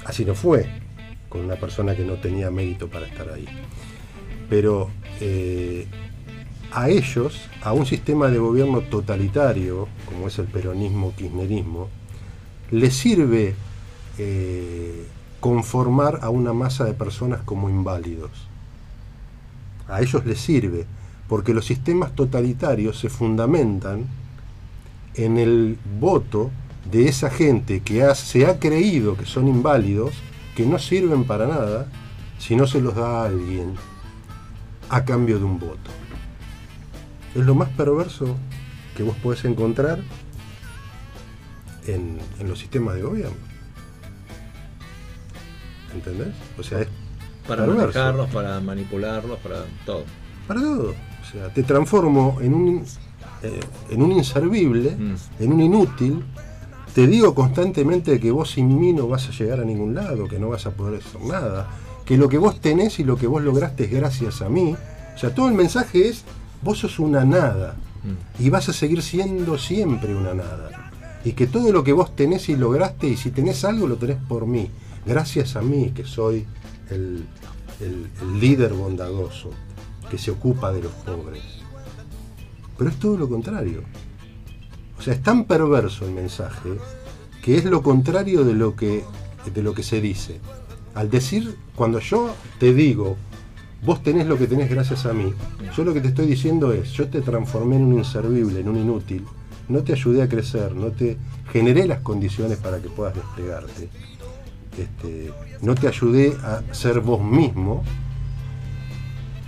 así 0.05 0.25
no 0.25 0.35
fue, 0.35 0.69
con 1.29 1.41
una 1.41 1.55
persona 1.55 1.95
que 1.95 2.03
no 2.03 2.15
tenía 2.15 2.49
mérito 2.51 2.87
para 2.87 3.05
estar 3.05 3.29
ahí. 3.29 3.45
Pero 4.49 4.89
eh, 5.19 5.87
a 6.71 6.89
ellos, 6.89 7.41
a 7.61 7.73
un 7.73 7.85
sistema 7.85 8.27
de 8.27 8.37
gobierno 8.37 8.81
totalitario, 8.81 9.87
como 10.05 10.27
es 10.27 10.37
el 10.39 10.47
peronismo, 10.47 11.13
kirchnerismo, 11.15 11.89
les 12.71 12.93
sirve 12.93 13.55
eh, 14.17 15.07
conformar 15.39 16.19
a 16.21 16.29
una 16.29 16.53
masa 16.53 16.85
de 16.85 16.93
personas 16.93 17.41
como 17.41 17.69
inválidos. 17.69 18.47
A 19.87 20.01
ellos 20.01 20.25
les 20.25 20.39
sirve, 20.39 20.85
porque 21.27 21.53
los 21.53 21.65
sistemas 21.65 22.13
totalitarios 22.15 22.99
se 22.99 23.09
fundamentan 23.09 24.07
en 25.15 25.37
el 25.37 25.77
voto 25.99 26.51
de 26.91 27.07
esa 27.07 27.29
gente 27.29 27.81
que 27.81 28.03
ha- 28.03 28.15
se 28.15 28.45
ha 28.45 28.59
creído 28.59 29.15
que 29.15 29.25
son 29.25 29.47
inválidos, 29.47 30.13
que 30.55 30.65
no 30.65 30.79
sirven 30.79 31.23
para 31.25 31.47
nada, 31.47 31.87
si 32.39 32.55
no 32.55 32.65
se 32.67 32.81
los 32.81 32.95
da 32.95 33.23
a 33.23 33.25
alguien 33.25 33.73
a 34.89 35.05
cambio 35.05 35.37
de 35.39 35.45
un 35.45 35.59
voto. 35.59 35.91
Es 37.35 37.45
lo 37.45 37.53
más 37.55 37.69
perverso 37.69 38.35
que 38.97 39.03
vos 39.03 39.15
podés 39.17 39.45
encontrar 39.45 39.99
en, 41.87 42.17
en 42.39 42.49
los 42.49 42.57
sistemas 42.59 42.95
de 42.95 43.01
gobierno. 43.03 43.37
¿Entendés? 45.93 46.29
O 46.57 46.63
sea, 46.63 46.81
es 46.81 46.87
Para 47.47 47.65
perverso. 47.65 47.87
manejarlos, 47.99 48.29
para 48.31 48.59
manipularlos, 48.59 49.39
para 49.39 49.65
todo. 49.85 50.03
para 50.47 50.61
todo. 50.61 50.89
O 51.21 51.31
sea, 51.31 51.53
te 51.53 51.63
transformo 51.63 52.37
en 52.41 52.53
un, 52.53 52.85
eh, 53.43 53.59
en 53.91 54.01
un 54.01 54.11
inservible, 54.11 54.95
Mm. 54.97 55.15
en 55.43 55.53
un 55.53 55.61
inútil. 55.61 56.23
Te 56.93 57.07
digo 57.07 57.33
constantemente 57.35 58.19
que 58.19 58.31
vos 58.31 58.51
sin 58.51 58.79
mí 58.79 58.93
no 58.93 59.07
vas 59.07 59.27
a 59.29 59.31
llegar 59.31 59.59
a 59.59 59.63
ningún 59.65 59.93
lado, 59.95 60.27
que 60.27 60.39
no 60.39 60.49
vas 60.49 60.65
a 60.65 60.71
poder 60.71 61.01
hacer 61.01 61.21
nada, 61.21 61.69
que 62.05 62.17
lo 62.17 62.27
que 62.29 62.37
vos 62.37 62.59
tenés 62.59 62.99
y 62.99 63.03
lo 63.03 63.15
que 63.17 63.27
vos 63.27 63.43
lograste 63.43 63.85
es 63.85 63.91
gracias 63.91 64.41
a 64.41 64.49
mí. 64.49 64.75
O 65.15 65.17
sea, 65.17 65.33
todo 65.33 65.47
el 65.47 65.53
mensaje 65.53 66.07
es, 66.09 66.23
vos 66.61 66.79
sos 66.79 66.99
una 66.99 67.23
nada 67.25 67.75
Mm. 68.01 68.43
y 68.45 68.49
vas 68.49 68.69
a 68.69 68.73
seguir 68.73 69.01
siendo 69.01 69.57
siempre 69.57 70.15
una 70.15 70.33
nada. 70.33 70.89
Y 71.25 71.33
que 71.33 71.47
todo 71.47 71.73
lo 71.73 71.83
que 71.83 71.91
vos 71.91 72.15
tenés 72.15 72.47
y 72.47 72.55
lograste, 72.55 73.07
y 73.09 73.17
si 73.17 73.29
tenés 73.29 73.65
algo, 73.65 73.87
lo 73.87 73.97
tenés 73.97 74.15
por 74.29 74.45
mí. 74.47 74.69
Gracias 75.05 75.57
a 75.57 75.61
mí, 75.61 75.91
que 75.93 76.05
soy 76.05 76.45
el, 76.89 77.25
el- 77.81 78.07
el 78.21 78.39
líder 78.39 78.71
bondadoso, 78.73 79.49
que 80.09 80.17
se 80.17 80.31
ocupa 80.31 80.71
de 80.71 80.81
los 80.83 80.93
pobres. 80.93 81.43
Pero 82.77 82.89
es 82.89 82.95
todo 82.97 83.17
lo 83.17 83.27
contrario. 83.27 83.83
O 84.99 85.01
sea, 85.01 85.13
es 85.13 85.23
tan 85.23 85.45
perverso 85.45 86.05
el 86.05 86.11
mensaje 86.11 86.71
que 87.41 87.57
es 87.57 87.63
lo 87.63 87.81
contrario 87.81 88.43
de 88.43 88.53
lo 88.53 88.75
que, 88.75 89.03
de 89.53 89.63
lo 89.63 89.73
que 89.73 89.81
se 89.81 90.01
dice. 90.01 90.41
Al 90.93 91.09
decir, 91.09 91.55
cuando 91.75 91.99
yo 91.99 92.35
te 92.59 92.73
digo, 92.73 93.15
vos 93.85 94.03
tenés 94.03 94.27
lo 94.27 94.37
que 94.37 94.47
tenés 94.47 94.69
gracias 94.69 95.05
a 95.05 95.13
mí, 95.13 95.33
yo 95.75 95.85
lo 95.85 95.93
que 95.93 96.01
te 96.01 96.09
estoy 96.09 96.25
diciendo 96.25 96.73
es, 96.73 96.91
yo 96.91 97.07
te 97.07 97.21
transformé 97.21 97.77
en 97.77 97.83
un 97.83 97.93
inservible, 97.99 98.59
en 98.59 98.67
un 98.67 98.77
inútil, 98.77 99.23
no 99.69 99.83
te 99.83 99.93
ayudé 99.93 100.21
a 100.21 100.27
crecer, 100.27 100.75
no 100.75 100.87
te 100.87 101.17
generé 101.53 101.87
las 101.87 102.01
condiciones 102.01 102.57
para 102.57 102.79
que 102.79 102.89
puedas 102.89 103.15
desplegarte, 103.15 103.87
este, 104.77 105.31
no 105.61 105.75
te 105.75 105.87
ayudé 105.87 106.35
a 106.43 106.61
ser 106.73 106.99
vos 106.99 107.23
mismo, 107.23 107.83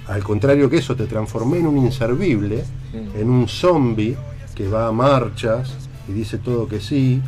Al 0.08 0.24
contrario 0.24 0.70
que 0.70 0.78
eso, 0.78 0.96
te 0.96 1.06
transformé 1.06 1.60
en 1.60 1.68
un 1.68 1.78
inservible, 1.78 2.64
en 2.94 3.30
un 3.30 3.48
zombie 3.48 4.18
que 4.62 4.68
va 4.68 4.88
a 4.88 4.92
marchas 4.92 5.72
y 6.08 6.12
dice 6.12 6.38
todo 6.38 6.68
que 6.68 6.80
sí, 6.80 7.20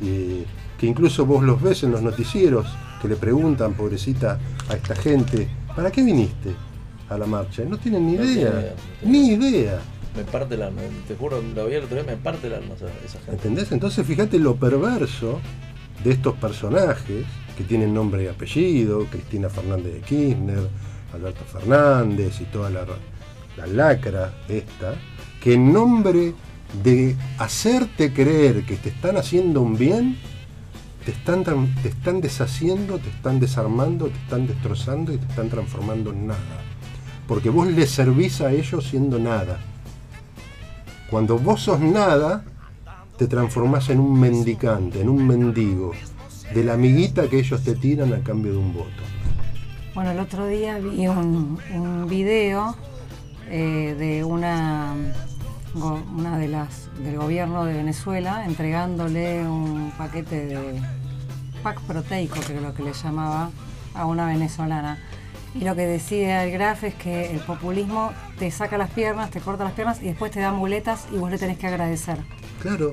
y 0.00 0.44
que 0.78 0.86
incluso 0.86 1.26
vos 1.26 1.42
los 1.44 1.60
ves 1.60 1.82
en 1.82 1.90
los 1.90 2.00
noticieros 2.02 2.66
que 3.02 3.08
le 3.08 3.16
preguntan, 3.16 3.74
pobrecita, 3.74 4.38
a 4.70 4.74
esta 4.74 4.94
gente, 4.96 5.48
¿para 5.76 5.90
qué 5.90 6.02
viniste 6.02 6.54
a 7.10 7.18
la 7.18 7.26
marcha? 7.26 7.62
No 7.64 7.76
tienen 7.78 8.06
ni 8.06 8.14
No 8.16 8.24
idea, 8.24 8.48
idea. 8.48 8.74
ni 9.02 9.28
idea. 9.32 9.78
Me 10.16 10.24
parte 10.24 10.54
el 10.54 10.62
alma, 10.62 10.80
te 11.06 11.14
juro, 11.14 11.42
lo 11.54 11.66
vi 11.66 11.74
el 11.74 11.84
otro 11.84 11.96
día, 11.96 12.06
me 12.06 12.16
parte 12.16 12.46
el 12.46 12.54
alma 12.54 12.74
esa 12.74 13.18
gente. 13.18 13.32
¿Entendés? 13.32 13.70
Entonces 13.70 14.06
fíjate 14.06 14.38
lo 14.38 14.56
perverso 14.56 15.40
de 16.02 16.12
estos 16.12 16.36
personajes 16.36 17.24
que 17.56 17.64
tienen 17.64 17.92
nombre 17.92 18.24
y 18.24 18.26
apellido, 18.28 19.04
Cristina 19.10 19.50
Fernández 19.50 19.92
de 19.94 20.00
Kirchner, 20.00 20.68
Alberto 21.12 21.44
Fernández 21.44 22.40
y 22.40 22.44
toda 22.44 22.70
la, 22.70 22.84
la 23.58 23.66
lacra 23.66 24.32
esta, 24.48 24.94
que 25.42 25.52
en 25.54 25.70
nombre 25.72 26.32
de 26.82 27.16
hacerte 27.38 28.12
creer 28.12 28.64
que 28.64 28.76
te 28.76 28.90
están 28.90 29.16
haciendo 29.16 29.62
un 29.62 29.76
bien, 29.76 30.16
te 31.04 31.12
están, 31.12 31.42
te 31.82 31.88
están 31.88 32.20
deshaciendo, 32.20 32.98
te 32.98 33.08
están 33.08 33.40
desarmando, 33.40 34.08
te 34.08 34.18
están 34.18 34.46
destrozando 34.46 35.12
y 35.12 35.16
te 35.16 35.26
están 35.26 35.48
transformando 35.48 36.10
en 36.10 36.26
nada. 36.26 36.62
Porque 37.26 37.50
vos 37.50 37.66
les 37.66 37.90
servís 37.90 38.40
a 38.40 38.52
ellos 38.52 38.86
siendo 38.86 39.18
nada. 39.18 39.58
Cuando 41.10 41.38
vos 41.38 41.62
sos 41.62 41.80
nada, 41.80 42.44
te 43.16 43.26
transformás 43.26 43.88
en 43.88 44.00
un 44.00 44.20
mendicante, 44.20 45.00
en 45.00 45.08
un 45.08 45.26
mendigo, 45.26 45.92
de 46.54 46.64
la 46.64 46.74
amiguita 46.74 47.28
que 47.28 47.38
ellos 47.38 47.62
te 47.62 47.74
tiran 47.74 48.12
a 48.12 48.20
cambio 48.20 48.52
de 48.52 48.58
un 48.58 48.74
voto. 48.74 49.02
Bueno, 49.94 50.10
el 50.10 50.20
otro 50.20 50.46
día 50.46 50.78
vi 50.78 51.08
un, 51.08 51.58
un 51.74 52.06
video 52.08 52.76
eh, 53.50 53.96
de 53.98 54.24
una, 54.24 54.94
una 55.74 56.38
de 56.38 56.48
las 56.48 56.88
del 56.98 57.16
gobierno 57.16 57.64
de 57.64 57.74
Venezuela 57.74 58.44
entregándole 58.44 59.46
un 59.46 59.92
paquete 59.96 60.46
de 60.46 60.80
pack 61.62 61.80
proteico, 61.82 62.40
que 62.40 62.56
es 62.56 62.62
lo 62.62 62.74
que 62.74 62.82
le 62.82 62.92
llamaba, 62.92 63.50
a 63.94 64.06
una 64.06 64.26
venezolana. 64.26 64.98
Y 65.54 65.64
lo 65.64 65.74
que 65.74 65.86
decía 65.86 66.44
el 66.44 66.52
Graf 66.52 66.84
es 66.84 66.94
que 66.94 67.32
el 67.32 67.40
populismo 67.40 68.12
te 68.38 68.50
saca 68.50 68.78
las 68.78 68.90
piernas, 68.90 69.30
te 69.30 69.40
corta 69.40 69.64
las 69.64 69.72
piernas 69.72 70.00
y 70.02 70.06
después 70.06 70.30
te 70.30 70.40
da 70.40 70.52
muletas 70.52 71.06
y 71.12 71.16
vos 71.16 71.30
le 71.30 71.38
tenés 71.38 71.58
que 71.58 71.66
agradecer. 71.66 72.18
Claro. 72.62 72.92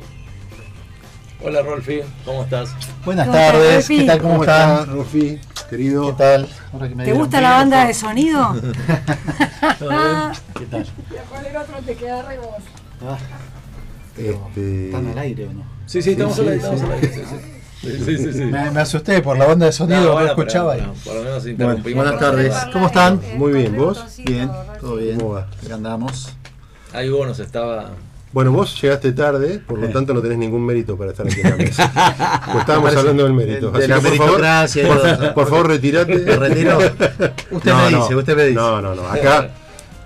Hola 1.43 1.61
Rolfi, 1.61 1.99
¿cómo 2.23 2.43
estás? 2.43 2.73
Buenas 3.03 3.27
¿Cómo 3.27 3.37
tardes, 3.37 3.75
Rolfi? 3.75 3.99
¿qué 3.99 4.05
tal? 4.05 4.21
¿Cómo, 4.21 4.43
estás, 4.43 4.79
están? 4.81 4.95
Querido? 5.69 6.05
¿Qué 6.07 6.13
tal? 6.13 6.47
¿Te 7.03 7.13
gusta 7.13 7.41
la 7.41 7.51
banda 7.51 7.79
por- 7.79 7.87
de 7.87 7.93
sonido? 7.93 8.55
¿Qué 10.59 10.65
tal? 10.65 10.85
Ah, 13.01 13.17
Este, 14.17 14.85
¿Están 14.87 15.07
al 15.07 15.17
aire 15.17 15.47
o 15.47 15.53
no? 15.53 15.63
Sí, 15.85 16.01
sí, 16.01 16.11
estamos 16.11 16.35
Sí, 16.35 16.41
al 16.41 16.47
aire, 16.49 16.61
sí, 16.61 16.65
estamos 16.75 16.79
sí. 16.79 16.85
al 16.85 16.91
aire, 16.93 17.13
sí, 17.13 17.21
sí. 17.29 17.35
Sí, 17.81 18.03
sí, 18.03 18.17
sí, 18.17 18.33
sí. 18.33 18.43
Me, 18.45 18.71
me 18.71 18.79
asusté 18.81 19.21
por 19.21 19.37
la 19.37 19.45
banda 19.45 19.65
de 19.67 19.71
sonido, 19.71 20.01
no, 20.05 20.13
bueno, 20.13 20.29
escuchaba. 20.29 20.73
pero, 20.73 20.83
y- 20.83 20.87
bueno, 20.87 21.01
por 21.03 21.15
lo 21.15 21.23
menos 21.23 21.47
interrumpimos. 21.47 22.03
buenas 22.03 22.19
tardes. 22.19 22.55
¿Cómo 22.71 22.87
están? 22.87 23.21
Muy 23.35 23.53
bien, 23.53 23.75
¿vos? 23.75 24.05
Bien, 24.25 24.51
todo 24.79 24.95
bien. 24.95 25.19
¿Cómo 25.19 25.31
va? 25.33 25.47
Andamos. 25.71 26.33
Ahí 26.93 27.09
Hugo 27.09 27.25
nos 27.25 27.39
estaba. 27.39 27.91
Bueno, 28.35 28.51
vos 28.51 28.81
llegaste 28.81 29.13
tarde, 29.13 29.59
por 29.65 29.79
lo 29.79 29.87
tanto 29.87 30.13
no 30.13 30.21
tenés 30.21 30.37
ningún 30.37 30.65
mérito 30.65 30.97
para 30.97 31.11
estar 31.11 31.25
aquí 31.25 31.39
en 31.39 31.51
la 31.51 31.55
mesa. 31.55 31.89
Pues 32.47 32.57
estábamos 32.59 32.89
Parece- 32.89 32.99
hablando 32.99 33.23
del 33.23 33.31
mérito. 33.31 33.71
de 33.71 33.77
Así 33.85 33.87
que, 33.87 33.93
por 33.93 34.03
favor, 34.03 34.19
meritocracia 34.19 34.83
y 34.83 34.87
por, 34.87 35.01
todo. 35.01 35.33
por 35.33 35.47
favor, 35.47 35.67
retirate. 35.69 36.17
¿Me 36.17 36.35
retiro? 36.35 36.77
Usted 37.51 37.71
No, 37.71 37.85
me 37.85 37.91
no. 37.91 38.01
dice, 38.01 38.15
usted 38.15 38.35
me 38.35 38.43
dice. 38.43 38.55
No, 38.55 38.81
no, 38.81 38.93
no. 38.93 39.07
Acá 39.07 39.51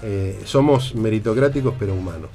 eh, 0.03 0.39
somos 0.45 0.93
meritocráticos 0.93 1.73
pero 1.80 1.95
humanos. 1.95 2.30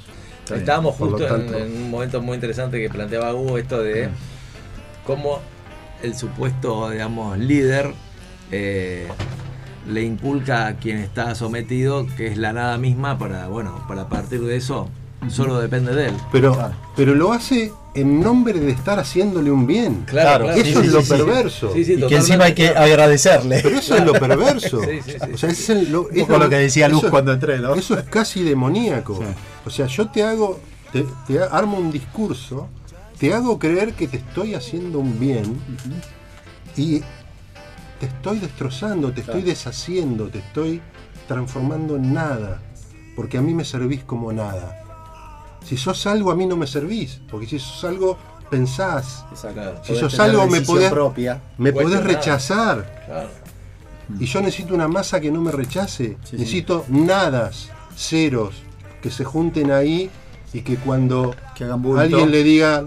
Estábamos 0.53 0.97
Por 0.97 1.11
justo 1.11 1.28
en, 1.36 1.55
un 1.84 1.90
momento 1.92 2.20
muy 2.20 2.34
interesante 2.34 2.80
que 2.82 2.90
planteaba 2.90 3.32
Hugo 3.32 3.57
esto 3.57 3.80
de 3.80 4.09
cómo 5.07 5.38
el 6.03 6.16
supuesto, 6.16 6.90
digamos, 6.90 7.38
líder 7.38 7.95
eh, 8.51 9.07
le 9.88 10.03
inculca 10.03 10.66
a 10.66 10.74
quien 10.74 10.99
está 10.99 11.36
sometido 11.36 12.05
que 12.16 12.26
es 12.26 12.36
la 12.36 12.53
nada 12.53 12.78
misma 12.78 13.16
para, 13.16 13.47
bueno, 13.47 13.84
para 13.86 14.09
partir 14.09 14.40
de 14.40 14.57
eso 14.57 14.90
solo 15.31 15.61
depende 15.61 15.95
de 15.95 16.09
él. 16.09 16.14
Pero, 16.33 16.55
Claro. 16.55 16.75
pero 16.97 17.14
lo 17.14 17.33
hace 17.33 17.72
en 17.95 18.20
nombre 18.20 18.59
de 18.59 18.70
estar 18.72 18.99
haciéndole 18.99 19.51
un 19.51 19.66
bien. 19.66 20.05
Claro, 20.07 20.51
Eso 20.51 20.62
sí, 20.64 20.70
es 20.70 20.79
sí, 20.79 20.87
lo 20.89 21.03
sí, 21.03 21.09
perverso. 21.11 21.72
Sí, 21.72 21.85
sí, 21.85 21.93
Y 21.95 22.07
que 22.07 22.16
encima 22.16 22.45
hay 22.45 22.55
que 22.55 22.68
agradecerle. 22.68 23.61
Pero 23.62 23.79
eso 23.79 23.97
es 23.97 24.05
lo 24.05 24.12
perverso. 24.14 24.81
Sí, 24.89 25.01
sí, 25.05 25.12
sí, 25.12 25.33
o 25.33 25.39
sea, 25.39 25.51
es 25.51 25.70
el- 25.70 25.93
lo, 25.93 26.09
poco 26.09 26.39
lo 26.39 26.49
que 26.49 26.57
decía 26.57 26.89
Luz 26.89 26.99
eso 26.99 27.07
es- 27.07 27.11
cuando 27.11 27.33
entré, 27.33 27.59
¿no? 27.61 27.75
Eso 27.75 27.97
es 27.99 28.05
casi 28.05 28.43
demoníaco. 28.43 29.16
Sí. 29.18 29.25
O 29.66 29.70
sea, 29.70 29.87
yo 29.87 30.09
te 30.09 30.22
hago, 30.25 30.59
te, 30.93 31.05
te 31.27 31.41
armo 31.41 31.79
un 31.79 31.93
discurso, 31.93 32.68
te 33.18 33.33
hago 33.33 33.59
creer 33.59 33.93
que 33.95 34.09
te 34.09 34.16
estoy 34.16 34.55
haciendo 34.55 34.99
un 34.99 35.18
bien 35.20 35.57
y 36.77 37.01
te 38.01 38.07
estoy 38.07 38.39
destrozando, 38.41 39.12
te 39.12 39.20
estoy 39.20 39.43
deshaciendo, 39.43 40.27
te 40.29 40.39
estoy 40.41 40.83
transformando 41.29 41.95
en 41.97 42.12
nada, 42.12 42.61
porque 43.16 43.39
a 43.39 43.41
mí 43.41 43.55
me 43.55 43.64
servís 43.64 44.03
como 44.03 44.33
nada. 44.33 44.81
Si 45.65 45.77
sos 45.77 46.07
algo, 46.07 46.31
a 46.31 46.37
mí 46.37 46.47
no 46.47 46.57
me 46.57 46.67
servís, 46.67 47.21
porque 47.31 47.47
si 47.47 47.59
sos 47.59 47.85
algo, 47.85 48.19
pensás, 48.51 49.25
Si 49.35 49.47
Podés 49.49 50.01
sos 50.01 50.21
algo, 50.21 50.47
me 50.47 50.61
podés- 50.61 50.91
propia. 50.91 51.41
me 51.59 51.73
podés 51.73 52.03
rechazar. 52.05 53.05
claro. 53.07 53.29
Y 54.21 54.27
yo 54.27 54.41
necesito 54.43 54.75
una 54.75 54.87
masa 54.87 55.19
que 55.19 55.31
no 55.31 55.41
me 55.41 55.51
rechace. 55.51 56.19
Sí, 56.25 56.31
sí. 56.31 56.37
necesito 56.37 56.85
nadas, 56.89 57.71
ceros, 57.97 58.55
que 59.03 59.11
se 59.11 59.25
junten 59.25 59.71
ahí 59.71 60.11
y 60.53 60.61
que 60.61 60.77
cuando 60.77 61.35
Que 61.57 61.65
alguien 61.65 62.31
le 62.31 62.43
diga, 62.43 62.85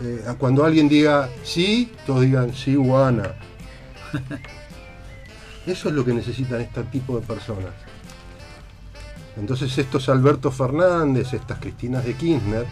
eh, 0.00 0.24
cuando 0.38 0.64
alguien 0.64 0.88
diga 0.88 1.28
sí, 1.44 1.92
todos 2.04 2.22
digan 2.22 2.52
sí, 2.54 2.74
Juana. 2.74 3.34
Eso 5.66 5.88
es 5.88 5.94
lo 5.94 6.04
que 6.04 6.12
necesitan 6.12 6.60
este 6.60 6.82
tipo 6.84 7.18
de 7.20 7.24
personas. 7.26 7.70
Entonces 9.36 9.76
estos 9.78 10.08
Alberto 10.08 10.50
Fernández, 10.50 11.32
estas 11.32 11.58
Cristinas 11.58 12.04
de 12.04 12.14
Kirchner, 12.14 12.66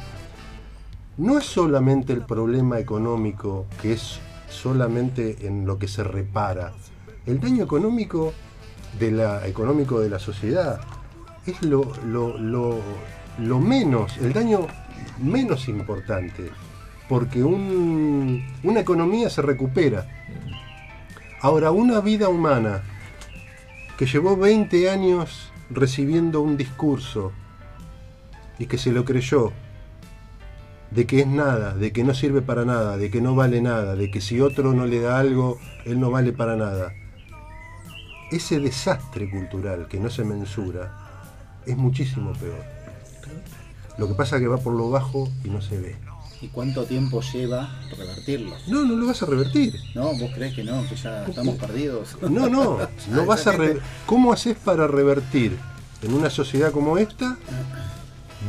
no 1.16 1.38
es 1.38 1.44
solamente 1.46 2.12
el 2.12 2.22
problema 2.22 2.78
económico, 2.78 3.66
que 3.80 3.92
es 3.94 4.18
solamente 4.48 5.46
en 5.46 5.66
lo 5.66 5.78
que 5.78 5.88
se 5.88 6.04
repara. 6.04 6.72
El 7.26 7.40
daño 7.40 7.64
económico 7.64 8.32
de 8.98 9.10
la, 9.10 9.46
económico 9.46 10.00
de 10.00 10.10
la 10.10 10.18
sociedad 10.18 10.80
es 11.46 11.62
lo, 11.62 11.92
lo- 12.06 12.36
lo- 12.38 12.80
lo 13.38 13.58
menos, 13.58 14.16
el 14.18 14.32
daño 14.32 14.66
menos 15.22 15.68
importante, 15.68 16.50
porque 17.08 17.42
un- 17.42 18.44
una 18.62 18.80
economía 18.80 19.30
se 19.30 19.42
recupera. 19.42 20.06
Ahora, 21.40 21.70
una 21.70 22.00
vida 22.00 22.28
humana 22.28 22.82
que 23.96 24.06
llevó 24.06 24.36
20 24.36 24.90
años 24.90 25.49
recibiendo 25.70 26.40
un 26.40 26.56
discurso 26.56 27.32
y 28.58 28.66
que 28.66 28.78
se 28.78 28.92
lo 28.92 29.04
creyó, 29.04 29.52
de 30.90 31.06
que 31.06 31.20
es 31.20 31.26
nada, 31.26 31.74
de 31.74 31.92
que 31.92 32.04
no 32.04 32.14
sirve 32.14 32.42
para 32.42 32.64
nada, 32.64 32.96
de 32.96 33.10
que 33.10 33.20
no 33.20 33.34
vale 33.34 33.60
nada, 33.62 33.94
de 33.94 34.10
que 34.10 34.20
si 34.20 34.40
otro 34.40 34.74
no 34.74 34.86
le 34.86 35.00
da 35.00 35.18
algo, 35.18 35.58
él 35.86 36.00
no 36.00 36.10
vale 36.10 36.32
para 36.32 36.56
nada. 36.56 36.92
Ese 38.30 38.60
desastre 38.60 39.30
cultural 39.30 39.88
que 39.88 39.98
no 39.98 40.10
se 40.10 40.24
mensura 40.24 40.92
es 41.66 41.76
muchísimo 41.76 42.32
peor. 42.32 42.64
Lo 43.98 44.08
que 44.08 44.14
pasa 44.14 44.36
es 44.36 44.42
que 44.42 44.48
va 44.48 44.58
por 44.58 44.74
lo 44.74 44.90
bajo 44.90 45.28
y 45.44 45.50
no 45.50 45.60
se 45.60 45.78
ve. 45.78 46.09
¿Y 46.42 46.48
cuánto 46.48 46.84
tiempo 46.84 47.20
lleva 47.20 47.68
revertirlo? 47.98 48.56
No, 48.66 48.84
no 48.84 48.96
lo 48.96 49.06
vas 49.08 49.22
a 49.22 49.26
revertir. 49.26 49.74
¿No? 49.94 50.14
¿Vos 50.14 50.30
crees 50.34 50.54
que 50.54 50.64
no? 50.64 50.86
Que 50.88 50.96
ya 50.96 51.26
estamos 51.26 51.56
perdidos. 51.56 52.16
No, 52.22 52.48
no, 52.48 52.78
no 53.10 53.26
vas 53.26 53.46
a 53.46 53.52
re- 53.52 53.78
¿Cómo 54.06 54.32
haces 54.32 54.56
para 54.56 54.86
revertir 54.86 55.56
en 56.02 56.14
una 56.14 56.30
sociedad 56.30 56.72
como 56.72 56.96
esta 56.96 57.36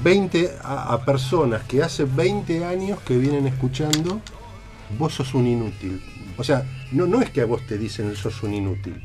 20 0.04 0.52
a, 0.64 0.94
a 0.94 1.06
personas 1.06 1.64
que 1.64 1.84
hace 1.84 2.06
20 2.06 2.64
años 2.66 3.00
que 3.02 3.18
vienen 3.18 3.46
escuchando 3.48 4.22
vos 4.98 5.14
sos 5.14 5.34
un 5.34 5.48
inútil? 5.48 6.02
O 6.38 6.44
sea, 6.46 6.64
no, 6.94 7.06
no 7.08 7.22
es 7.22 7.30
que 7.30 7.42
a 7.42 7.46
vos 7.46 7.62
te 7.68 7.78
dicen 7.78 8.16
sos 8.16 8.42
un 8.44 8.54
inútil, 8.54 9.02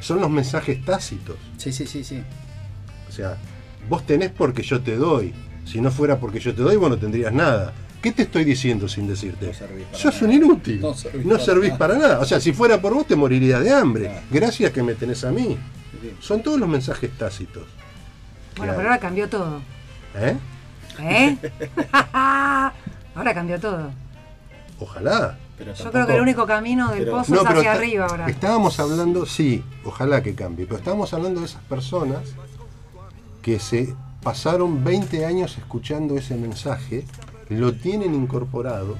son 0.00 0.20
los 0.20 0.30
mensajes 0.30 0.82
tácitos. 0.84 1.36
Sí, 1.58 1.72
sí, 1.72 1.86
sí, 1.86 2.02
sí. 2.04 2.22
O 3.06 3.12
sea, 3.12 3.36
vos 3.88 4.06
tenés 4.06 4.30
porque 4.30 4.62
yo 4.62 4.80
te 4.80 4.96
doy. 4.96 5.34
Si 5.66 5.80
no 5.80 5.90
fuera 5.90 6.18
porque 6.18 6.40
yo 6.40 6.54
te 6.54 6.62
doy, 6.62 6.76
vos 6.76 6.88
no 6.88 6.96
tendrías 6.96 7.32
nada. 7.34 7.74
¿Qué 8.02 8.12
te 8.12 8.22
estoy 8.22 8.44
diciendo 8.44 8.88
sin 8.88 9.06
decirte? 9.06 9.46
No 9.48 9.52
servís 9.54 9.84
para 9.86 9.98
Sos 9.98 10.14
nada. 10.22 10.26
un 10.26 10.32
inútil. 10.32 10.80
No 10.80 10.94
servís 10.94 11.24
No 11.26 11.32
para 11.32 11.44
servís 11.44 11.68
nada. 11.68 11.78
para 11.78 11.94
nada. 11.98 12.20
O 12.20 12.24
sea, 12.24 12.40
si 12.40 12.52
fuera 12.52 12.80
por 12.80 12.94
vos 12.94 13.06
te 13.06 13.14
morirías 13.16 13.62
de 13.62 13.72
hambre. 13.72 14.04
Claro. 14.06 14.20
Gracias 14.30 14.72
que 14.72 14.82
me 14.82 14.94
tenés 14.94 15.22
a 15.24 15.30
mí. 15.30 15.58
Sí. 16.00 16.14
Son 16.20 16.42
todos 16.42 16.58
los 16.58 16.68
mensajes 16.68 17.10
tácitos. 17.18 17.64
Bueno, 18.56 18.72
Claro. 18.72 18.76
pero 18.76 18.88
ahora 18.88 19.00
cambió 19.00 19.28
todo. 19.28 19.60
¿Eh? 20.16 20.36
¿Eh? 21.00 21.36
ahora 22.12 23.34
cambió 23.34 23.60
todo. 23.60 23.90
Ojalá. 24.78 25.38
Pero 25.58 25.74
Yo 25.74 25.92
creo 25.92 26.06
que 26.06 26.14
el 26.14 26.20
único 26.22 26.46
camino 26.46 26.90
del 26.90 27.00
pero- 27.04 27.18
pozo 27.18 27.34
No, 27.34 27.42
es 27.42 27.46
hacia 27.48 27.58
está- 27.60 27.72
arriba 27.72 28.06
ahora. 28.06 28.28
Estábamos 28.30 28.80
hablando, 28.80 29.26
sí, 29.26 29.62
ojalá 29.84 30.22
que 30.22 30.34
cambie, 30.34 30.64
pero 30.64 30.78
estábamos 30.78 31.12
hablando 31.12 31.40
de 31.40 31.46
esas 31.46 31.60
personas 31.64 32.20
que 33.42 33.58
se 33.58 33.94
pasaron 34.22 34.82
20 34.82 35.26
años 35.26 35.58
escuchando 35.58 36.16
ese 36.16 36.34
mensaje, 36.34 37.04
lo 37.50 37.72
tienen 37.74 38.14
incorporado 38.14 38.96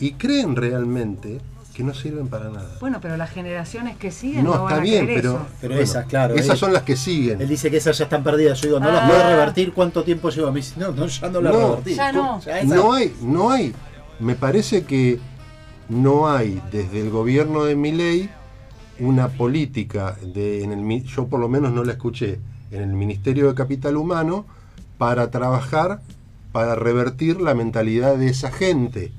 y 0.00 0.12
creen 0.12 0.56
realmente 0.56 1.40
que 1.74 1.82
no 1.82 1.94
sirven 1.94 2.28
para 2.28 2.50
nada. 2.50 2.76
Bueno, 2.80 2.98
pero 3.00 3.16
las 3.16 3.30
generaciones 3.30 3.96
que 3.96 4.10
siguen 4.10 4.44
no, 4.44 4.54
No, 4.54 4.64
van 4.64 4.72
está 4.72 4.80
a 4.80 4.84
bien, 4.84 5.06
querer 5.06 5.22
pero, 5.22 5.32
eso. 5.36 5.46
Pero 5.60 5.74
esas, 5.78 6.06
claro, 6.06 6.34
Esas 6.34 6.50
él- 6.50 6.56
son 6.58 6.72
las 6.74 6.82
que 6.82 6.96
siguen. 6.96 7.40
Él 7.40 7.48
dice 7.48 7.70
que 7.70 7.78
esas 7.78 7.96
ya 7.96 8.04
están 8.04 8.22
perdidas. 8.22 8.60
Yo 8.60 8.68
digo, 8.68 8.80
no 8.80 8.92
las 8.92 9.04
Ah. 9.04 9.06
puedo 9.08 9.22
revertir. 9.30 9.72
¿Cuánto 9.72 10.04
tiempo 10.04 10.28
lleva? 10.30 10.50
Me 10.50 10.56
dice, 10.60 10.74
no, 10.78 10.92
no, 10.92 11.06
ya 11.06 11.28
no 11.30 11.40
las 11.40 11.52
No, 11.54 11.68
revertí. 11.70 11.94
ya 11.94 12.12
no. 12.12 12.40
Ya 12.40 12.62
No 12.64 12.92
hay, 12.92 13.14
no 13.22 13.50
hay. 13.50 13.72
Me 14.20 14.34
parece 14.34 14.84
que 14.84 15.18
no 15.88 16.28
hay 16.30 16.60
desde 16.70 17.00
el 17.00 17.10
gobierno 17.10 17.64
de 17.64 17.74
Milei 17.74 18.28
una 19.00 19.28
política 19.28 20.16
de, 20.22 20.62
en 20.62 20.72
el, 20.72 21.04
yo 21.04 21.26
por 21.26 21.40
lo 21.40 21.48
menos 21.48 21.72
no 21.72 21.82
la 21.84 21.92
escuché 21.92 22.38
en 22.70 22.82
el 22.82 22.92
Ministerio 22.92 23.48
de 23.48 23.54
Capital 23.54 23.96
Humano 23.96 24.44
para 24.98 25.30
trabajar 25.30 26.02
para 26.52 26.74
revertir 26.74 27.40
la 27.40 27.54
mentalidad 27.54 28.16
de 28.16 28.28
esa 28.28 28.52
gente. 28.52 29.12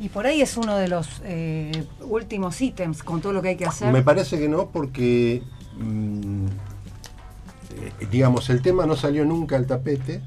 Y 0.00 0.08
por 0.10 0.26
ahí 0.26 0.42
es 0.42 0.56
uno 0.56 0.76
de 0.76 0.88
los 0.88 1.22
eh, 1.24 1.86
últimos 2.00 2.60
ítems 2.60 3.02
con 3.02 3.20
todo 3.20 3.32
lo 3.32 3.42
que 3.42 3.48
hay 3.48 3.56
que 3.56 3.66
hacer. 3.66 3.92
Me 3.92 4.02
parece 4.02 4.38
que 4.38 4.48
no 4.48 4.68
porque 4.68 5.42
mm, 5.76 6.46
eh, 6.46 8.06
digamos 8.10 8.48
el 8.50 8.62
tema 8.62 8.86
no 8.86 8.96
salió 8.96 9.24
nunca 9.24 9.56
al 9.56 9.66
tapete. 9.66 10.20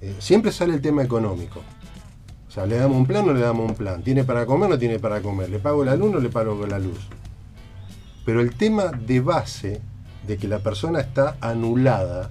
Eh, 0.00 0.16
siempre 0.18 0.52
sale 0.52 0.74
el 0.74 0.80
tema 0.80 1.02
económico. 1.02 1.60
O 2.48 2.50
sea, 2.50 2.64
le 2.64 2.76
damos 2.76 2.96
un 2.96 3.06
plan 3.06 3.28
o 3.28 3.32
le 3.34 3.40
damos 3.40 3.68
un 3.68 3.76
plan. 3.76 4.02
¿Tiene 4.02 4.24
para 4.24 4.46
comer 4.46 4.70
o 4.70 4.72
no 4.74 4.78
tiene 4.78 4.98
para 4.98 5.20
comer? 5.20 5.50
¿Le 5.50 5.58
pago 5.58 5.84
la 5.84 5.94
luz 5.94 6.10
o 6.10 6.14
no 6.14 6.20
le 6.20 6.30
pago 6.30 6.66
la 6.66 6.78
luz? 6.78 6.98
Pero 8.24 8.40
el 8.40 8.54
tema 8.54 8.86
de 8.86 9.20
base 9.20 9.80
de 10.26 10.38
que 10.38 10.48
la 10.48 10.58
persona 10.60 11.00
está 11.00 11.36
anulada 11.40 12.30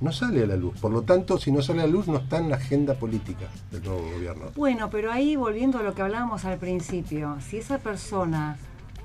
no 0.00 0.12
sale 0.12 0.42
a 0.42 0.46
la 0.46 0.56
luz. 0.56 0.78
Por 0.80 0.92
lo 0.92 1.02
tanto, 1.02 1.38
si 1.38 1.52
no 1.52 1.62
sale 1.62 1.82
a 1.82 1.86
la 1.86 1.92
luz, 1.92 2.08
no 2.08 2.18
está 2.18 2.38
en 2.38 2.48
la 2.48 2.56
agenda 2.56 2.94
política 2.94 3.46
del 3.70 3.84
nuevo 3.84 4.02
gobierno. 4.14 4.46
Bueno, 4.56 4.90
pero 4.90 5.12
ahí 5.12 5.36
volviendo 5.36 5.78
a 5.78 5.82
lo 5.82 5.94
que 5.94 6.02
hablábamos 6.02 6.44
al 6.44 6.58
principio, 6.58 7.36
si 7.40 7.58
esa 7.58 7.78
persona 7.78 8.56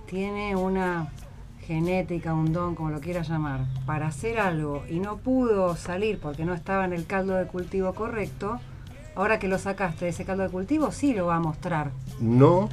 tiene 0.06 0.56
una 0.56 1.10
genética, 1.62 2.34
un 2.34 2.54
don, 2.54 2.76
como 2.76 2.92
lo 2.92 3.02
quieras 3.02 3.28
llamar, 3.28 3.66
para 3.86 4.08
hacer 4.08 4.40
algo 4.40 4.84
y 4.90 5.00
no 5.00 5.18
pudo 5.18 5.76
salir 5.76 6.20
porque 6.20 6.46
no 6.46 6.54
estaba 6.54 6.86
en 6.86 6.94
el 6.94 7.06
caldo 7.06 7.36
de 7.36 7.48
cultivo 7.48 7.94
correcto, 7.94 8.60
ahora 9.16 9.40
que 9.40 9.48
lo 9.48 9.58
sacaste 9.58 10.06
de 10.06 10.12
ese 10.12 10.26
caldo 10.26 10.44
de 10.44 10.50
cultivo, 10.50 10.92
sí 10.92 11.14
lo 11.14 11.28
va 11.28 11.38
a 11.38 11.40
mostrar. 11.40 11.92
No, 12.20 12.70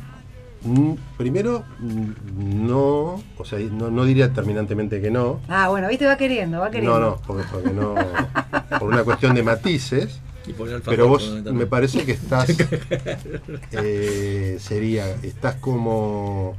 primero, 1.17 1.65
mm, 1.79 2.67
no, 2.67 3.23
o 3.37 3.45
sea, 3.45 3.59
no, 3.59 3.91
no 3.91 4.05
diría 4.05 4.33
terminantemente 4.33 5.01
que 5.01 5.11
no. 5.11 5.41
Ah, 5.49 5.69
bueno, 5.69 5.89
viste, 5.89 6.07
va 6.07 6.17
queriendo, 6.17 6.61
va 6.61 6.71
queriendo. 6.71 6.99
No, 6.99 7.11
no, 7.11 7.23
porque, 7.27 7.45
porque 7.51 7.71
no, 7.71 7.95
por 8.79 8.89
una 8.89 9.05
cuestión 9.05 9.35
de 9.35 9.43
matices. 9.43 10.21
Y 10.47 10.53
por 10.55 10.69
el 10.69 10.75
alfajor, 10.75 10.97
Pero 10.97 11.09
vos 11.09 11.43
me 11.53 11.67
parece 11.67 12.05
que 12.05 12.13
estás, 12.13 12.49
eh, 13.73 14.57
sería, 14.59 15.09
estás 15.23 15.57
como 15.57 16.57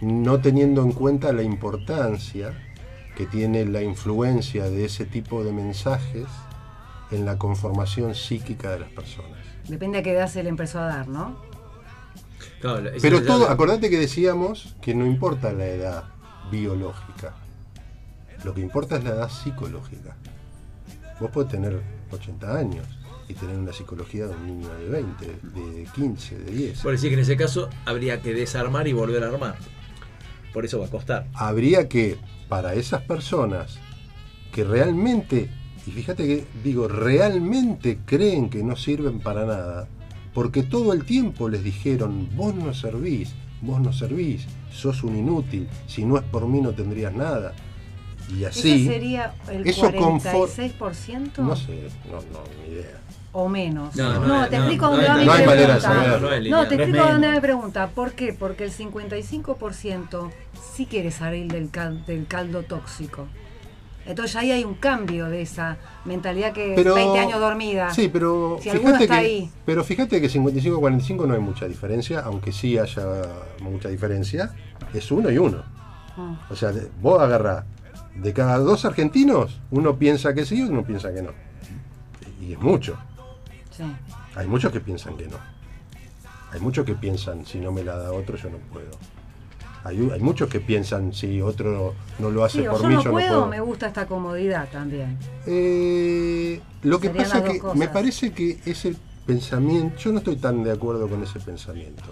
no 0.00 0.40
teniendo 0.40 0.82
en 0.82 0.92
cuenta 0.92 1.32
la 1.32 1.42
importancia 1.42 2.52
que 3.16 3.26
tiene 3.26 3.64
la 3.64 3.82
influencia 3.82 4.64
de 4.64 4.84
ese 4.84 5.04
tipo 5.04 5.44
de 5.44 5.52
mensajes 5.52 6.26
en 7.12 7.24
la 7.24 7.38
conformación 7.38 8.14
psíquica 8.14 8.72
de 8.72 8.80
las 8.80 8.90
personas. 8.90 9.38
Depende 9.68 9.98
a 9.98 10.02
qué 10.02 10.12
edad 10.12 10.26
se 10.28 10.42
le 10.42 10.48
empezó 10.48 10.80
a 10.80 10.86
dar, 10.86 11.08
¿no? 11.08 11.53
Claro, 12.60 12.90
Pero 13.00 13.22
todo, 13.22 13.48
acordate 13.48 13.90
que 13.90 13.98
decíamos 13.98 14.74
que 14.80 14.94
no 14.94 15.06
importa 15.06 15.52
la 15.52 15.66
edad 15.66 16.04
biológica, 16.50 17.34
lo 18.44 18.54
que 18.54 18.60
importa 18.60 18.96
es 18.96 19.04
la 19.04 19.10
edad 19.10 19.30
psicológica. 19.30 20.16
Vos 21.20 21.30
podés 21.30 21.50
tener 21.50 21.80
80 22.10 22.56
años 22.56 22.86
y 23.28 23.34
tener 23.34 23.56
una 23.56 23.72
psicología 23.72 24.26
de 24.26 24.34
un 24.34 24.46
niño 24.46 24.68
de 24.74 24.88
20, 24.88 25.26
de 25.26 25.88
15, 25.94 26.38
de 26.38 26.52
10. 26.52 26.80
Por 26.80 26.92
decir 26.92 27.10
que 27.10 27.14
en 27.14 27.20
ese 27.20 27.36
caso 27.36 27.70
habría 27.84 28.20
que 28.20 28.34
desarmar 28.34 28.86
y 28.88 28.92
volver 28.92 29.24
a 29.24 29.28
armar. 29.28 29.56
Por 30.52 30.64
eso 30.64 30.78
va 30.78 30.86
a 30.86 30.90
costar. 30.90 31.26
Habría 31.34 31.88
que, 31.88 32.18
para 32.48 32.74
esas 32.74 33.02
personas 33.02 33.78
que 34.52 34.64
realmente, 34.64 35.50
y 35.86 35.90
fíjate 35.90 36.26
que 36.26 36.46
digo, 36.62 36.86
realmente 36.86 37.98
creen 38.04 38.50
que 38.50 38.62
no 38.62 38.76
sirven 38.76 39.20
para 39.20 39.46
nada, 39.46 39.88
porque 40.34 40.62
todo 40.64 40.92
el 40.92 41.04
tiempo 41.04 41.48
les 41.48 41.62
dijeron, 41.64 42.28
vos 42.36 42.54
no 42.54 42.74
servís, 42.74 43.32
vos 43.62 43.80
no 43.80 43.92
servís, 43.92 44.46
sos 44.72 45.02
un 45.04 45.16
inútil, 45.16 45.68
si 45.86 46.04
no 46.04 46.16
es 46.18 46.24
por 46.24 46.46
mí 46.46 46.60
no 46.60 46.72
tendrías 46.72 47.14
nada. 47.14 47.54
Y 48.36 48.44
así, 48.44 48.72
¿Ese 48.86 48.92
sería 48.94 49.34
el 49.50 49.66
eso 49.66 49.90
confor- 49.92 50.48
46%? 50.48 51.38
no 51.38 51.54
sé, 51.56 51.88
no, 52.10 52.16
no, 52.32 52.40
ni 52.66 52.72
idea. 52.74 53.00
o 53.32 53.48
menos. 53.48 53.94
No, 53.96 54.14
No, 54.20 54.26
no, 54.26 54.48
te 54.48 54.56
explico 54.56 54.86
dónde 54.90 55.06
va 55.08 55.16
mi 55.18 55.24
no 55.26 55.32
hay 55.32 55.42
pregunta. 55.44 55.54
manera 55.54 55.74
de 55.74 55.80
saberlo. 55.80 56.50
No 56.50 56.68
te 56.68 56.74
explico 56.76 57.04
dónde 57.06 57.30
mi 57.32 57.40
pregunta. 57.40 57.88
¿Por 57.88 58.12
qué? 58.12 58.32
Porque 58.32 58.64
el 58.64 58.72
55% 58.72 60.30
sí 60.74 60.86
quiere 60.86 61.10
salir 61.10 61.50
del, 61.52 61.70
cal- 61.70 62.04
del 62.06 62.26
caldo 62.26 62.62
tóxico. 62.62 63.26
Entonces 64.06 64.36
ahí 64.36 64.50
hay 64.50 64.64
un 64.64 64.74
cambio 64.74 65.26
de 65.26 65.42
esa 65.42 65.78
mentalidad 66.04 66.52
que 66.52 66.74
Pero- 66.76 66.94
20 66.94 67.18
años 67.18 67.40
dormida. 67.40 67.90
Sí, 67.94 68.08
pero 68.12 68.58
Si 68.60 68.70
fíjate 68.70 69.06
que, 69.06 69.12
ahí. 69.14 69.50
pero 69.64 69.82
fíjate 69.82 70.20
que 70.20 70.28
55-45 70.28 71.26
no 71.26 71.34
hay 71.34 71.40
mucha 71.40 71.66
diferencia, 71.66 72.20
aunque 72.20 72.52
sí 72.52 72.76
haya 72.78 73.04
mucha 73.60 73.88
diferencia, 73.88 74.54
es 74.92 75.10
uno 75.10 75.30
y 75.30 75.38
uno. 75.38 75.62
Mm. 76.16 76.34
O 76.50 76.54
sea, 76.56 76.72
vos 77.00 77.20
agarrás, 77.20 77.64
de 78.14 78.32
cada 78.32 78.58
dos 78.58 78.84
argentinos, 78.84 79.60
uno 79.70 79.96
piensa 79.96 80.34
que 80.34 80.44
sí 80.44 80.58
y 80.58 80.62
uno 80.62 80.84
piensa 80.84 81.12
que 81.12 81.22
no. 81.22 81.30
Y 82.40 82.52
es 82.52 82.60
mucho. 82.60 82.96
Sí. 83.70 83.84
Hay 84.36 84.46
muchos 84.46 84.70
que 84.70 84.80
piensan 84.80 85.16
que 85.16 85.26
no. 85.26 85.36
Hay 86.52 86.60
muchos 86.60 86.84
que 86.84 86.94
piensan, 86.94 87.44
si 87.46 87.58
no 87.58 87.72
me 87.72 87.82
la 87.82 87.96
da 87.96 88.12
otro, 88.12 88.36
yo 88.36 88.50
no 88.50 88.58
puedo. 88.58 88.90
Hay, 89.84 90.10
hay 90.12 90.20
muchos 90.20 90.48
que 90.48 90.60
piensan, 90.60 91.12
si 91.12 91.42
otro 91.42 91.94
no 92.18 92.30
lo 92.30 92.42
hace 92.44 92.62
Sí, 92.62 92.68
por 92.68 92.80
yo 92.82 92.88
mí, 92.88 92.94
no 92.94 93.02
yo 93.02 93.10
puedo, 93.10 93.26
no 93.28 93.32
puedo. 93.40 93.46
me 93.48 93.60
gusta 93.60 93.86
esta 93.88 94.06
comodidad 94.06 94.66
también. 94.70 95.18
Eh, 95.46 96.60
lo 96.82 96.98
que 96.98 97.08
Serían 97.08 97.24
pasa 97.24 97.40
las 97.40 97.50
que 97.52 97.62
me 97.78 97.88
parece 97.88 98.32
que 98.32 98.58
ese 98.64 98.96
pensamiento, 99.26 99.96
yo 99.98 100.12
no 100.12 100.18
estoy 100.18 100.36
tan 100.36 100.64
de 100.64 100.72
acuerdo 100.72 101.06
con 101.08 101.22
ese 101.22 101.38
pensamiento. 101.38 102.02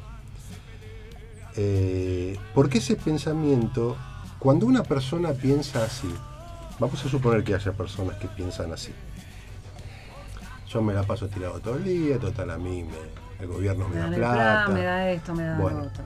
Eh, 1.57 2.37
porque 2.55 2.79
ese 2.79 2.97
pensamiento, 2.97 3.97
cuando 4.39 4.67
una 4.67 4.83
persona 4.83 5.33
piensa 5.33 5.85
así, 5.85 6.13
vamos 6.79 7.05
a 7.05 7.09
suponer 7.09 7.45
que 7.45 7.55
haya 7.55 7.73
personas 7.73 8.17
que 8.17 8.29
piensan 8.29 8.73
así. 8.73 8.93
Yo 10.69 10.81
me 10.83 10.95
la 10.95 11.03
paso 11.03 11.29
tirado 11.29 11.61
todo 11.61 11.77
el 11.77 11.85
día, 11.85 12.19
total 12.19 12.51
a 12.51 12.59
mí 12.59 12.83
me- 12.83 13.43
el 13.45 13.49
gobierno 13.49 13.89
me 13.89 13.97
Me 13.97 14.01
da 14.03 14.09
plata. 14.09 14.65
plan, 14.67 14.75
me 14.75 14.83
da 14.85 15.11
esto, 15.11 15.35
me 15.35 15.43
da 15.43 15.59
Bueno. 15.59 15.79
lo 15.81 15.85
otro. 15.87 16.05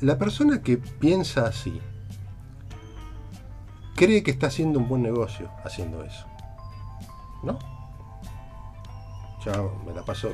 La 0.00 0.16
persona 0.16 0.62
que 0.62 0.76
piensa 0.76 1.46
así 1.46 1.80
cree 3.96 4.22
que 4.22 4.30
está 4.30 4.46
haciendo 4.46 4.78
un 4.78 4.88
buen 4.88 5.02
negocio 5.02 5.50
haciendo 5.64 6.04
eso. 6.04 6.24
¿No? 7.42 7.58
Yo 9.44 9.80
me 9.84 9.92
la 9.92 10.04
paso 10.04 10.30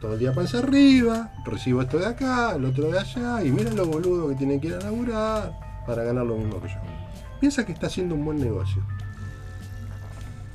todo 0.00 0.14
el 0.14 0.18
día 0.18 0.32
panza 0.32 0.58
arriba, 0.58 1.32
recibo 1.44 1.82
esto 1.82 1.98
de 1.98 2.06
acá, 2.06 2.54
el 2.56 2.64
otro 2.64 2.90
de 2.90 2.98
allá, 2.98 3.42
y 3.44 3.50
mira 3.50 3.70
lo 3.72 3.86
boludo 3.86 4.28
que 4.28 4.34
tienen 4.34 4.60
que 4.60 4.68
ir 4.68 4.74
a 4.74 4.80
laburar 4.80 5.82
para 5.86 6.02
ganar 6.02 6.26
lo 6.26 6.36
mismo 6.36 6.60
que 6.60 6.68
yo. 6.68 6.74
Piensa 7.40 7.64
que 7.64 7.72
está 7.72 7.86
haciendo 7.88 8.14
un 8.14 8.24
buen 8.24 8.38
negocio. 8.38 8.84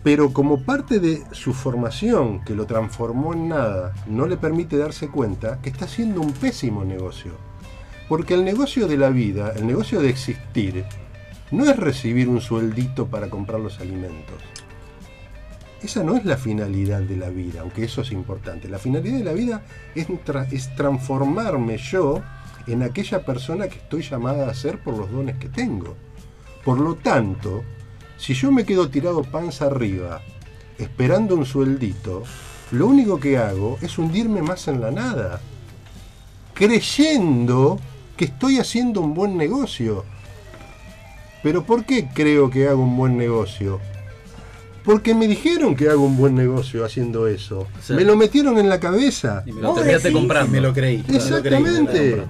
Pero 0.03 0.31
como 0.31 0.63
parte 0.63 0.99
de 0.99 1.23
su 1.31 1.53
formación, 1.53 2.43
que 2.45 2.55
lo 2.55 2.65
transformó 2.65 3.33
en 3.33 3.49
nada, 3.49 3.93
no 4.05 4.25
le 4.25 4.37
permite 4.37 4.77
darse 4.77 5.09
cuenta 5.09 5.59
que 5.61 5.69
está 5.69 5.85
haciendo 5.85 6.21
un 6.21 6.31
pésimo 6.31 6.85
negocio. 6.85 7.33
Porque 8.07 8.33
el 8.33 8.45
negocio 8.45 8.87
de 8.87 8.97
la 8.97 9.09
vida, 9.09 9.53
el 9.55 9.67
negocio 9.67 9.99
de 9.99 10.09
existir, 10.09 10.85
no 11.51 11.65
es 11.65 11.75
recibir 11.77 12.29
un 12.29 12.41
sueldito 12.41 13.07
para 13.07 13.29
comprar 13.29 13.59
los 13.59 13.79
alimentos. 13.79 14.41
Esa 15.81 16.03
no 16.03 16.15
es 16.15 16.25
la 16.25 16.37
finalidad 16.37 17.01
de 17.01 17.17
la 17.17 17.29
vida, 17.29 17.61
aunque 17.61 17.83
eso 17.83 18.01
es 18.01 18.11
importante. 18.11 18.67
La 18.67 18.79
finalidad 18.79 19.17
de 19.17 19.23
la 19.23 19.33
vida 19.33 19.61
es, 19.93 20.07
tra- 20.07 20.51
es 20.51 20.73
transformarme 20.75 21.77
yo 21.77 22.21
en 22.65 22.83
aquella 22.83 23.23
persona 23.23 23.67
que 23.67 23.77
estoy 23.77 24.01
llamada 24.01 24.49
a 24.49 24.53
ser 24.53 24.79
por 24.79 24.97
los 24.97 25.11
dones 25.11 25.37
que 25.37 25.49
tengo. 25.49 25.95
Por 26.65 26.79
lo 26.79 26.95
tanto, 26.95 27.63
si 28.17 28.33
yo 28.33 28.51
me 28.51 28.65
quedo 28.65 28.89
tirado 28.89 29.21
panza 29.23 29.65
arriba, 29.65 30.21
esperando 30.77 31.35
un 31.35 31.45
sueldito, 31.45 32.23
lo 32.71 32.87
único 32.87 33.19
que 33.19 33.37
hago 33.37 33.77
es 33.81 33.97
hundirme 33.97 34.41
más 34.41 34.67
en 34.67 34.81
la 34.81 34.91
nada 34.91 35.41
creyendo 36.53 37.79
que 38.17 38.25
estoy 38.25 38.59
haciendo 38.59 39.01
un 39.01 39.13
buen 39.13 39.37
negocio. 39.37 40.03
Pero 41.43 41.63
¿por 41.63 41.85
qué 41.85 42.09
creo 42.13 42.49
que 42.49 42.67
hago 42.67 42.81
un 42.83 42.97
buen 42.97 43.17
negocio? 43.17 43.79
Porque 44.83 45.13
me 45.13 45.27
dijeron 45.27 45.75
que 45.75 45.89
hago 45.89 46.03
un 46.05 46.17
buen 46.17 46.33
negocio 46.35 46.83
haciendo 46.85 47.27
eso. 47.27 47.67
Sí. 47.81 47.93
Me 47.93 48.03
lo 48.03 48.15
metieron 48.15 48.57
en 48.57 48.69
la 48.69 48.79
cabeza. 48.79 49.43
Y 49.45 49.51
me 49.51 49.61
Lo 49.61 49.61
lo, 49.61 49.67
¿Vos 49.69 49.77
terminaste 49.79 50.11
comprando. 50.11 50.49
y 50.49 50.51
me 50.51 50.61
lo 50.61 50.73
creí. 50.73 50.97
me 50.97 51.01
lo 51.03 51.07
creí. 51.07 51.15
Exactamente. 51.17 52.23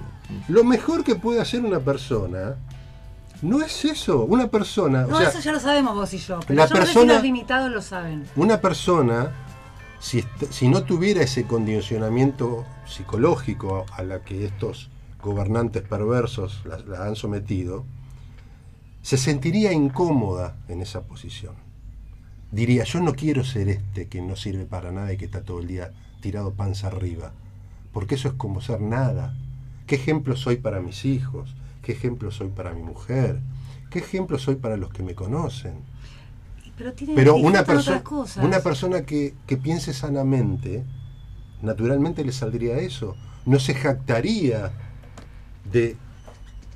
Lo 0.48 0.62
mejor 0.64 1.04
que 1.04 1.14
puede 1.14 1.40
hacer 1.40 1.64
una 1.64 1.80
persona 1.80 2.56
no 3.40 3.62
es 3.62 3.84
eso. 3.84 4.24
Una 4.24 4.48
persona, 4.48 5.06
No, 5.06 5.16
o 5.16 5.18
sea, 5.20 5.28
eso 5.28 5.38
ya 5.40 5.52
lo 5.52 5.60
sabemos 5.60 5.94
vos 5.94 6.12
y 6.12 6.18
yo. 6.18 6.40
Pero 6.46 6.58
la 6.60 6.66
yo 6.66 6.74
no 6.74 6.80
sé 6.80 6.86
si 6.88 6.94
persona- 6.94 7.14
los 7.14 7.22
limitados 7.22 7.70
lo 7.70 7.80
saben. 7.80 8.24
una 8.36 8.60
persona, 8.60 9.30
si, 10.00 10.24
si 10.50 10.68
no 10.68 10.82
tuviera 10.82 11.22
ese 11.22 11.44
condicionamiento 11.44 12.66
psicológico 12.86 13.86
a 13.96 14.02
la 14.02 14.18
que 14.20 14.44
estos 14.44 14.90
gobernantes 15.22 15.82
perversos 15.82 16.62
la, 16.64 16.78
la 16.78 17.06
han 17.06 17.16
sometido, 17.16 17.84
se 19.02 19.16
sentiría 19.16 19.72
incómoda 19.72 20.56
en 20.68 20.82
esa 20.82 21.02
posición. 21.02 21.54
Diría, 22.50 22.84
yo 22.84 23.00
no 23.00 23.14
quiero 23.14 23.44
ser 23.44 23.68
este 23.68 24.08
que 24.08 24.22
no 24.22 24.36
sirve 24.36 24.64
para 24.64 24.90
nada 24.90 25.12
y 25.12 25.16
que 25.16 25.26
está 25.26 25.42
todo 25.42 25.60
el 25.60 25.66
día 25.66 25.92
tirado 26.20 26.54
panza 26.54 26.86
arriba, 26.88 27.32
porque 27.92 28.14
eso 28.14 28.28
es 28.28 28.34
como 28.34 28.60
ser 28.60 28.80
nada. 28.80 29.34
¿Qué 29.86 29.96
ejemplo 29.96 30.36
soy 30.36 30.56
para 30.56 30.80
mis 30.80 31.04
hijos? 31.04 31.54
¿Qué 31.82 31.92
ejemplo 31.92 32.30
soy 32.30 32.48
para 32.48 32.72
mi 32.72 32.82
mujer? 32.82 33.40
¿Qué 33.90 34.00
ejemplo 34.00 34.38
soy 34.38 34.56
para 34.56 34.76
los 34.76 34.90
que 34.90 35.02
me 35.02 35.14
conocen? 35.14 35.74
Pero, 36.76 36.92
Pero 37.14 37.36
una, 37.36 37.64
cosas. 37.64 38.44
una 38.44 38.60
persona 38.60 39.02
que, 39.02 39.34
que 39.46 39.56
piense 39.56 39.92
sanamente, 39.92 40.84
naturalmente 41.62 42.24
le 42.24 42.32
saldría 42.32 42.78
eso. 42.78 43.16
No 43.46 43.58
se 43.58 43.74
jactaría 43.74 44.70
de 45.72 45.96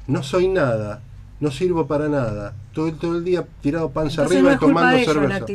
no 0.07 0.23
soy 0.23 0.49
nada, 0.49 1.01
no 1.41 1.51
sirvo 1.51 1.87
para 1.87 2.09
nada, 2.09 2.55
todo, 2.73 2.89
el- 2.89 2.97
todo 2.99 3.17
el 3.17 3.25
día 3.25 3.47
tirado 3.61 3.91
panza 3.91 4.23
Entonces 4.23 4.37
arriba 4.39 4.51
no 4.51 4.57
y 4.57 4.59
tomando 4.61 4.97
ellos 4.97 5.15
cerveza. 5.15 5.47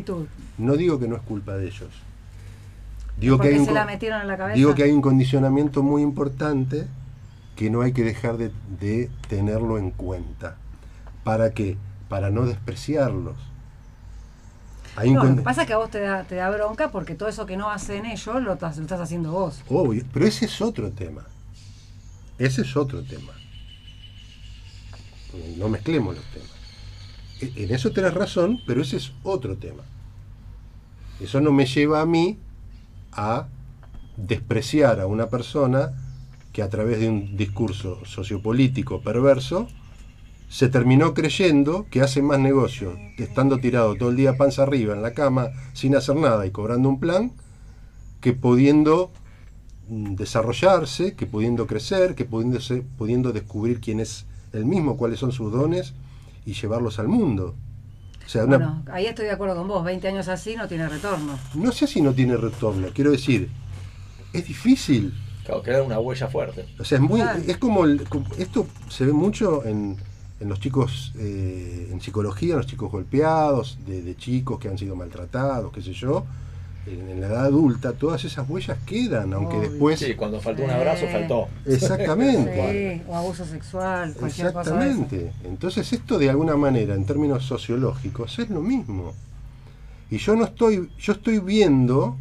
No 0.57 0.75
digo 0.75 0.99
que 0.99 1.07
no 1.07 1.15
es 1.15 1.21
culpa 1.21 1.53
de 1.55 1.67
ellos. 1.67 1.89
Digo 3.17 3.39
que, 3.39 3.47
hay 3.47 3.57
un, 3.59 3.73
la 3.73 3.85
metieron 3.85 4.21
en 4.21 4.27
la 4.27 4.37
cabeza. 4.37 4.55
digo 4.55 4.75
que 4.75 4.83
hay 4.83 4.91
un 4.91 5.01
condicionamiento 5.01 5.81
muy 5.81 6.01
importante 6.03 6.87
que 7.55 7.69
no 7.71 7.81
hay 7.81 7.91
que 7.91 8.03
dejar 8.03 8.37
de, 8.37 8.51
de 8.79 9.09
tenerlo 9.27 9.77
en 9.79 9.89
cuenta. 9.91 10.55
¿Para 11.23 11.51
qué? 11.51 11.77
Para 12.09 12.29
no 12.29 12.45
despreciarlos. 12.45 13.35
Hay 14.95 15.09
un 15.09 15.15
No, 15.15 15.23
lo 15.23 15.35
que 15.35 15.41
pasa 15.41 15.61
es 15.61 15.67
que 15.67 15.73
a 15.73 15.77
vos 15.77 15.89
te 15.89 15.99
da, 15.99 16.23
te 16.23 16.35
da 16.35 16.49
bronca 16.49 16.89
porque 16.91 17.15
todo 17.15 17.29
eso 17.29 17.45
que 17.45 17.57
no 17.57 17.69
hacen 17.69 18.05
ellos 18.05 18.35
lo 18.35 18.41
lo 18.41 18.55
estás 18.55 18.91
haciendo 18.99 19.31
vos. 19.31 19.61
Obvio, 19.69 20.03
pero 20.13 20.25
ese 20.25 20.45
es 20.45 20.61
otro 20.61 20.91
tema. 20.91 21.23
Ese 22.39 22.61
es 22.61 22.75
otro 22.77 23.01
tema. 23.03 23.33
No 25.57 25.69
mezclemos 25.69 26.15
los 26.15 26.25
temas. 26.25 26.51
E- 27.41 27.63
En 27.63 27.73
eso 27.73 27.91
tenés 27.91 28.13
razón, 28.13 28.61
pero 28.65 28.81
ese 28.81 28.97
es 28.97 29.11
otro 29.23 29.57
tema. 29.57 29.83
Eso 31.19 31.41
no 31.41 31.51
me 31.51 31.65
lleva 31.65 32.01
a 32.01 32.05
mí 32.05 32.37
a 33.11 33.47
despreciar 34.17 34.99
a 34.99 35.07
una 35.07 35.29
persona 35.29 35.93
que 36.53 36.61
a 36.63 36.69
través 36.69 36.99
de 36.99 37.09
un 37.09 37.37
discurso 37.37 38.03
sociopolítico 38.05 39.01
perverso 39.01 39.67
se 40.49 40.69
terminó 40.69 41.13
creyendo 41.13 41.85
que 41.91 42.01
hace 42.01 42.21
más 42.21 42.39
negocio 42.39 42.97
estando 43.17 43.57
tirado 43.59 43.95
todo 43.95 44.09
el 44.09 44.15
día 44.15 44.37
panza 44.37 44.63
arriba 44.63 44.93
en 44.95 45.01
la 45.01 45.13
cama 45.13 45.49
sin 45.73 45.95
hacer 45.95 46.15
nada 46.15 46.45
y 46.47 46.51
cobrando 46.51 46.87
un 46.89 46.99
plan 46.99 47.33
que 48.21 48.33
pudiendo 48.33 49.11
desarrollarse, 49.89 51.13
que 51.15 51.25
pudiendo 51.25 51.67
crecer, 51.67 52.15
que 52.15 52.25
pudiendo, 52.25 52.59
ser- 52.59 52.83
pudiendo 52.97 53.31
descubrir 53.31 53.79
quién 53.79 53.99
es 53.99 54.25
el 54.53 54.65
mismo, 54.65 54.97
cuáles 54.97 55.19
son 55.19 55.31
sus 55.31 55.51
dones 55.51 55.93
y 56.45 56.53
llevarlos 56.53 56.99
al 56.99 57.07
mundo. 57.07 57.55
O 58.25 58.29
sea, 58.29 58.43
una- 58.45 58.57
Bueno, 58.57 58.83
ahí 58.91 59.05
estoy 59.05 59.25
de 59.25 59.31
acuerdo 59.31 59.55
con 59.55 59.67
vos. 59.67 59.83
20 59.85 60.07
años 60.07 60.27
así 60.27 60.55
no 60.55 60.67
tiene 60.67 60.89
retorno. 60.89 61.37
no 61.55 61.71
sé 61.71 61.87
si 61.87 62.01
no 62.01 62.13
tiene 62.13 62.35
retorno, 62.37 62.87
quiero 62.93 63.11
decir, 63.11 63.49
es 64.33 64.45
difícil. 64.47 65.13
Claro, 65.45 65.61
queda 65.63 65.81
una 65.83 65.97
huella 65.99 66.27
fuerte. 66.27 66.65
O 66.77 66.83
sea, 66.83 66.97
es 66.97 67.01
muy, 67.03 67.21
Claro. 67.21 67.39
es 67.47 67.57
como, 67.57 67.85
el- 67.85 68.03
como- 68.09 68.25
esto 68.37 68.67
se 68.89 69.05
ve 69.05 69.13
mucho 69.13 69.63
en, 69.65 69.95
en 70.41 70.49
los 70.49 70.59
chicos, 70.59 71.13
eh, 71.17 71.87
en 71.91 72.01
psicología, 72.01 72.51
en 72.53 72.57
los 72.57 72.67
chicos 72.67 72.91
golpeados, 72.91 73.77
de, 73.87 74.01
de 74.01 74.15
chicos 74.17 74.59
que 74.59 74.67
han 74.67 74.77
sido 74.77 74.95
maltratados, 74.97 75.71
qué 75.71 75.81
sé 75.81 75.93
yo. 75.93 76.25
En, 76.87 77.09
en 77.09 77.21
la 77.21 77.27
edad 77.27 77.45
adulta, 77.45 77.93
todas 77.93 78.23
esas 78.23 78.47
huellas 78.49 78.77
quedan, 78.85 79.33
aunque 79.33 79.57
Obvio. 79.57 79.69
después... 79.69 79.99
Sí, 79.99 80.13
cuando 80.15 80.39
faltó 80.39 80.63
un 80.63 80.69
abrazo, 80.71 81.05
faltó. 81.11 81.47
Exactamente. 81.65 82.97
Sí, 82.97 83.03
o 83.07 83.15
abuso 83.15 83.45
sexual, 83.45 84.13
cualquier 84.13 84.53
cosa 84.53 84.71
de. 84.77 84.85
Exactamente. 84.91 85.31
Entonces 85.43 85.91
esto 85.93 86.17
de 86.17 86.29
alguna 86.29 86.55
manera, 86.55 86.95
en 86.95 87.05
términos 87.05 87.43
sociológicos, 87.45 88.39
es 88.39 88.49
lo 88.49 88.61
mismo. 88.61 89.13
Y 90.09 90.17
yo 90.17 90.35
no 90.37 90.45
estoy, 90.45 90.89
yo 90.97 91.13
estoy 91.13 91.39
viendo 91.39 92.15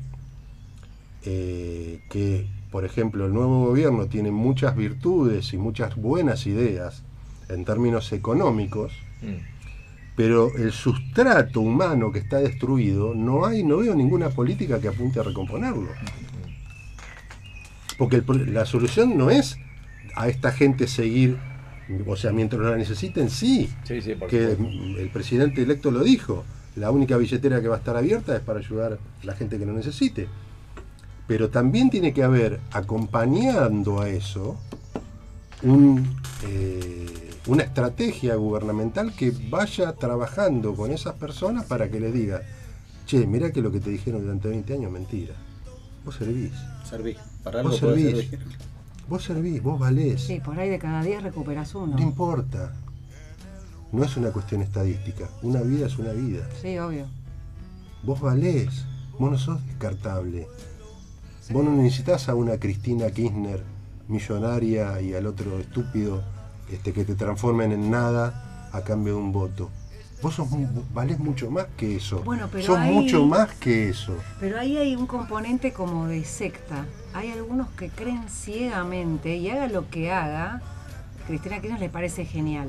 eh, 1.25 2.01
que, 2.11 2.47
por 2.71 2.85
ejemplo, 2.85 3.27
el 3.27 3.33
nuevo 3.35 3.67
gobierno 3.67 4.07
tiene 4.07 4.31
muchas 4.31 4.77
virtudes 4.77 5.53
y 5.53 5.59
muchas 5.59 5.97
buenas 5.97 6.47
ideas 6.47 7.03
en 7.49 7.64
términos 7.64 8.12
económicos, 8.12 8.93
Mm. 9.23 9.56
Pero 10.17 10.51
el 10.57 10.73
sustrato 10.73 11.61
humano 11.61 12.11
que 12.11 12.19
está 12.19 12.39
destruido, 12.39 13.14
no 13.14 13.45
hay, 13.45 13.62
no 13.62 13.77
veo 13.77 13.95
ninguna 13.95 14.31
política 14.31 14.81
que 14.81 14.89
apunte 14.89 15.21
a 15.21 15.23
recomponerlo. 15.23 15.91
Porque 17.99 18.17
el 18.17 18.55
la 18.55 18.64
solución 18.64 19.17
no 19.17 19.31
es 19.31 19.59
a 20.17 20.29
esta 20.29 20.53
gente 20.53 20.87
seguir, 20.89 21.37
o 22.07 22.17
sea, 22.17 22.33
mientras 22.33 22.62
la 22.62 22.77
necesiten, 22.77 23.29
sí, 23.29 23.71
Sí, 23.85 24.01
que 24.29 24.57
el 24.99 25.11
presidente 25.12 25.62
electo 25.62 25.91
lo 25.91 26.03
dijo, 26.03 26.45
la 26.77 26.91
única 26.91 27.19
billetera 27.19 27.61
que 27.61 27.69
va 27.69 27.77
a 27.77 27.79
estar 27.79 27.97
abierta 27.97 28.35
es 28.35 28.43
para 28.43 28.61
ayudar 28.61 28.95
a 28.95 29.27
la 29.27 29.35
gente 29.35 29.59
que 29.59 29.67
lo 29.67 29.73
necesite. 29.75 30.29
Pero 31.27 31.51
también 31.51 31.91
tiene 31.91 32.14
que 32.14 32.23
haber, 32.23 32.61
acompañando 32.73 34.01
a 34.01 34.09
eso, 34.09 34.59
un, 35.62 36.17
eh, 36.47 37.26
una 37.47 37.63
estrategia 37.63 38.35
gubernamental 38.35 39.13
que 39.15 39.33
vaya 39.51 39.93
trabajando 39.93 40.75
con 40.75 40.91
esas 40.91 41.15
personas 41.15 41.65
para 41.65 41.89
que 41.91 42.01
les 42.01 42.13
diga, 42.13 42.43
che, 43.07 43.27
mira 43.27 43.53
que 43.53 43.63
lo 43.63 43.71
que 43.71 43.81
te 43.81 43.91
dijeron 43.91 44.23
durante 44.23 44.49
20 44.49 44.73
años 44.75 44.87
es 44.87 44.93
mentira. 44.93 45.35
Vos 46.05 46.17
servís, 46.17 46.53
Serví. 46.89 47.17
Para 47.43 47.63
Vos 47.63 47.75
algo 47.83 47.89
podés 47.95 48.05
servís. 48.05 48.31
servir. 48.31 48.59
vos 49.09 49.23
servís, 49.25 49.63
vos 49.63 49.79
valés. 49.79 50.21
Sí, 50.23 50.41
por 50.41 50.59
ahí 50.59 50.69
de 50.69 50.79
cada 50.79 51.03
10 51.03 51.23
recuperas 51.23 51.75
uno. 51.75 51.97
No 51.97 52.03
importa. 52.03 52.73
No 53.93 54.05
es 54.05 54.17
una 54.17 54.31
cuestión 54.31 54.63
estadística. 54.63 55.29
Una 55.43 55.63
vida 55.63 55.87
es 55.87 55.99
una 55.99 56.13
vida. 56.13 56.49
Sí, 56.61 56.79
obvio. 56.79 57.07
Vos 58.03 58.21
valés. 58.21 58.85
Vos 59.19 59.31
no 59.31 59.39
sos 59.39 59.65
descartable. 59.67 60.47
Vos 61.51 61.65
no 61.65 61.71
necesitas 61.73 62.29
a 62.29 62.35
una 62.35 62.59
Cristina 62.59 63.11
Kirchner 63.11 63.63
millonaria 64.09 65.01
y 65.01 65.15
al 65.15 65.27
otro 65.27 65.59
estúpido 65.59 66.23
este, 66.71 66.93
que 66.93 67.05
te 67.05 67.14
transformen 67.14 67.73
en 67.73 67.91
nada 67.91 68.69
a 68.73 68.83
cambio 68.83 69.14
de 69.14 69.21
un 69.21 69.33
voto. 69.33 69.71
Vos 70.23 70.35
sos, 70.35 70.49
valés 70.95 71.19
mucho 71.19 71.51
más 71.51 71.67
que 71.77 71.97
eso. 71.97 72.23
Bueno, 72.25 72.49
pero 72.51 72.64
sos 72.64 72.79
mucho 72.81 73.27
más 73.27 73.53
que 73.55 73.91
eso. 73.91 74.14
Pero 74.41 74.59
ahí 74.59 74.77
hay 74.79 74.97
un 74.97 75.07
componente 75.07 75.73
como 75.73 76.07
de 76.07 76.25
secta. 76.25 76.87
Hay 77.12 77.31
algunos 77.31 77.69
que 77.71 77.91
creen 77.91 78.25
ciegamente 78.29 79.37
y 79.37 79.51
haga 79.51 79.69
lo 79.69 79.91
que 79.91 80.11
haga, 80.11 80.62
Cristina 81.27 81.61
Kirchner 81.61 81.81
le 81.81 81.89
parece 81.91 82.25
genial. 82.25 82.69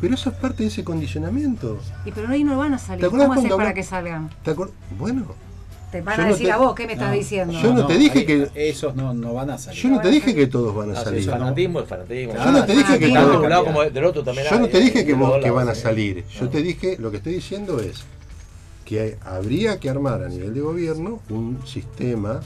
Pero 0.00 0.14
eso 0.14 0.30
es 0.30 0.36
parte 0.36 0.62
de 0.62 0.68
ese 0.68 0.84
condicionamiento. 0.84 1.78
Y 2.04 2.12
pero 2.12 2.28
ahí 2.28 2.44
no 2.44 2.56
van 2.56 2.74
a 2.74 2.78
salir. 2.78 3.00
¿Te 3.00 3.06
acuerdas 3.06 3.28
¿Cómo 3.28 3.40
haces 3.40 3.56
para 3.56 3.74
que 3.74 3.82
salgan? 3.82 4.30
¿Te 4.44 4.54
Bueno, 4.98 5.26
Te 5.90 6.02
van 6.02 6.16
Yo 6.16 6.22
a 6.22 6.24
no 6.26 6.32
decir 6.32 6.46
te- 6.46 6.52
a 6.52 6.56
vos, 6.58 6.74
¿qué 6.74 6.86
me 6.86 6.92
estás 6.92 7.08
No, 7.08 7.14
diciendo? 7.14 7.54
Yo 7.62 7.72
no 7.72 7.86
te 7.86 7.96
dije 7.96 8.18
ahí- 8.18 8.26
que- 8.26 8.50
Esos 8.68 8.94
no, 8.94 9.14
no 9.14 9.32
van 9.32 9.48
a 9.50 9.56
salir. 9.58 9.80
yo 9.80 9.88
no 9.88 10.00
te 10.00 10.10
dije 10.10 10.34
que 10.34 10.46
todos 10.46 10.74
van 10.74 10.90
a 10.90 10.92
Ah, 10.92 10.96
sí, 10.98 11.04
salir. 11.04 11.22
el 11.22 11.30
fanatismo 11.30 11.80
es 11.80 11.88
fanatismo. 11.88 12.34
Yo 12.34 12.52
no 12.52 12.64
te 12.66 12.72
dije 12.74 12.98
que 12.98 13.08
todos- 13.08 13.36
un 13.42 13.48
lado 13.48 13.64
como 13.64 13.82
del 13.84 14.04
otro 14.04 14.22
también 14.22 14.46
Yo 14.50 14.58
no 14.58 14.68
te 14.68 14.80
dije 14.80 15.06
que, 15.06 15.14
vos, 15.14 15.42
que 15.42 15.50
van 15.50 15.68
a 15.68 15.74
salir. 15.74 16.24
Yo 16.28 16.44
No. 16.44 16.50
te 16.50 16.62
dije, 16.62 16.96
lo 16.98 17.10
que 17.10 17.16
estoy 17.16 17.34
diciendo 17.34 17.80
es 17.80 18.04
que 18.84 19.00
hay- 19.00 19.14
habría 19.24 19.80
que 19.80 19.88
armar 19.88 20.22
a 20.22 20.28
nivel 20.28 20.52
de 20.52 20.60
gobierno 20.60 21.20
un 21.30 21.60
sistema 21.66 22.40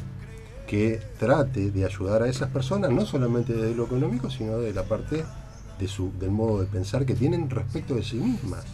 que 0.69 1.01
trate 1.19 1.71
de 1.73 1.85
ayudar 1.85 2.23
a 2.23 2.29
esas 2.29 2.49
personas, 2.51 2.91
no 2.93 3.05
solamente 3.07 3.53
desde 3.55 3.75
lo 3.75 3.85
económico, 3.85 4.31
sino 4.31 4.59
de 4.59 4.73
la 4.73 4.85
parte 4.85 5.25
de 5.79 5.89
su, 5.89 6.13
del 6.21 6.31
modo 6.31 6.61
de 6.61 6.67
pensar 6.67 7.05
que 7.05 7.15
tienen 7.15 7.51
respecto 7.51 7.95
de 7.97 8.05
sí 8.05 8.17
mismas. 8.17 8.65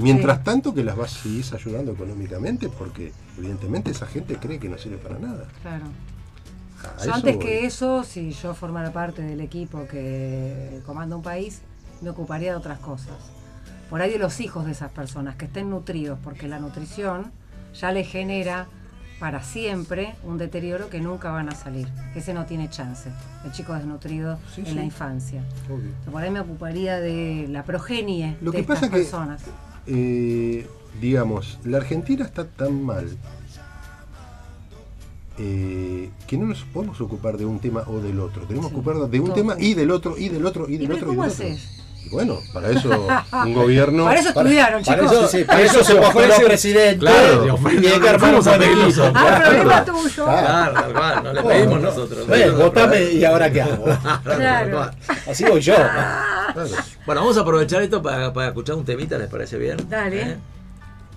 Mientras 0.00 0.38
Sí. 0.38 0.44
tanto 0.44 0.74
que 0.74 0.82
las 0.84 0.96
vas 0.96 1.14
a 1.16 1.22
seguir 1.22 1.44
ayudando 1.54 1.92
económicamente, 1.92 2.68
porque 2.68 3.12
evidentemente 3.38 3.90
esa 3.90 4.06
gente 4.06 4.36
cree 4.36 4.58
que 4.58 4.68
no 4.68 4.78
sirve 4.78 4.96
para 4.98 5.18
nada. 5.18 5.46
Claro. 5.62 5.84
Yo 7.04 7.14
antes 7.14 7.36
voy. 7.36 7.44
que 7.44 7.66
eso, 7.66 8.04
si 8.04 8.30
yo 8.32 8.54
formara 8.54 8.90
parte 8.92 9.20
del 9.22 9.40
equipo 9.42 9.86
que 9.86 10.80
comanda 10.86 11.14
un 11.16 11.22
país, 11.22 11.60
me 12.00 12.08
ocuparía 12.10 12.52
de 12.52 12.56
otras 12.56 12.78
cosas. 12.78 13.14
Por 13.90 14.00
ahí 14.00 14.10
de 14.12 14.18
los 14.18 14.40
hijos 14.40 14.64
de 14.64 14.72
esas 14.72 14.90
personas, 14.90 15.36
que 15.36 15.44
estén 15.44 15.68
nutridos, 15.68 16.18
porque 16.24 16.48
la 16.48 16.58
nutrición 16.58 17.32
ya 17.78 17.92
les 17.92 18.08
genera 18.08 18.66
para 19.18 19.42
siempre 19.42 20.14
un 20.24 20.38
deterioro 20.38 20.88
que 20.88 21.00
nunca 21.00 21.30
van 21.30 21.50
a 21.50 21.54
salir. 21.54 21.86
Ese 22.14 22.32
no 22.32 22.46
tiene 22.46 22.70
chance, 22.70 23.10
el 23.44 23.52
chico 23.52 23.74
desnutrido 23.74 24.38
Sí, 24.54 24.62
en 24.62 24.66
sí. 24.68 24.74
la 24.74 24.82
infancia. 24.82 25.42
Obvio. 25.68 25.90
Por 26.10 26.22
ahí 26.22 26.30
me 26.30 26.40
ocuparía 26.40 26.98
de 27.00 27.46
la 27.50 27.62
progenie 27.64 28.38
Lo 28.40 28.52
de 28.52 28.56
que 28.56 28.60
estas 28.62 28.76
pasa 28.78 28.90
que- 28.90 28.96
personas. 28.96 29.42
Eh, 29.92 30.66
digamos, 31.00 31.58
la 31.64 31.78
Argentina 31.78 32.24
está 32.24 32.46
tan 32.46 32.82
mal 32.84 33.08
eh, 35.38 36.10
que 36.26 36.36
no 36.36 36.46
nos 36.46 36.62
podemos 36.64 37.00
ocupar 37.00 37.38
de 37.38 37.46
un 37.46 37.58
tema 37.58 37.82
o 37.86 37.98
del 38.00 38.20
otro. 38.20 38.42
Tenemos 38.44 38.68
que 38.70 38.76
ocuparnos 38.76 39.10
de 39.10 39.20
un 39.20 39.26
todo 39.26 39.34
tema 39.34 39.56
y 39.58 39.74
del 39.74 39.90
otro, 39.90 40.16
y 40.18 40.28
del 40.28 40.44
otro, 40.46 40.68
y 40.68 40.74
¿Y 40.74 40.78
del 40.78 40.88
pero 40.88 40.96
otro. 40.98 41.12
y 41.12 41.16
cómo 41.16 41.22
del 41.22 41.32
otro. 41.32 41.46
haces? 41.46 41.79
Y 42.04 42.08
bueno, 42.08 42.40
para 42.52 42.70
eso 42.70 43.06
un 43.44 43.54
gobierno. 43.54 44.04
Para 44.04 44.20
eso 44.20 44.28
estudiaron, 44.30 44.82
Para 44.82 45.02
chicos. 45.02 45.12
eso, 45.16 45.28
sí, 45.28 45.44
para 45.44 45.60
eso 45.60 45.84
se 45.84 45.94
bajó 45.94 46.20
los 46.22 46.40
presidentes. 46.40 46.98
Claro, 47.08 47.58
y 47.72 47.76
tiene 47.78 48.00
que 48.00 48.08
armar 48.08 48.30
un 48.30 48.36
nosotros. 48.36 49.12
Ah, 49.14 49.40
problema 49.44 49.84
Claro. 49.84 49.92
tuyo. 50.02 50.24
Claro, 50.24 50.72
tal 50.74 50.92
cual, 50.92 51.22
no 51.24 51.32
le 51.32 51.42
pedimos 51.42 51.80
nosotros. 51.80 52.26
Bueno, 52.26 52.54
votame 52.56 53.02
y 53.12 53.24
ahora 53.24 53.50
qué 53.52 53.62
hago. 53.62 53.84
Claro. 54.24 54.90
Así 55.28 55.44
voy 55.44 55.60
yo. 55.60 55.74
Claro. 55.76 56.70
Bueno, 57.06 57.20
vamos 57.20 57.36
a 57.36 57.40
aprovechar 57.40 57.82
esto 57.82 58.02
para, 58.02 58.32
para 58.32 58.48
escuchar 58.48 58.76
un 58.76 58.84
temita, 58.84 59.16
¿les 59.18 59.28
parece 59.28 59.58
bien? 59.58 59.76
Dale. 59.88 60.22
¿Eh? 60.22 60.36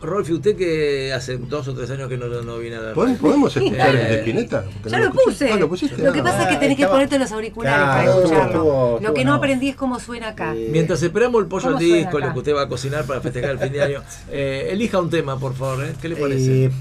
Rolfi, 0.03 0.33
usted 0.33 0.55
que 0.57 1.13
hace 1.13 1.37
dos 1.37 1.67
o 1.67 1.73
tres 1.73 1.89
años 1.91 2.09
que 2.09 2.17
no, 2.17 2.27
no 2.27 2.57
viene 2.57 2.75
a 2.75 2.81
la 2.81 2.93
¿Podemos, 2.93 3.19
podemos 3.19 3.55
escuchar 3.55 3.95
el 3.95 4.07
de 4.09 4.15
Spinetta? 4.19 4.65
Ya 4.85 4.99
lo 4.99 5.11
puse. 5.11 5.51
Ah, 5.51 5.55
lo 5.55 5.69
pusiste. 5.69 6.01
Lo 6.03 6.11
que 6.11 6.19
Ah, 6.19 6.23
pasa 6.23 6.43
es 6.43 6.47
que 6.49 6.55
tenés 6.57 6.75
que 6.75 6.83
estaba- 6.83 6.93
ponerte 6.95 7.19
los 7.19 7.31
auriculares 7.31 7.77
Claro, 7.83 8.11
para 8.11 8.19
escucharlo. 8.23 8.99
Lo 9.01 9.13
que 9.13 9.23
no 9.25 9.31
no. 9.31 9.37
aprendí 9.37 9.69
es 9.69 9.75
cómo 9.75 9.99
suena 9.99 10.29
acá. 10.29 10.53
Eh, 10.55 10.67
Mientras 10.71 11.01
esperamos 11.01 11.41
el 11.41 11.47
pollo 11.47 11.63
¿Cómo 11.63 11.77
al 11.77 11.83
disco, 11.83 12.19
lo 12.19 12.33
que 12.33 12.39
usted 12.39 12.53
va 12.55 12.63
a 12.63 12.67
cocinar 12.67 13.05
para 13.05 13.21
festejar 13.21 13.51
el 13.51 13.59
fin 13.59 13.71
de 13.71 13.81
año, 13.81 14.01
eh, 14.31 14.67
elija 14.71 14.99
un 14.99 15.09
tema, 15.09 15.39
por 15.39 15.53
favor. 15.55 15.83
¿eh? 15.85 15.93
¿Qué 16.01 16.09
le 16.09 16.15
parece? 16.17 16.65
Eh, 16.65 16.71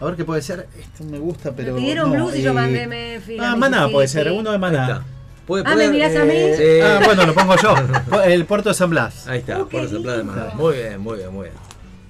a 0.00 0.04
ver 0.04 0.14
qué 0.14 0.24
puede 0.24 0.40
ser. 0.42 0.68
Este 0.78 1.02
me 1.04 1.18
gusta, 1.18 1.52
pero. 1.56 1.74
Me 1.74 1.80
pidieron 1.80 2.10
no, 2.12 2.16
blues 2.16 2.36
y 2.36 2.42
yo 2.42 2.50
eh, 2.50 2.54
mandé 2.54 2.86
Memphis, 2.86 3.40
Ah, 3.40 3.56
Maná 3.56 3.88
puede 3.88 4.06
ser, 4.06 4.30
uno 4.30 4.52
de 4.52 4.58
Maná. 4.58 4.82
está. 4.82 5.04
¿Puede 5.46 5.64
Ah, 5.66 5.74
¿me 5.74 5.88
mirás 5.88 6.14
a 6.14 6.24
mí? 6.24 6.34
Sí. 6.56 6.80
Ah, 6.82 7.00
bueno, 7.04 7.26
lo 7.26 7.34
pongo 7.34 7.56
yo. 7.56 7.74
El 8.24 8.44
puerto 8.44 8.68
de 8.68 8.74
San 8.76 8.90
Blas. 8.90 9.26
Ahí 9.26 9.38
está, 9.40 9.56
Uh, 9.56 9.60
por 9.62 9.80
qué 9.80 9.86
ejemplo 9.86 10.16
de. 10.16 10.22
Maná. 10.22 10.52
Muy 10.54 10.76
bien, 10.76 11.00
muy 11.00 11.16
bien, 11.16 11.32
muy 11.32 11.44
bien. 11.48 11.67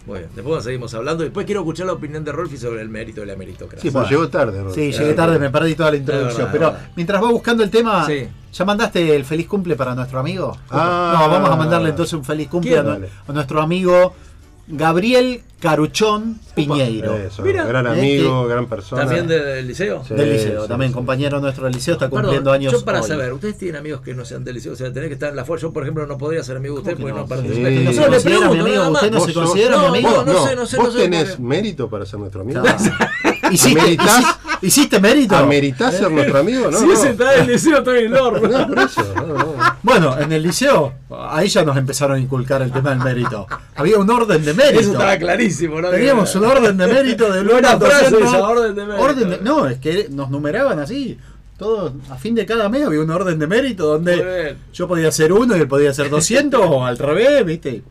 Muy 0.08 0.18
bien. 0.20 0.30
Después 0.34 0.64
seguimos 0.64 0.92
hablando. 0.94 1.22
Después 1.22 1.44
quiero 1.46 1.60
escuchar 1.60 1.86
la 1.86 1.92
opinión 1.92 2.24
de 2.24 2.32
Rolfi 2.32 2.56
sobre 2.56 2.80
el 2.82 2.88
mérito 2.88 3.20
de 3.20 3.26
la 3.26 3.36
meritocracia. 3.36 3.82
Sí, 3.82 3.90
Bueno. 3.90 4.08
llegó 4.08 4.28
tarde. 4.28 4.62
Rolf. 4.62 4.74
Sí, 4.74 4.90
llegué 4.90 5.12
tarde, 5.14 5.38
me 5.38 5.50
perdí 5.50 5.74
toda 5.74 5.90
la 5.90 5.98
introducción. 5.98 6.50
verdad, 6.50 6.72
pero 6.76 6.90
mientras 6.96 7.22
va 7.22 7.30
buscando 7.30 7.62
el 7.62 7.70
tema, 7.70 8.06
Sí. 8.06 8.26
¿ya 8.52 8.64
mandaste 8.64 9.14
el 9.14 9.24
feliz 9.24 9.46
cumple 9.46 9.76
para 9.76 9.94
nuestro 9.94 10.18
amigo? 10.18 10.56
Ah. 10.70 11.14
no, 11.20 11.30
vamos 11.30 11.50
a 11.50 11.56
mandarle 11.56 11.90
entonces 11.90 12.14
un 12.14 12.24
feliz 12.24 12.48
cumple 12.48 12.78
a 12.78 13.32
nuestro 13.32 13.60
amigo 13.60 14.14
Gabriel 14.70 15.42
Caruchón 15.60 16.38
Piñeiro. 16.54 17.16
Eso, 17.16 17.42
Mira. 17.42 17.64
gran 17.64 17.86
Este- 17.86 17.98
amigo, 17.98 18.46
gran 18.46 18.66
persona. 18.68 19.02
¿También 19.04 19.26
del 19.26 19.66
liceo? 19.66 20.04
Sí. 20.06 20.14
Del 20.14 20.30
liceo, 20.32 20.62
sí, 20.62 20.68
también 20.68 20.90
sí. 20.90 20.94
compañero 20.94 21.40
nuestro 21.40 21.64
del 21.64 21.72
liceo, 21.74 21.94
está 21.94 22.06
Perdón, 22.06 22.22
cumpliendo 22.24 22.52
años. 22.52 22.72
yo 22.72 22.84
para 22.84 23.00
hoy. 23.00 23.08
saber, 23.08 23.32
¿ustedes 23.32 23.58
tienen 23.58 23.76
amigos 23.76 24.00
que 24.02 24.14
no 24.14 24.24
sean 24.24 24.44
del 24.44 24.54
liceo? 24.56 24.72
O 24.72 24.76
sea, 24.76 24.92
tenés 24.92 25.08
que 25.08 25.14
estar 25.14 25.30
en 25.30 25.36
la 25.36 25.44
fuerza. 25.44 25.62
Yo, 25.66 25.72
por 25.72 25.82
ejemplo, 25.82 26.06
no 26.06 26.16
podría 26.18 26.42
ser 26.44 26.56
amigo 26.58 26.74
de 26.74 26.80
usted 26.82 26.94
¿Cómo 26.94 27.06
que 27.06 27.12
porque 27.12 27.48
no. 27.48 27.54
Sí. 27.54 27.60
No, 27.60 27.70
¿No 27.70 27.88
le 27.88 27.92
se 27.92 28.06
considera 28.06 28.20
pregunto, 28.38 28.54
mi 28.54 28.60
amigo? 28.60 28.76
nada 28.76 28.90
más. 28.90 29.02
¿Usted 29.02 29.14
no 29.14 29.20
se 29.20 29.32
sos- 29.32 29.44
considera 29.44 29.76
mi 29.76 29.82
no, 29.82 29.88
amigo? 29.88 30.10
no, 30.10 30.24
no 30.32 30.46
sé, 30.46 30.56
no 30.56 30.66
sé, 30.66 30.76
Vos 30.76 30.86
no 30.86 30.92
sé, 30.92 30.98
tenés 31.00 31.28
porque- 31.30 31.42
mérito 31.42 31.88
para 31.90 32.06
ser 32.06 32.20
nuestro 32.20 32.40
amigo. 32.42 32.62
¿Hiciste, 33.50 33.80
¿Ameritás? 33.80 34.38
Hici- 34.60 34.66
¿Hiciste 34.66 35.00
mérito? 35.00 35.36
¿Ameritás 35.36 35.96
ser 35.96 36.10
nuestro 36.10 36.38
amigo? 36.38 36.70
No, 36.70 36.78
si 36.78 36.86
no. 36.86 36.92
ese 36.92 37.10
está 37.10 37.34
en 37.34 37.40
el 37.42 37.46
liceo, 37.48 37.78
estoy 37.78 37.98
en 38.00 38.06
el 38.06 38.14
horno. 38.14 38.48
No, 38.48 38.66
por 38.68 38.78
eso. 38.78 39.14
No, 39.16 39.26
no. 39.26 39.54
Bueno, 39.82 40.18
en 40.18 40.32
el 40.32 40.42
liceo, 40.42 40.92
ahí 41.30 41.48
ya 41.48 41.64
nos 41.64 41.76
empezaron 41.76 42.16
a 42.16 42.20
inculcar 42.20 42.62
el 42.62 42.72
tema 42.72 42.90
del 42.90 43.00
mérito. 43.00 43.46
Había 43.76 43.98
un 43.98 44.10
orden 44.10 44.44
de 44.44 44.54
mérito. 44.54 44.80
Eso 44.80 44.92
estaba 44.92 45.16
clarísimo, 45.16 45.80
¿no? 45.80 45.90
Teníamos 45.90 46.34
un 46.34 46.44
orden 46.44 46.76
de 46.76 46.86
mérito 46.86 47.32
de 47.32 47.40
uno 47.40 47.58
frase 47.78 48.10
200. 48.10 48.22
esa, 48.22 48.48
orden 48.48 48.74
de 48.74 48.84
mérito. 48.86 49.04
Orden 49.04 49.30
de- 49.30 49.40
no, 49.42 49.66
es 49.66 49.78
que 49.78 50.08
nos 50.10 50.30
numeraban 50.30 50.78
así. 50.78 51.18
Todo, 51.58 51.92
a 52.08 52.14
fin 52.16 52.36
de 52.36 52.46
cada 52.46 52.68
mes 52.68 52.86
había 52.86 53.00
un 53.00 53.10
orden 53.10 53.36
de 53.36 53.46
mérito 53.48 53.84
donde 53.86 54.56
yo 54.72 54.86
podía 54.86 55.10
ser 55.10 55.32
uno 55.32 55.56
y 55.56 55.60
él 55.60 55.66
podía 55.66 55.92
ser 55.92 56.08
200 56.08 56.60
o 56.64 56.86
al 56.86 56.96
revés, 56.98 57.44
¿viste? 57.44 57.82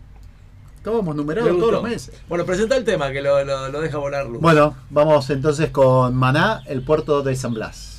Estábamos 0.77 1.15
Me 1.15 1.21
numerados 1.21 1.57
todos 1.57 1.71
los 1.73 1.83
meses. 1.83 2.13
Bueno, 2.29 2.45
presenta 2.45 2.75
el 2.77 2.83
tema 2.85 3.11
que 3.11 3.21
lo, 3.21 3.43
lo- 3.43 3.69
lo 3.69 3.81
deja 3.81 3.97
volar 3.97 4.25
Luz. 4.25 4.39
Bueno, 4.41 4.75
vamos 4.89 5.29
entonces 5.29 5.69
con 5.71 6.15
Maná, 6.15 6.63
el 6.67 6.81
puerto 6.83 7.23
de 7.23 7.35
San 7.35 7.53
Blas. 7.53 7.96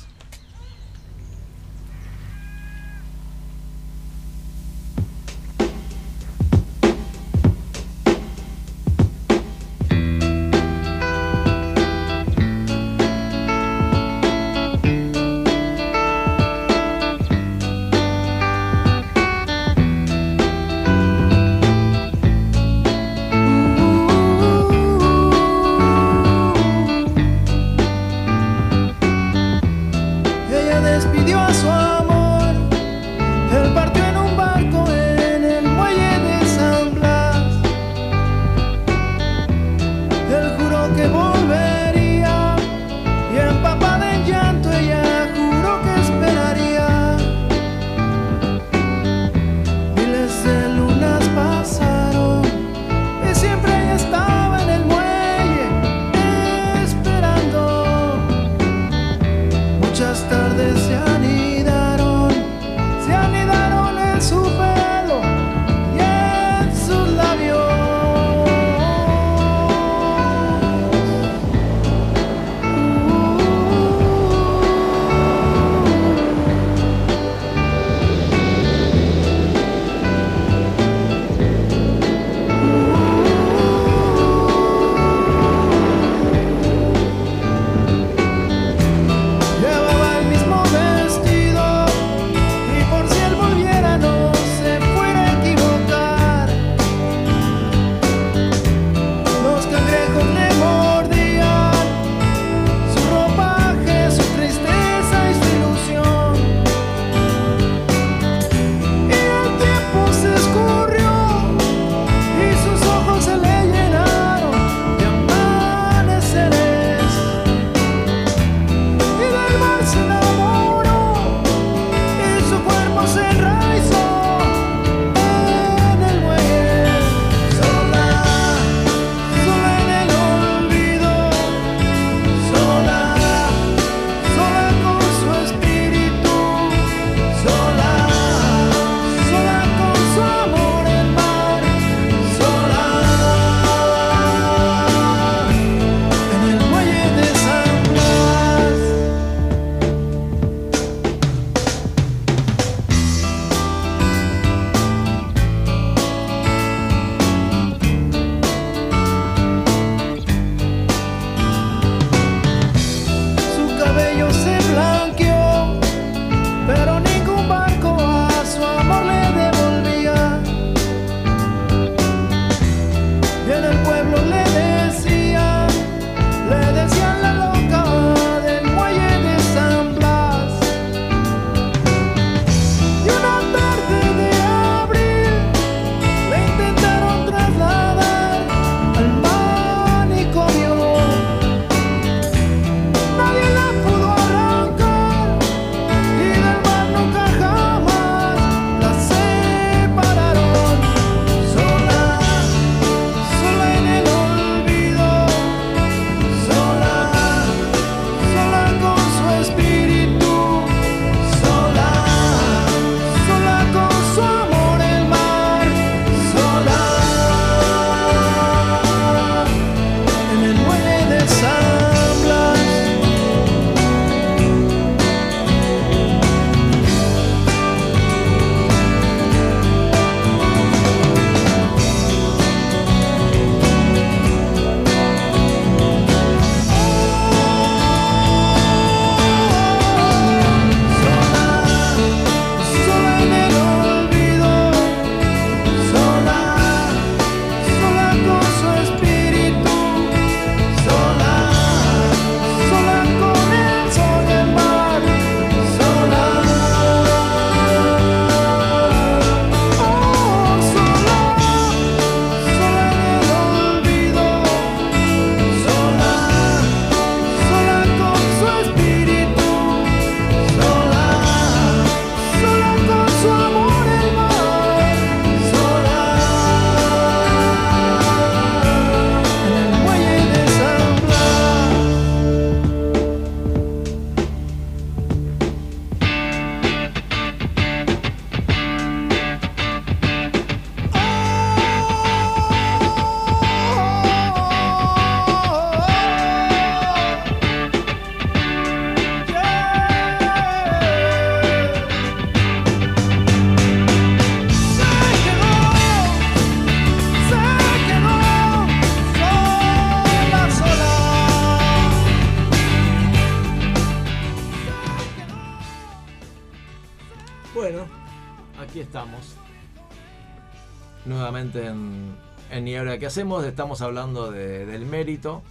Hacemos. 323.09 323.43
Estamos 323.45 323.81
hablando 323.81 324.31
de- 324.31 324.65
del 324.65 324.85
mérito, 324.85 325.41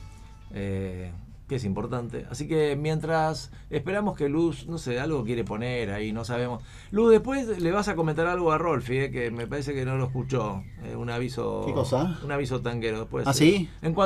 eh, 0.55 1.11
que 1.49 1.57
es 1.57 1.65
importante. 1.65 2.27
Así 2.31 2.47
que 2.47 2.77
mientras 2.77 3.51
esperamos 3.71 4.17
que 4.17 4.29
Luz, 4.29 4.67
no 4.67 4.77
sé, 4.79 5.01
algo 5.01 5.25
quiere 5.25 5.45
poner 5.45 5.91
ahí, 5.91 6.13
no 6.13 6.25
sabemos. 6.25 6.63
Luz, 6.91 7.11
después 7.11 7.59
le 7.61 7.73
vas 7.73 7.89
a 7.89 7.97
comentar 7.97 8.27
algo 8.27 8.53
a 8.53 8.59
Rolfi, 8.59 8.99
eh, 8.99 9.11
que 9.11 9.31
me 9.31 9.47
parece 9.47 9.73
que 9.73 9.85
no 9.87 9.97
lo 9.97 10.05
escuchó. 10.05 10.63
Eh, 10.85 10.95
un 10.95 11.09
aviso. 11.11 11.63
¿Qué 11.67 11.73
cosa? 11.73 12.19
Un 12.23 12.31
aviso 12.33 12.61
tanguero. 12.61 13.01
Después, 13.01 13.27
¿Ah, 13.27 13.31
eh, 13.31 13.35
sí? 13.35 13.71
en 13.83 13.97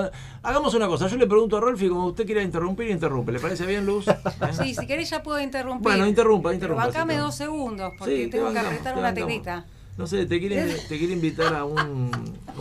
hagamos 0.44 0.74
una 0.74 0.86
cosa, 0.86 1.08
yo 1.08 1.16
le 1.16 1.26
pregunto 1.26 1.56
a 1.56 1.60
Rolfi, 1.60 1.88
como 1.88 2.06
usted 2.06 2.24
quiera 2.26 2.42
interrumpir, 2.42 2.88
interrumpe. 2.90 3.32
¿Le 3.32 3.40
parece 3.40 3.66
bien, 3.66 3.84
Luz? 3.86 4.06
¿Eh? 4.08 4.14
Sí, 4.52 4.74
si 4.74 4.86
querés 4.86 5.10
ya 5.10 5.22
puedo 5.22 5.40
interrumpir. 5.40 5.82
Bueno, 5.82 6.06
interrumpa, 6.06 6.50
Pero 6.50 6.54
interrumpa. 6.54 6.84
bancame 6.86 7.16
dos 7.16 7.34
segundos, 7.34 7.92
porque 7.98 8.16
Sí, 8.24 8.30
te 8.30 8.38
tengo 8.38 8.52
que 8.52 8.58
apretar 8.60 8.94
te 8.94 9.00
una 9.00 9.12
teclita. 9.12 9.66
No 9.98 10.06
sé, 10.06 10.24
te 10.26 10.38
quiere, 10.40 10.64
te 10.88 10.96
quiere 10.96 11.12
invitar 11.12 11.52
a 11.54 11.64
un, 11.64 12.10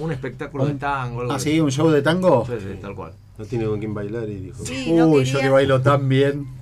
un 0.04 0.12
espectáculo 0.12 0.66
de 0.66 0.74
tango. 0.76 1.22
algo 1.22 1.34
Ah, 1.34 1.36
así. 1.38 1.52
sí, 1.52 1.60
un 1.60 1.72
show 1.72 1.90
de 1.90 2.02
tango. 2.02 2.46
Sí, 2.48 2.54
sí, 2.60 2.78
tal 2.82 2.96
cual. 2.96 3.14
No 3.38 3.46
tiene 3.46 3.66
con 3.66 3.80
quién 3.80 3.94
bailar 3.94 4.28
y 4.30 4.36
dijo. 4.36 4.64
Sí, 4.66 4.92
no 4.94 5.08
Uy, 5.08 5.24
yo 5.26 5.40
que 5.40 5.50
bailo 5.50 5.82
tan 5.82 6.08
bien. 6.10 6.48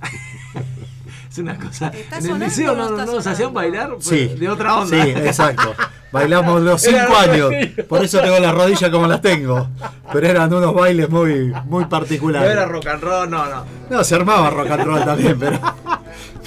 Es 1.30 1.38
una 1.38 1.56
cosa. 1.56 1.88
¿Está 1.88 2.18
En 2.18 2.26
el 2.26 2.38
liceo 2.40 2.74
no 2.74 2.90
no, 2.90 2.96
no 2.96 3.06
nos 3.06 3.24
hacían 3.26 3.54
bailar 3.54 3.90
pues, 3.90 4.04
Sí. 4.06 4.26
de 4.28 4.48
otra 4.48 4.78
onda. 4.80 5.04
Sí, 5.04 5.10
exacto. 5.10 5.74
Bailamos 6.12 6.60
los 6.62 6.82
cinco 6.82 7.14
años. 7.16 7.52
Por 7.88 8.02
eso 8.04 8.18
tengo 8.20 8.40
las 8.40 8.52
rodillas 8.52 8.90
como 8.90 9.06
las 9.06 9.20
tengo. 9.22 9.68
Pero 10.12 10.26
eran 10.26 10.52
unos 10.52 10.74
bailes 10.74 11.08
muy, 11.08 11.52
muy 11.66 11.84
No 11.84 11.88
particulares. 11.88 12.50
era 12.50 12.66
rock 12.66 12.88
and 12.88 13.00
roll, 13.04 13.30
no, 13.30 13.46
no. 13.48 13.64
No, 13.88 14.02
se 14.02 14.16
armaba 14.16 14.50
rock 14.50 14.70
and 14.72 14.82
roll 14.86 15.04
también, 15.04 15.38
pero. 15.38 15.60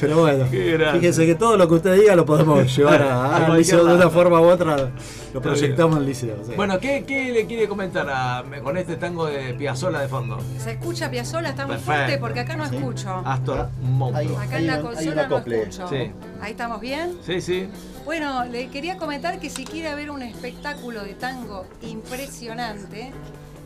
Pero 0.03 0.19
bueno, 0.21 0.45
fíjese 0.45 1.25
que 1.25 1.35
todo 1.35 1.57
lo 1.57 1.67
que 1.67 1.75
usted 1.75 1.99
diga 1.99 2.15
lo 2.15 2.25
podemos 2.25 2.75
llevar 2.77 3.01
a- 3.01 3.45
al 3.45 3.57
liceo 3.57 3.83
de 3.85 3.95
una 3.95 4.09
forma 4.09 4.39
u 4.41 4.45
otra. 4.45 4.91
Lo 5.33 5.41
proyectamos 5.41 5.97
al 5.97 6.05
liceo. 6.05 6.35
sí. 6.45 6.51
Bueno, 6.55 6.79
¿qué, 6.79 7.03
qué 7.07 7.31
le 7.31 7.45
quiere 7.45 7.67
comentar 7.67 8.07
a- 8.09 8.43
con 8.63 8.77
este 8.77 8.97
tango 8.97 9.25
de 9.25 9.53
Piazzolla 9.55 9.99
de 9.99 10.07
fondo? 10.07 10.37
¿Se 10.59 10.71
escucha 10.73 11.09
Piazzola? 11.09 11.49
Está 11.49 11.65
muy 11.65 11.75
Perfecto. 11.77 11.91
fuerte 11.93 12.17
porque 12.19 12.39
acá 12.41 12.55
no 12.55 12.67
Sí. 12.69 12.75
escucho. 12.75 13.09
Astor, 13.25 13.69
un 13.81 13.97
monstruo. 13.97 14.39
Acá 14.39 14.57
en 14.59 14.67
la 14.67 14.81
consola 14.81 15.27
no 15.27 15.37
escucho. 15.39 15.87
Sí. 15.87 16.11
Ahí 16.41 16.51
estamos 16.51 16.79
bien. 16.81 17.17
Sí, 17.25 17.41
sí. 17.41 17.67
Bueno, 18.05 18.45
le 18.45 18.67
quería 18.67 18.97
comentar 18.97 19.39
que 19.39 19.49
si 19.49 19.63
quiere 19.63 19.95
ver 19.95 20.11
un 20.11 20.21
espectáculo 20.21 21.03
de 21.03 21.13
tango 21.13 21.65
impresionante 21.81 23.11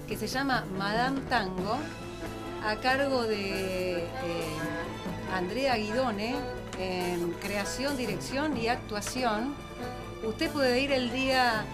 que 0.07 0.15
se 0.15 0.27
llama 0.27 0.63
Madame 0.77 1.19
Tango, 1.29 1.77
a 2.65 2.75
cargo 2.77 3.23
de 3.23 3.97
eh, 3.97 4.05
Andrea 5.33 5.75
Guidone 5.75 6.35
en 6.79 7.31
creación, 7.41 7.97
dirección 7.97 8.57
y 8.57 8.67
actuación, 8.67 9.55
usted 10.27 10.49
puede 10.51 10.79
ir 10.79 10.91
el 10.91 11.11
día 11.11 11.65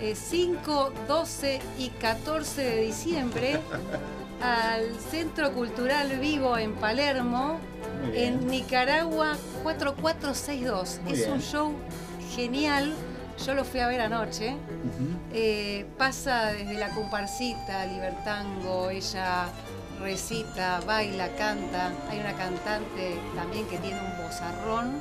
eh, 0.00 0.14
5, 0.14 0.92
12 1.06 1.60
y 1.78 1.90
14 1.90 2.62
de 2.62 2.80
diciembre 2.82 3.60
al 4.42 4.94
Centro 5.10 5.52
Cultural 5.52 6.18
Vivo 6.18 6.56
en 6.56 6.74
Palermo, 6.74 7.58
en 8.14 8.46
Nicaragua 8.46 9.36
4462. 9.62 11.00
Muy 11.02 11.12
es 11.12 11.18
bien. 11.18 11.32
un 11.32 11.40
show 11.42 11.72
genial. 12.34 12.94
Yo 13.44 13.54
lo 13.54 13.64
fui 13.64 13.80
a 13.80 13.86
ver 13.86 14.00
anoche. 14.00 14.56
Eh, 15.32 15.86
pasa 15.96 16.46
desde 16.52 16.74
la 16.74 16.90
comparsita, 16.90 17.86
Libertango, 17.86 18.90
ella 18.90 19.46
recita, 20.00 20.80
baila, 20.86 21.28
canta. 21.36 21.92
Hay 22.10 22.20
una 22.20 22.34
cantante 22.34 23.18
también 23.34 23.66
que 23.66 23.78
tiene 23.78 24.00
un 24.00 24.24
bozarrón 24.24 25.00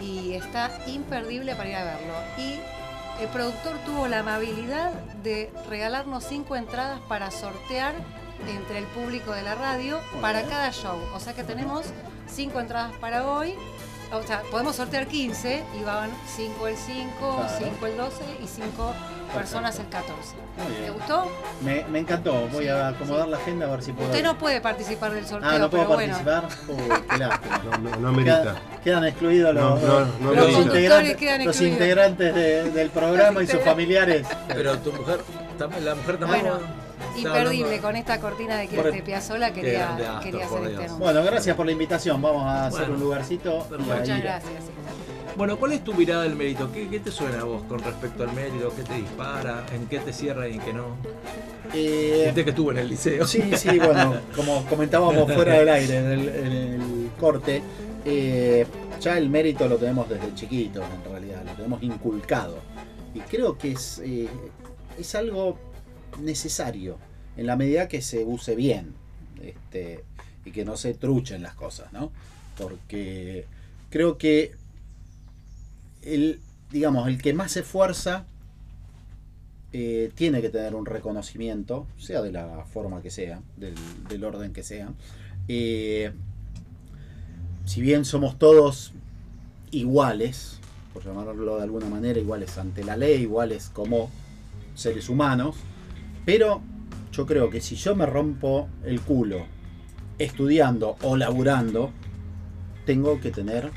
y 0.00 0.34
está 0.34 0.70
imperdible 0.86 1.54
para 1.54 1.68
ir 1.68 1.76
a 1.76 1.84
verlo. 1.84 2.14
Y 2.36 2.60
el 3.22 3.28
productor 3.28 3.76
tuvo 3.84 4.06
la 4.08 4.20
amabilidad 4.20 4.92
de 5.22 5.52
regalarnos 5.68 6.24
cinco 6.24 6.56
entradas 6.56 7.00
para 7.08 7.30
sortear 7.30 7.94
entre 8.46 8.78
el 8.78 8.86
público 8.86 9.32
de 9.32 9.42
la 9.42 9.54
radio 9.54 10.00
para 10.20 10.42
cada 10.42 10.70
show. 10.70 10.98
O 11.14 11.20
sea 11.20 11.34
que 11.34 11.42
tenemos 11.42 11.86
cinco 12.28 12.60
entradas 12.60 12.92
para 13.00 13.28
hoy. 13.28 13.54
O 14.10 14.22
sea, 14.22 14.42
podemos 14.50 14.74
sortear 14.76 15.06
15 15.06 15.62
y 15.78 15.84
van 15.84 16.10
5 16.34 16.66
el 16.68 16.76
5, 16.76 17.10
Claro. 17.18 17.48
5 17.58 17.86
el 17.86 17.96
12 17.98 18.24
y 18.42 18.46
5 18.46 18.94
personas 19.34 19.78
el 19.78 19.88
14. 19.88 20.34
Muy 20.56 20.72
¿Le 20.72 20.80
bien. 20.80 20.92
gustó? 20.94 21.30
Me, 21.60 21.84
me 21.84 21.98
encantó. 21.98 22.48
Voy 22.48 22.64
Sí, 22.64 22.68
a 22.70 22.88
acomodar 22.88 23.24
sí. 23.26 23.30
la 23.32 23.36
agenda 23.36 23.66
a 23.66 23.70
ver 23.70 23.82
si 23.82 23.92
puedo. 23.92 24.08
Usted 24.08 24.22
no 24.24 24.38
puede 24.38 24.60
participar 24.62 25.12
del 25.12 25.26
sorteo, 25.26 25.50
Ah, 25.50 25.58
no 25.58 25.68
puedo 25.68 25.84
pero 25.84 25.94
bueno. 25.96 26.14
participar. 26.14 26.48
Uy, 26.68 27.02
qué 27.10 27.16
lástima. 27.18 27.60
No, 27.64 27.78
no, 27.90 27.96
no 27.96 28.08
amerita. 28.08 28.42
Quedan, 28.42 28.56
quedan 28.84 29.04
excluidos 29.04 29.54
los, 29.54 29.82
No, 29.82 30.00
no, 30.00 30.06
no 30.20 30.32
los 30.34 30.50
integrantes, 30.52 31.16
quedan 31.16 31.38
los 31.44 31.46
excluidos. 31.48 31.78
integrantes 31.80 32.34
de- 32.34 32.70
del 32.70 32.90
programa 33.00 33.42
y 33.42 33.46
sus 33.46 33.60
familiares. 33.60 34.26
Pero 34.48 34.78
tu 34.78 34.92
mujer, 34.92 35.20
la 35.84 35.94
mujer 35.94 36.18
también. 36.18 36.40
Bueno, 36.46 36.58
Imperdible, 37.20 37.78
con 37.80 37.96
esta 37.96 38.20
cortina 38.20 38.56
de, 38.56 38.68
Por- 38.68 38.92
de 38.92 39.02
Piazzolla 39.02 39.52
Qué 39.52 39.60
quería, 39.62 39.96
Astor, 39.96 40.22
quería 40.22 40.46
hacer 40.46 40.62
este 40.64 40.76
anuncio. 40.76 40.98
Bueno, 40.98 41.22
gracias 41.24 41.56
por 41.56 41.66
la 41.66 41.72
invitación. 41.72 42.20
Vamos 42.22 42.42
a 42.44 42.66
hacer 42.66 42.90
un 42.90 43.00
lugarcito. 43.00 43.66
Muchas 43.78 44.22
gracias. 44.22 44.64
Bueno, 45.36 45.56
¿cuál 45.56 45.72
es 45.72 45.84
tu 45.84 45.94
mirada 45.94 46.24
del 46.24 46.34
mérito? 46.34 46.68
¿Qué, 46.72 46.88
qué 46.88 46.98
te 46.98 47.12
suena 47.12 47.42
a 47.42 47.44
vos 47.44 47.62
con 47.68 47.78
respecto 47.78 48.24
al 48.24 48.32
mérito? 48.32 48.72
¿Qué 48.74 48.82
te 48.82 48.94
dispara? 48.94 49.64
¿En 49.72 49.86
qué 49.86 50.00
te 50.00 50.12
cierra 50.12 50.48
y 50.48 50.54
en 50.54 50.60
qué 50.60 50.72
no? 50.72 50.96
Eh, 51.72 52.32
que 52.34 52.40
estuvo 52.50 52.72
en 52.72 52.78
el 52.78 52.88
liceo. 52.88 53.24
Sí, 53.26 53.42
sí, 53.56 53.78
bueno, 53.78 54.16
como 54.36 54.64
comentábamos 54.66 55.32
fuera 55.32 55.54
del 55.54 55.68
aire 55.68 55.96
en 55.98 56.06
el, 56.06 56.28
en 56.28 56.46
el 56.52 57.10
corte, 57.20 57.62
eh, 58.04 58.66
ya 59.00 59.16
el 59.16 59.28
mérito 59.30 59.68
lo 59.68 59.76
tenemos 59.76 60.08
desde 60.08 60.34
chiquitos, 60.34 60.84
en 61.04 61.08
realidad, 61.10 61.42
lo 61.44 61.52
tenemos 61.52 61.82
inculcado. 61.84 62.56
Y 63.14 63.20
creo 63.20 63.56
que 63.56 63.72
es, 63.72 64.00
eh, 64.04 64.28
es 64.98 65.14
algo 65.14 65.56
necesario 66.20 66.96
en 67.38 67.46
la 67.46 67.56
medida 67.56 67.88
que 67.88 68.02
se 68.02 68.24
use 68.24 68.56
bien 68.56 68.92
este, 69.42 70.04
y 70.44 70.50
que 70.50 70.64
no 70.64 70.76
se 70.76 70.92
truchen 70.92 71.40
las 71.40 71.54
cosas, 71.54 71.92
¿no? 71.92 72.10
Porque 72.58 73.46
creo 73.90 74.18
que 74.18 74.52
el, 76.02 76.40
digamos, 76.72 77.06
el 77.06 77.22
que 77.22 77.32
más 77.32 77.52
se 77.52 77.60
esfuerza 77.60 78.26
eh, 79.72 80.10
tiene 80.16 80.42
que 80.42 80.48
tener 80.48 80.74
un 80.74 80.84
reconocimiento, 80.84 81.86
sea 81.96 82.22
de 82.22 82.32
la 82.32 82.64
forma 82.64 83.02
que 83.02 83.10
sea, 83.10 83.40
del, 83.56 84.24
orden 84.24 84.52
que 84.52 84.64
sea. 84.64 84.92
Eh, 85.46 86.10
si 87.66 87.80
bien 87.80 88.04
somos 88.04 88.36
todos 88.36 88.94
iguales, 89.70 90.58
por 90.92 91.04
llamarlo 91.04 91.58
de 91.58 91.62
alguna 91.62 91.86
manera, 91.86 92.18
iguales 92.18 92.58
ante 92.58 92.82
la 92.82 92.96
ley, 92.96 93.22
iguales 93.22 93.70
como 93.72 94.10
seres 94.74 95.08
humanos, 95.08 95.54
pero 96.24 96.62
yo 97.12 97.26
creo 97.26 97.50
que 97.50 97.60
si 97.60 97.76
yo 97.76 97.94
me 97.94 98.06
rompo 98.06 98.68
el 98.84 99.00
culo 99.00 99.46
estudiando 100.18 100.96
o 101.02 101.16
laburando, 101.16 101.92
tengo 102.86 103.20
que 103.20 103.30
tener 103.30 103.70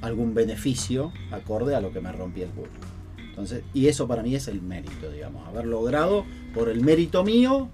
algún 0.00 0.34
beneficio 0.34 1.12
acorde 1.30 1.74
a 1.74 1.80
lo 1.80 1.92
que 1.92 2.00
me 2.00 2.12
rompí 2.12 2.42
el 2.42 2.50
culo. 2.50 2.70
Entonces, 3.18 3.62
y 3.74 3.86
eso 3.88 4.08
para 4.08 4.22
mí 4.22 4.34
es 4.34 4.48
el 4.48 4.62
mérito, 4.62 5.10
digamos, 5.10 5.46
haber 5.46 5.66
logrado 5.66 6.24
por 6.54 6.68
el 6.68 6.80
mérito 6.80 7.22
mío 7.22 7.68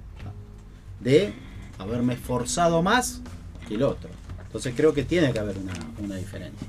de 1.01 1.33
haberme 1.79 2.15
esforzado 2.15 2.83
más 2.83 3.21
que 3.69 3.75
el 3.75 3.83
otro. 3.83 4.11
Entonces 4.45 4.75
creo 4.77 4.93
que 4.93 5.05
tiene 5.05 5.33
que 5.33 5.39
haber 5.39 5.57
una, 5.59 5.73
una 6.03 6.17
diferencia. 6.17 6.67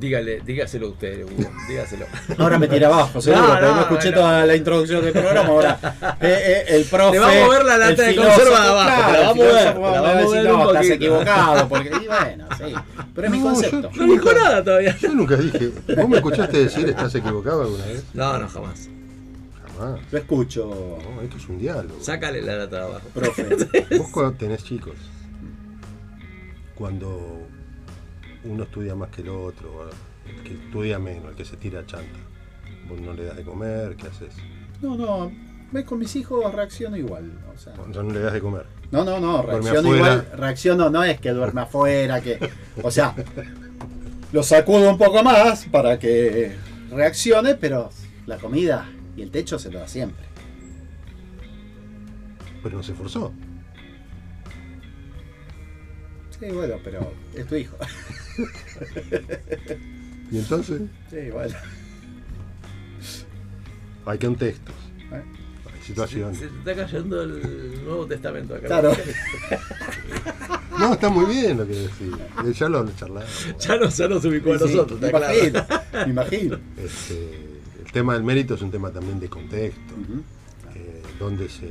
Dígale, 0.00 0.40
dígaselo 0.40 0.88
usted, 0.88 1.24
Hugo, 1.24 1.50
dígaselo. 1.68 2.06
Ahora 2.38 2.58
me 2.58 2.66
tira 2.68 2.86
abajo, 2.86 3.20
seguro, 3.20 3.42
No, 3.42 3.48
porque 3.50 3.66
no, 3.66 3.74
no, 3.74 3.80
escuché 3.82 4.12
toda 4.12 4.46
la 4.46 4.56
introducción 4.56 5.04
del 5.04 5.12
programa. 5.12 5.48
Ahora, 5.50 5.78
eh, 6.22 6.42
eh, 6.46 6.64
el 6.68 6.84
profe. 6.86 7.12
Le 7.12 7.18
va 7.18 7.30
a 7.30 7.44
mover 7.44 7.64
la 7.66 7.76
lata 7.76 8.02
de 8.04 8.16
conserva 8.16 8.60
de 8.62 8.68
abajo, 8.70 9.12
la 9.12 9.20
va 9.20 9.28
a 9.30 9.34
mover, 9.34 9.50
te 9.50 9.64
la 9.74 10.00
va 10.00 10.08
a 10.08 10.18
a 10.18 10.22
mover 10.24 10.44
no, 10.44 10.58
estás 10.60 10.76
poquito". 10.76 10.94
equivocado. 10.94 11.68
Porque, 11.68 11.88
y 11.88 12.06
bueno, 12.06 12.48
sí. 12.56 12.74
Pero 13.14 13.26
es 13.26 13.30
mi 13.30 13.40
concepto. 13.42 13.90
No 13.94 14.04
dijo 14.06 14.32
nada 14.32 14.64
todavía. 14.64 14.96
Yo 14.96 15.12
nunca 15.12 15.36
dije. 15.36 15.70
¿Vos 15.96 16.08
me 16.08 16.16
escuchaste 16.16 16.58
decir 16.64 16.88
estás 16.88 17.14
equivocado 17.14 17.62
alguna 17.62 17.84
vez? 17.84 18.02
No, 18.14 18.38
no, 18.38 18.48
jamás. 18.48 18.88
Jamás. 19.78 20.00
Lo 20.10 20.18
escucho, 20.18 20.98
No, 21.14 21.20
esto 21.20 21.36
es 21.36 21.46
un 21.46 21.58
diálogo. 21.58 21.96
Sácale 22.00 22.40
la 22.40 22.56
lata 22.56 22.76
de 22.76 22.82
abajo. 22.84 23.06
profe. 23.12 23.44
Vos 23.98 24.08
cuando 24.10 24.32
tenés 24.32 24.64
chicos, 24.64 24.94
cuando 26.74 27.39
uno 28.44 28.64
estudia 28.64 28.94
más 28.94 29.10
que 29.10 29.22
el 29.22 29.28
otro, 29.28 29.90
el 30.26 30.42
que 30.42 30.54
estudia 30.54 30.98
menos, 30.98 31.30
el 31.30 31.34
que 31.36 31.44
se 31.44 31.56
tira 31.56 31.84
chanta, 31.86 32.18
vos 32.88 33.00
no 33.00 33.12
le 33.12 33.24
das 33.24 33.36
de 33.36 33.44
comer, 33.44 33.96
¿qué 33.96 34.06
haces? 34.06 34.34
No, 34.80 34.96
no, 34.96 35.30
ves 35.72 35.84
con 35.84 35.98
mis 35.98 36.14
hijos 36.16 36.52
reacciono 36.54 36.96
igual. 36.96 37.30
O 37.54 37.58
sea, 37.58 37.74
O 37.74 37.92
sea, 37.92 38.02
no 38.02 38.12
le 38.12 38.20
das 38.20 38.32
de 38.32 38.40
comer. 38.40 38.66
no, 38.90 39.04
no, 39.04 39.20
no, 39.20 39.42
reacciono 39.42 39.94
igual. 39.94 40.28
Reacciono 40.36 40.90
no 40.90 41.04
es 41.04 41.20
que 41.20 41.30
duerme 41.30 41.62
afuera, 41.62 42.20
que. 42.20 42.38
O 42.82 42.90
sea, 42.90 43.14
lo 44.32 44.42
sacudo 44.42 44.90
un 44.90 44.98
poco 44.98 45.22
más 45.22 45.66
para 45.66 45.98
que 45.98 46.54
reaccione, 46.90 47.54
pero 47.56 47.90
la 48.26 48.38
comida 48.38 48.88
y 49.16 49.22
el 49.22 49.30
techo 49.30 49.58
se 49.58 49.70
lo 49.70 49.80
da 49.80 49.88
siempre. 49.88 50.24
Pero 52.62 52.76
no 52.76 52.82
se 52.82 52.92
esforzó. 52.92 53.32
Sí, 56.40 56.46
bueno, 56.52 56.74
pero 56.82 57.12
es 57.34 57.46
tu 57.46 57.54
hijo. 57.56 57.76
Y 60.32 60.38
entonces, 60.38 60.80
Sí, 61.10 61.30
bueno. 61.32 61.54
Hay 64.06 64.18
contextos, 64.18 64.74
¿eh? 65.12 65.22
hay 65.74 65.82
situaciones. 65.86 66.38
Se 66.38 66.46
está 66.46 66.74
cayendo 66.74 67.22
el 67.22 67.84
Nuevo 67.84 68.06
Testamento 68.06 68.54
acá. 68.54 68.66
Claro. 68.66 68.92
No, 70.78 70.94
está 70.94 71.10
muy 71.10 71.26
bien 71.26 71.58
lo 71.58 71.66
que 71.66 71.74
decís. 71.74 72.12
Eh, 72.46 72.52
Ya 72.58 72.68
lo 72.68 72.88
charlamos. 72.96 73.46
Ya 73.58 73.76
nos, 73.76 73.96
ya 73.96 74.08
nos 74.08 74.24
ubicó 74.24 74.54
a 74.54 74.58
Sí, 74.58 74.64
nosotros, 74.64 75.00
me 75.00 75.06
está 75.08 75.18
claro. 75.18 75.34
imagino, 75.34 75.66
me 75.92 76.10
imagino. 76.10 76.58
Este, 76.78 77.34
el 77.84 77.92
tema 77.92 78.14
del 78.14 78.22
mérito 78.24 78.54
es 78.54 78.62
un 78.62 78.70
tema 78.70 78.90
también 78.90 79.20
de 79.20 79.28
contexto. 79.28 79.94
Eh, 80.74 81.02
dónde 81.18 81.48
se, 81.50 81.68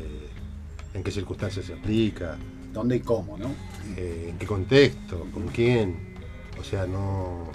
en 0.94 1.04
qué 1.04 1.12
circunstancias 1.12 1.66
se 1.66 1.74
aplica, 1.74 2.38
¿Dónde 2.74 2.98
y 2.98 3.00
cómo, 3.00 3.38
no? 3.38 3.50
eh, 3.98 4.28
en 4.30 4.38
qué 4.38 4.46
contexto, 4.46 5.26
con 5.34 5.48
quién. 5.48 6.16
O 6.60 6.64
sea, 6.64 6.86
no. 6.86 7.48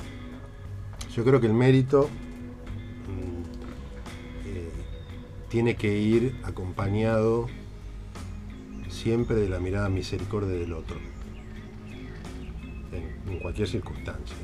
Yo 1.14 1.24
creo 1.24 1.40
que 1.40 1.46
el 1.46 1.54
mérito 1.54 2.08
mm, 3.08 4.48
eh, 4.48 4.70
tiene 5.48 5.76
que 5.76 5.96
ir 5.98 6.36
acompañado 6.44 7.46
siempre 8.88 9.36
de 9.36 9.48
la 9.48 9.60
mirada 9.60 9.88
misericordia 9.88 10.54
del 10.58 10.72
otro, 10.72 10.96
en, 12.92 13.38
cualquier 13.40 13.68
circunstancia. 13.68 14.36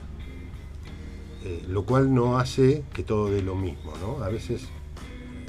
Eh, 1.42 1.64
lo 1.68 1.86
cual 1.86 2.12
no 2.12 2.38
hace 2.38 2.84
que 2.92 3.02
todo 3.02 3.30
dé 3.30 3.40
lo 3.40 3.54
mismo, 3.54 3.94
¿no? 4.02 4.22
A 4.22 4.28
veces 4.28 4.68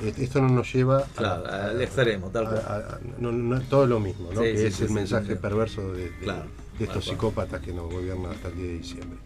esto 0.07 0.41
no 0.41 0.49
nos 0.49 0.73
lleva 0.73 1.03
Claro, 1.15 1.45
a- 1.47 1.65
al 1.65 1.81
extremo, 1.81 2.27
tal 2.29 2.45
cual. 2.45 2.57
a- 2.67 2.75
a- 2.95 2.99
no, 3.19 3.31
no, 3.31 3.61
todo 3.61 3.85
lo 3.87 3.99
mismo, 3.99 4.31
¿no? 4.33 4.41
Sí, 4.41 4.47
que 4.51 4.57
sí, 4.57 4.65
es 4.65 4.75
sí, 4.75 4.83
el 4.85 4.91
mensaje 4.91 5.35
perverso 5.35 5.93
de, 5.93 6.09
de- 6.09 6.17
Claro, 6.19 6.45
de 6.77 6.85
estos 6.85 7.05
psicópatas 7.05 7.61
que 7.61 7.73
nos 7.73 7.91
gobiernan 7.91 8.31
hasta 8.31 8.47
el 8.49 8.55
10 8.55 8.67
de 8.67 8.77
diciembre. 8.77 9.19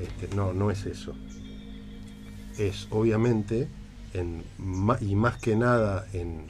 Este, 0.00 0.34
no, 0.36 0.52
no 0.52 0.70
es 0.70 0.84
eso. 0.86 1.14
Es 2.58 2.86
obviamente, 2.90 3.68
en, 4.14 4.42
y 5.00 5.14
más 5.14 5.38
que 5.38 5.56
nada 5.56 6.06
en, 6.12 6.42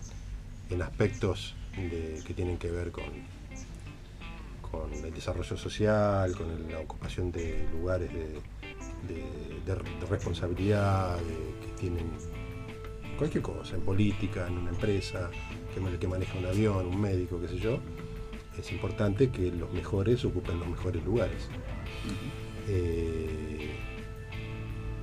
en 0.71 0.83
aspectos 0.83 1.55
de- 1.77 2.21
que 2.27 2.35
tienen 2.35 2.59
que 2.59 2.71
ver 2.71 2.91
con, 2.91 3.05
con 4.71 4.93
el 4.93 5.13
desarrollo 5.15 5.57
social, 5.57 6.35
con 6.37 6.71
la 6.71 6.81
ocupación 6.81 7.31
de 7.33 7.67
lugares 7.73 8.11
de, 8.13 8.41
de- 9.15 9.49
responsabilidad, 10.11 11.19
que 11.19 11.81
tienen 11.81 12.07
cualquier 13.19 13.43
cosa, 13.43 13.75
en 13.75 13.83
política, 13.83 14.47
en 14.47 14.59
una 14.59 14.71
empresa, 14.71 15.31
que, 15.75 15.99
que 15.99 16.09
maneja 16.09 16.39
un 16.39 16.47
avión, 16.47 16.87
un 16.87 17.01
médico, 17.01 17.41
qué 17.41 17.49
sé 17.49 17.59
yo, 17.59 17.79
es 18.59 18.73
importante 18.73 19.31
que 19.31 19.51
los 19.53 19.73
mejores 19.73 20.25
ocupen 20.25 20.59
los 20.59 20.69
mejores 20.69 21.05
lugares. 21.05 21.49
Eh, 22.69 23.71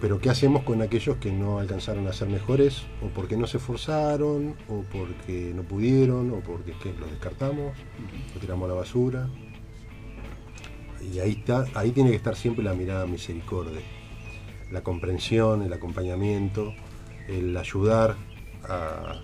pero 0.02 0.20
¿qué 0.20 0.30
hacemos 0.30 0.64
con 0.64 0.82
aquellos 0.82 1.18
que 1.18 1.32
no 1.32 1.60
alcanzaron 1.60 2.08
a 2.08 2.14
ser 2.14 2.28
mejores? 2.28 2.84
O 3.02 3.08
porque 3.08 3.38
no 3.38 3.48
se 3.48 3.58
esforzaron, 3.58 4.56
o 4.68 4.84
porque 4.92 5.54
no 5.56 5.64
pudieron, 5.64 6.32
o 6.32 6.40
porque 6.42 6.74
¿qué? 6.84 6.94
los 6.94 7.10
descartamos, 7.10 7.78
lo 8.34 8.40
tiramos 8.40 8.66
a 8.66 8.74
la 8.74 8.80
basura. 8.80 9.30
Y 11.14 11.20
ahí, 11.20 11.32
está, 11.32 11.66
ahí 11.76 11.92
tiene 11.92 12.10
que 12.10 12.18
estar 12.18 12.36
siempre 12.36 12.64
la 12.64 12.74
mirada 12.74 13.06
misericordia, 13.06 13.80
la 14.72 14.82
comprensión, 14.82 15.62
el 15.62 15.72
acompañamiento, 15.72 16.74
el 17.28 17.56
ayudar 17.58 18.16
a, 18.68 19.22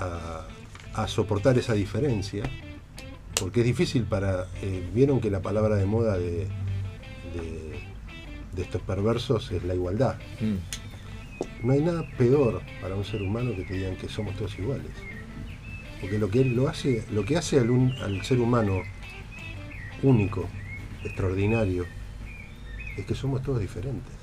a- 0.00 0.46
a 0.94 1.08
soportar 1.08 1.58
esa 1.58 1.72
diferencia, 1.74 2.44
porque 3.40 3.60
es 3.60 3.66
difícil 3.66 4.04
para... 4.04 4.46
eh, 4.62 4.88
Vieron 4.94 5.20
que 5.20 5.30
la 5.30 5.42
palabra 5.42 5.74
de 5.76 5.86
moda 5.86 6.16
de, 6.18 6.46
de- 7.34 7.80
de 8.54 8.62
estos 8.62 8.80
perversos 8.82 9.50
es 9.50 9.64
la 9.64 9.74
igualdad. 9.74 10.16
Mm. 10.40 11.66
No 11.66 11.72
hay 11.72 11.80
nada 11.80 12.08
peor 12.16 12.62
para 12.80 12.94
un 12.94 13.04
ser 13.04 13.22
humano 13.22 13.50
que 13.56 13.64
te 13.64 13.74
digan 13.74 13.96
que 13.96 14.08
somos 14.08 14.36
todos 14.36 14.56
iguales. 14.58 14.92
Porque 16.00 16.18
lo 16.18 16.30
que 16.30 16.42
él 16.42 16.54
lo 16.54 16.68
hace, 16.68 17.04
lo 17.12 17.24
que 17.24 17.36
hace 17.36 17.58
al, 17.58 17.70
un- 17.70 17.92
al 18.02 18.22
ser 18.24 18.38
humano 18.38 18.82
único, 20.02 20.48
extraordinario, 21.02 21.86
es 22.96 23.04
que 23.04 23.14
somos 23.16 23.42
todos 23.42 23.60
diferentes. 23.60 24.13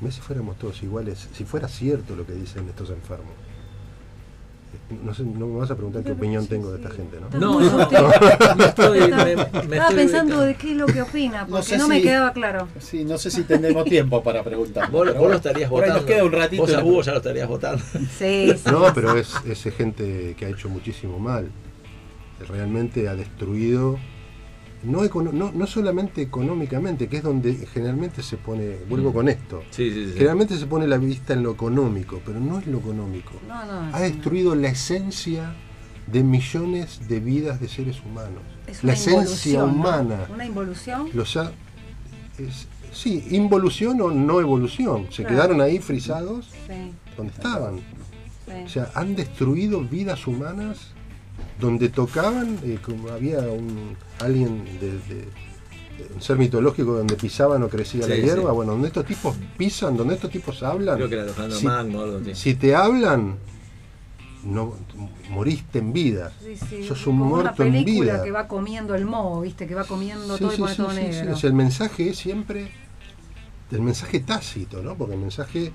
No 0.00 0.10
si 0.10 0.20
fuéramos 0.20 0.58
todos 0.58 0.82
iguales, 0.82 1.28
si 1.32 1.44
fuera 1.44 1.68
cierto 1.68 2.14
lo 2.16 2.26
que 2.26 2.32
dicen 2.32 2.68
estos 2.68 2.90
enfermos. 2.90 3.32
No, 5.02 5.14
sé, 5.14 5.24
no 5.24 5.46
me 5.46 5.58
vas 5.58 5.70
a 5.70 5.74
preguntar 5.74 6.04
qué 6.04 6.12
opinión 6.12 6.46
tengo 6.46 6.70
de 6.70 6.76
esta 6.76 6.90
gente, 6.94 7.18
¿no? 7.18 7.28
No, 7.40 7.60
no, 7.60 7.76
usted. 7.82 7.98
me 8.56 8.64
estoy, 8.66 9.00
me, 9.00 9.08
me 9.08 9.32
Estaba 9.32 9.62
estoy 9.62 9.96
pensando 9.96 10.34
ubicando. 10.34 10.40
de 10.42 10.54
qué 10.54 10.70
es 10.72 10.76
lo 10.76 10.86
que 10.86 11.02
opina, 11.02 11.40
No 11.42 11.48
porque 11.48 11.62
sé 11.66 11.78
no, 11.78 11.88
me 11.88 12.02
quedaba 12.02 12.32
claro. 12.32 12.68
Sí, 12.78 13.04
no 13.04 13.16
sé 13.18 13.30
si 13.30 13.42
tendremos 13.44 13.84
tiempo 13.86 14.22
para 14.22 14.44
preguntar. 14.44 14.90
Vos, 14.90 15.06
lo 15.06 15.32
estarías 15.32 15.70
votando. 15.70 15.94
nos 15.96 16.04
queda 16.04 16.24
un 16.24 16.32
ratito. 16.32 16.62
Vos 16.62 16.74
a 16.74 16.84
Hugo 16.84 17.02
ya 17.02 17.12
lo 17.12 17.18
estarías 17.18 17.48
votando. 17.48 17.82
Sí, 18.18 18.52
sí. 18.54 18.70
No, 18.70 18.92
pero 18.94 19.16
es, 19.16 19.34
es 19.46 19.62
gente 19.74 20.36
que 20.38 20.44
ha 20.46 20.48
hecho 20.50 20.68
muchísimo 20.68 21.18
mal. 21.18 21.48
Realmente 22.48 23.08
ha 23.08 23.14
destruido, 23.16 23.98
no, 24.86 25.04
econo- 25.04 25.32
no, 25.32 25.52
no 25.52 25.66
solamente 25.66 26.22
económicamente, 26.22 27.08
que 27.08 27.18
es 27.18 27.22
donde 27.22 27.54
generalmente 27.72 28.22
se 28.22 28.36
pone, 28.36 28.76
vuelvo 28.88 29.10
Mm. 29.10 29.14
con 29.14 29.28
esto, 29.28 29.62
Sí, 29.70 29.90
sí, 29.90 30.06
sí. 30.06 30.12
generalmente 30.14 30.56
se 30.56 30.66
pone 30.66 30.86
la 30.86 30.96
vista 30.98 31.32
en 31.34 31.42
lo 31.42 31.50
económico, 31.52 32.20
pero 32.24 32.40
no 32.40 32.58
es 32.58 32.66
lo 32.66 32.78
económico. 32.78 33.32
No, 33.48 33.64
no, 33.64 33.94
Ha 33.94 34.04
es 34.06 34.12
destruido 34.14 34.54
la 34.54 34.68
esencia 34.68 35.54
de 36.06 36.22
millones 36.22 37.08
de 37.08 37.20
vidas 37.20 37.60
de 37.60 37.68
seres 37.68 38.00
humanos. 38.04 38.42
Es 38.66 38.82
La 38.84 38.92
esencia 38.94 39.64
humana. 39.64 40.26
Una 40.32 40.44
involución. 40.46 41.08
Los 41.14 41.36
ha, 41.36 41.52
es- 42.38 42.68
sí, 42.92 43.26
involución 43.30 44.00
o 44.00 44.10
no 44.10 44.40
evolución. 44.40 45.06
Se 45.10 45.22
Claro. 45.22 45.28
quedaron 45.36 45.60
ahí 45.60 45.78
frisados 45.80 46.46
Sí, 46.66 46.92
donde 47.16 47.32
estaban. 47.32 47.76
sí. 47.78 48.52
O 48.64 48.68
sea, 48.68 48.90
han 48.94 49.16
destruido 49.16 49.80
vidas 49.82 50.26
humanas 50.28 50.92
donde 51.60 51.88
tocaban, 51.88 52.58
eh, 52.64 52.78
como 52.84 53.08
había 53.10 53.40
un 53.40 53.96
alguien 54.20 54.64
de, 54.80 54.92
de- 54.92 55.28
de 55.96 56.14
un 56.14 56.20
ser 56.20 56.36
mitológico 56.36 56.92
donde 56.92 57.16
pisaban 57.16 57.62
o 57.62 57.68
crecía 57.70 58.06
la 58.06 58.14
Sí, 58.16 58.20
hierba. 58.22 58.50
sí. 58.50 58.54
Bueno, 58.56 58.72
donde 58.72 58.88
estos 58.88 59.06
tipos 59.06 59.34
pisan, 59.56 59.96
donde 59.96 60.14
estos 60.14 60.30
tipos 60.30 60.62
hablan. 60.62 60.96
Creo 60.96 61.08
que 61.08 61.14
era 61.18 61.50
si, 61.50 61.64
Magno 61.64 62.00
o 62.00 62.04
algo 62.04 62.18
así. 62.18 62.34
si 62.34 62.54
te 62.54 62.74
hablan, 62.74 63.36
no 64.44 64.74
moriste 65.30 65.78
en 65.78 65.92
vida. 65.94 66.32
Sí, 66.42 66.54
sí, 66.56 66.84
Sos 66.86 67.06
un 67.06 67.18
como 67.18 67.34
una 67.34 67.42
muerto 67.44 67.62
en 67.64 67.72
película 67.72 68.12
vida. 68.14 68.22
que 68.22 68.30
va 68.30 68.46
comiendo 68.46 68.94
el 68.94 69.06
moho, 69.06 69.40
viste, 69.40 69.66
que 69.66 69.74
va 69.74 69.84
comiendo 69.84 70.36
Sí, 70.36 70.44
todo 70.44 70.54
y 70.54 70.56
pone 70.58 70.70
sí, 70.72 70.76
todo 70.76 70.90
sí, 70.90 70.96
sí. 70.96 71.02
negro. 71.02 71.32
O 71.34 71.36
sea, 71.38 71.48
el 71.48 71.54
mensaje 71.56 72.10
es 72.10 72.18
siempre 72.18 72.68
el 73.72 73.80
mensaje 73.80 74.20
tácito, 74.20 74.82
¿no? 74.82 74.94
Porque 74.96 75.14
el 75.14 75.20
mensaje 75.20 75.64
eh, 75.64 75.72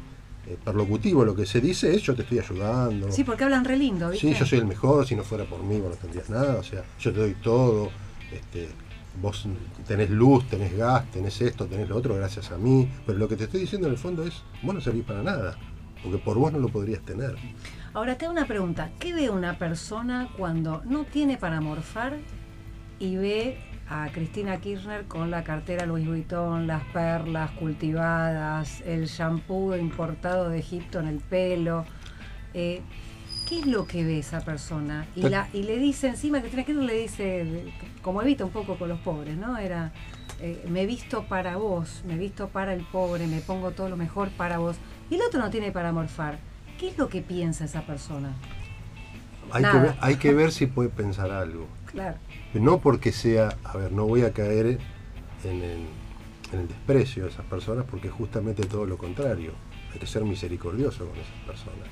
perlocutivo, 0.57 1.25
lo 1.25 1.35
que 1.35 1.45
se 1.45 1.61
dice 1.61 1.93
es 1.93 2.01
yo 2.01 2.15
te 2.15 2.23
estoy 2.23 2.39
ayudando. 2.39 3.11
Sí, 3.11 3.23
porque 3.23 3.43
hablan 3.43 3.65
re 3.65 3.77
lindo, 3.77 4.09
¿viste? 4.09 4.27
Sí, 4.27 4.39
yo 4.39 4.45
soy 4.45 4.59
el 4.59 4.65
mejor, 4.65 5.05
si 5.05 5.15
no 5.15 5.23
fuera 5.23 5.45
por 5.45 5.63
mí 5.63 5.79
vos 5.79 5.91
no 5.91 5.95
tendrías 5.95 6.29
nada, 6.29 6.57
o 6.57 6.63
sea, 6.63 6.83
yo 6.99 7.11
te 7.11 7.19
doy 7.19 7.35
todo, 7.35 7.89
este, 8.31 8.69
vos 9.21 9.47
tenés 9.87 10.09
luz, 10.09 10.47
tenés 10.47 10.75
gas, 10.77 11.09
tenés 11.11 11.41
esto, 11.41 11.65
tenés 11.65 11.89
lo 11.89 11.97
otro 11.97 12.15
gracias 12.15 12.51
a 12.51 12.57
mí, 12.57 12.89
pero 13.05 13.17
lo 13.17 13.27
que 13.27 13.35
te 13.35 13.45
estoy 13.45 13.61
diciendo 13.61 13.87
en 13.87 13.93
el 13.93 13.99
fondo 13.99 14.23
es, 14.23 14.43
vos 14.61 14.73
no 14.73 14.81
servís 14.81 15.03
para 15.03 15.21
nada, 15.21 15.57
porque 16.03 16.17
por 16.17 16.37
vos 16.37 16.51
no 16.51 16.59
lo 16.59 16.69
podrías 16.69 17.01
tener. 17.01 17.35
Ahora 17.93 18.17
te 18.17 18.25
hago 18.25 18.31
una 18.31 18.47
pregunta. 18.47 18.89
¿Qué 18.99 19.13
ve 19.13 19.29
una 19.29 19.57
persona 19.57 20.29
cuando 20.37 20.81
no 20.85 21.03
tiene 21.03 21.37
para 21.37 21.59
morfar 21.59 22.17
y 22.99 23.17
ve 23.17 23.57
a 23.91 24.09
Cristina 24.11 24.57
Kirchner 24.61 25.03
con 25.05 25.29
la 25.29 25.43
cartera 25.43 25.85
Louis 25.85 26.07
Vuitton, 26.07 26.65
las 26.65 26.81
perlas 26.85 27.51
cultivadas, 27.51 28.79
el 28.85 29.05
shampoo 29.07 29.75
importado 29.75 30.47
de 30.49 30.59
Egipto 30.59 30.99
en 31.01 31.07
el 31.07 31.17
pelo? 31.19 31.85
Eh, 32.53 32.81
¿Qué 33.49 33.59
es 33.59 33.65
lo 33.65 33.85
que 33.85 34.05
ve 34.05 34.19
esa 34.19 34.39
persona? 34.39 35.05
Y, 35.13 35.23
Te- 35.23 35.29
la, 35.29 35.49
y 35.51 35.63
le 35.63 35.77
dice 35.77 36.07
encima, 36.07 36.39
Cristina 36.39 36.63
Kirchner 36.63 36.85
le 36.85 37.01
dice, 37.01 37.73
como 38.01 38.21
evita 38.21 38.45
un 38.45 38.51
poco 38.51 38.77
con 38.77 38.87
los 38.87 38.99
pobres, 38.99 39.35
¿no? 39.35 39.57
Era, 39.57 39.91
eh, 40.39 40.63
me 40.69 40.85
visto 40.85 41.23
para 41.25 41.57
vos, 41.57 42.01
me 42.07 42.17
visto 42.17 42.47
para 42.47 42.73
el 42.73 42.83
pobre, 42.85 43.27
me 43.27 43.41
pongo 43.41 43.71
todo 43.71 43.89
lo 43.89 43.97
mejor 43.97 44.29
para 44.29 44.57
vos. 44.59 44.77
Y 45.09 45.15
el 45.15 45.21
otro 45.23 45.41
no 45.41 45.49
tiene 45.49 45.73
para 45.73 45.91
morfar. 45.91 46.39
¿Qué 46.79 46.87
es 46.87 46.97
lo 46.97 47.09
que 47.09 47.21
piensa 47.21 47.65
esa 47.65 47.81
persona? 47.81 48.31
Hay 49.51 49.65
que, 49.65 49.77
ver, 49.79 49.95
hay 49.99 50.15
que 50.15 50.33
ver 50.33 50.51
si 50.53 50.65
puede 50.67 50.87
pensar 50.87 51.29
algo. 51.29 51.67
Claro. 51.87 52.15
No 52.53 52.79
porque 52.79 53.11
sea, 53.11 53.57
a 53.63 53.77
ver, 53.77 53.93
no 53.93 54.05
voy 54.05 54.23
a 54.23 54.33
caer 54.33 54.77
en 55.43 55.63
el, 55.63 56.67
desprecio 56.67 57.23
de 57.23 57.29
esas 57.29 57.45
personas 57.45 57.85
porque 57.89 58.09
es 58.09 58.13
justamente 58.13 58.63
todo 58.63 58.85
lo 58.85 58.97
contrario. 58.97 59.53
Hay 59.93 59.99
que 59.99 60.07
ser 60.07 60.23
misericordioso 60.25 61.05
con 61.05 61.17
esas 61.17 61.45
personas. 61.45 61.87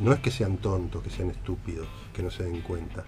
No 0.00 0.12
es 0.12 0.20
que 0.20 0.30
sean 0.30 0.56
tontos, 0.58 1.02
que 1.02 1.10
sean 1.10 1.30
estúpidos, 1.30 1.86
que 2.14 2.22
no 2.22 2.30
se 2.30 2.44
den 2.44 2.62
cuenta. 2.62 3.04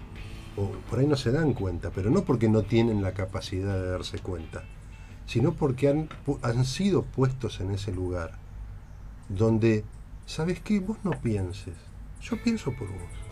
O 0.57 0.73
por 0.91 0.99
ahí 0.99 1.07
no 1.07 1.17
se 1.17 1.33
dan 1.33 1.55
cuenta, 1.55 1.91
pero 1.91 2.11
no 2.11 2.25
porque 2.25 2.49
no 2.49 2.63
tienen 2.63 3.03
la 3.03 3.13
capacidad 3.13 3.81
de 3.81 3.91
darse 3.91 4.19
cuenta, 4.19 4.65
sino 5.27 5.53
porque 5.53 5.89
han, 5.89 6.09
han 6.43 6.65
sido 6.65 7.03
puestos 7.03 7.61
en 7.61 7.71
ese 7.71 7.93
lugar 7.93 8.33
donde, 9.29 9.85
¿sabes 10.27 10.61
qué? 10.61 10.81
Vos 10.81 10.99
no 11.05 11.13
pienses, 11.13 11.77
yo 12.21 12.43
pienso 12.43 12.73
por 12.73 12.89
vos. 12.89 13.29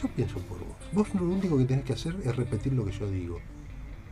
Yo 0.00 0.08
pienso 0.08 0.38
por 0.40 0.58
vos. 0.58 0.83
Vos 0.94 1.12
lo 1.14 1.24
único 1.24 1.58
que 1.58 1.64
tenés 1.64 1.84
que 1.84 1.92
hacer 1.92 2.16
es 2.24 2.36
repetir 2.36 2.72
lo 2.72 2.84
que 2.84 2.92
yo 2.92 3.10
digo. 3.10 3.40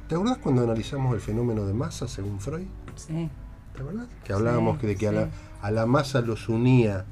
¿Te 0.08 0.16
acordás 0.16 0.38
cuando 0.38 0.62
analizamos 0.64 1.14
el 1.14 1.20
fenómeno 1.20 1.64
de 1.64 1.72
masa 1.74 2.08
según 2.08 2.40
Freud? 2.40 2.66
Sí. 2.96 3.30
¿Te 3.74 3.82
acordás? 3.82 4.08
Que 4.24 4.32
hablábamos 4.32 4.80
Sí, 4.80 4.86
de 4.88 4.96
que 4.96 5.08
a, 5.08 5.12
la, 5.12 5.28
a 5.60 5.70
la 5.70 5.86
masa 5.86 6.20
los 6.20 6.48
unía. 6.48 7.04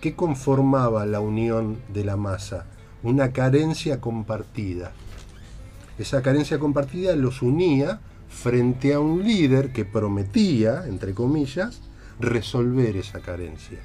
¿Qué 0.00 0.14
conformaba 0.14 1.06
la 1.06 1.20
unión 1.20 1.78
de 1.92 2.04
la 2.04 2.16
masa? 2.16 2.66
Una 3.02 3.32
carencia 3.32 4.00
compartida. 4.00 4.92
Esa 5.98 6.22
carencia 6.22 6.58
compartida 6.58 7.16
los 7.16 7.42
unía 7.42 8.00
frente 8.28 8.94
a 8.94 9.00
un 9.00 9.24
líder 9.24 9.72
que 9.72 9.84
prometía, 9.84 10.86
entre 10.86 11.14
comillas, 11.14 11.80
resolver 12.20 12.96
esa 12.96 13.20
carencia. 13.20 13.78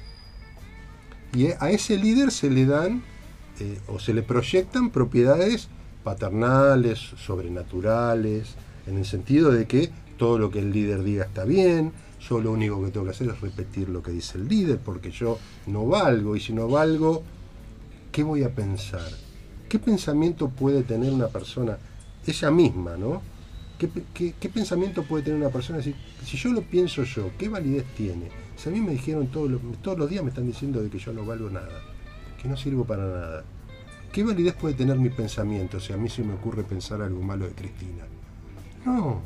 Y 1.34 1.48
a 1.48 1.70
ese 1.70 1.96
líder 1.96 2.30
se 2.30 2.50
le 2.50 2.64
dan 2.66 3.02
eh, 3.60 3.78
o 3.88 3.98
se 3.98 4.14
le 4.14 4.22
proyectan 4.22 4.90
propiedades 4.90 5.68
paternales, 6.04 6.98
sobrenaturales, 7.16 8.54
en 8.86 8.98
el 8.98 9.04
sentido 9.04 9.50
de 9.50 9.66
que 9.66 9.90
todo 10.16 10.38
lo 10.38 10.50
que 10.50 10.60
el 10.60 10.72
líder 10.72 11.02
diga 11.02 11.24
está 11.24 11.44
bien, 11.44 11.92
yo 12.20 12.40
lo 12.40 12.52
único 12.52 12.82
que 12.84 12.90
tengo 12.90 13.04
que 13.06 13.12
hacer 13.12 13.28
es 13.28 13.40
repetir 13.40 13.88
lo 13.88 14.02
que 14.02 14.10
dice 14.12 14.38
el 14.38 14.48
líder, 14.48 14.78
porque 14.78 15.10
yo 15.10 15.38
no 15.66 15.86
valgo, 15.86 16.36
y 16.36 16.40
si 16.40 16.52
no 16.52 16.68
valgo, 16.68 17.22
¿qué 18.12 18.22
voy 18.22 18.42
a 18.44 18.54
pensar? 18.54 19.08
¿Qué 19.68 19.78
pensamiento 19.78 20.48
puede 20.48 20.82
tener 20.82 21.12
una 21.12 21.28
persona, 21.28 21.76
ella 22.26 22.50
misma, 22.50 22.96
¿no? 22.96 23.20
¿Qué, 23.78 23.88
pe- 23.88 24.04
qué- 24.14 24.34
qué 24.40 24.48
pensamiento 24.48 25.02
puede 25.02 25.24
tener 25.24 25.38
una 25.40 25.50
persona? 25.50 25.82
Si, 25.82 25.94
si 26.24 26.36
yo 26.36 26.50
lo 26.52 26.62
pienso 26.62 27.02
yo, 27.04 27.30
¿qué 27.36 27.48
validez 27.48 27.84
tiene? 27.96 28.28
Si 28.56 28.68
a 28.68 28.72
mí 28.72 28.80
me 28.80 28.92
dijeron 28.92 29.26
todos 29.26 29.50
los, 29.50 29.60
todos 29.82 29.98
los 29.98 30.08
días 30.08 30.22
me 30.22 30.30
están 30.30 30.46
diciendo 30.46 30.80
de 30.82 30.88
que 30.88 30.98
yo 30.98 31.12
no 31.12 31.26
valgo 31.26 31.50
nada, 31.50 31.68
que 32.40 32.48
no 32.48 32.56
sirvo 32.56 32.84
para 32.84 33.04
nada. 33.04 33.44
¿Qué 34.12 34.22
validez 34.24 34.54
puede 34.54 34.74
tener 34.74 34.98
mi 34.98 35.10
pensamiento 35.10 35.78
si 35.80 35.92
a 35.92 35.96
mí 35.96 36.08
se 36.08 36.22
me 36.22 36.34
ocurre 36.34 36.62
pensar 36.62 37.02
algo 37.02 37.22
malo 37.22 37.46
de 37.46 37.52
Cristina? 37.52 38.04
No, 38.84 39.20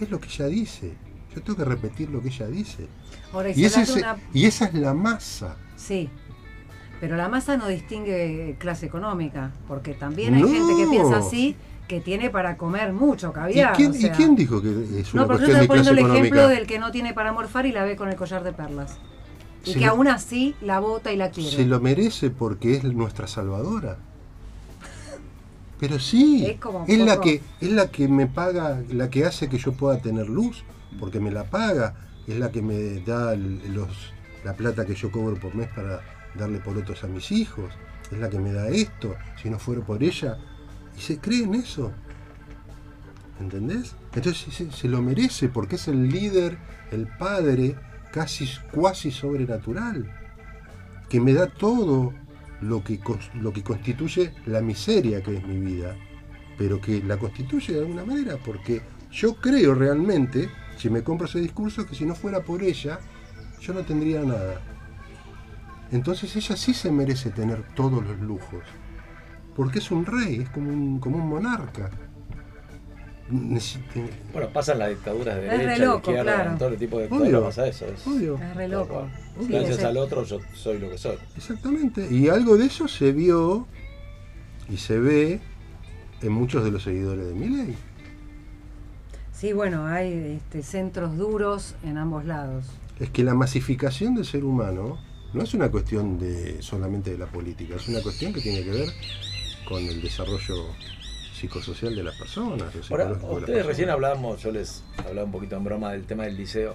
es 0.00 0.10
lo 0.10 0.20
que 0.20 0.26
ella 0.28 0.46
dice. 0.46 0.92
Yo 1.34 1.42
tengo 1.42 1.58
que 1.58 1.64
repetir 1.64 2.10
lo 2.10 2.20
que 2.20 2.28
ella 2.28 2.46
dice. 2.48 2.86
Ahora, 3.32 3.50
y 3.50 3.60
Y, 3.60 3.64
ese 3.64 3.92
una- 3.92 4.16
y 4.34 4.44
esa 4.46 4.66
es 4.66 4.74
la 4.74 4.92
masa. 4.94 5.56
Sí. 5.76 6.08
Pero 7.00 7.16
la 7.16 7.28
masa 7.28 7.56
no 7.56 7.68
distingue 7.68 8.56
clase 8.58 8.86
económica, 8.86 9.52
porque 9.68 9.94
también 9.94 10.34
hay 10.34 10.42
No. 10.42 10.48
gente 10.48 10.74
que 10.76 10.86
piensa 10.90 11.18
así, 11.18 11.54
que 11.86 12.00
tiene 12.00 12.28
para 12.28 12.56
comer 12.56 12.92
mucho 12.92 13.30
¿Y 13.30 13.32
caviar. 13.32 13.72
quién, 13.76 13.92
o 13.92 13.94
y 13.96 14.10
quién 14.10 14.34
dijo 14.36 14.60
que 14.60 14.68
es 15.00 15.14
una 15.14 15.22
No, 15.22 15.28
pero 15.28 15.40
yo 15.40 15.52
estoy 15.52 15.66
poniendo 15.68 15.90
el 15.92 15.98
ejemplo 16.00 16.48
del 16.48 16.66
que 16.66 16.78
no 16.78 16.90
tiene 16.90 17.14
para 17.14 17.32
morfar 17.32 17.66
y 17.66 17.72
la 17.72 17.84
ve 17.84 17.94
con 17.96 18.08
el 18.08 18.16
collar 18.16 18.42
de 18.42 18.52
perlas. 18.52 18.98
Y 19.64 19.74
que 19.74 19.80
lo- 19.80 19.90
aún 19.92 20.08
así 20.08 20.54
la 20.62 20.80
bota 20.80 21.12
y 21.12 21.16
la 21.16 21.30
quiere. 21.30 21.50
Se 21.56 21.64
lo 21.66 21.80
merece 21.80 22.30
porque 22.30 22.76
es 22.76 22.84
nuestra 22.84 23.26
salvadora. 23.26 23.98
Pero 25.80 25.98
sí, 26.00 26.44
Es 26.46 26.58
como 26.60 26.84
es 26.88 26.98
la 26.98 27.20
que 27.20 27.40
es 27.60 27.70
la 27.70 27.88
que 27.90 28.08
me 28.08 28.26
paga, 28.26 28.82
la 28.90 29.10
que 29.10 29.24
hace 29.24 29.48
que 29.48 29.58
yo 29.58 29.72
pueda 29.72 29.98
tener 30.00 30.28
luz, 30.28 30.64
porque 30.98 31.20
me 31.20 31.30
la 31.30 31.44
paga, 31.44 31.94
es 32.26 32.36
la 32.36 32.50
que 32.50 32.62
me 32.62 33.00
da 33.00 33.36
los, 33.36 34.12
la 34.44 34.54
plata 34.54 34.84
que 34.84 34.94
yo 34.96 35.12
cobro 35.12 35.36
por 35.38 35.54
mes 35.54 35.68
para 35.68 36.00
darle 36.34 36.58
porotos 36.58 37.04
a 37.04 37.06
mis 37.06 37.30
hijos, 37.30 37.72
es 38.10 38.18
la 38.18 38.28
que 38.28 38.40
me 38.40 38.52
da 38.52 38.68
esto, 38.68 39.14
si 39.40 39.50
no 39.50 39.58
fuera 39.60 39.82
por 39.82 40.02
ella, 40.02 40.38
y 40.96 41.00
se 41.00 41.18
cree 41.18 41.44
en 41.44 41.54
eso. 41.54 41.92
¿Entendés? 43.40 43.94
Entonces 44.14 44.52
se, 44.52 44.72
se 44.72 44.88
lo 44.88 45.00
merece 45.00 45.48
porque 45.48 45.76
es 45.76 45.86
el 45.86 46.08
líder, 46.08 46.58
el 46.90 47.06
padre, 47.06 47.76
casi 48.12 48.48
cuasi 48.72 49.10
sobrenatural, 49.10 50.10
que 51.08 51.20
me 51.20 51.32
da 51.32 51.46
todo 51.46 52.12
lo 52.60 52.82
que, 52.82 53.00
lo 53.34 53.52
que 53.52 53.62
constituye 53.62 54.34
la 54.46 54.60
miseria 54.60 55.22
que 55.22 55.36
es 55.36 55.46
mi 55.46 55.58
vida, 55.58 55.96
pero 56.56 56.80
que 56.80 57.02
la 57.02 57.16
constituye 57.16 57.74
de 57.74 57.80
alguna 57.80 58.04
manera, 58.04 58.36
porque 58.44 58.82
yo 59.10 59.36
creo 59.36 59.74
realmente, 59.74 60.50
si 60.76 60.90
me 60.90 61.02
compro 61.02 61.26
ese 61.26 61.40
discurso, 61.40 61.86
que 61.86 61.94
si 61.94 62.04
no 62.04 62.14
fuera 62.14 62.42
por 62.42 62.62
ella, 62.62 62.98
yo 63.60 63.72
no 63.74 63.82
tendría 63.82 64.22
nada. 64.22 64.60
Entonces 65.90 66.34
ella 66.36 66.56
sí 66.56 66.74
se 66.74 66.90
merece 66.90 67.30
tener 67.30 67.62
todos 67.74 68.04
los 68.04 68.18
lujos, 68.20 68.62
porque 69.56 69.78
es 69.78 69.90
un 69.90 70.04
rey, 70.04 70.40
es 70.42 70.50
como 70.50 70.70
un, 70.70 71.00
como 71.00 71.16
un 71.16 71.28
monarca. 71.28 71.90
Bueno, 73.30 74.48
pasan 74.52 74.78
las 74.78 74.90
dictaduras 74.90 75.36
de 75.36 75.42
derecha, 75.42 75.90
de 75.90 75.96
izquierda, 75.96 76.22
claro. 76.22 76.58
todo 76.58 76.68
el 76.68 76.78
tipo 76.78 76.98
de 76.98 77.06
Obvio. 77.06 77.18
dictaduras 77.18 77.56
pasa 77.56 77.68
eso. 77.68 77.86
Es, 77.86 78.06
Obvio. 78.06 78.38
Es 78.42 78.56
re 78.56 78.68
loco. 78.68 79.08
Sí, 79.40 79.46
Gracias 79.48 79.84
al 79.84 79.96
otro 79.96 80.24
yo 80.24 80.40
soy 80.54 80.78
lo 80.78 80.90
que 80.90 80.98
soy. 80.98 81.16
Exactamente. 81.36 82.08
Y 82.10 82.28
algo 82.28 82.56
de 82.56 82.66
eso 82.66 82.88
se 82.88 83.12
vio 83.12 83.66
y 84.70 84.76
se 84.76 84.98
ve 84.98 85.40
en 86.22 86.32
muchos 86.32 86.64
de 86.64 86.70
los 86.70 86.82
seguidores 86.82 87.26
de 87.26 87.34
Milei. 87.34 87.74
Sí, 89.32 89.52
bueno, 89.52 89.86
hay 89.86 90.38
este, 90.38 90.62
centros 90.62 91.16
duros 91.16 91.76
en 91.84 91.96
ambos 91.96 92.24
lados. 92.24 92.66
Es 92.98 93.10
que 93.10 93.22
la 93.22 93.34
masificación 93.34 94.16
del 94.16 94.24
ser 94.24 94.44
humano 94.44 94.98
no 95.32 95.42
es 95.42 95.54
una 95.54 95.70
cuestión 95.70 96.18
de 96.18 96.60
solamente 96.62 97.12
de 97.12 97.18
la 97.18 97.26
política, 97.26 97.76
es 97.76 97.86
una 97.88 98.00
cuestión 98.00 98.32
que 98.32 98.40
tiene 98.40 98.64
que 98.64 98.70
ver 98.70 98.88
con 99.68 99.82
el 99.82 100.00
desarrollo 100.02 100.74
psicosocial 101.38 101.94
de 101.94 102.02
las 102.02 102.14
personas. 102.16 102.72
Ahora, 102.90 103.04
las 103.10 103.16
ustedes 103.22 103.40
personas. 103.40 103.66
recién 103.66 103.90
hablábamos, 103.90 104.42
yo 104.42 104.50
les 104.52 104.84
hablaba 105.06 105.24
un 105.24 105.32
poquito 105.32 105.56
en 105.56 105.64
broma 105.64 105.92
del 105.92 106.04
tema 106.04 106.24
del 106.24 106.36
liceo. 106.36 106.74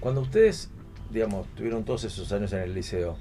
Cuando 0.00 0.22
ustedes, 0.22 0.70
digamos, 1.10 1.46
tuvieron 1.56 1.84
todos 1.84 2.04
esos 2.04 2.30
años 2.32 2.52
en 2.52 2.60
el 2.60 2.74
liceo, 2.74 3.16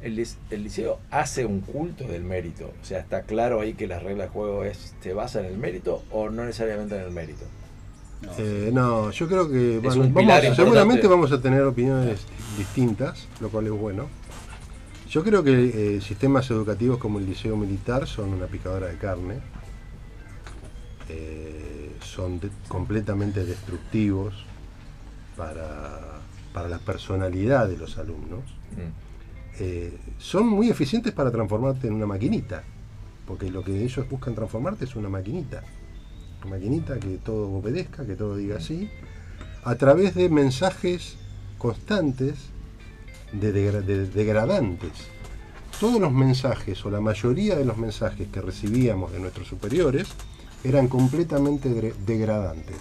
el, 0.00 0.16
lic- 0.16 0.36
el 0.50 0.64
liceo 0.64 0.98
hace 1.10 1.44
un 1.46 1.60
culto 1.60 2.04
del 2.04 2.24
mérito. 2.24 2.72
O 2.80 2.84
sea, 2.84 2.98
está 3.00 3.22
claro 3.22 3.60
ahí 3.60 3.74
que 3.74 3.86
las 3.86 4.02
reglas 4.02 4.28
de 4.28 4.32
juego 4.32 4.64
es, 4.64 4.94
¿se 5.00 5.12
basa 5.12 5.40
en 5.40 5.46
el 5.46 5.58
mérito 5.58 6.02
o 6.10 6.28
no 6.30 6.44
necesariamente 6.44 6.96
en 6.96 7.02
el 7.02 7.10
mérito? 7.12 7.44
No, 8.22 8.32
Eh, 8.38 8.70
no, 8.72 9.10
yo 9.10 9.26
creo 9.28 9.48
que 9.50 9.78
bueno, 9.82 10.08
vamos- 10.14 10.56
seguramente 10.56 11.06
vamos 11.08 11.32
a 11.32 11.40
tener 11.40 11.62
opiniones 11.62 12.20
distintas, 12.56 13.28
lo 13.40 13.48
cual 13.48 13.66
es 13.66 13.72
bueno. 13.72 14.06
Yo 15.10 15.22
creo 15.22 15.44
que 15.44 15.96
eh, 15.96 16.00
sistemas 16.00 16.50
educativos 16.50 16.96
como 16.98 17.18
el 17.18 17.26
liceo 17.26 17.54
militar 17.56 18.06
son 18.06 18.32
una 18.32 18.46
picadora 18.46 18.86
de 18.86 18.96
carne, 18.96 19.34
eh, 21.14 21.92
son 22.02 22.40
de- 22.40 22.50
completamente 22.68 23.44
destructivos 23.44 24.34
para, 25.36 26.20
para 26.52 26.68
la 26.68 26.78
personalidad 26.78 27.68
de 27.68 27.76
los 27.76 27.98
alumnos. 27.98 28.40
Mm. 28.72 29.60
Eh, 29.60 29.96
son 30.18 30.48
muy 30.48 30.70
eficientes 30.70 31.12
para 31.12 31.30
transformarte 31.30 31.86
en 31.86 31.94
una 31.94 32.06
maquinita, 32.06 32.62
porque 33.26 33.50
lo 33.50 33.62
que 33.62 33.84
ellos 33.84 34.08
buscan 34.08 34.34
transformarte 34.34 34.84
es 34.86 34.96
una 34.96 35.08
maquinita. 35.08 35.62
Una 36.42 36.56
maquinita 36.56 36.98
que 36.98 37.18
todo 37.18 37.50
obedezca, 37.52 38.04
que 38.06 38.16
todo 38.16 38.36
diga 38.36 38.56
así, 38.56 38.88
a 39.64 39.74
través 39.76 40.14
de 40.14 40.28
mensajes 40.28 41.16
constantes 41.58 42.34
de, 43.32 43.52
degra- 43.54 43.82
de- 43.82 44.06
degradantes. 44.08 44.92
Todos 45.78 46.00
los 46.00 46.12
mensajes, 46.12 46.84
o 46.84 46.90
la 46.90 47.00
mayoría 47.00 47.56
de 47.56 47.64
los 47.64 47.76
mensajes 47.76 48.28
que 48.28 48.40
recibíamos 48.40 49.12
de 49.12 49.18
nuestros 49.20 49.48
superiores, 49.48 50.08
eran 50.64 50.88
completamente 50.88 51.92
degradantes. 52.06 52.76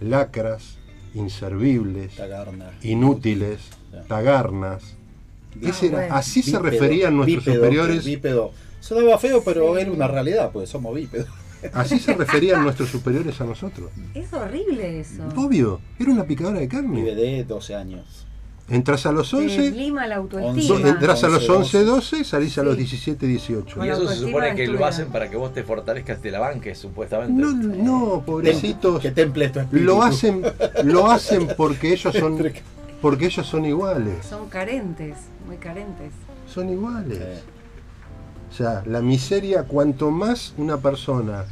Lacras, 0.00 0.78
inservibles, 1.14 2.16
Tagarna. 2.16 2.70
inútiles, 2.82 3.60
Ya. 3.92 4.02
tagarnas. 4.04 4.96
Ese 5.60 5.86
era- 5.88 5.98
bueno. 5.98 6.14
así 6.14 6.42
se 6.42 6.58
referían 6.58 7.16
nuestros 7.16 7.44
bípedo, 7.44 7.54
superiores. 7.56 8.04
Bípedo. 8.04 8.50
Sonaba 8.80 9.18
feo, 9.18 9.42
pero 9.44 9.74
Sí. 9.76 9.82
era 9.82 9.92
una 9.92 10.08
realidad, 10.08 10.50
porque 10.52 10.66
somos 10.66 10.94
bípedos. 10.94 11.28
Así 11.74 12.00
se 12.00 12.14
referían 12.14 12.64
nuestros 12.64 12.88
superiores 12.88 13.40
a 13.40 13.44
nosotros. 13.44 13.92
Es 14.14 14.32
horrible 14.32 14.98
eso. 14.98 15.22
Obvio, 15.36 15.80
era 16.00 16.10
una 16.10 16.24
picadora 16.24 16.58
de 16.58 16.66
Vive 16.66 16.82
carne. 16.82 17.14
de 17.14 17.44
12 17.44 17.76
años. 17.76 18.26
Entras 18.68 19.04
a 19.06 19.12
los 19.12 19.30
Te 19.30 19.36
11, 19.36 19.60
deslima 19.60 20.06
la 20.06 20.16
autoestima. 20.16 20.88
entras 20.88 21.22
a 21.24 21.28
los 21.28 21.46
11, 21.48 21.78
11, 21.78 21.84
12, 21.84 22.24
salís 22.24 22.56
a 22.58 22.62
los 22.62 22.74
Sí. 22.74 22.78
17, 22.82 23.26
18. 23.26 23.76
Con 23.76 23.86
Y 23.86 23.90
eso 23.90 24.08
se 24.08 24.16
supone 24.16 24.54
que 24.54 24.66
lo 24.66 24.86
hacen 24.86 25.08
para 25.08 25.28
que 25.28 25.36
vos 25.36 25.52
te 25.52 25.62
fortalezcas, 25.62 26.20
te 26.22 26.30
la 26.30 26.38
banques, 26.38 26.78
supuestamente. 26.78 27.34
No, 27.34 27.52
no, 27.52 28.22
pobrecitos. 28.24 29.00
Que 29.02 29.10
temple 29.10 29.48
tu 29.50 29.60
espíritu. 29.60 29.86
Lo 29.86 30.02
hacen, 30.02 30.42
lo 30.84 31.10
hacen 31.10 31.48
porque 31.56 31.92
ellos 31.92 32.14
son, 32.14 32.38
porque 33.02 33.26
ellos 33.26 33.46
son 33.46 33.66
iguales. 33.66 34.24
Son 34.24 34.48
carentes, 34.48 35.16
muy 35.46 35.56
carentes. 35.56 36.12
Son 36.48 36.70
iguales. 36.70 37.18
O 38.50 38.54
sea, 38.54 38.82
la 38.86 39.00
miseria, 39.02 39.64
cuanto 39.64 40.10
más 40.10 40.54
una 40.56 40.76
persona, 40.78 41.44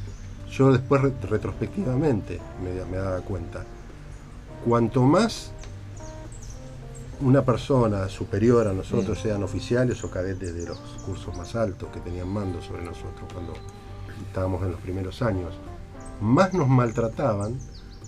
yo 0.50 0.70
después 0.72 1.02
re- 1.02 1.12
retrospectivamente 1.28 2.38
me, 2.62 2.84
me 2.90 2.96
daba 3.02 3.20
cuenta, 3.20 3.64
cuanto 4.64 5.02
más 5.02 5.52
una 7.22 7.44
persona 7.44 8.08
superior 8.08 8.66
a 8.68 8.72
nosotros, 8.72 9.18
Mm. 9.18 9.22
sean 9.22 9.42
oficiales 9.42 10.02
o 10.04 10.10
cadetes 10.10 10.54
de 10.54 10.66
los 10.66 10.78
cursos 11.04 11.36
más 11.36 11.54
altos 11.54 11.88
que 11.92 12.00
tenían 12.00 12.28
mando 12.28 12.60
sobre 12.62 12.82
nosotros 12.82 13.30
cuando 13.32 13.52
estábamos 14.26 14.62
en 14.62 14.72
los 14.72 14.80
primeros 14.80 15.20
años, 15.22 15.54
más 16.20 16.52
nos 16.54 16.68
maltrataban, 16.68 17.58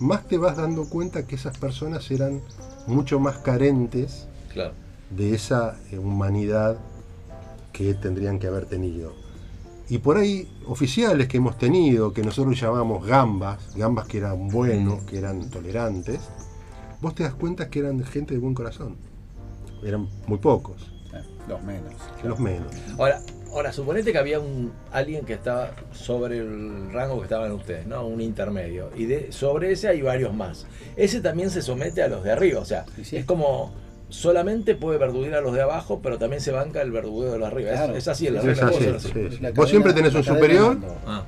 más 0.00 0.26
te 0.26 0.38
vas 0.38 0.56
dando 0.56 0.88
cuenta 0.88 1.26
que 1.26 1.34
esas 1.36 1.56
personas 1.58 2.10
eran 2.10 2.40
mucho 2.86 3.20
más 3.20 3.38
carentes 3.38 4.26
Claro. 4.52 4.72
de 5.10 5.34
esa 5.34 5.76
eh, 5.90 5.98
humanidad 5.98 6.76
que 7.72 7.94
tendrían 7.94 8.38
que 8.38 8.46
haber 8.46 8.66
tenido. 8.66 9.12
Y 9.88 9.98
por 9.98 10.16
ahí 10.16 10.48
oficiales 10.66 11.28
que 11.28 11.36
hemos 11.36 11.58
tenido, 11.58 12.12
que 12.14 12.22
nosotros 12.22 12.58
llamamos 12.58 13.06
gambas, 13.06 13.74
gambas 13.76 14.06
que 14.08 14.18
eran 14.18 14.48
buenos, 14.48 15.02
que 15.04 15.18
eran 15.18 15.50
tolerantes, 15.50 16.20
vos 17.02 17.14
te 17.14 17.24
das 17.24 17.34
cuenta 17.34 17.68
que 17.68 17.80
eran 17.80 18.02
gente 18.04 18.32
de 18.32 18.40
buen 18.40 18.54
corazón. 18.54 18.96
Eran 19.84 20.08
muy 20.26 20.38
pocos, 20.38 20.90
Eh, 21.12 21.20
Los 21.48 21.62
menos. 21.62 21.92
los 22.24 22.38
menos. 22.40 22.68
Ahora, 22.96 23.20
ahora, 23.52 23.72
suponete 23.72 24.12
que 24.12 24.18
había 24.18 24.40
un 24.40 24.72
alguien 24.92 25.24
que 25.26 25.34
estaba 25.34 25.72
sobre 25.92 26.38
el 26.38 26.90
rango 26.92 27.18
que 27.18 27.24
estaban 27.24 27.52
ustedes, 27.52 27.86
¿no? 27.86 28.06
Un 28.06 28.20
intermedio. 28.22 28.88
Y 28.96 29.04
de, 29.06 29.32
sobre 29.32 29.72
ese 29.72 29.88
hay 29.88 30.00
varios 30.00 30.32
más. 30.34 30.66
Ese 30.96 31.20
también 31.20 31.50
se 31.50 31.60
somete 31.60 32.02
a 32.02 32.08
los 32.08 32.22
de 32.24 32.32
arriba. 32.32 32.60
O 32.60 32.64
sea, 32.64 32.86
Sí, 32.96 33.04
sí. 33.04 33.16
es 33.18 33.24
como 33.26 33.72
solamente 34.08 34.74
puede 34.76 34.98
verduguir 34.98 35.34
a 35.34 35.40
los 35.40 35.52
de 35.54 35.62
abajo, 35.62 36.00
pero 36.02 36.16
también 36.18 36.40
se 36.40 36.52
banca 36.52 36.80
el 36.80 36.92
verdugueo 36.92 37.32
de 37.32 37.38
los 37.40 37.48
arriba. 37.48 37.70
Es- 37.72 37.76
Claro. 37.78 37.96
Es, 37.96 38.08
así, 38.08 38.26
el 38.28 38.36
Es 38.36 38.44
así, 38.62 38.86
así. 38.86 39.08
sí. 39.12 39.20
Es 39.20 39.40
la 39.40 39.48
Vos 39.50 39.56
cadena- 39.56 39.66
siempre 39.68 39.92
tenés 39.94 40.12
la 40.14 40.18
un 40.20 40.24
superior. 40.24 40.78
Ah, 41.06 41.24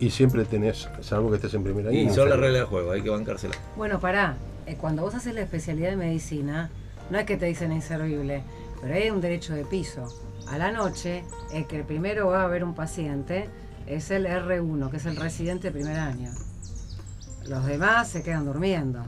y 0.00 0.10
siempre 0.10 0.44
tenés, 0.46 0.88
salvo 1.00 1.28
que 1.30 1.36
estés 1.36 1.52
en 1.54 1.62
primera 1.62 1.92
y 1.92 1.96
línea. 1.98 2.14
son 2.14 2.28
las 2.30 2.38
reglas 2.38 2.60
del 2.60 2.66
juego, 2.66 2.90
hay 2.92 3.02
que 3.02 3.10
bancársela. 3.10 3.54
Bueno, 3.76 4.00
pará. 4.00 4.36
Eh, 4.66 4.76
cuando 4.76 5.02
vos 5.02 5.14
haces 5.14 5.34
la 5.34 5.42
especialidad 5.42 5.90
de 5.90 5.96
medicina, 5.96 6.70
no 7.10 7.18
es 7.18 7.24
que 7.24 7.36
te 7.36 7.46
dicen 7.46 7.72
inservible, 7.72 8.42
pero 8.80 8.94
hay 8.94 9.10
un 9.10 9.20
derecho 9.20 9.54
de 9.54 9.64
piso. 9.64 10.06
A 10.48 10.58
la 10.58 10.72
noche, 10.72 11.24
el 11.52 11.66
que 11.66 11.82
primero 11.84 12.28
va 12.28 12.42
a 12.42 12.46
ver 12.48 12.64
un 12.64 12.74
paciente 12.74 13.48
es 13.86 14.10
el 14.10 14.26
R1, 14.26 14.90
que 14.90 14.96
es 14.96 15.06
el 15.06 15.16
residente 15.16 15.68
de 15.68 15.72
primer 15.72 15.98
año. 15.98 16.30
Los 17.48 17.64
demás 17.64 18.08
se 18.08 18.22
quedan 18.22 18.44
durmiendo. 18.44 19.04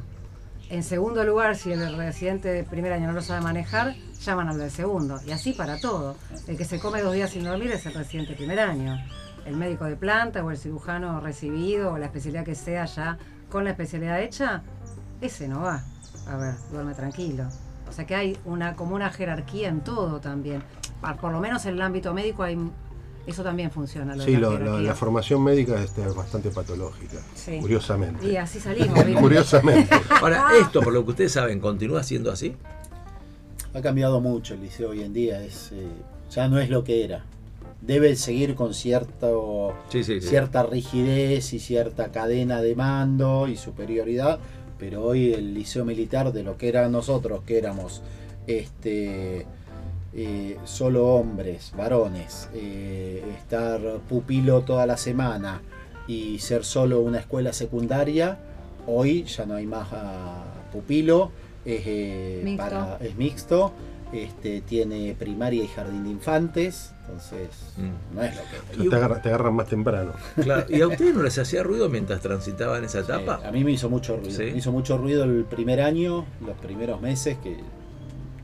En 0.71 0.83
segundo 0.83 1.25
lugar, 1.25 1.57
si 1.57 1.73
el 1.73 1.97
residente 1.97 2.49
de 2.49 2.63
primer 2.63 2.93
año 2.93 3.07
no 3.09 3.15
lo 3.15 3.23
sabe 3.23 3.41
manejar, 3.41 3.97
llaman 4.21 4.49
al 4.49 4.59
del 4.59 4.71
segundo. 4.71 5.19
Y 5.27 5.33
así 5.33 5.53
para 5.53 5.81
todo. 5.81 6.17
El 6.47 6.57
que 6.57 6.65
se 6.65 6.79
come 6.79 7.03
dos 7.03 7.15
días 7.15 7.31
sin 7.31 7.45
dormir 7.45 7.73
es 7.73 7.87
el 7.87 7.95
residente 7.95 8.33
de 8.33 8.37
primer 8.37 8.61
año. 8.61 8.99
El 9.47 9.57
médico 9.57 9.87
de 9.87 9.97
planta 9.97 10.45
o 10.45 10.51
el 10.51 10.59
cirujano 10.59 11.21
recibido 11.21 11.93
o 11.93 11.99
la 11.99 12.07
especialidad 12.07 12.45
que 12.45 12.55
sea 12.55 12.85
ya 12.85 13.19
con 13.49 13.65
la 13.65 13.71
especialidad 13.71 14.21
hecha, 14.21 14.63
ese 15.21 15.49
no 15.49 15.61
va. 15.63 15.83
A 16.27 16.37
ver, 16.37 16.55
duerme 16.73 16.95
tranquilo. 16.95 17.45
O 17.89 17.93
sea 17.93 18.07
que 18.07 18.15
hay 18.15 18.37
una 18.45 18.77
como 18.77 18.95
una 18.95 19.11
jerarquía 19.11 19.69
en 19.69 19.81
todo 19.81 20.21
también. 20.21 20.63
Por 21.21 21.33
lo 21.33 21.41
menos 21.41 21.65
en 21.67 21.75
el 21.75 21.83
ámbito 21.83 22.13
médico 22.13 22.43
hay 22.43 22.59
eso 23.27 23.43
también 23.43 23.71
funciona. 23.71 24.15
lo 24.17 24.25
de 24.25 24.31
Sí, 24.31 24.37
la 24.39 24.49
lo- 24.51 24.81
la, 24.81 24.95
formación 24.95 25.43
médica 25.45 25.79
es 25.83 25.95
bastante 26.15 26.51
patológica, 26.51 27.19
Sí. 27.35 27.59
curiosamente. 27.61 28.27
Y 28.27 28.37
así 28.37 28.59
salimos. 28.59 28.99
Curiosamente. 29.21 29.95
Ahora, 30.23 30.49
esto, 30.59 30.81
por 30.81 30.95
lo 30.95 31.05
que 31.05 31.11
ustedes 31.11 31.33
saben, 31.33 31.61
¿continúa 31.61 32.03
siendo 32.03 32.33
así? 32.33 32.57
Ha 33.75 33.83
cambiado 33.83 34.21
mucho 34.23 34.55
el 34.55 34.63
liceo 34.63 34.91
hoy 34.91 35.03
en 35.03 35.13
día, 35.13 35.43
es, 35.43 35.71
eh, 35.73 35.89
ya 36.31 36.49
no 36.49 36.59
es 36.59 36.71
lo 36.71 36.85
que 36.85 37.05
era. 37.05 37.25
Debe 37.83 38.17
seguir 38.17 38.55
con 38.55 38.73
cierto, 38.73 39.75
Sí, 39.91 40.03
sí, 40.05 40.21
sí. 40.23 40.29
cierta 40.29 40.63
rigidez 40.63 41.53
y 41.53 41.59
cierta 41.61 42.11
cadena 42.11 42.63
de 42.63 42.75
mando 42.77 43.47
y 43.47 43.57
superioridad, 43.57 44.39
pero 44.79 45.03
hoy 45.05 45.33
el 45.33 45.55
liceo 45.55 45.85
militar 45.85 46.33
de 46.33 46.43
lo 46.43 46.57
que 46.57 46.69
eran 46.69 46.93
nosotros, 46.93 47.41
que 47.47 47.59
éramos 47.59 48.03
este, 48.47 49.47
eh, 50.15 50.57
solo 50.65 51.07
hombres, 51.15 51.73
varones, 51.77 52.49
eh, 52.55 53.23
estar 53.39 53.81
pupilo 54.09 54.63
toda 54.63 54.87
la 54.87 54.97
semana 54.97 55.61
y 56.07 56.39
ser 56.39 56.65
solo 56.65 57.01
una 57.01 57.19
escuela 57.19 57.53
secundaria, 57.53 58.39
hoy 58.87 59.25
ya 59.25 59.45
no 59.47 59.55
hay 59.57 59.67
más 59.67 59.89
ah, 59.93 60.45
pupilo, 60.73 61.31
es, 61.65 61.83
eh, 61.87 62.41
Mixto. 62.45 62.63
para- 62.65 62.97
es 63.01 63.17
mixto, 63.17 63.73
este, 64.13 64.61
tiene 64.63 65.15
primaria 65.19 65.63
y 65.65 65.69
jardín 65.69 66.05
de 66.05 66.11
infantes, 66.11 66.93
entonces 67.03 67.49
Mm. 67.77 68.15
no 68.17 68.23
es 68.23 68.35
lo 68.37 68.43
que 68.43 68.89
Te, 68.89 68.97
agarra- 68.97 69.23
te 69.23 69.29
agarran 69.29 69.55
más 69.55 69.67
temprano. 69.69 70.13
Claro. 70.43 70.67
¿Y 70.69 70.81
a 70.81 70.89
ustedes 70.89 71.15
no 71.15 71.23
les 71.23 71.39
hacía 71.39 71.63
ruido 71.63 71.89
mientras 71.89 72.21
transitaban 72.21 72.85
esa 72.85 73.01
Sí, 73.05 73.11
etapa? 73.13 73.41
a 73.47 73.51
mí 73.53 73.65
me 73.65 73.73
hizo 73.73 73.89
mucho 73.91 74.17
ruido. 74.17 74.31
Sí. 74.31 74.45
Me 74.45 74.59
hizo 74.59 74.73
mucho 74.73 74.97
ruido 74.99 75.25
el 75.25 75.45
primer 75.45 75.81
año, 75.81 76.25
los 76.45 76.57
primeros 76.59 77.01
meses, 77.01 77.37
que 77.39 77.57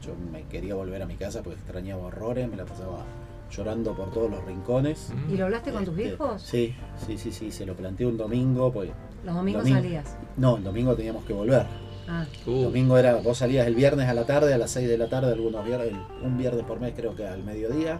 yo 0.03 0.13
me 0.33 0.43
quería 0.45 0.75
volver 0.75 1.03
a 1.03 1.07
mi 1.07 1.17
casa 1.17 1.43
porque 1.43 1.59
extrañaba 1.59 2.05
horrores, 2.05 2.49
me 2.49 2.57
la 2.57 2.65
pasaba 2.65 3.05
llorando 3.51 3.95
por 3.95 4.11
todos 4.13 4.31
los 4.31 4.45
rincones. 4.45 5.13
¿Y 5.33 5.37
lo 5.37 5.45
hablaste 5.45 5.71
con 5.73 5.85
tus 5.85 5.95
Este, 5.97 6.03
viejos? 6.09 6.43
Sí, 6.43 6.75
sí, 7.07 7.17
sí, 7.19 7.33
sí, 7.33 7.51
se 7.53 7.65
lo 7.65 7.75
planteé 7.75 8.07
un 8.07 8.17
domingo, 8.17 8.73
pues 8.73 8.91
Los 9.25 9.35
domingos 9.35 9.63
Domingo. 9.63 9.81
salías. 9.83 10.17
no, 10.37 10.57
el 10.57 10.65
domingo 10.65 10.95
teníamos 10.95 11.25
que 11.25 11.33
volver. 11.33 11.65
Ah, 12.07 12.27
El 12.47 12.53
Uh, 12.53 12.63
domingo 12.65 12.99
era, 12.99 13.17
vos 13.17 13.39
salías 13.39 13.67
el 13.67 13.75
viernes 13.75 14.09
a 14.09 14.15
la 14.15 14.25
tarde, 14.27 14.53
a 14.53 14.59
las 14.59 14.71
6 14.73 14.89
de 14.89 14.99
la 14.99 15.09
tarde, 15.09 15.33
algunos 15.33 15.65
viernes, 15.65 15.93
un 16.23 16.37
viernes 16.37 16.65
por 16.65 16.79
mes 16.79 16.93
creo 16.95 17.15
que 17.17 17.27
al 17.27 17.43
mediodía, 17.43 17.99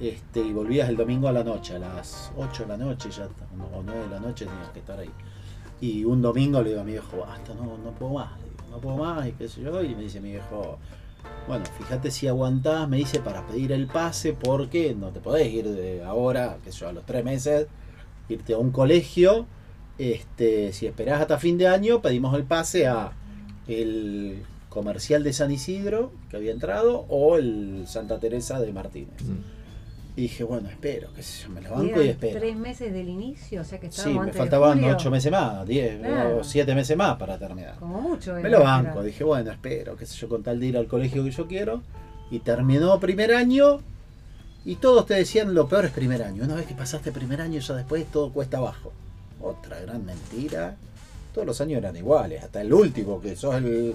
este, 0.00 0.40
y 0.40 0.52
volvías 0.52 0.88
el 0.88 0.96
domingo 0.96 1.28
a 1.28 1.32
la 1.32 1.44
noche, 1.44 1.76
a 1.76 1.78
las 1.78 2.32
8 2.36 2.62
de 2.62 2.68
la 2.68 2.76
noche, 2.78 3.10
ya 3.10 3.26
o 3.26 3.82
9 3.82 4.04
de 4.04 4.08
la 4.08 4.20
noche 4.20 4.46
tenías 4.46 4.70
que 4.70 4.78
estar 4.78 4.98
ahí. 4.98 5.10
Y 5.80 6.04
un 6.04 6.22
domingo 6.22 6.62
le 6.62 6.70
digo 6.70 6.80
a 6.80 6.84
mi 6.84 6.92
viejo, 6.92 7.18
basta, 7.18 7.52
no, 7.54 7.76
no 7.76 7.90
puedo 7.90 8.14
más, 8.14 8.30
le 8.38 8.44
digo, 8.44 8.64
no 8.70 8.78
puedo 8.78 8.96
más, 8.96 9.26
y 9.26 9.32
qué 9.32 9.48
sé 9.48 9.60
yo, 9.60 9.82
y 9.82 9.94
me 9.94 10.02
dice 10.02 10.20
mi 10.20 10.30
viejo, 10.30 10.78
bueno, 11.46 11.64
fíjate 11.78 12.10
si 12.10 12.28
aguantás, 12.28 12.88
me 12.88 12.96
dice, 12.96 13.20
para 13.20 13.46
pedir 13.46 13.72
el 13.72 13.86
pase, 13.86 14.32
porque 14.32 14.94
no 14.94 15.10
te 15.10 15.20
podés 15.20 15.52
ir 15.52 15.68
de 15.68 16.02
ahora, 16.04 16.56
que 16.64 16.72
sé 16.72 16.78
yo, 16.80 16.88
a 16.88 16.92
los 16.92 17.04
3 17.04 17.22
meses, 17.22 17.66
irte 18.28 18.54
a 18.54 18.58
un 18.58 18.70
colegio, 18.70 19.46
este, 19.98 20.72
si 20.72 20.86
esperás 20.86 21.20
hasta 21.20 21.38
fin 21.38 21.58
de 21.58 21.68
año, 21.68 22.00
pedimos 22.00 22.34
el 22.34 22.44
pase 22.44 22.86
a 22.86 23.12
el 23.68 24.42
comercial 24.68 25.22
de 25.22 25.32
San 25.32 25.50
Isidro, 25.50 26.12
que 26.30 26.36
había 26.36 26.52
entrado, 26.52 27.04
o 27.08 27.36
el 27.36 27.84
Santa 27.86 28.18
Teresa 28.18 28.60
de 28.60 28.72
Martínez. 28.72 29.22
mm. 29.22 29.62
Y 30.14 30.22
dije, 30.22 30.44
bueno, 30.44 30.68
espero, 30.68 31.08
qué 31.16 31.22
sé 31.22 31.44
yo, 31.44 31.48
me 31.48 31.62
lo 31.62 31.68
y 31.68 31.72
banco 31.72 32.02
y 32.02 32.08
espero. 32.08 32.38
tres 32.38 32.54
meses 32.56 32.92
del 32.92 33.08
inicio, 33.08 33.62
o 33.62 33.64
sea 33.64 33.80
que 33.80 33.90
Sí, 33.90 34.10
me 34.10 34.18
antes 34.20 34.34
de 34.34 34.38
faltaban 34.40 34.78
julio. 34.78 34.94
ocho 34.94 35.10
meses 35.10 35.32
más, 35.32 35.66
diez 35.66 35.98
Claro. 36.00 36.38
o 36.40 36.44
siete 36.44 36.74
meses 36.74 36.94
más 36.98 37.16
para 37.16 37.38
terminar. 37.38 37.76
Como 37.78 37.98
mucho. 37.98 38.34
Me 38.34 38.40
era, 38.40 38.50
lo 38.50 38.60
banco, 38.62 38.90
era. 38.98 39.02
dije, 39.04 39.24
bueno, 39.24 39.50
espero, 39.50 39.96
qué 39.96 40.04
sé 40.04 40.16
yo, 40.18 40.28
con 40.28 40.42
tal 40.42 40.60
de 40.60 40.66
ir 40.66 40.76
al 40.76 40.86
colegio 40.86 41.24
que 41.24 41.30
yo 41.30 41.46
quiero. 41.46 41.82
Y 42.30 42.40
terminó 42.40 43.00
primer 43.00 43.32
año 43.34 43.80
y 44.66 44.76
todos 44.76 45.06
te 45.06 45.14
decían 45.14 45.54
lo 45.54 45.66
peor 45.66 45.86
es 45.86 45.92
primer 45.92 46.22
año. 46.22 46.44
Una 46.44 46.56
vez 46.56 46.66
que 46.66 46.74
pasaste 46.74 47.10
primer 47.10 47.40
año, 47.40 47.60
ya 47.60 47.74
después 47.74 48.04
todo 48.06 48.30
cuesta 48.34 48.58
abajo. 48.58 48.92
Otra 49.40 49.80
gran 49.80 50.04
mentira. 50.04 50.76
Todos 51.32 51.46
los 51.46 51.60
años 51.60 51.78
eran 51.78 51.96
iguales, 51.96 52.42
hasta 52.42 52.60
el 52.60 52.72
último, 52.72 53.20
que 53.20 53.36
sos 53.36 53.54
el 53.56 53.94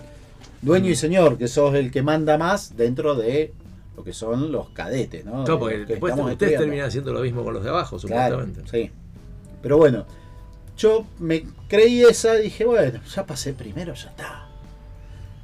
dueño 0.62 0.90
y 0.90 0.96
señor, 0.96 1.38
que 1.38 1.48
sos 1.48 1.76
el 1.76 1.92
que 1.92 2.02
manda 2.02 2.38
más 2.38 2.76
dentro 2.76 3.16
de 3.16 3.54
lo 3.96 4.04
que 4.04 4.14
son 4.14 4.52
los 4.52 4.70
cadetes, 4.70 5.26
¿no? 5.26 5.44
Claro, 5.44 5.60
porque 5.60 5.78
después 5.86 6.14
ustedes 6.14 6.32
estudiando. 6.34 6.60
terminan 6.66 6.88
haciendo 6.88 7.14
lo 7.14 7.22
mismo 7.22 7.44
con 7.44 7.54
los 7.54 7.64
de 7.64 7.70
abajo, 7.70 7.98
Claro, 7.98 8.38
supuestamente. 8.40 8.62
sí. 8.72 8.92
Pero 9.62 9.78
bueno, 9.78 10.06
yo 10.78 11.06
me 11.20 11.44
creí 11.68 12.02
esa 12.04 12.40
y 12.40 12.44
dije, 12.44 12.66
bueno, 12.66 13.00
ya 13.14 13.26
pasé 13.26 13.54
primero, 13.54 13.94
ya 13.96 14.10
está. 14.10 14.48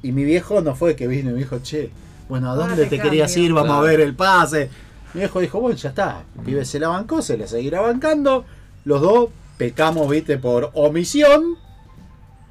Y 0.02 0.12
mi 0.12 0.24
viejo 0.24 0.60
no 0.60 0.74
fue 0.76 0.94
que 0.94 1.06
vino 1.08 1.30
y 1.30 1.32
me 1.32 1.38
dijo, 1.40 1.58
che, 1.60 1.90
bueno, 2.28 2.48
¿a 2.48 2.52
Ahora 2.52 2.68
dónde 2.68 2.84
te 2.84 2.96
te 2.96 3.02
querías 3.02 3.36
ir? 3.36 3.52
Vamos 3.52 3.68
Claro. 3.70 3.82
a 3.86 3.90
ver 3.90 4.00
el 4.00 4.14
pase. 4.14 4.68
Mi 5.14 5.20
viejo 5.20 5.40
dijo, 5.40 5.60
bueno, 5.60 5.76
ya 5.76 5.88
está. 5.90 6.24
El 6.38 6.44
pibe 6.44 6.64
se 6.64 6.78
la 6.78 6.88
bancó, 6.88 7.22
se 7.22 7.36
le 7.36 7.46
seguirá 7.48 7.80
bancando. 7.80 8.44
Los 8.84 9.00
dos 9.00 9.30
pecamos, 9.58 10.08
viste, 10.08 10.38
por 10.38 10.70
omisión. 10.74 11.56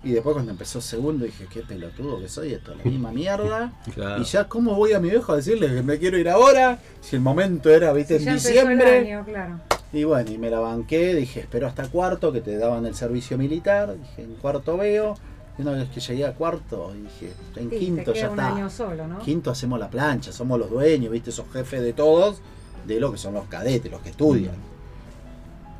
Y 0.03 0.11
después 0.11 0.33
cuando 0.33 0.51
empezó 0.51 0.81
segundo 0.81 1.23
dije, 1.25 1.47
qué 1.49 1.61
pelotudo 1.61 2.19
que 2.19 2.27
soy, 2.27 2.53
esto 2.53 2.71
es 2.73 2.77
la 2.79 2.83
misma 2.83 3.11
mierda. 3.11 3.71
Claro. 3.93 4.21
Y 4.21 4.25
ya, 4.25 4.47
¿cómo 4.49 4.75
voy 4.75 4.91
a 4.93 4.99
mi 4.99 5.09
viejo 5.09 5.31
a 5.31 5.37
decirle 5.37 5.67
que 5.73 5.81
me 5.83 5.97
quiero 5.97 6.17
ir 6.17 6.27
ahora? 6.29 6.79
Si 7.01 7.15
el 7.15 7.21
momento 7.21 7.69
era, 7.69 7.93
viste, 7.93 8.19
ya 8.19 8.31
en 8.31 8.35
diciembre. 8.37 8.97
año, 8.99 9.23
claro. 9.23 9.59
Y 9.93 10.03
bueno, 10.05 10.29
y 10.31 10.37
me 10.37 10.49
la 10.49 10.59
banqué, 10.59 11.13
dije, 11.15 11.41
espero 11.41 11.67
hasta 11.67 11.87
cuarto, 11.87 12.31
que 12.33 12.41
te 12.41 12.57
daban 12.57 12.85
el 12.85 12.95
servicio 12.95 13.37
militar, 13.37 13.95
dije, 13.97 14.23
en 14.23 14.33
cuarto 14.35 14.75
veo, 14.75 15.13
y 15.57 15.61
una 15.61 15.71
vez 15.73 15.87
que 15.89 15.99
llegué 15.99 16.25
a 16.25 16.33
cuarto, 16.33 16.91
dije, 16.93 17.31
en 17.57 17.69
Sí, 17.69 17.77
quinto 17.77 18.11
te 18.11 18.19
ya 18.19 18.25
queda 18.27 18.31
un 18.33 18.39
está. 18.39 18.55
año 18.55 18.69
solo, 18.71 19.07
¿no? 19.07 19.19
Quinto 19.19 19.51
hacemos 19.51 19.79
la 19.79 19.89
plancha, 19.89 20.31
somos 20.33 20.59
los 20.59 20.69
dueños, 20.71 21.11
viste, 21.11 21.29
esos 21.29 21.45
jefes 21.53 21.81
de 21.81 21.93
todos, 21.93 22.41
de 22.87 22.99
lo 22.99 23.11
que 23.11 23.17
son 23.19 23.35
los 23.35 23.45
cadetes, 23.45 23.89
los 23.91 24.01
que 24.01 24.09
estudian. 24.09 24.55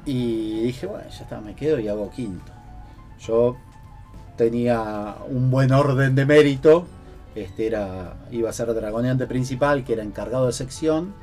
Y 0.05 0.61
dije, 0.61 0.85
bueno, 0.85 1.05
ya 1.09 1.23
está, 1.23 1.41
me 1.41 1.55
quedo 1.55 1.79
y 1.79 1.87
hago 1.87 2.09
quinto. 2.11 2.51
Yo 3.25 3.57
tenía 4.35 5.15
un 5.29 5.51
buen 5.51 5.71
orden 5.71 6.15
de 6.15 6.25
mérito, 6.25 6.85
este 7.35 7.67
era, 7.67 8.15
iba 8.31 8.49
a 8.49 8.53
ser 8.53 8.73
dragoneante 8.73 9.25
principal, 9.27 9.83
que 9.83 9.93
era 9.93 10.03
encargado 10.03 10.47
de 10.47 10.53
sección, 10.53 11.13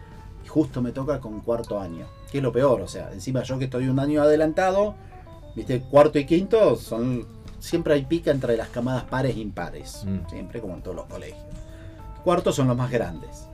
y 0.45 0.49
justo 0.49 0.83
me 0.83 0.93
toca 0.93 1.21
con 1.21 1.41
cuarto 1.41 1.79
año, 1.81 2.07
que 2.31 2.39
es 2.39 2.43
lo 2.43 2.53
peor, 2.53 2.81
o 2.81 2.89
sea, 2.89 3.13
encima 3.13 3.43
yo 3.43 3.59
que 3.59 3.65
estoy 3.67 3.89
un 3.89 3.99
año 3.99 4.23
adelantado, 4.23 4.95
viste, 5.55 5.81
cuarto 5.81 6.19
y 6.19 6.27
quinto 6.27 6.77
son, 6.77 7.27
siempre 7.59 7.95
hay 7.95 8.05
pica 8.05 8.31
entre 8.31 8.57
las 8.57 8.69
camadas 8.69 9.05
pares 9.05 9.37
e 9.37 9.41
impares, 9.41 10.05
Mm. 10.05 10.29
siempre 10.29 10.61
como 10.61 10.75
en 10.75 10.83
todos 10.83 10.97
los 10.97 11.07
colegios. 11.07 11.45
Cuartos 12.25 12.55
son 12.55 12.69
los 12.69 12.77
más 12.77 12.91
grandes. 12.91 13.47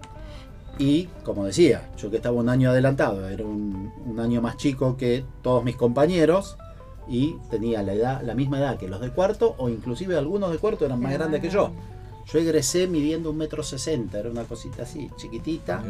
Y 0.79 1.07
como 1.25 1.47
decía, 1.47 1.89
yo 1.97 2.11
que 2.11 2.17
estaba 2.17 2.37
un 2.37 2.49
año 2.51 2.71
adelantado, 2.71 3.29
era 3.29 3.45
un, 3.45 3.91
un 4.05 4.21
año 4.21 4.43
más 4.43 4.57
chico 4.59 4.97
que 4.97 5.25
todos 5.43 5.65
mis 5.65 5.77
compañeros 5.77 6.59
y 7.09 7.37
tenía 7.51 7.83
la 7.83 7.93
edad, 7.95 8.23
la 8.23 8.35
misma 8.35 8.59
edad 8.59 8.79
que 8.79 8.89
los 8.89 9.01
de 9.01 9.11
cuarto, 9.11 9.55
o 9.59 9.69
inclusive 9.69 10.17
algunos 10.17 10.51
de 10.51 10.59
cuarto 10.59 10.85
eran 10.87 11.01
más 11.01 11.11
Era 11.13 11.19
grandes 11.25 11.41
que 11.41 11.47
más 11.49 11.55
yo. 11.55 11.71
Yo 12.27 12.39
egresé 12.41 12.89
midiendo 12.89 13.31
un 13.31 13.37
metro 13.37 13.63
sesenta, 13.63 14.19
era 14.19 14.29
una 14.31 14.45
cosita 14.45 14.83
así, 14.83 15.11
chiquitita. 15.17 15.83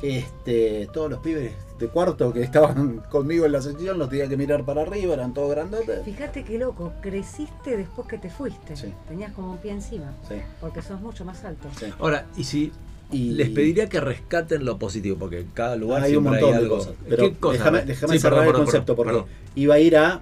Este, 0.00 0.88
todos 0.92 1.08
los 1.10 1.20
pibes 1.20 1.52
de 1.78 1.86
cuarto 1.88 2.32
que 2.32 2.42
estaban 2.42 2.96
conmigo 3.10 3.46
en 3.46 3.52
la 3.52 3.62
sección 3.62 3.98
los 3.98 4.08
tenía 4.08 4.28
que 4.28 4.36
mirar 4.36 4.64
para 4.64 4.82
arriba, 4.82 5.14
eran 5.14 5.32
todos 5.32 5.50
grandotes. 5.50 6.02
Fíjate 6.04 6.42
qué 6.42 6.58
loco, 6.58 6.92
creciste 7.00 7.76
después 7.76 8.08
que 8.08 8.18
te 8.18 8.28
fuiste. 8.28 8.74
Sí. 8.76 8.92
Tenías 9.06 9.32
como 9.32 9.52
un 9.52 9.58
pie 9.58 9.70
encima, 9.72 10.12
Sí, 10.28 10.36
porque 10.60 10.82
sos 10.82 11.00
mucho 11.00 11.24
más 11.24 11.44
alto. 11.44 11.68
sí. 11.78 11.86
Ahora, 12.00 12.26
y 12.36 12.42
si 12.44 12.72
Y 13.12 13.32
les 13.32 13.50
pediría 13.50 13.88
que 13.88 14.00
rescaten 14.00 14.64
lo 14.64 14.78
positivo, 14.78 15.16
porque 15.18 15.40
en 15.40 15.48
cada 15.48 15.76
lugar 15.76 16.02
hay 16.02 16.16
un 16.16 16.24
montón 16.24 16.44
hay 16.48 16.52
de 16.52 16.58
algo. 16.58 16.78
cosas. 16.78 16.94
Pero 17.08 17.24
¿Qué 17.24 17.34
cosas? 17.36 17.58
déjame, 17.58 17.82
déjame 17.82 18.12
Sí, 18.14 18.18
cerrar 18.20 18.38
perdón, 18.40 18.46
el 18.46 18.52
perdón, 18.52 18.64
concepto 18.66 18.96
perdón, 18.96 19.14
porque 19.22 19.60
iba 19.60 19.74
a 19.74 19.78
ir 19.78 19.96
a 19.96 20.20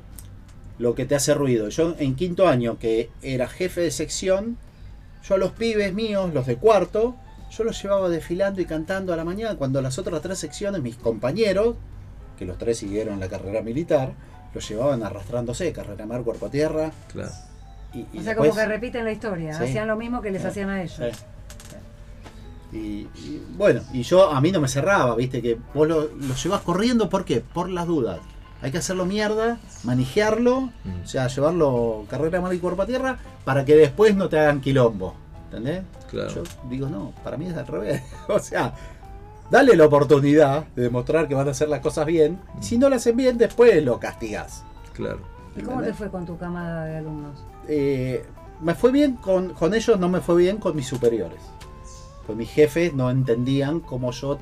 lo 0.78 0.94
que 0.94 1.04
te 1.06 1.14
hace 1.14 1.34
ruido. 1.34 1.68
Yo 1.68 1.94
en 1.98 2.14
quinto 2.16 2.48
año, 2.48 2.78
que 2.78 3.10
era 3.22 3.48
jefe 3.48 3.80
de 3.82 3.90
sección, 3.90 4.56
yo 5.28 5.34
a 5.34 5.38
los 5.38 5.52
pibes 5.52 5.94
míos, 5.94 6.32
los 6.34 6.46
de 6.46 6.56
cuarto, 6.56 7.14
yo 7.50 7.64
los 7.64 7.80
llevaba 7.82 8.08
desfilando 8.08 8.60
y 8.60 8.64
cantando 8.64 9.12
a 9.12 9.16
la 9.16 9.24
mañana, 9.24 9.56
cuando 9.56 9.80
las 9.82 9.98
otras 9.98 10.20
tres 10.22 10.38
secciones, 10.38 10.80
mis 10.82 10.96
compañeros, 10.96 11.76
que 12.38 12.44
los 12.46 12.56
tres 12.58 12.78
siguieron 12.78 13.20
la 13.20 13.28
carrera 13.28 13.60
militar, 13.62 14.12
los 14.54 14.68
llevaban 14.68 15.02
arrastrándose, 15.02 15.72
carrera 15.72 16.06
mar, 16.06 16.22
cuerpo 16.22 16.46
a 16.46 16.50
tierra. 16.50 16.90
Claro. 17.12 17.30
Y, 17.92 17.98
y 17.98 18.02
O 18.02 18.06
sea, 18.22 18.22
después- 18.34 18.50
como 18.50 18.60
que 18.62 18.66
repiten 18.66 19.04
la 19.04 19.12
historia, 19.12 19.52
Sí. 19.58 19.64
hacían 19.64 19.86
lo 19.88 19.96
mismo 19.96 20.22
que 20.22 20.30
les 20.30 20.42
Sí. 20.42 20.48
hacían 20.48 20.70
a 20.70 20.82
ellos. 20.82 20.98
Y, 22.72 22.78
y 23.16 23.42
bueno, 23.56 23.80
y 23.92 24.02
yo 24.02 24.30
a 24.30 24.40
mí 24.40 24.52
no 24.52 24.60
me 24.60 24.68
cerraba, 24.68 25.14
viste, 25.16 25.42
que 25.42 25.58
vos 25.74 25.88
lo, 25.88 26.02
lo 26.02 26.34
llevas 26.34 26.60
corriendo, 26.62 27.08
¿por 27.08 27.24
qué? 27.24 27.40
Por 27.40 27.68
las 27.68 27.86
dudas. 27.86 28.20
Hay 28.62 28.70
que 28.70 28.78
hacerlo 28.78 29.06
mierda, 29.06 29.58
manejarlo, 29.84 30.70
Mm. 30.84 31.02
o 31.04 31.06
sea, 31.06 31.26
llevarlo 31.28 32.04
carrera 32.08 32.40
mar 32.40 32.52
y 32.54 32.58
cuerpo 32.58 32.82
a 32.82 32.86
tierra, 32.86 33.18
para 33.44 33.64
que 33.64 33.74
después 33.76 34.14
no 34.14 34.28
te 34.28 34.38
hagan 34.38 34.60
quilombo. 34.60 35.14
¿Entendés? 35.46 35.82
Claro. 36.10 36.30
Yo 36.34 36.42
digo, 36.68 36.88
no, 36.88 37.12
para 37.24 37.36
mí 37.36 37.46
es 37.46 37.56
al 37.56 37.66
revés. 37.66 38.02
o 38.28 38.38
sea, 38.38 38.72
dale 39.50 39.74
la 39.76 39.86
oportunidad 39.86 40.64
de 40.76 40.82
demostrar 40.82 41.26
que 41.26 41.34
van 41.34 41.48
a 41.48 41.52
hacer 41.52 41.68
las 41.68 41.80
cosas 41.80 42.06
bien. 42.06 42.38
y 42.60 42.62
Si 42.64 42.78
no 42.78 42.88
lo 42.88 42.96
hacen 42.96 43.16
bien, 43.16 43.36
después 43.38 43.82
lo 43.84 43.98
castigás. 43.98 44.62
Claro. 44.92 45.20
¿Y 45.56 45.62
cómo 45.62 45.82
te 45.82 45.92
fue 45.92 46.08
con 46.10 46.24
tu 46.26 46.36
camada 46.38 46.84
de 46.84 46.98
alumnos? 46.98 47.42
eh, 47.66 48.24
me 48.60 48.74
fue 48.74 48.92
bien 48.92 49.14
con, 49.16 49.54
con 49.54 49.72
ellos, 49.74 49.98
no 49.98 50.08
me 50.10 50.20
fue 50.20 50.36
bien 50.36 50.58
con 50.58 50.76
mis 50.76 50.86
superiores. 50.86 51.40
Pues 52.30 52.38
mis 52.38 52.50
jefes 52.50 52.94
no 52.94 53.10
entendían 53.10 53.80
cómo 53.80 54.12
yo 54.12 54.38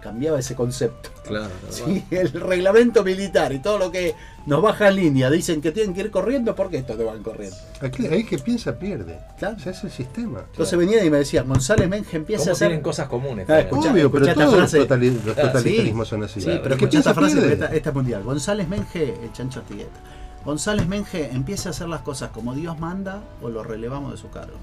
cambiaba 0.00 0.38
ese 0.38 0.54
concepto. 0.54 1.10
Claro. 1.26 1.50
Sí, 1.70 2.04
el 2.12 2.30
reglamento 2.30 3.02
militar 3.02 3.52
y 3.52 3.58
todo 3.58 3.78
lo 3.78 3.90
que 3.90 4.14
nos 4.46 4.62
baja 4.62 4.86
en 4.90 4.94
línea 4.94 5.28
dicen 5.28 5.60
que 5.60 5.72
tienen 5.72 5.92
que 5.92 6.02
ir 6.02 6.12
corriendo, 6.12 6.54
¿por 6.54 6.70
qué 6.70 6.76
estos 6.76 6.96
no 6.96 7.06
van 7.06 7.20
corriendo? 7.24 7.56
Aquí, 7.80 8.06
ahí 8.06 8.22
que 8.22 8.38
piensa 8.38 8.78
pierde. 8.78 9.18
Claro. 9.36 9.56
O 9.56 9.58
sea, 9.58 9.72
es 9.72 9.82
el 9.82 9.90
sistema. 9.90 10.44
Entonces 10.52 10.78
venían 10.78 11.04
y 11.04 11.10
me 11.10 11.18
decían, 11.18 11.48
González 11.48 11.88
Menge 11.88 12.16
empieza 12.16 12.42
¿Cómo 12.44 12.50
a 12.50 12.52
hacer... 12.52 12.68
tienen 12.68 12.84
cosas 12.84 13.08
comunes? 13.08 13.50
Ah, 13.50 13.58
escuchá, 13.58 13.90
Obvio, 13.90 14.12
pero 14.12 14.24
escuchá 14.26 14.30
esta 14.30 14.44
todos 14.44 14.60
los, 14.60 14.70
frase. 14.70 14.88
totali- 14.88 15.24
los 15.24 15.36
Ah, 15.36 15.40
sí. 15.40 15.46
totalitarismos 15.48 16.06
son 16.08 16.22
así. 16.22 16.40
Sí, 16.40 16.46
Claro. 16.46 16.62
pero 16.62 16.74
Es 16.76 16.78
que 16.78 16.84
escuchá 16.84 16.98
esta 17.00 17.14
frase, 17.14 17.36
porque 17.38 17.52
esta, 17.54 17.66
esta 17.74 17.88
es 17.88 17.94
mundial. 17.96 18.22
González 18.22 18.68
Menge, 18.68 19.14
el 19.24 19.32
chancho 19.32 19.58
Artigueta. 19.58 19.98
González 20.44 20.86
Menge 20.86 21.28
empieza 21.32 21.70
a 21.70 21.72
hacer 21.72 21.88
las 21.88 22.02
cosas 22.02 22.30
como 22.30 22.54
Dios 22.54 22.78
manda 22.78 23.20
o 23.42 23.48
lo 23.48 23.64
relevamos 23.64 24.12
de 24.12 24.16
su 24.18 24.30
cargo. 24.30 24.54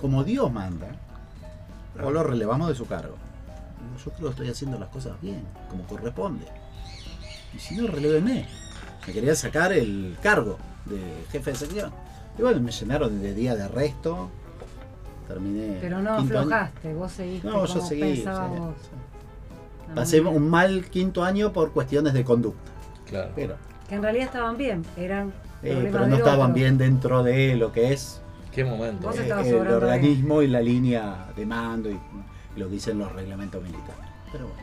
Como 0.00 0.24
Dios 0.24 0.52
manda 0.52 0.88
o 2.02 2.10
lo 2.10 2.22
relevamos 2.22 2.68
de 2.68 2.74
su 2.74 2.86
cargo. 2.86 3.16
Yo 4.04 4.10
creo 4.12 4.26
que 4.28 4.30
estoy 4.32 4.48
haciendo 4.50 4.78
las 4.78 4.88
cosas 4.88 5.20
bien, 5.22 5.42
como 5.70 5.84
corresponde. 5.86 6.46
Y 7.54 7.58
si 7.58 7.76
no, 7.76 7.86
relévenme. 7.86 8.46
Me 9.06 9.12
quería 9.12 9.34
sacar 9.34 9.72
el 9.72 10.16
cargo 10.22 10.58
de 10.84 10.98
jefe 11.30 11.52
de 11.52 11.56
sección. 11.56 11.92
Y 12.38 12.42
bueno, 12.42 12.60
me 12.60 12.70
llenaron 12.72 13.22
de 13.22 13.32
día 13.34 13.54
de 13.54 13.62
arresto. 13.62 14.28
Terminé. 15.28 15.78
Pero 15.80 16.00
no 16.02 16.18
quinto 16.18 16.38
año. 16.38 16.40
aflojaste, 16.54 16.94
vos 16.94 17.12
seguiste 17.12 17.48
No, 17.48 17.64
yo 17.66 17.74
como 17.74 17.88
seguí. 17.88 18.00
pensabas 18.02 18.52
sí, 18.52 18.58
vos. 18.58 18.74
sí. 18.82 19.92
Pasé 19.94 20.20
un 20.20 20.48
mal 20.50 20.84
quinto 20.90 21.24
año 21.24 21.52
por 21.52 21.72
cuestiones 21.72 22.12
de 22.12 22.24
conducta. 22.24 22.70
Claro. 23.06 23.30
Pero, 23.34 23.56
Que 23.88 23.94
en 23.94 24.02
realidad 24.02 24.26
estaban 24.26 24.56
bien, 24.56 24.84
eran 24.96 25.32
eh, 25.62 25.88
pero 25.92 26.06
no 26.06 26.16
estaban 26.16 26.40
otro. 26.50 26.54
bien 26.54 26.76
dentro 26.78 27.22
de 27.22 27.54
lo 27.56 27.72
que 27.72 27.92
es 27.92 28.20
Qué 28.56 28.64
momento. 28.64 29.06
Vos 29.06 29.18
eh, 29.18 29.22
estabas 29.22 29.46
el 29.46 29.52
sobrando 29.52 29.76
organismo 29.86 30.42
y 30.42 30.48
la 30.48 30.60
línea 30.62 31.26
de 31.36 31.46
mando 31.46 31.90
y, 31.90 31.94
y 31.94 32.58
lo 32.58 32.66
que 32.66 32.72
dicen 32.72 32.98
los 32.98 33.12
reglamentos 33.12 33.62
militares. 33.62 34.06
Pero 34.32 34.46
bueno. 34.48 34.62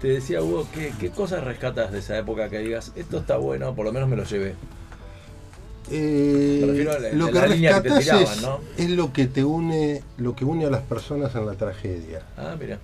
Te 0.00 0.08
decía 0.08 0.40
Hugo, 0.42 0.66
¿qué, 0.72 0.92
¿qué 0.98 1.10
cosas 1.10 1.44
rescatas 1.44 1.92
de 1.92 1.98
esa 1.98 2.16
época 2.16 2.48
que 2.48 2.60
digas, 2.60 2.92
esto 2.96 3.18
está 3.18 3.36
bueno, 3.36 3.74
por 3.74 3.84
lo 3.84 3.92
menos 3.92 4.08
me 4.08 4.16
lo 4.16 4.24
llevé? 4.24 4.54
Eh, 5.90 6.58
Me 6.60 6.66
refiero 6.68 6.92
a 6.92 6.98
la- 7.00 7.12
lo 7.12 7.26
que 7.26 7.32
la 7.32 7.40
que 7.40 7.48
te 7.48 7.54
rescatas 7.58 7.98
tiraban, 7.98 8.22
es, 8.24 8.42
¿no? 8.42 8.60
es 8.78 8.90
lo 8.90 9.12
que 9.12 9.26
te 9.26 9.44
une, 9.44 10.02
lo 10.16 10.36
que 10.36 10.44
une 10.44 10.64
a 10.64 10.70
las 10.70 10.82
personas 10.82 11.34
en 11.34 11.44
la 11.46 11.54
tragedia. 11.54 12.22
Ah, 12.36 12.54
mira. 12.58 12.78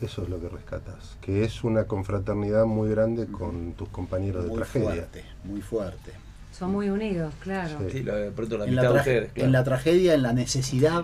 Eso 0.00 0.22
es 0.24 0.28
lo 0.28 0.40
que 0.40 0.48
rescatas, 0.48 1.16
que 1.20 1.44
es 1.44 1.62
una 1.62 1.84
confraternidad 1.84 2.66
muy 2.66 2.90
grande 2.90 3.26
con 3.28 3.74
tus 3.74 3.88
compañeros 3.88 4.42
de 4.42 4.48
muy 4.50 4.58
tragedia. 4.58 4.88
fuerte, 4.88 5.24
muy 5.44 5.60
fuerte. 5.62 6.12
Son 6.62 6.70
muy 6.70 6.88
unidos, 6.90 7.34
claro. 7.40 7.76
Sí. 7.80 7.86
Sí, 7.98 8.02
lo 8.04 8.14
de 8.14 8.30
pronto 8.30 8.56
la 8.56 8.66
En 8.66 8.76
la, 8.76 8.82
mitad 8.82 8.92
de 8.94 8.98
tra- 8.98 9.00
ustedes. 9.00 9.32
claro. 9.32 9.46
en 9.46 9.52
la 9.52 9.64
tragedia, 9.64 10.14
en 10.14 10.22
la 10.22 10.32
necesidad, 10.32 11.02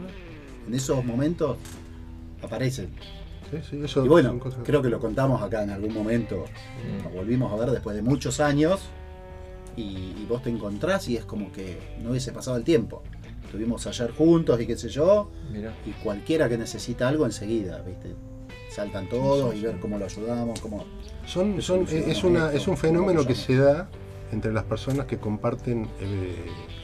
en 0.68 0.72
esos 0.72 1.04
momentos 1.04 1.56
aparecen. 2.40 2.90
Sí, 3.50 3.56
sí, 3.68 3.80
eso 3.82 4.04
Y 4.04 4.08
bueno, 4.08 4.38
cosas- 4.38 4.60
creo 4.64 4.80
que 4.82 4.88
lo 4.88 5.00
contamos 5.00 5.42
acá 5.42 5.64
en 5.64 5.70
algún 5.70 5.92
momento. 5.92 6.44
Mm. 7.00 7.02
Nos 7.02 7.12
volvimos 7.12 7.52
a 7.52 7.56
ver 7.56 7.70
después 7.72 7.96
de 7.96 8.02
muchos 8.02 8.38
años 8.38 8.82
y, 9.76 9.82
y 10.16 10.26
vos 10.28 10.44
te 10.44 10.50
encontrás 10.50 11.08
y 11.08 11.16
es 11.16 11.24
como 11.24 11.50
que 11.50 11.76
no 12.04 12.10
hubiese 12.10 12.30
pasado 12.30 12.56
el 12.56 12.62
tiempo. 12.62 13.02
Estuvimos 13.46 13.84
ayer 13.88 14.12
juntos 14.12 14.60
y 14.60 14.66
qué 14.66 14.76
sé 14.76 14.90
yo, 14.90 15.28
y 15.84 15.90
cualquiera 16.04 16.48
que 16.48 16.56
necesita 16.56 17.08
algo 17.08 17.26
enseguida, 17.26 17.82
¿viste? 17.82 18.14
Saltan 18.70 19.08
todos 19.08 19.56
y 19.56 19.62
ver 19.62 19.80
cómo 19.80 19.98
lo 19.98 20.04
ayudamos, 20.04 20.60
cómo... 20.60 20.84
Son, 21.26 21.60
son- 21.62 21.84
es, 21.90 22.22
una, 22.22 22.52
es 22.52 22.68
un 22.68 22.76
fenómeno 22.76 23.24
que 23.26 23.34
se 23.34 23.56
da 23.56 23.88
entre 24.32 24.52
las 24.52 24.64
personas 24.64 25.06
que 25.06 25.18
comparten 25.18 25.88
eh, 26.00 26.34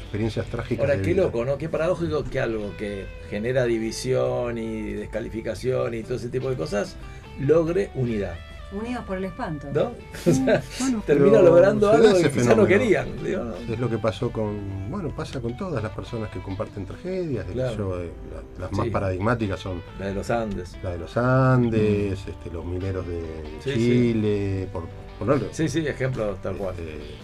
experiencias 0.02 0.46
trágicas. 0.46 0.80
Ahora, 0.84 0.96
de 0.96 1.02
qué 1.02 1.12
vida. 1.14 1.24
loco, 1.24 1.44
¿no? 1.44 1.58
Qué 1.58 1.68
paradójico 1.68 2.24
que 2.24 2.40
algo 2.40 2.72
que 2.78 3.06
genera 3.30 3.64
división 3.64 4.58
y 4.58 4.92
descalificación 4.92 5.94
y 5.94 6.02
todo 6.02 6.14
ese 6.16 6.28
tipo 6.28 6.48
de 6.50 6.56
cosas 6.56 6.96
logre 7.40 7.90
unidad, 7.94 8.34
Unidos 8.72 9.04
por 9.04 9.18
el 9.18 9.24
espanto. 9.26 9.68
¿no? 9.72 9.92
O 10.26 10.32
sea, 10.34 10.62
Bueno, 10.80 11.02
termina 11.06 11.40
logrando 11.40 11.90
algo 11.90 12.16
que 12.20 12.30
quizá 12.30 12.54
no 12.56 12.66
querían. 12.66 13.06
digo, 13.22 13.44
¿no? 13.44 13.54
Es 13.56 13.78
lo 13.78 13.88
que 13.88 13.98
pasó 13.98 14.30
con, 14.32 14.90
bueno, 14.90 15.10
pasa 15.14 15.40
con 15.40 15.56
todas 15.56 15.80
las 15.82 15.92
personas 15.92 16.30
que 16.30 16.40
comparten 16.40 16.84
tragedias. 16.86 17.44
Claro. 17.52 17.76
yo, 17.76 18.00
eh, 18.00 18.10
la- 18.32 18.62
las 18.64 18.72
más 18.72 18.84
Sí. 18.86 18.90
paradigmáticas 18.90 19.60
son 19.60 19.80
La 20.00 20.06
de 20.06 20.14
los 20.14 20.28
Andes. 20.30 20.76
la 20.82 20.90
de 20.90 20.98
los 20.98 21.16
Andes, 21.16 22.18
este, 22.26 22.50
los 22.52 22.64
mineros 22.64 23.06
de 23.06 23.22
Sí, 23.62 23.74
Chile, 23.74 24.68
por 24.72 24.84
ponerlo. 25.20 25.46
Sí, 25.52 25.68
sí, 25.68 25.86
ejemplo 25.86 26.36
tal 26.42 26.56
cual. 26.56 26.74
Este, 26.76 27.14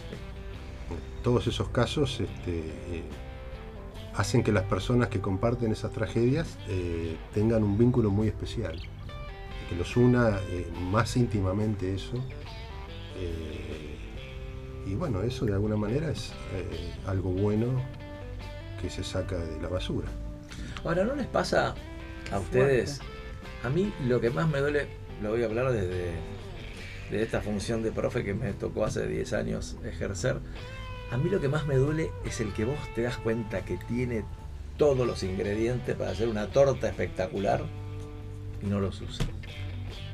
todos 1.23 1.47
esos 1.47 1.69
casos 1.69 2.21
este, 2.21 2.59
eh, 2.59 3.03
hacen 4.15 4.43
que 4.43 4.53
las 4.53 4.65
personas 4.65 5.09
que 5.09 5.21
comparten 5.21 5.73
esas 5.73 5.93
tragedias 5.93 6.59
eh, 6.69 7.17
tengan 7.33 7.63
un 7.63 7.79
vínculo 7.79 8.11
muy 8.11 8.29
especial, 8.29 8.81
que 9.69 9.77
los 9.77 9.97
una 9.97 10.39
eh, 10.51 10.67
más 10.91 11.17
íntimamente 11.17 11.95
eso. 11.95 12.17
eh, 13.17 13.97
y 14.87 14.95
bueno, 14.95 15.23
eso 15.23 15.45
de 15.45 15.53
alguna 15.53 15.77
manera 15.77 16.11
es 16.11 16.33
eh, 16.55 16.95
algo 17.07 17.31
bueno 17.31 17.67
que 18.81 18.89
se 18.89 19.05
saca 19.05 19.37
de 19.37 19.61
la 19.61 19.69
basura. 19.69 20.09
Ahora, 20.83 21.05
¿no 21.05 21.15
les 21.15 21.27
pasa 21.27 21.75
a 22.33 22.39
ustedes? 22.39 23.01
A 23.63 23.69
mí 23.69 23.93
lo 24.09 24.21
que 24.21 24.31
más 24.31 24.49
me 24.49 24.59
duele, 24.59 24.89
lo 25.23 25.31
voy 25.31 25.43
a 25.43 25.47
hablar 25.47 25.71
desde 25.71 26.13
de 27.11 27.23
esta 27.23 27.41
función 27.41 27.83
de 27.83 27.93
profe 27.93 28.25
que 28.25 28.35
me 28.35 28.53
tocó 28.53 28.85
hace 28.85 29.07
10 29.07 29.33
años 29.35 29.77
ejercer. 29.85 30.39
A 31.11 31.17
mí 31.17 31.29
lo 31.29 31.41
que 31.41 31.49
más 31.49 31.67
me 31.67 31.75
duele 31.77 32.11
es 32.25 32.41
el 32.41 32.53
que 32.53 32.65
vos 32.65 32.79
te 32.95 33.03
das 33.03 33.17
cuenta 33.17 33.65
que 33.65 33.77
tiene 33.77 34.23
todos 34.77 35.07
los 35.07 35.23
ingredientes 35.23 35.97
para 35.97 36.11
hacer 36.13 36.29
una 36.29 36.47
torta 36.47 36.89
espectacular 36.89 37.63
y 38.63 38.67
no 38.67 38.81
los 38.81 39.01
usa. 39.01 39.27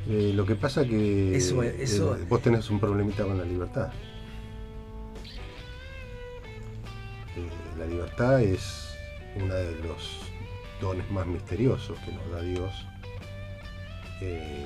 Eh, 0.09 0.33
lo 0.35 0.47
que 0.47 0.55
pasa 0.55 0.85
que 0.85 1.37
Eso- 1.37 1.63
eh, 1.63 2.27
vos 2.29 2.41
tenés 2.41 2.71
un 2.71 2.81
problemita 2.81 3.25
con 3.25 3.37
la 3.39 3.45
libertad. 3.45 3.93
Eh, 7.37 7.49
la 7.79 7.87
libertad 7.87 8.41
es 8.41 8.89
uno 9.37 9.53
de 9.55 9.73
los 9.83 10.21
dones 10.81 11.11
más 11.11 11.27
misteriosos 11.27 11.99
que 12.01 12.13
nos 12.13 12.31
da 12.31 12.41
Dios, 12.43 12.73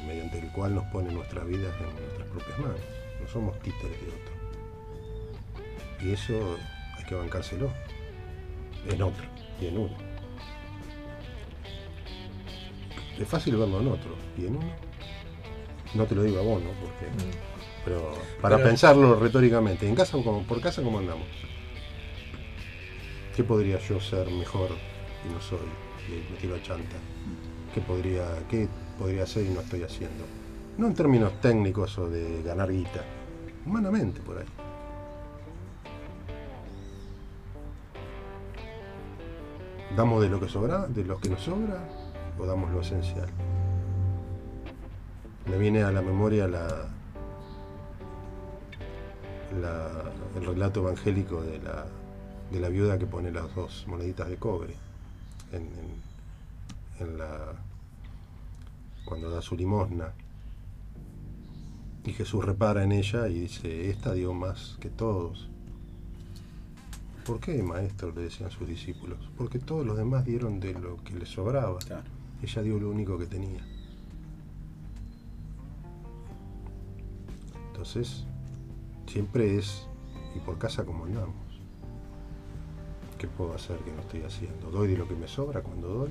mediante 0.06 0.38
el 0.38 0.48
cual 0.52 0.74
nos 0.76 0.84
pone 0.86 1.12
nuestras 1.12 1.46
vidas 1.46 1.74
en 1.80 2.02
nuestras 2.04 2.28
propias 2.28 2.58
manos. 2.60 2.80
No 3.20 3.26
somos 3.28 3.58
títeres 3.60 4.00
de 4.00 4.06
otro. 4.08 4.29
Y 6.02 6.12
eso 6.12 6.56
hay 6.96 7.04
que 7.04 7.14
bancárselo 7.14 7.70
en 8.88 9.02
otro 9.02 9.24
y 9.60 9.66
en 9.66 9.78
uno. 9.78 9.94
Es 13.18 13.28
fácil 13.28 13.56
verlo 13.56 13.80
en 13.80 13.88
otro 13.88 14.16
y 14.38 14.46
en 14.46 14.56
uno. 14.56 14.72
No 15.94 16.06
te 16.06 16.14
lo 16.14 16.22
digo 16.22 16.38
a 16.38 16.42
vos, 16.42 16.62
¿no? 16.62 16.70
Porque 16.80 17.06
Mm. 17.06 17.30
pero 17.84 18.12
para 18.40 18.56
Pero- 18.56 18.68
pensarlo 18.68 19.14
retóricamente, 19.16 19.86
en 19.88 19.94
casa 19.94 20.12
como 20.22 20.42
por 20.44 20.60
casa 20.60 20.82
cómo 20.82 20.98
andamos. 21.00 21.26
¿Qué 23.36 23.44
podría 23.44 23.78
yo 23.78 24.00
ser 24.00 24.30
mejor 24.30 24.70
y 25.28 25.32
no 25.32 25.40
soy? 25.40 25.58
Y 26.08 26.32
me 26.32 26.38
tiro 26.38 26.54
a 26.56 26.62
chanta. 26.62 26.96
qué 27.74 27.80
podría, 27.80 28.24
qué 28.50 28.66
podría 28.98 29.22
hacer 29.22 29.46
y 29.46 29.50
no 29.50 29.60
estoy 29.60 29.84
haciendo. 29.84 30.24
No 30.76 30.88
en 30.88 30.94
términos 30.94 31.40
técnicos 31.40 31.96
o 31.98 32.08
de 32.10 32.42
ganar 32.42 32.72
guita, 32.72 33.04
humanamente 33.64 34.20
por 34.22 34.38
ahí. 34.38 34.44
¿Damos 39.96 40.22
de 40.22 40.28
lo 40.28 40.40
que 40.40 40.48
sobra, 40.48 40.86
de 40.86 41.04
lo 41.04 41.18
que 41.18 41.28
nos 41.28 41.40
sobra, 41.42 41.78
o 42.38 42.46
damos 42.46 42.70
lo 42.70 42.80
esencial? 42.80 43.28
Me 45.46 45.58
viene 45.58 45.82
a 45.82 45.90
la 45.90 46.00
memoria 46.00 46.46
la, 46.46 46.86
el 50.36 50.46
relato 50.46 50.80
evangélico 50.80 51.42
de 51.42 51.58
la, 51.58 51.86
de 52.52 52.60
la 52.60 52.68
viuda 52.68 52.98
que 52.98 53.06
pone 53.06 53.32
las 53.32 53.52
dos 53.54 53.84
moneditas 53.88 54.28
de 54.28 54.36
cobre 54.36 54.74
en- 55.52 55.68
en 57.00 57.18
la, 57.18 57.54
cuando 59.04 59.28
da 59.30 59.42
su 59.42 59.56
limosna. 59.56 60.12
Y 62.04 62.12
Jesús 62.12 62.44
repara 62.44 62.84
en 62.84 62.92
ella 62.92 63.26
y 63.28 63.40
dice, 63.40 63.90
esta 63.90 64.12
dio 64.14 64.32
más 64.32 64.76
que 64.80 64.88
todos. 64.88 65.49
¿Por 67.24 67.40
qué, 67.40 67.62
maestro? 67.62 68.12
le 68.12 68.22
decían 68.22 68.50
sus 68.50 68.66
discípulos. 68.66 69.18
Porque 69.36 69.58
todos 69.58 69.86
los 69.86 69.96
demás 69.96 70.24
dieron 70.24 70.60
de 70.60 70.74
lo 70.74 70.96
que 71.04 71.14
les 71.14 71.28
sobraba. 71.28 71.78
Claro. 71.78 72.04
Ella 72.42 72.62
dio 72.62 72.78
lo 72.80 72.90
único 72.90 73.18
que 73.18 73.26
tenía. 73.26 73.60
Entonces, 77.68 78.24
siempre 79.06 79.58
es, 79.58 79.86
¿y 80.34 80.40
por 80.40 80.58
casa 80.58 80.84
cómo 80.84 81.04
andamos? 81.04 81.34
¿Qué 83.18 83.26
puedo 83.26 83.54
hacer 83.54 83.78
que 83.78 83.92
no 83.92 84.00
estoy 84.00 84.22
haciendo? 84.22 84.70
¿Doy 84.70 84.88
de 84.88 84.96
lo 84.96 85.06
que 85.06 85.14
me 85.14 85.28
sobra 85.28 85.60
cuando 85.62 85.88
doy? 85.88 86.10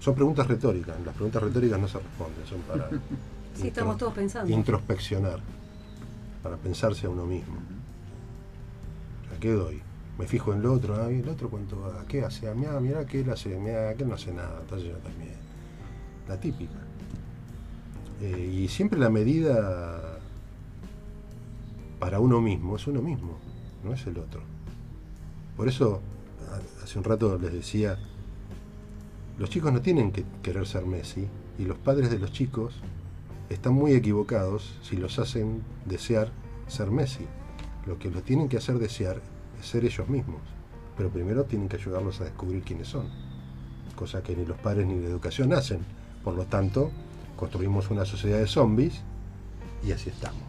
Son 0.00 0.14
preguntas 0.14 0.46
retóricas. 0.46 0.96
Las 1.04 1.14
preguntas 1.14 1.42
retóricas 1.42 1.80
no 1.80 1.88
se 1.88 1.98
responden, 1.98 2.46
son 2.46 2.60
para 2.62 2.90
Sí, 3.54 3.68
estamos 3.68 3.98
todos 3.98 4.14
pensando. 4.14 4.50
introspeccionar, 4.52 5.40
para 6.42 6.56
pensarse 6.56 7.06
a 7.06 7.10
uno 7.10 7.26
mismo. 7.26 7.56
¿A 9.42 9.44
qué 9.44 9.54
doy? 9.54 9.82
Me 10.20 10.28
fijo 10.28 10.52
en 10.52 10.60
el 10.60 10.66
otro, 10.66 10.94
ah, 11.02 11.10
¿y 11.10 11.18
el 11.18 11.28
otro 11.28 11.50
cuánto 11.50 11.80
va? 11.80 12.04
¿Qué 12.06 12.24
hace? 12.24 12.48
Ah, 12.48 12.54
mirá, 12.54 12.78
mirá 12.78 13.04
que 13.04 13.22
él 13.22 13.30
hace, 13.30 13.58
mirá 13.58 13.92
que 13.94 14.04
él 14.04 14.08
no 14.08 14.14
hace 14.14 14.32
nada, 14.32 14.60
entonces 14.60 14.88
yo 14.88 14.96
también. 14.98 15.34
La 16.28 16.38
típica. 16.38 16.78
Eh, 18.20 18.60
y 18.62 18.68
siempre 18.68 19.00
la 19.00 19.10
medida 19.10 20.20
para 21.98 22.20
uno 22.20 22.40
mismo 22.40 22.76
es 22.76 22.86
uno 22.86 23.02
mismo, 23.02 23.36
no 23.82 23.92
es 23.92 24.06
el 24.06 24.18
otro. 24.18 24.42
Por 25.56 25.66
eso, 25.66 26.00
hace 26.84 26.98
un 27.00 27.04
rato 27.04 27.36
les 27.36 27.52
decía, 27.52 27.98
los 29.38 29.50
chicos 29.50 29.72
no 29.72 29.80
tienen 29.80 30.12
que 30.12 30.24
querer 30.44 30.68
ser 30.68 30.86
Messi 30.86 31.26
y 31.58 31.64
los 31.64 31.78
padres 31.78 32.10
de 32.12 32.20
los 32.20 32.30
chicos 32.30 32.76
están 33.50 33.72
muy 33.72 33.94
equivocados 33.94 34.78
si 34.82 34.96
los 34.96 35.18
hacen 35.18 35.64
desear 35.84 36.30
ser 36.68 36.92
Messi. 36.92 37.26
Lo 37.86 37.98
que 37.98 38.08
los 38.08 38.22
tienen 38.22 38.48
que 38.48 38.58
hacer 38.58 38.78
desear 38.78 39.16
es 39.16 39.31
ser 39.62 39.84
ellos 39.84 40.08
mismos. 40.08 40.40
Pero 40.96 41.08
primero 41.10 41.44
tienen 41.44 41.68
que 41.68 41.76
ayudarlos 41.76 42.20
a 42.20 42.24
descubrir 42.24 42.62
quiénes 42.62 42.88
son. 42.88 43.06
Cosa 43.96 44.22
que 44.22 44.36
ni 44.36 44.44
los 44.44 44.58
padres 44.58 44.86
ni 44.86 45.00
la 45.00 45.06
educación 45.08 45.52
hacen. 45.52 45.80
Por 46.24 46.34
lo 46.34 46.44
tanto, 46.44 46.90
construimos 47.36 47.90
una 47.90 48.04
sociedad 48.04 48.38
de 48.38 48.46
zombies 48.46 49.00
y 49.84 49.92
así 49.92 50.10
estamos. 50.10 50.42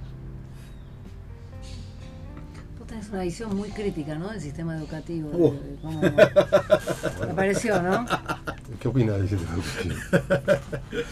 Vos 2.78 2.88
tenés 2.88 3.10
una 3.10 3.22
visión 3.24 3.56
muy 3.56 3.70
crítica, 3.70 4.16
¿no? 4.16 4.30
Del 4.30 4.42
sistema 4.42 4.76
educativo. 4.78 5.30
de- 5.30 5.38
Uh. 5.38 5.54
de 5.54 5.78
cómo- 5.82 6.02
Me 7.28 7.34
pareció, 7.34 7.82
¿no? 7.82 8.06
¿Qué 8.80 8.88
opinas 8.88 9.18
del 9.18 9.30
sistema 9.30 9.56
educativo? 9.56 9.96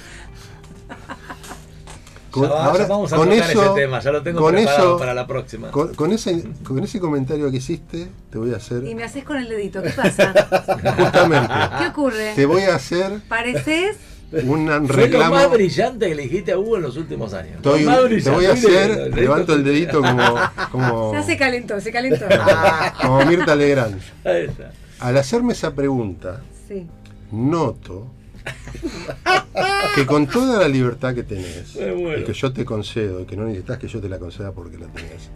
Ya 2.34 2.42
va- 2.48 2.78
ya 2.78 2.86
vamos 2.88 3.12
a 3.12 3.16
tocar 3.18 3.34
ese 3.34 3.56
tema, 3.76 4.00
ya 4.00 4.12
lo 4.12 4.22
tengo 4.24 4.40
con 4.42 4.54
preparado 4.54 4.84
eso- 4.90 4.98
para 4.98 5.14
la 5.14 5.28
próxima. 5.28 5.72
Con, 5.72 5.94
con 5.96 6.12
ese, 6.14 6.44
con 6.64 6.80
ese 6.84 7.00
comentario 7.00 7.50
que 7.52 7.58
hiciste, 7.58 8.08
te 8.30 8.38
voy 8.38 8.54
a 8.54 8.58
hacer 8.58 8.84
Y 8.86 8.96
me 8.96 9.04
haces 9.04 9.24
con 9.24 9.38
el 9.38 9.50
dedito. 9.50 9.82
¿Qué 9.82 9.90
pasa? 9.90 10.34
justamente. 10.98 11.54
¿Qué 11.80 11.88
ocurre? 11.88 12.34
Te 12.36 12.46
voy 12.46 12.62
a 12.64 12.76
hacer 12.76 13.20
Pareces 13.28 13.98
un 14.32 14.66
Fue 14.68 14.80
lo 14.80 14.88
reclamo. 14.88 15.36
más 15.36 15.52
brillante 15.52 16.08
que 16.08 16.16
le 16.16 16.24
dijiste 16.24 16.54
a 16.54 16.58
Hugo 16.58 16.78
en 16.78 16.84
los 16.84 16.96
últimos 16.96 17.34
años. 17.34 17.56
Estoy- 17.58 17.84
Lo 17.84 17.92
más 17.92 18.24
te 18.24 18.30
voy 18.30 18.46
a 18.46 18.54
hacer, 18.54 19.14
levanto 19.14 19.54
el 19.54 19.64
dedito 19.66 20.02
como, 20.02 20.24
como, 20.72 21.14
Ya 21.14 21.24
se 21.24 21.36
calentó, 21.38 21.82
se 21.82 21.92
calentó. 21.92 22.26
como 23.02 23.26
Mirta 23.26 23.56
Legrand. 23.56 24.00
Ahí 24.24 24.46
está. 24.46 24.72
Al 25.00 25.18
hacerme 25.18 25.52
esa 25.54 25.74
pregunta, 25.76 26.40
Sí. 26.68 26.88
noto 27.32 28.08
que 29.96 30.06
con 30.06 30.28
toda 30.28 30.60
la 30.60 30.68
libertad 30.68 31.14
que 31.14 31.24
tenés, 31.24 31.76
muero. 31.76 32.20
y 32.22 32.24
que 32.24 32.34
yo 32.34 32.52
te 32.54 32.66
concedo, 32.66 33.22
y 33.22 33.26
que 33.26 33.36
no 33.36 33.46
necesitas 33.46 33.78
que 33.78 33.88
yo 33.88 34.00
te 34.00 34.10
la 34.10 34.20
conceda 34.20 34.52
porque 34.52 34.78
la 34.78 34.88
tenés, 34.88 35.30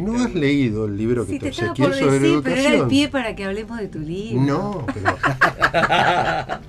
no 0.00 0.22
has 0.24 0.34
leído 0.34 0.86
el 0.86 0.96
libro 0.96 1.24
que 1.24 1.32
Sí, 1.32 1.38
te 1.38 1.50
te 1.50 1.68
obsequié 1.68 1.84
sobre 1.94 2.18
decir, 2.18 2.40
pero 2.42 2.56
era 2.56 2.60
el 2.62 2.66
educación. 2.74 2.88
pie 2.88 3.08
para 3.08 3.36
que 3.36 3.44
hablemos 3.44 3.78
de 3.78 3.88
tu 3.88 3.98
libro. 4.00 4.40
No, 4.42 4.86
pero, 4.92 5.16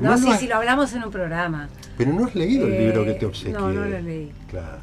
No, 0.00 0.10
no 0.10 0.18
sí, 0.18 0.24
lo 0.26 0.30
has- 0.32 0.40
sí, 0.40 0.46
lo 0.48 0.56
hablamos 0.56 0.92
en 0.92 1.02
un 1.04 1.10
programa. 1.10 1.68
pero 1.96 2.12
no 2.12 2.26
has 2.26 2.34
leído 2.34 2.66
el 2.66 2.78
libro 2.78 3.04
que 3.04 3.14
te 3.14 3.24
Eh, 3.24 3.28
obsequié. 3.28 3.52
No, 3.52 3.72
no 3.72 3.84
lo 3.84 4.00
leí. 4.00 4.30
Claro. 4.50 4.78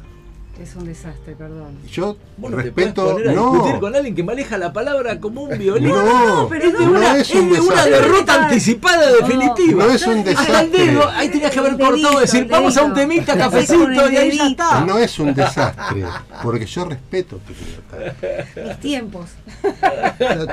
Es 0.62 0.74
un 0.74 0.86
desastre, 0.86 1.34
perdón. 1.34 1.76
Yo 1.90 2.16
no 2.38 2.48
te 2.48 2.56
respeto. 2.56 3.12
poner 3.12 3.28
a 3.28 3.32
no, 3.32 3.52
discutir 3.52 3.80
con 3.80 3.94
alguien 3.94 4.14
que 4.14 4.22
maneja 4.22 4.56
la 4.56 4.72
palabra 4.72 5.20
como 5.20 5.42
un 5.42 5.58
violín. 5.58 5.90
no, 5.90 6.46
pero 6.48 6.64
es 6.64 6.72
de 6.78 6.84
no, 6.86 6.92
una, 6.92 7.16
es 7.18 7.28
de 7.28 7.60
una 7.60 7.84
derrota 7.84 8.44
anticipada 8.44 9.12
definitiva. 9.12 9.84
No 9.84 9.90
es 9.92 10.06
un 10.06 10.18
Hasta 10.18 10.30
el 10.30 10.36
desastre. 10.36 10.86
dedo, 10.86 11.08
ahí 11.10 11.28
tenías 11.28 11.50
que 11.52 11.58
haber 11.58 11.72
El 11.72 11.78
cortado 11.78 12.20
decir, 12.20 12.48
vamos 12.48 12.76
a 12.76 12.82
un 12.84 12.94
temita, 12.94 13.36
cafecito, 13.36 14.10
y 14.10 14.16
ahí 14.16 14.36
ya 14.36 14.46
está. 14.46 14.80
No 14.80 14.96
es 14.98 15.18
un 15.18 15.34
desastre, 15.34 16.04
porque 16.42 16.64
yo 16.64 16.84
respeto 16.86 17.38
tu 17.38 17.52
libertad. 17.52 18.66
Mis 18.66 18.80
tiempos. 18.80 19.30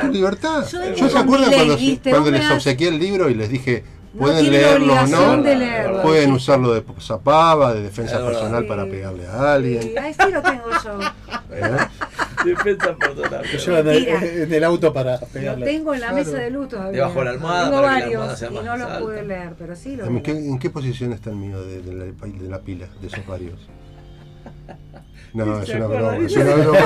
Tu 0.01 0.07
libertad. 0.09 0.67
Yo 0.69 0.95
Yo, 0.95 1.09
se 1.09 1.17
acuerdan 1.17 1.53
cuando, 1.53 1.77
cuando 2.09 2.31
les 2.31 2.51
obsequié 2.51 2.89
el 2.89 2.99
libro 2.99 3.29
y 3.29 3.35
les 3.35 3.49
dije, 3.49 3.83
No 3.85 4.02
pueden 4.17 4.39
tienen 4.41 4.61
leerlo 4.61 4.93
o 4.93 5.07
no, 5.07 5.43
de 5.43 5.55
leerlo. 5.55 6.01
pueden 6.01 6.31
usarlo 6.31 6.73
de 6.73 6.83
zapava, 7.01 7.73
de 7.73 7.81
defensa 7.83 8.17
personal 8.25 8.63
Sí. 8.63 8.67
para 8.69 8.85
pegarle 8.85 9.27
a 9.27 9.53
alguien. 9.53 9.81
Sí, 9.81 9.97
ahí 9.97 10.13
sí 10.13 10.31
lo 10.31 10.41
tengo 10.41 10.63
yo. 10.83 10.99
¿eh? 11.51 11.77
Defensa 12.45 12.95
personal. 12.95 13.41
Lo 13.51 13.59
llevan 13.59 13.79
en, 13.79 13.85
Mentira. 13.85 14.43
en 14.43 14.53
el 14.53 14.63
auto 14.63 14.93
para 14.93 15.19
Lo 15.19 15.27
pegarle. 15.27 15.65
tengo 15.65 15.93
en 15.93 16.01
la 16.01 16.07
Claro. 16.09 16.25
mesa 16.25 16.37
de 16.37 16.49
luz 16.51 16.67
todavía. 16.69 16.91
Debajo 16.91 17.19
de 17.19 17.25
la 17.25 17.31
almohada 17.31 17.63
Tengo 17.69 17.81
para 17.81 17.93
que 17.95 17.99
la 17.99 18.05
almohada 18.05 18.33
varios 18.33 18.41
y 18.51 18.65
no 18.65 18.77
los 18.77 18.87
alta. 18.87 18.99
pude 18.99 19.23
leer, 19.23 19.53
pero 19.57 19.75
sí 19.75 19.95
los 19.95 20.07
¿En 20.07 20.21
qué, 20.21 20.33
leo. 20.33 20.43
en 20.43 20.59
qué 20.59 20.69
posición 20.69 21.13
está 21.13 21.29
el 21.29 21.35
mío 21.37 21.61
de, 21.63 21.81
de 21.81 21.93
la, 21.93 22.03
de 22.05 22.49
la 22.49 22.59
pila, 22.59 22.87
de 23.01 23.07
esos 23.07 23.25
varios? 23.25 23.59
No, 25.33 25.59
es 25.63 25.69
una 25.69 25.87
broma, 25.87 26.17
es 26.17 26.35
una 26.35 26.53
broma. 26.53 26.79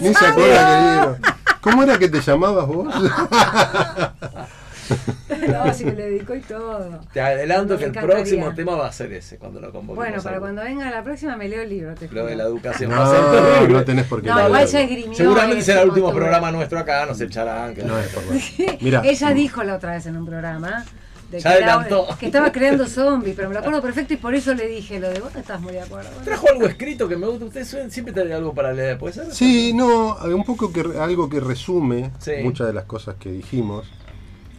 Ni 0.00 0.14
se 0.14 0.24
acuerda, 0.26 1.16
querido. 1.18 1.34
¿Cómo 1.60 1.82
era 1.82 1.98
que 1.98 2.08
te 2.08 2.20
llamabas 2.20 2.64
vos? 2.68 2.94
No, 5.48 5.74
si 5.74 5.84
me 5.84 5.92
le 5.92 6.10
dedico 6.10 6.34
y 6.34 6.40
todo. 6.40 7.00
Te 7.12 7.20
adelanto 7.20 7.76
que 7.76 7.86
el 7.86 7.92
próximo 7.92 8.54
tema 8.54 8.76
va 8.76 8.86
a 8.86 8.92
ser 8.92 9.12
ese, 9.12 9.38
cuando 9.38 9.60
lo 9.60 9.72
convoquemos. 9.72 9.96
Bueno, 9.96 10.22
para 10.22 10.38
cuando 10.38 10.62
venga 10.62 10.88
la 10.90 11.02
próxima 11.02 11.36
me 11.36 11.48
leo 11.48 11.62
el 11.62 11.68
libro, 11.70 11.94
te 11.94 12.08
Lo 12.08 12.26
de 12.26 12.36
la 12.36 12.44
educación 12.44 12.92
va 12.92 13.04
a 13.04 13.10
ser 13.10 13.20
No, 13.22 13.30
terrible. 13.32 13.74
no 13.78 13.84
tenés 13.84 14.06
por 14.06 14.22
qué 14.22 14.28
No, 14.28 14.34
leerlo. 14.36 14.54
igual 14.56 14.68
ya 14.68 14.80
esgrimió. 14.82 15.14
Seguramente 15.14 15.62
será 15.62 15.80
el 15.82 15.88
último 15.88 16.06
postura. 16.06 16.26
programa 16.26 16.52
nuestro 16.52 16.78
acá, 16.78 17.06
nos 17.06 17.20
echarán. 17.20 17.74
Que 17.74 17.82
No 17.82 17.98
es 17.98 18.08
por. 18.08 18.22
Mira, 18.80 19.02
Ella 19.04 19.30
dijo 19.34 19.62
la 19.64 19.74
otra 19.76 19.92
vez 19.92 20.06
en 20.06 20.16
un 20.16 20.26
programa 20.26 20.84
de 21.30 21.40
Ya 21.40 21.56
que, 21.56 21.62
era- 21.62 21.86
que 22.20 22.26
estaba 22.26 22.52
creando 22.52 22.86
zombies, 22.86 23.34
pero 23.34 23.48
me 23.48 23.54
lo 23.54 23.60
acuerdo 23.60 23.80
perfecto 23.80 24.12
y 24.12 24.18
por 24.18 24.34
eso 24.34 24.52
le 24.54 24.68
dije 24.68 25.00
lo 25.00 25.08
de 25.08 25.18
vos 25.18 25.32
no 25.32 25.40
estás 25.40 25.58
muy 25.62 25.72
de 25.72 25.80
acuerdo. 25.80 26.10
Trajo 26.24 26.46
algo 26.50 26.66
escrito 26.66 27.08
que 27.08 27.16
me 27.16 27.26
gusta. 27.26 27.46
Ustedes 27.46 27.68
suelen 27.68 27.90
siempre 27.90 28.12
traen 28.12 28.32
algo 28.32 28.52
para 28.54 28.72
leer, 28.72 28.98
¿puede 28.98 29.14
ser? 29.14 29.32
Sí, 29.34 29.72
no, 29.74 30.16
un 30.24 30.44
poco 30.44 30.70
que 30.72 30.84
algo 31.00 31.28
que 31.30 31.40
resume 31.40 32.10
Sí. 32.18 32.32
muchas 32.42 32.66
de 32.66 32.74
las 32.74 32.84
cosas 32.84 33.14
que 33.18 33.32
dijimos 33.32 33.86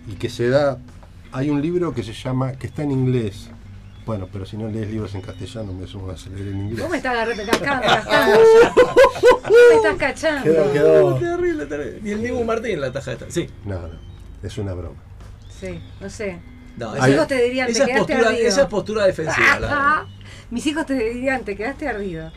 y 0.07 0.13
que 0.13 0.30
se 0.30 0.49
da. 0.49 0.77
Hay 1.31 1.49
un 1.49 1.61
libro 1.61 1.93
que 1.93 2.03
se 2.03 2.13
llama, 2.13 2.53
que 2.53 2.67
está 2.67 2.84
en 2.84 2.91
inglés. 2.91 3.49
Bueno, 4.05 4.27
pero 4.31 4.45
si 4.45 4.57
no 4.57 4.67
lees 4.67 4.89
libros 4.89 5.15
en 5.15 5.21
castellano, 5.21 5.71
me 5.73 5.88
sumo 5.88 6.09
a 6.11 6.15
leer 6.30 6.47
en 6.49 6.59
inglés. 6.59 6.81
Vos 6.81 6.89
me 6.91 6.97
estás 6.97 7.13
agarrando, 7.13 7.43
cascando, 7.49 7.88
me 9.49 9.75
estás 9.77 9.95
cachando. 9.97 10.43
Quedó, 10.43 10.65
Oh, 10.65 10.73
quedó. 10.73 11.15
terrible, 11.15 11.65
terrible. 11.65 12.01
Y 12.03 12.11
el 12.11 12.21
Dibu 12.21 12.43
Martín 12.43 12.81
la 12.81 12.91
taja 12.91 13.13
esta. 13.13 13.25
Sí. 13.30 13.49
No, 13.65 13.80
no, 13.81 13.89
es 14.43 14.57
una 14.57 14.73
broma. 14.73 14.97
Sí, 15.59 15.80
no 16.01 16.09
sé. 16.09 16.39
No, 16.77 16.91
Mis 16.93 17.07
hijos 17.07 17.27
te 17.27 17.41
dirían, 17.43 17.69
esa 17.69 17.85
te 17.85 17.91
es 17.91 17.95
quedaste 17.95 18.13
postura, 18.13 18.30
ardido. 18.30 18.47
esa 18.49 18.61
es 18.61 18.67
postura 18.67 19.05
defensiva. 19.05 19.47
la 19.47 19.59
verdad. 19.59 20.03
Mis 20.49 20.65
hijos 20.67 20.85
te 20.85 20.93
dirían, 20.95 21.43
te 21.43 21.55
quedaste 21.55 21.88
ardido. 21.88 22.31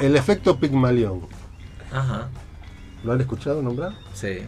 El 0.00 0.16
efecto 0.16 0.58
Pigmalión. 0.58 1.20
Ajá. 1.92 2.28
¿Lo 3.04 3.12
han 3.12 3.20
escuchado 3.20 3.62
nombrar? 3.62 3.92
Sí. 4.14 4.38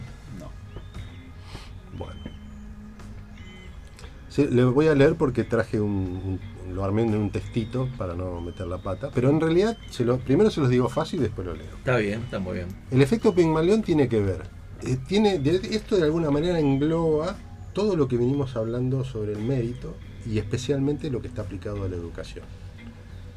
Sí, 4.35 4.47
le 4.51 4.65
voy 4.65 4.87
a 4.87 4.95
leer 4.95 5.15
porque 5.15 5.45
traje 5.45 5.79
un, 5.79 6.39
un- 6.67 6.75
lo 6.75 6.83
armé 6.83 7.03
en 7.03 7.15
un 7.15 7.29
textito 7.29 7.87
para 7.97 8.15
no 8.15 8.41
meter 8.41 8.67
la 8.67 8.79
pata, 8.79 9.09
pero 9.13 9.29
en 9.29 9.39
realidad 9.39 9.77
se 9.89 10.03
lo, 10.03 10.17
primero 10.17 10.49
se 10.51 10.59
los 10.59 10.69
digo 10.69 10.89
fácil 10.89 11.19
y 11.21 11.23
después 11.23 11.47
lo 11.47 11.53
leo. 11.55 11.77
Está 11.77 11.95
bien, 11.97 12.21
está 12.23 12.39
muy 12.39 12.55
bien. 12.55 12.67
El 12.91 13.01
efecto 13.01 13.33
Pigmalión 13.33 13.81
tiene 13.81 14.09
que 14.09 14.19
ver, 14.19 14.41
eh, 14.83 14.97
tiene, 15.07 15.39
esto 15.71 15.95
de 15.95 16.03
alguna 16.03 16.31
manera 16.31 16.59
engloba 16.59 17.37
todo 17.71 17.95
lo 17.95 18.09
que 18.09 18.17
venimos 18.17 18.57
hablando 18.57 19.05
sobre 19.05 19.31
el 19.33 19.39
mérito 19.39 19.95
y 20.25 20.37
especialmente 20.37 21.09
lo 21.09 21.21
que 21.21 21.27
está 21.29 21.43
aplicado 21.43 21.83
a 21.85 21.87
la 21.87 21.95
educación. 21.95 22.43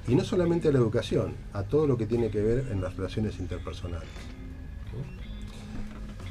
Y 0.09 0.17
no 0.17 0.25
solamente 0.25 0.67
a 0.69 0.73
la 0.73 0.79
educación, 0.79 1.35
a 1.53 1.63
todo 1.63 1.87
lo 1.87 1.97
que 1.97 2.07
tiene 2.07 2.31
que 2.31 2.41
ver 2.41 2.67
en 2.73 2.81
las 2.81 2.97
relaciones 2.97 3.39
interpersonales. 3.39 4.09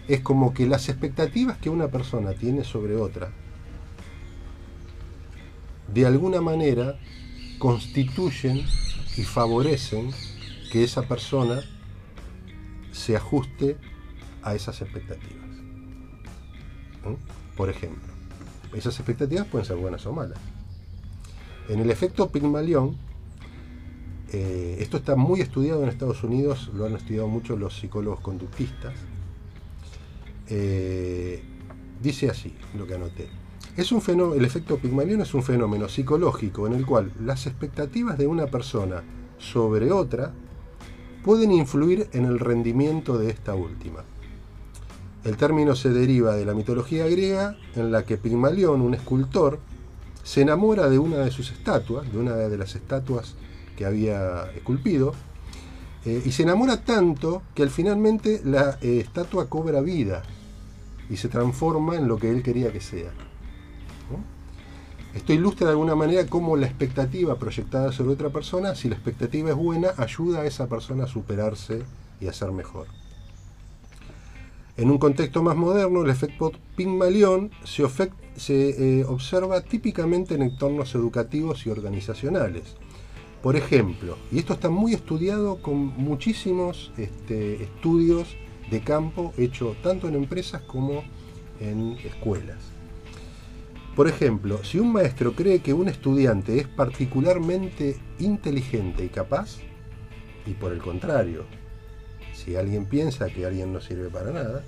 Es 0.07 0.21
como 0.21 0.53
que 0.53 0.65
las 0.65 0.89
expectativas 0.89 1.57
que 1.57 1.69
una 1.69 1.87
persona 1.89 2.33
tiene 2.33 2.63
sobre 2.63 2.95
otra, 2.95 3.29
de 5.93 6.05
alguna 6.05 6.41
manera 6.41 6.99
constituyen 7.59 8.65
y 9.17 9.23
favorecen 9.23 10.11
que 10.71 10.83
esa 10.83 11.03
persona 11.03 11.61
se 12.91 13.15
ajuste 13.15 13.77
a 14.43 14.55
esas 14.55 14.81
expectativas. 14.81 15.45
Por 17.55 17.69
ejemplo, 17.69 18.13
esas 18.73 18.95
expectativas 18.99 19.47
pueden 19.47 19.65
ser 19.65 19.77
buenas 19.77 20.05
o 20.05 20.13
malas. 20.13 20.39
En 21.69 21.79
el 21.79 21.89
efecto 21.89 22.29
Pigmalión, 22.29 22.97
eh, 24.31 24.77
esto 24.79 24.97
está 24.97 25.15
muy 25.15 25.41
estudiado 25.41 25.83
en 25.83 25.89
Estados 25.89 26.23
Unidos, 26.23 26.69
lo 26.73 26.85
han 26.85 26.95
estudiado 26.95 27.27
mucho 27.27 27.55
los 27.55 27.77
psicólogos 27.77 28.19
conductistas. 28.19 28.93
Eh, 30.49 31.41
dice 32.01 32.29
así 32.29 32.53
lo 32.77 32.85
que 32.87 32.95
anoté. 32.95 33.29
Es 33.77 33.91
un 33.91 34.01
el 34.35 34.43
efecto 34.43 34.79
Pigmalión 34.79 35.21
es 35.21 35.35
un 35.35 35.43
fenómeno 35.43 35.87
psicológico 35.87 36.65
en 36.65 36.73
el 36.73 36.83
cual 36.83 37.11
las 37.23 37.45
expectativas 37.45 38.17
de 38.17 38.25
una 38.25 38.47
persona 38.47 39.03
sobre 39.37 39.91
otra 39.91 40.33
pueden 41.23 41.51
influir 41.51 42.09
en 42.11 42.25
el 42.25 42.39
rendimiento 42.39 43.19
de 43.19 43.29
esta 43.29 43.53
última. 43.53 44.03
El 45.23 45.37
término 45.37 45.75
se 45.75 45.89
deriva 45.89 46.35
de 46.35 46.43
la 46.43 46.55
mitología 46.55 47.05
griega 47.05 47.55
en 47.75 47.91
la 47.91 48.03
que 48.03 48.17
Pigmalión, 48.17 48.81
un 48.81 48.95
escultor, 48.95 49.59
se 50.23 50.41
enamora 50.41 50.89
de 50.89 50.97
una 50.97 51.17
de 51.17 51.29
sus 51.29 51.51
estatuas, 51.51 52.11
de 52.11 52.17
una 52.17 52.33
de 52.33 52.57
las 52.57 52.73
estatuas 52.73 53.35
que 53.75 53.85
había 53.85 54.49
esculpido, 54.55 55.13
eh, 56.03 56.23
y 56.25 56.31
se 56.31 56.41
enamora 56.41 56.83
tanto 56.83 57.43
que 57.53 57.61
al 57.61 57.69
finalmente 57.69 58.41
la 58.43 58.79
eh, 58.81 59.01
estatua 59.01 59.47
cobra 59.49 59.81
vida 59.81 60.23
y 61.11 61.17
se 61.17 61.29
transforma 61.29 61.95
en 61.95 62.07
lo 62.07 62.17
que 62.17 62.31
él 62.31 62.41
quería 62.41 62.73
que 62.73 62.81
sea. 62.81 63.11
Esto 65.13 65.33
ilustra 65.33 65.67
de 65.67 65.71
alguna 65.71 65.95
manera 65.95 66.27
cómo 66.27 66.55
la 66.57 66.67
expectativa 66.67 67.39
proyectada 67.39 67.91
sobre 67.91 68.13
otra 68.13 68.29
persona, 68.29 68.75
si 68.75 68.87
la 68.87 68.95
expectativa 68.95 69.49
es 69.49 69.55
buena, 69.55 69.89
ayuda 69.97 70.41
a 70.41 70.45
esa 70.45 70.67
persona 70.67 71.05
a 71.05 71.07
superarse 71.07 71.83
y 72.21 72.27
a 72.27 72.33
ser 72.33 72.51
mejor. 72.51 72.87
En 74.77 74.91
un 74.91 74.99
contexto 74.99 75.41
más 75.41 75.55
moderno, 75.55 76.03
el 76.03 76.11
efecto 76.11 76.51
Pygmalion 76.75 77.49
se, 77.63 77.83
se 78.35 78.99
eh, 78.99 79.05
observa 79.05 79.61
típicamente 79.61 80.35
en 80.35 80.43
entornos 80.43 80.93
educativos 80.93 81.65
y 81.65 81.71
organizacionales. 81.71 82.75
Por 83.41 83.55
ejemplo, 83.55 84.17
y 84.31 84.37
esto 84.37 84.53
está 84.53 84.69
muy 84.69 84.93
estudiado 84.93 85.63
con 85.63 85.77
muchísimos 85.77 86.91
este, 86.97 87.63
estudios 87.63 88.35
de 88.69 88.81
campo 88.81 89.33
hechos 89.37 89.81
tanto 89.81 90.07
en 90.07 90.15
empresas 90.15 90.61
como 90.61 91.03
en 91.59 91.93
escuelas. 92.03 92.76
Por 93.97 94.07
ejemplo, 94.07 94.63
si 94.63 94.77
un 94.77 94.93
maestro 94.93 95.33
cree 95.33 95.61
que 95.61 95.73
un 95.73 95.89
estudiante 95.89 96.59
es 96.59 96.67
particularmente 96.67 97.97
inteligente 98.19 99.03
y 99.03 99.09
capaz, 99.09 99.57
y 100.45 100.51
por 100.51 100.71
el 100.71 100.83
contrario, 100.83 101.45
si 102.31 102.55
alguien 102.55 102.85
piensa 102.85 103.25
que 103.25 103.47
alguien 103.47 103.73
no 103.73 103.81
sirve 103.81 104.09
para 104.11 104.31
nada, 104.31 104.63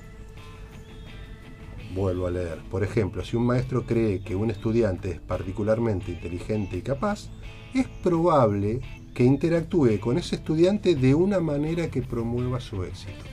vuelvo 1.94 2.26
a 2.26 2.32
leer. 2.32 2.58
Por 2.72 2.84
ejemplo, 2.84 3.24
si 3.24 3.38
un 3.38 3.46
maestro 3.46 3.86
cree 3.86 4.24
que 4.24 4.36
un 4.36 4.50
estudiante 4.50 5.12
es 5.12 5.20
particularmente 5.20 6.12
inteligente 6.12 6.78
y 6.78 6.82
capaz, 6.82 7.30
es 7.76 7.88
probable 8.02 8.82
que 9.14 9.26
interactúe 9.26 10.00
con 10.00 10.18
ese 10.18 10.38
estudiante 10.38 10.96
de 10.96 11.14
una 11.14 11.40
manera 11.40 11.92
que 11.92 12.02
promueva 12.02 12.60
su 12.60 12.84
éxito. 12.84 13.26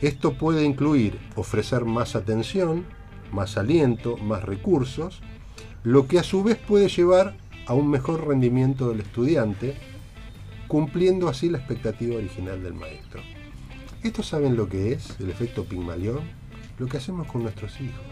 Esto 0.00 0.38
puede 0.38 0.64
incluir 0.64 1.18
ofrecer 1.34 1.84
más 1.84 2.16
atención, 2.16 2.86
más 3.32 3.56
aliento, 3.56 4.16
más 4.16 4.42
recursos, 4.44 5.20
lo 5.82 6.08
que 6.08 6.18
a 6.18 6.22
su 6.22 6.42
vez 6.42 6.56
puede 6.56 6.88
llevar 6.88 7.36
a 7.66 7.74
un 7.74 7.88
mejor 7.88 8.26
rendimiento 8.26 8.88
del 8.88 9.00
estudiante, 9.00 9.76
cumpliendo 10.68 11.28
así 11.28 11.48
la 11.48 11.58
expectativa 11.58 12.16
original 12.16 12.62
del 12.62 12.74
maestro. 12.74 13.22
¿Esto 14.02 14.22
saben 14.22 14.56
lo 14.56 14.68
que 14.68 14.92
es 14.92 15.18
el 15.20 15.30
efecto 15.30 15.64
Pigmalión? 15.64 16.20
Lo 16.78 16.86
que 16.86 16.98
hacemos 16.98 17.26
con 17.26 17.42
nuestros 17.42 17.80
hijos. 17.80 18.04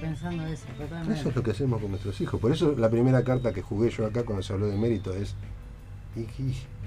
pensando 0.00 0.46
eso, 0.46 0.66
Eso 1.12 1.28
es 1.28 1.36
lo 1.36 1.42
que 1.42 1.50
hacemos 1.50 1.80
con 1.80 1.90
nuestros 1.90 2.20
hijos. 2.20 2.40
Por 2.40 2.52
eso 2.52 2.74
la 2.76 2.90
primera 2.90 3.24
carta 3.24 3.52
que 3.52 3.62
jugué 3.62 3.90
yo 3.90 4.06
acá 4.06 4.24
cuando 4.24 4.42
se 4.42 4.52
habló 4.52 4.66
de 4.66 4.76
mérito 4.76 5.12
es 5.14 5.34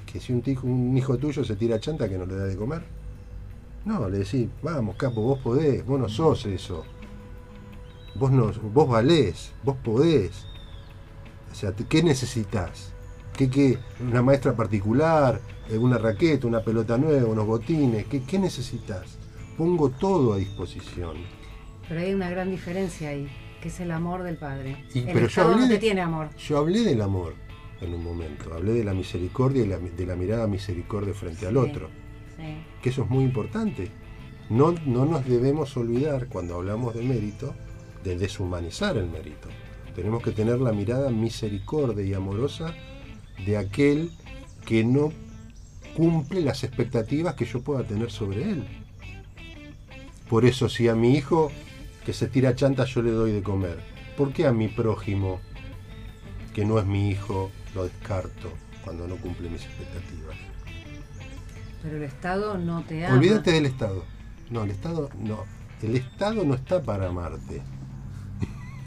que 0.06 0.20
si 0.20 0.34
un 0.34 0.44
hijo, 0.46 0.68
un 0.68 0.98
hijo 0.98 1.18
tuyo 1.18 1.44
se 1.44 1.56
tira 1.56 1.80
chanta 1.80 2.08
que 2.08 2.18
no 2.18 2.26
le 2.26 2.36
da 2.36 2.46
de 2.46 2.56
comer. 2.56 2.84
No, 3.86 4.08
le 4.10 4.20
decís, 4.20 4.48
vamos, 4.64 4.96
capo, 4.96 5.22
vos 5.22 5.40
podés, 5.40 5.86
vos 5.86 6.00
no 6.00 6.10
sos 6.10 6.46
eso. 6.46 6.86
Vos, 8.16 8.32
no, 8.32 8.52
vos 8.74 8.88
valés, 8.88 9.52
vos 9.64 9.76
podés. 9.84 10.46
O 11.52 11.56
sea, 11.56 11.74
¿qué 11.74 12.02
necesitas? 12.02 12.94
¿Qué, 13.36 13.50
qué? 13.50 13.78
¿Una 14.00 14.22
maestra 14.22 14.56
particular? 14.56 15.42
¿Una 15.70 15.98
raqueta? 15.98 16.48
¿Una 16.48 16.62
pelota 16.62 16.98
nueva? 16.98 17.28
¿Unos 17.28 17.46
botines? 17.46 18.06
¿Qué, 18.08 18.24
qué 18.24 18.40
necesitas? 18.40 19.18
Pongo 19.58 19.90
todo 19.90 20.34
a 20.34 20.38
disposición. 20.38 21.18
Pero 21.88 22.02
hay 22.02 22.14
una 22.14 22.30
gran 22.30 22.50
diferencia 22.50 23.10
ahí, 23.10 23.28
que 23.62 23.68
es 23.68 23.80
el 23.80 23.92
amor 23.92 24.24
del 24.24 24.38
Padre. 24.38 24.86
el 24.94 25.06
pero 25.06 25.28
yo 25.28 25.42
hablé 25.44 25.68
de, 25.68 25.78
tiene 25.78 26.02
amor. 26.02 26.30
Yo 26.38 26.58
hablé 26.58 26.82
del 26.82 27.02
amor 27.02 27.34
en 27.82 27.94
un 27.94 28.04
momento, 28.04 28.54
hablé 28.54 28.74
de 28.74 28.84
la 28.84 28.94
misericordia 28.94 29.64
y 29.64 29.68
de 29.68 30.06
la 30.06 30.16
mirada 30.16 30.48
misericordia 30.48 31.14
frente 31.14 31.48
al 31.48 31.58
otro. 31.58 31.90
Que 32.82 32.90
eso 32.90 33.04
es 33.04 33.10
muy 33.10 33.24
importante. 33.24 33.92
No, 34.50 34.74
no 34.86 35.06
nos 35.06 35.26
debemos 35.26 35.76
olvidar 35.76 36.28
cuando 36.28 36.56
hablamos 36.56 36.94
de 36.94 37.02
mérito 37.02 37.56
de 38.06 38.18
deshumanizar 38.18 38.96
el 38.96 39.10
mérito. 39.10 39.50
Tenemos 39.96 40.24
que 40.24 40.32
tener 40.32 40.60
la 40.60 40.72
mirada 40.72 41.10
misericordia 41.10 42.06
y 42.06 42.14
amorosa 42.14 42.74
de 43.46 43.58
aquel 43.58 44.12
que 44.66 44.84
no 44.84 45.12
cumple 45.96 46.42
las 46.42 46.64
expectativas 46.64 47.36
que 47.36 47.46
yo 47.46 47.62
pueda 47.62 47.84
tener 47.84 48.12
sobre 48.12 48.44
él. 48.44 48.64
Por 50.30 50.46
eso 50.46 50.70
si 50.70 50.88
a 50.88 50.96
mi 50.96 51.16
hijo 51.16 51.52
que 52.06 52.14
se 52.14 52.28
tira 52.28 52.56
chanta 52.56 52.86
yo 52.86 53.02
le 53.02 53.12
doy 53.12 53.32
de 53.32 53.42
comer, 53.42 53.80
¿por 54.18 54.32
qué 54.32 54.46
a 54.46 54.52
mi 54.52 54.68
prójimo, 54.68 55.40
que 56.54 56.66
no 56.66 56.80
es 56.80 56.86
mi 56.86 57.10
hijo, 57.10 57.52
lo 57.74 57.86
descarto 57.86 58.52
cuando 58.84 59.08
no 59.08 59.16
cumple 59.18 59.50
mis 59.50 59.64
expectativas? 59.64 60.36
Pero 61.82 61.98
el 61.98 62.04
Estado 62.04 62.58
no 62.58 62.84
te 62.84 63.06
ama. 63.06 63.16
Olvídate 63.16 63.52
del 63.52 63.66
Estado. 63.66 64.04
No, 64.50 64.64
el 64.64 64.72
Estado 64.72 65.10
no. 65.20 65.44
El 65.82 65.96
Estado 65.96 66.44
no 66.44 66.56
está 66.56 66.82
para 66.82 67.08
amarte. 67.08 67.62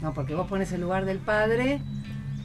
No, 0.01 0.13
porque 0.13 0.33
vos 0.33 0.47
pones 0.47 0.71
el 0.71 0.81
lugar 0.81 1.05
del 1.05 1.19
padre, 1.19 1.81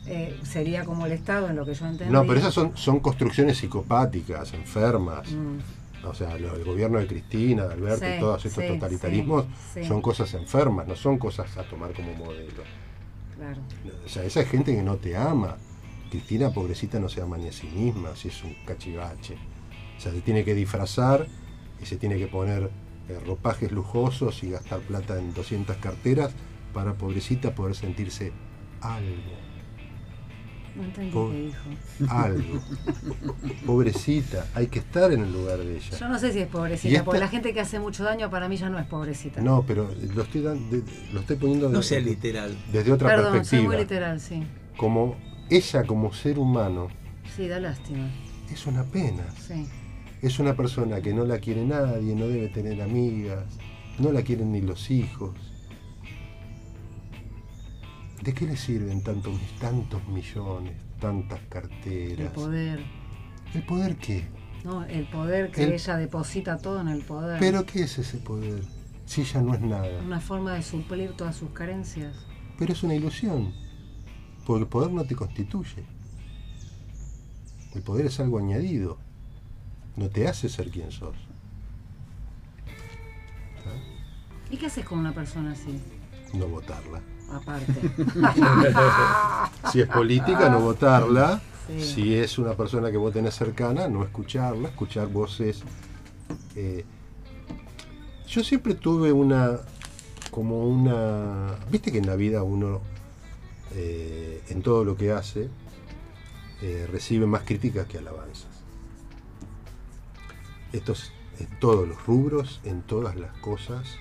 eh, 0.07 0.39
sería 0.43 0.85
como 0.85 1.07
el 1.07 1.13
Estado 1.13 1.49
en 1.49 1.57
lo 1.57 1.65
que 1.65 1.75
yo 1.75 1.87
entiendo. 1.87 2.13
No, 2.13 2.27
pero 2.27 2.41
esas 2.41 2.53
son, 2.53 2.77
son 2.77 3.01
construcciones 3.01 3.59
psicopáticas, 3.59 4.53
enfermas. 4.53 5.31
Mm. 5.33 6.07
O 6.07 6.15
sea, 6.15 6.37
el 6.37 6.65
gobierno 6.65 6.99
de 6.99 7.07
Cristina, 7.07 7.67
de 7.67 7.75
Alberto 7.75 8.05
y 8.05 8.21
todos 8.21 8.45
estos 8.45 8.67
totalitarismos 8.67 9.47
son 9.87 10.03
cosas 10.03 10.35
enfermas, 10.35 10.87
no 10.87 10.97
son 10.97 11.19
cosas 11.19 11.57
a 11.57 11.63
tomar 11.63 11.95
como 11.95 12.13
modelo. 12.15 12.63
Claro. 13.37 13.61
O 14.05 14.09
sea, 14.09 14.25
esa 14.25 14.45
gente 14.45 14.75
que 14.75 14.83
no 14.83 14.97
te 14.97 15.17
ama. 15.17 15.57
Cristina, 16.11 16.51
pobrecita, 16.51 17.01
no 17.01 17.09
se 17.09 17.23
ama 17.23 17.39
ni 17.39 17.49
a 17.49 17.53
sí 17.53 17.67
misma, 17.69 18.15
si 18.15 18.29
es 18.29 18.45
un 18.45 18.55
cachivache. 18.67 19.35
O 19.97 20.01
sea, 20.01 20.13
se 20.13 20.21
tiene 20.21 20.45
que 20.45 20.55
disfrazar 20.55 21.27
y 21.83 21.87
se 21.87 21.97
tiene 21.97 22.19
que 22.19 22.27
poner 22.27 22.71
eh, 23.09 23.19
ropajes 23.27 23.73
lujosos 23.73 24.43
y 24.45 24.51
gastar 24.51 24.81
plata 24.81 25.19
en 25.19 25.33
200 25.33 25.77
carteras 25.79 26.33
para 26.75 26.93
pobrecita 26.93 27.55
poder 27.55 27.75
sentirse 27.75 28.33
algo. 28.83 29.33
No 30.77 30.83
entendí 30.83 31.13
qué 31.13 31.43
dijo. 31.47 32.13
Algo. 32.13 32.61
pobrecita, 33.65 34.49
hay 34.55 34.67
que 34.67 34.81
estar 34.81 35.13
en 35.13 35.23
el 35.23 35.33
lugar 35.33 35.59
de 35.59 35.77
ella. 35.77 35.97
Yo 35.97 36.09
no 36.09 36.19
sé 36.19 36.33
si 36.33 36.41
es 36.41 36.49
pobrecita, 36.49 37.05
porque 37.05 37.21
la 37.21 37.29
gente 37.29 37.55
que 37.55 37.61
hace 37.61 37.79
mucho 37.79 38.03
daño 38.03 38.29
para 38.29 38.49
mí 38.49 38.57
ya 38.57 38.69
no 38.69 38.79
es 38.79 38.87
pobrecita. 38.87 39.41
No, 39.41 39.65
pero 39.65 39.89
lo 40.15 40.23
estoy, 40.23 40.43
lo 41.13 41.21
estoy 41.21 41.37
poniendo 41.37 41.69
no 41.69 41.81
sea 41.81 42.01
literal. 42.01 42.57
desde 42.73 42.93
otra 42.93 43.09
Perdón, 43.09 43.33
perspectiva. 43.35 43.61
Soy 43.61 43.69
muy 43.69 43.77
literal, 43.77 44.21
sí. 44.21 44.43
Como 44.77 45.17
ella 45.49 45.85
como 45.85 46.13
ser 46.13 46.41
humano. 46.41 46.89
Sí, 47.37 47.47
da 47.47 47.61
lástima. 47.61 48.11
Es 48.53 48.67
una 48.67 48.83
pena. 48.83 49.25
Sí. 49.47 49.67
Es 50.23 50.41
una 50.41 50.57
persona 50.57 51.01
que 51.01 51.15
no 51.15 51.25
la 51.25 51.39
quiere 51.39 51.65
nadie, 51.65 52.17
no 52.17 52.27
debe 52.27 52.49
tener 52.49 52.83
amigas, 52.83 53.45
no 53.99 54.11
la 54.11 54.23
quieren 54.23 54.51
ni 54.51 54.61
los 54.61 54.91
hijos 54.91 55.35
¿De 58.25 58.33
qué 58.33 58.47
le 58.47 58.57
sirven 58.57 59.03
tantos, 59.03 59.39
tantos 59.61 60.03
millones, 60.09 60.75
tantas 60.99 61.41
carteras? 61.51 62.21
El 62.21 62.29
poder. 62.29 62.81
¿El 63.53 63.67
poder 63.67 63.97
qué? 63.97 64.27
No, 64.65 64.83
el 64.85 65.07
poder 65.11 65.51
que 65.51 65.75
ella 65.75 65.97
deposita 65.99 66.57
todo 66.57 66.81
en 66.81 66.89
el 66.89 67.03
poder. 67.03 67.39
¿Pero 67.39 67.67
qué 67.67 67.83
es 67.83 67.99
ese 67.99 68.17
poder? 68.17 68.63
si 69.05 69.21
ella 69.21 69.43
no 69.43 69.53
es 69.53 69.61
nada? 69.61 70.03
Una 70.03 70.21
forma 70.21 70.55
de 70.55 70.63
suplir 70.63 71.13
todas 71.13 71.37
sus 71.37 71.51
carencias. 71.51 72.15
Pero 72.59 72.73
es 72.73 72.83
una 72.83 72.95
ilusión, 72.95 73.53
porque 74.47 74.63
el 74.63 74.69
poder 74.69 74.91
no 74.91 75.05
te 75.05 75.15
constituye. 75.15 75.85
El 77.75 77.83
poder 77.83 78.07
es 78.07 78.19
algo 78.21 78.39
añadido, 78.39 78.97
no 79.97 80.09
te 80.09 80.27
hace 80.27 80.49
ser 80.49 80.71
quien 80.71 80.91
sos. 80.91 81.17
¿Y 84.51 84.57
qué 84.57 84.67
haces 84.67 84.87
con 84.87 84.99
una 85.01 85.13
persona 85.13 85.53
así? 85.53 85.79
No 86.33 86.47
votarla. 86.47 87.03
Aparte. 87.35 87.73
Si 89.73 89.81
es 89.81 89.89
política, 89.89 90.49
no 90.49 90.61
votarla. 90.61 91.41
Sí. 91.67 91.81
Si 91.81 92.15
es 92.15 92.39
una 92.39 92.55
persona 92.55 92.91
que 92.91 92.97
vos 92.97 93.13
tenés 93.13 93.35
cercana, 93.35 93.89
no 93.89 94.05
escucharla, 94.05 94.69
escuchar 94.69 95.09
voces. 95.09 95.63
eh, 96.55 96.85
yo 98.29 98.43
siempre 98.43 98.75
tuve 98.75 99.13
una, 99.13 99.59
como 100.31 100.67
una, 100.67 101.55
viste 101.71 101.93
que 101.93 101.99
en 101.99 102.07
la 102.07 102.17
vida 102.17 102.43
uno, 102.43 102.81
eh, 103.75 104.43
en 104.49 104.63
todo 104.63 104.85
lo 104.85 104.97
que 104.97 105.13
hace, 105.13 105.49
eh, 106.63 106.89
recibe 106.91 107.27
más 107.27 107.43
críticas 107.43 107.87
que 107.87 107.99
alabanzas. 107.99 108.49
Esto 110.73 110.93
es 110.93 111.13
en 111.39 111.49
todos 111.61 111.87
los 111.87 112.05
rubros, 112.07 112.61
en 112.65 112.83
todas 112.83 113.17
las 113.17 113.33
cosas, 113.39 113.97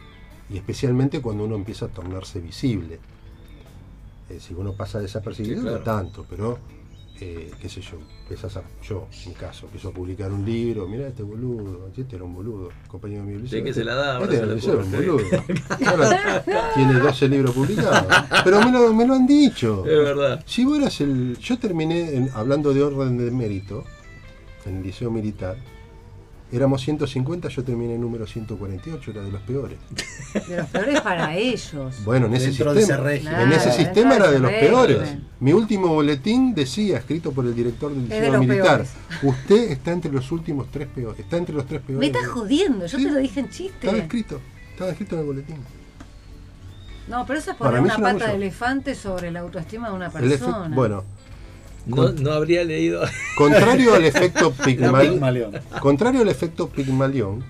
y 0.50 0.58
especialmente 0.58 1.22
cuando 1.22 1.46
uno 1.46 1.56
empieza 1.56 1.86
a 1.86 1.90
tornarse 1.90 2.40
visible. 2.40 3.00
Eh, 4.30 4.40
si 4.40 4.54
uno 4.54 4.74
pasa 4.74 5.00
desapercibido, 5.00 5.56
Sí, 5.58 5.62
claro. 5.62 5.78
no 5.80 5.84
tanto, 5.84 6.26
pero 6.30 6.58
eh, 7.20 7.52
qué 7.62 7.70
sé 7.70 7.82
yo, 7.82 7.98
empiezas 8.24 8.58
a, 8.58 8.64
yo, 8.82 9.08
en 9.24 9.30
mi 9.30 9.36
caso, 9.36 9.66
empiezo 9.66 9.90
a 9.90 9.92
publicar 9.92 10.32
un 10.32 10.44
libro, 10.46 10.88
mira 10.88 11.08
este 11.08 11.24
boludo, 11.24 11.90
este 11.96 12.16
era 12.16 12.24
un 12.26 12.34
boludo, 12.34 12.70
compañero 12.88 13.24
mío. 13.24 13.40
Sí, 13.48 13.62
que 13.64 13.74
se 13.74 13.84
la 13.84 13.94
da, 13.96 14.22
Este 14.24 14.38
era 14.38 14.46
un 14.84 14.92
boludo. 14.92 15.20
Ahora 15.86 16.44
tiene 16.74 16.94
12 17.00 17.28
libros 17.30 17.54
publicados. 17.54 18.08
Pero 18.44 18.60
me 18.62 18.72
lo, 18.72 18.94
me 18.94 19.06
lo 19.06 19.14
han 19.14 19.28
dicho. 19.28 19.86
Es 19.86 19.98
verdad. 20.04 20.44
Si 20.46 20.66
vos 20.66 20.80
eras 20.80 21.00
el. 21.02 21.38
Yo 21.38 21.60
terminé 21.60 22.16
en- 22.16 22.30
hablando 22.34 22.74
de 22.74 22.82
orden 22.82 23.18
de 23.18 23.30
mérito 23.30 23.84
en 24.66 24.78
el 24.78 24.84
liceo 24.84 25.12
militar. 25.12 25.58
Éramos 26.54 26.84
150, 26.84 27.50
yo 27.50 27.64
terminé 27.64 27.96
en 27.96 28.02
número 28.02 28.28
148, 28.28 29.10
era 29.12 29.24
de 29.24 29.32
los 29.32 29.42
peores. 29.42 29.80
De 30.48 30.58
los 30.58 30.68
peores 30.68 31.02
para 31.02 31.36
ellos. 31.36 31.96
Bueno, 32.06 32.28
en 32.28 32.36
ese 32.36 32.48
Dentro 32.48 32.74
de 32.74 32.82
ese 32.82 32.94
sistema. 32.96 33.42
En 33.44 33.52
ese 33.52 33.72
sistema 33.72 34.16
era 34.16 34.32
de 34.32 34.40
los 34.40 34.52
peores. 34.52 35.16
Mi 35.40 35.52
último 35.54 35.88
boletín 35.88 36.54
decía, 36.54 36.98
escrito 37.00 37.32
por 37.32 37.46
el 37.46 37.56
director 37.56 37.92
del 37.92 38.08
de 38.08 38.20
liceo 38.22 38.40
militar, 38.40 38.84
peores. 38.84 38.92
usted 39.24 39.72
está 39.72 39.92
entre 39.92 40.12
los 40.12 40.32
últimos 40.32 40.68
tres 40.72 40.88
peores. 40.88 41.20
Está 41.20 41.38
entre 41.38 41.56
los 41.56 41.66
tres 41.66 41.82
peores. 41.82 42.00
Me 42.00 42.06
estás 42.06 42.28
jodiendo, 42.32 42.86
yo 42.86 42.98
Sí. 43.00 43.04
te 43.06 43.12
lo 43.12 43.18
dije 43.20 43.40
en 43.40 43.46
Estaba 43.48 43.72
chiste. 43.72 43.98
escrito, 43.98 44.42
estaba 44.72 44.92
escrito 44.92 45.16
en 45.16 45.22
el 45.22 45.28
boletín. 45.28 45.58
No, 47.08 47.26
pero 47.26 47.40
eso 47.40 47.52
es 47.52 47.58
poner 47.58 47.82
una 47.82 47.94
es 47.94 47.98
un 47.98 48.04
pata 48.04 48.28
de 48.28 48.36
elefante 48.36 48.96
sobre 48.96 49.32
la 49.32 49.42
autoestima 49.42 49.90
de 49.90 49.96
una 49.96 50.10
persona. 50.10 50.70
bueno, 50.74 51.04
No, 51.86 52.10
no 52.12 52.32
habría 52.32 52.64
leído. 52.64 53.04
contrario 53.38 53.94
al 53.94 54.06
efecto 54.06 54.52
Pigmalión, 54.52 55.60
contrario 55.82 56.22
al 56.22 56.30
efecto 56.30 56.70
Pigmalión, 56.70 57.44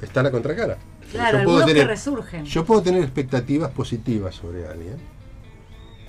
está 0.00 0.22
la 0.22 0.30
contracara. 0.30 0.78
claro, 1.10 1.38
yo, 1.38 1.44
puedo 1.44 1.58
algunos 1.58 1.64
que 1.66 1.72
tener, 1.72 1.86
resurgen. 1.88 2.44
yo 2.44 2.64
puedo 2.64 2.82
tener 2.82 3.02
expectativas 3.02 3.70
positivas 3.72 4.34
sobre 4.34 4.66
alguien, 4.66 4.96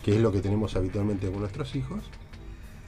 que 0.03 0.15
es 0.15 0.21
lo 0.21 0.31
que 0.31 0.39
tenemos 0.39 0.75
habitualmente 0.75 1.29
con 1.29 1.39
nuestros 1.39 1.75
hijos, 1.75 1.99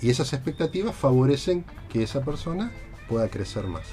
y 0.02 0.10
esas 0.10 0.32
expectativas 0.34 0.96
favorecen 0.96 1.66
que 1.92 2.04
esa 2.04 2.22
persona 2.22 2.72
pueda 3.10 3.28
crecer 3.30 3.66
más. 3.66 3.88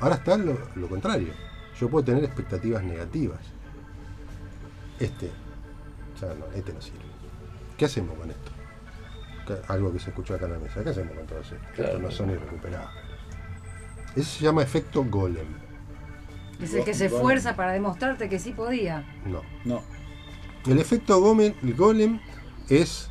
Ahora 0.00 0.16
está 0.16 0.36
lo, 0.36 0.58
lo 0.74 0.88
contrario. 0.88 1.32
Yo 1.80 1.88
puedo 1.88 2.04
tener 2.04 2.24
expectativas 2.24 2.82
negativas. 2.82 3.40
Este, 4.98 5.30
ya 6.20 6.28
no, 6.28 6.46
este 6.54 6.72
no 6.72 6.80
sirve. 6.80 7.05
¿Qué 7.76 7.84
hacemos 7.84 8.16
con 8.16 8.30
esto? 8.30 8.52
Algo 9.68 9.92
que 9.92 10.00
se 10.00 10.10
escuchó 10.10 10.34
acá 10.34 10.46
en 10.46 10.52
la 10.52 10.58
mesa. 10.58 10.82
¿Qué 10.82 10.90
hacemos 10.90 11.14
con 11.14 11.26
todo 11.26 11.40
esto? 11.40 11.56
Claro. 11.74 11.90
Estos 11.90 12.02
no 12.02 12.10
son 12.10 12.30
irrecuperables. 12.30 12.90
Ese 14.16 14.38
se 14.38 14.44
llama 14.44 14.62
efecto 14.62 15.04
golem. 15.04 15.46
Es 16.60 16.72
el 16.74 16.84
que 16.84 16.94
se 16.94 17.06
esfuerza 17.06 17.54
para 17.54 17.72
demostrarte 17.72 18.28
que 18.28 18.38
sí 18.38 18.52
podía. 18.52 19.04
No. 19.26 19.42
No. 19.64 19.82
El 20.66 20.78
efecto 20.78 21.20
golem, 21.20 21.54
el 21.62 21.74
golem 21.74 22.18
es 22.68 23.10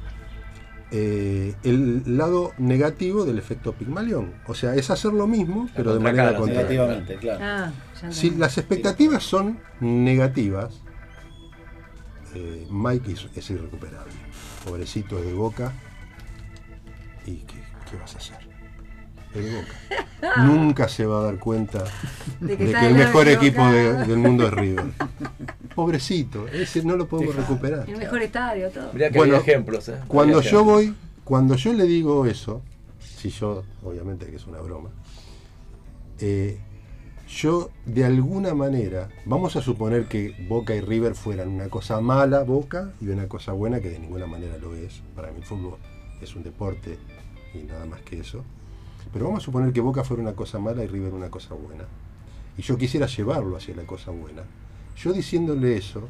eh, 0.92 1.56
el 1.64 2.18
lado 2.18 2.54
negativo 2.58 3.24
del 3.24 3.38
efecto 3.38 3.74
Pigmalión. 3.74 4.34
O 4.48 4.56
sea, 4.56 4.76
es 4.76 4.90
hacer 4.90 5.14
lo 5.14 5.28
mismo, 5.28 5.70
pero 5.76 5.94
de 5.94 6.00
manera 6.00 6.36
contraria. 6.36 6.64
Negativamente, 6.64 7.16
claro. 7.18 7.40
Ah, 7.44 7.72
ya 8.02 8.12
Si 8.12 8.32
las 8.32 8.58
expectativas 8.58 9.24
son 9.24 9.60
negativas, 9.80 10.82
eh, 12.34 12.68
Mike 12.70 13.14
es, 13.14 13.28
es 13.36 13.50
irrecuperable. 13.52 14.25
Pobrecito 14.66 15.20
es 15.20 15.26
de 15.26 15.34
boca. 15.34 15.72
¿Y 17.26 17.38
qué, 17.38 17.56
qué 17.90 17.98
vas 17.98 18.16
a 18.16 18.18
hacer? 18.18 18.38
Es 19.34 19.44
de 19.46 19.56
boca. 19.56 20.38
Nunca 20.46 20.88
se 20.90 21.06
va 21.06 21.20
a 21.20 21.24
dar 21.24 21.38
cuenta 21.40 21.84
De 22.40 22.58
que 22.58 22.72
el 22.88 22.96
mejor 22.96 23.28
equipo 23.28 23.66
de- 23.68 23.94
del 24.06 24.18
mundo 24.18 24.48
es 24.48 24.54
River. 24.54 24.86
Pobrecito, 25.76 26.48
ese 26.48 26.84
no 26.84 26.96
lo 26.96 27.08
podemos 27.08 27.36
recuperar. 27.36 27.90
El 27.90 27.98
mejor 27.98 28.22
estadio, 28.22 28.70
todo. 28.70 28.92
Mirá 28.94 29.10
que 29.12 29.18
Bueno, 29.18 29.36
hay 29.36 29.42
ejemplos. 29.42 29.90
¿eh? 29.90 29.98
Cuando 30.08 30.40
Hay 30.40 30.44
yo 30.46 30.50
ejemplos. 30.62 30.66
voy, 30.76 30.96
cuando 31.24 31.56
yo 31.56 31.74
le 31.74 31.84
digo 31.84 32.26
eso, 32.26 32.62
si 33.00 33.30
yo, 33.30 33.64
obviamente 33.84 34.26
que 34.28 34.38
es 34.38 34.48
una 34.48 34.60
broma, 34.62 34.90
eh, 36.20 36.60
yo 37.28 37.72
de 37.86 38.06
alguna 38.06 38.54
manera, 38.54 39.10
vamos 39.26 39.56
a 39.56 39.62
suponer 39.62 40.08
que 40.08 40.36
Boca 40.48 40.76
y 40.76 40.82
River 40.82 41.16
fueran 41.16 41.50
una 41.50 41.70
cosa 41.70 42.00
mala, 42.00 42.44
Boca, 42.44 42.94
y 43.02 43.08
una 43.08 43.28
cosa 43.28 43.52
buena, 43.52 43.80
que 43.80 43.90
de 43.90 44.00
ninguna 44.00 44.28
manera 44.28 44.58
lo 44.58 44.76
es. 44.76 45.02
Para 45.16 45.32
mí 45.32 45.38
el 45.40 45.46
fútbol 45.46 45.78
es 46.22 46.36
un 46.36 46.44
deporte 46.44 46.98
y 47.54 47.64
nada 47.64 47.86
más 47.86 48.02
que 48.02 48.20
eso. 48.20 48.44
Pero 49.12 49.26
vamos 49.26 49.44
a 49.44 49.46
suponer 49.46 49.74
que 49.74 49.82
Boca 49.82 50.04
fuera 50.04 50.22
una 50.22 50.34
cosa 50.34 50.60
mala 50.60 50.84
y 50.84 50.88
River 50.88 51.14
una 51.14 51.30
cosa 51.30 51.56
buena. 51.56 51.86
Y 52.58 52.62
yo 52.62 52.78
quisiera 52.78 53.08
llevarlo 53.08 53.58
hacia 53.58 53.76
la 53.76 53.84
cosa 53.84 54.12
buena. 54.12 54.44
Yo 54.96 55.12
diciéndole 55.12 55.78
eso, 55.78 56.08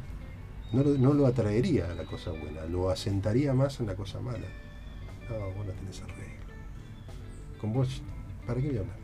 no 0.72 1.14
lo, 1.14 1.26
atraería 1.26 1.90
a 1.90 1.94
la 1.94 2.04
cosa 2.04 2.30
buena, 2.30 2.64
lo 2.66 2.90
asentaría 2.90 3.54
más 3.54 3.80
en 3.80 3.86
la 3.86 3.94
cosa 3.94 4.20
mala. 4.20 4.46
No, 5.28 5.38
vos 5.56 5.66
no 5.66 5.72
tenés 5.72 6.02
arreglo. 6.02 6.46
Con 7.60 7.72
vos, 7.72 8.02
¿para 8.46 8.60
qué 8.60 8.68
voy 8.68 8.76
a 8.76 8.80
hablar? 8.80 8.96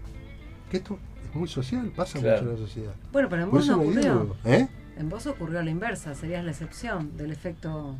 Que 0.71 0.77
esto 0.77 0.99
es 1.28 1.35
muy 1.35 1.49
social, 1.49 1.90
pasa 1.94 2.19
Claro. 2.20 2.43
mucho 2.43 2.55
en 2.55 2.61
la 2.61 2.66
sociedad. 2.66 2.94
Bueno, 3.12 3.28
pero 3.28 3.43
en 3.44 3.51
Por 3.51 3.59
vos 3.61 3.69
no 3.69 3.81
ocurrió. 3.81 4.36
¿Eh? 4.44 4.69
En 4.99 5.09
vos 5.09 5.27
ocurrió 5.27 5.62
la 5.62 5.70
inversa, 5.70 6.15
serías 6.15 6.44
la 6.44 6.51
excepción 6.51 7.16
del 7.16 7.32
efecto 7.32 7.97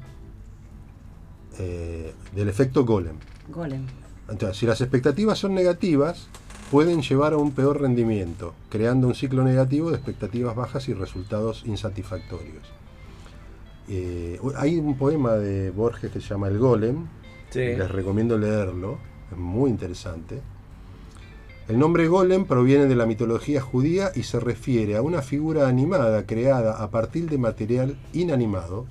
Eh, 1.59 2.15
del 2.35 2.49
efecto 2.49 2.85
golem. 2.85 3.17
golem. 3.49 3.85
Entonces, 4.29 4.57
si 4.57 4.67
las 4.67 4.81
expectativas 4.81 5.39
son 5.39 5.55
negativas, 5.55 6.29
pueden 6.71 7.03
llevar 7.03 7.35
a 7.35 7.37
un 7.37 7.53
peor 7.53 7.81
rendimiento, 7.83 8.55
creando 8.71 9.07
un 9.07 9.15
ciclo 9.15 9.45
negativo 9.45 9.91
de 9.91 9.97
expectativas 9.97 10.57
bajas 10.57 10.89
y 10.89 10.95
resultados 10.95 11.65
insatisfactorios. 11.67 12.67
Eh, 13.89 14.41
hay 14.57 14.79
un 14.79 14.97
poema 14.97 15.33
de 15.33 15.71
Borges 15.71 16.11
que 16.11 16.21
se 16.21 16.29
llama 16.29 16.49
El 16.49 16.59
Golem, 16.59 17.07
Sí. 17.51 17.59
les 17.61 17.91
recomiendo 17.91 18.39
leerlo, 18.39 18.97
es 19.31 19.37
muy 19.37 19.69
interesante. 19.71 20.41
El 21.69 21.79
nombre 21.79 22.09
Golem 22.09 22.45
proviene 22.45 22.87
de 22.87 22.97
la 22.97 23.07
mitología 23.07 23.61
judía 23.61 24.11
y 24.15 24.25
se 24.25 24.41
refiere 24.41 24.97
a 24.97 25.03
una 25.03 25.23
figura 25.23 25.69
animada 25.69 26.27
creada 26.27 26.83
a 26.83 26.91
partir 26.91 27.31
de 27.31 27.39
material 27.39 27.97
inanimado, 28.13 28.87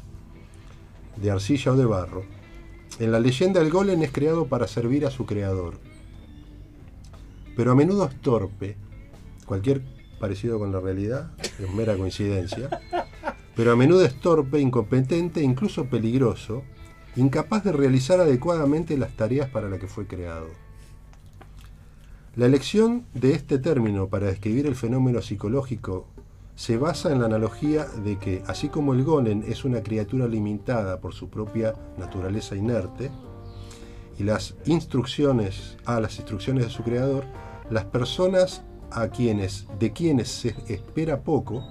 de 1.17 1.31
arcilla 1.31 1.73
o 1.73 1.75
de 1.75 1.85
barro. 1.85 2.23
En 2.99 3.11
la 3.11 3.19
leyenda 3.19 3.61
el 3.61 3.69
golem 3.69 4.01
es 4.03 4.11
creado 4.11 4.45
para 4.47 4.67
servir 4.67 5.05
a 5.05 5.11
su 5.11 5.25
creador, 5.25 5.79
pero 7.55 7.71
a 7.71 7.75
menudo 7.75 8.05
es 8.05 8.15
torpe. 8.21 8.77
Cualquier 9.45 9.81
parecido 10.19 10.57
con 10.57 10.71
la 10.71 10.79
realidad 10.79 11.31
es 11.59 11.73
mera 11.73 11.97
coincidencia. 11.97 12.69
Pero 13.55 13.73
a 13.73 13.75
menudo 13.75 14.05
es 14.05 14.19
torpe, 14.21 14.61
incompetente 14.61 15.41
e 15.41 15.43
incluso 15.43 15.85
peligroso, 15.85 16.63
incapaz 17.17 17.65
de 17.65 17.73
realizar 17.73 18.21
adecuadamente 18.21 18.97
las 18.97 19.15
tareas 19.17 19.49
para 19.49 19.67
las 19.67 19.79
que 19.79 19.87
fue 19.87 20.07
creado. 20.07 20.47
La 22.37 22.45
elección 22.45 23.05
de 23.13 23.33
este 23.33 23.59
término 23.59 24.07
para 24.07 24.27
describir 24.27 24.65
el 24.65 24.75
fenómeno 24.75 25.21
psicológico 25.21 26.07
se 26.55 26.77
basa 26.77 27.11
en 27.11 27.19
la 27.19 27.25
analogía 27.25 27.83
de 28.05 28.19
que, 28.19 28.41
así 28.47 28.69
como 28.69 28.93
el 28.93 29.03
golem 29.03 29.43
es 29.45 29.65
una 29.65 29.83
criatura 29.83 30.29
limitada 30.29 31.01
por 31.01 31.13
su 31.13 31.29
propia 31.29 31.73
naturaleza 31.97 32.55
inerte, 32.55 33.11
y 34.17 34.23
las 34.23 34.55
instrucciones 34.63 35.75
a 35.83 35.99
las 35.99 36.19
instrucciones 36.19 36.63
de 36.63 36.69
su 36.69 36.83
creador, 36.83 37.25
las 37.69 37.83
personas 37.83 38.63
a 38.91 39.09
quienes 39.09 39.67
de 39.77 39.91
quienes 39.91 40.29
se 40.29 40.55
espera 40.69 41.23
poco, 41.23 41.61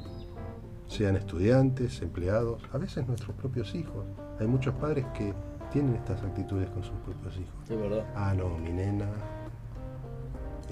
sean 0.89 1.17
estudiantes, 1.17 2.03
empleados, 2.03 2.61
a 2.71 2.77
veces 2.77 3.07
nuestros 3.09 3.35
propios 3.35 3.75
hijos. 3.75 4.05
Hay 4.39 4.47
muchos 4.47 4.75
padres 4.75 5.07
que 5.17 5.33
tienen 5.73 5.95
estas 5.95 6.23
actitudes 6.23 6.69
con 6.69 6.83
sus 6.83 6.99
propios 7.07 7.35
hijos. 7.39 7.55
Es 7.67 7.79
verdad. 7.79 8.05
Ah, 8.15 8.35
no, 8.35 8.59
mi 8.59 8.71
nena 8.73 9.07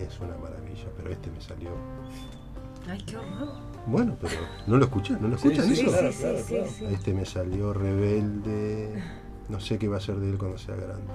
es 0.02 0.18
una 0.20 0.36
maravilla, 0.36 0.86
pero 0.96 1.10
este 1.10 1.30
me 1.30 1.40
salió. 1.40 1.70
Ay, 2.88 3.02
qué 3.02 3.16
horror. 3.16 3.48
Bueno, 3.86 4.16
pero 4.20 4.34
no 4.66 4.76
lo 4.76 4.84
escuchan, 4.84 5.18
¿no 5.20 5.28
lo 5.28 5.36
escuchan 5.36 5.64
sí, 5.66 5.72
eso? 5.80 5.90
claro, 5.90 6.12
sí, 6.12 6.18
claro, 6.18 6.38
sí, 6.38 6.44
claro. 6.54 6.70
sí. 6.78 6.84
Este 6.86 7.14
me 7.14 7.24
salió 7.26 7.72
rebelde. 7.72 9.02
No 9.48 9.60
sé 9.60 9.78
qué 9.78 9.88
va 9.88 9.96
a 9.96 10.00
ser 10.00 10.16
de 10.16 10.30
él 10.30 10.38
cuando 10.38 10.58
sea 10.58 10.74
grande. 10.76 11.12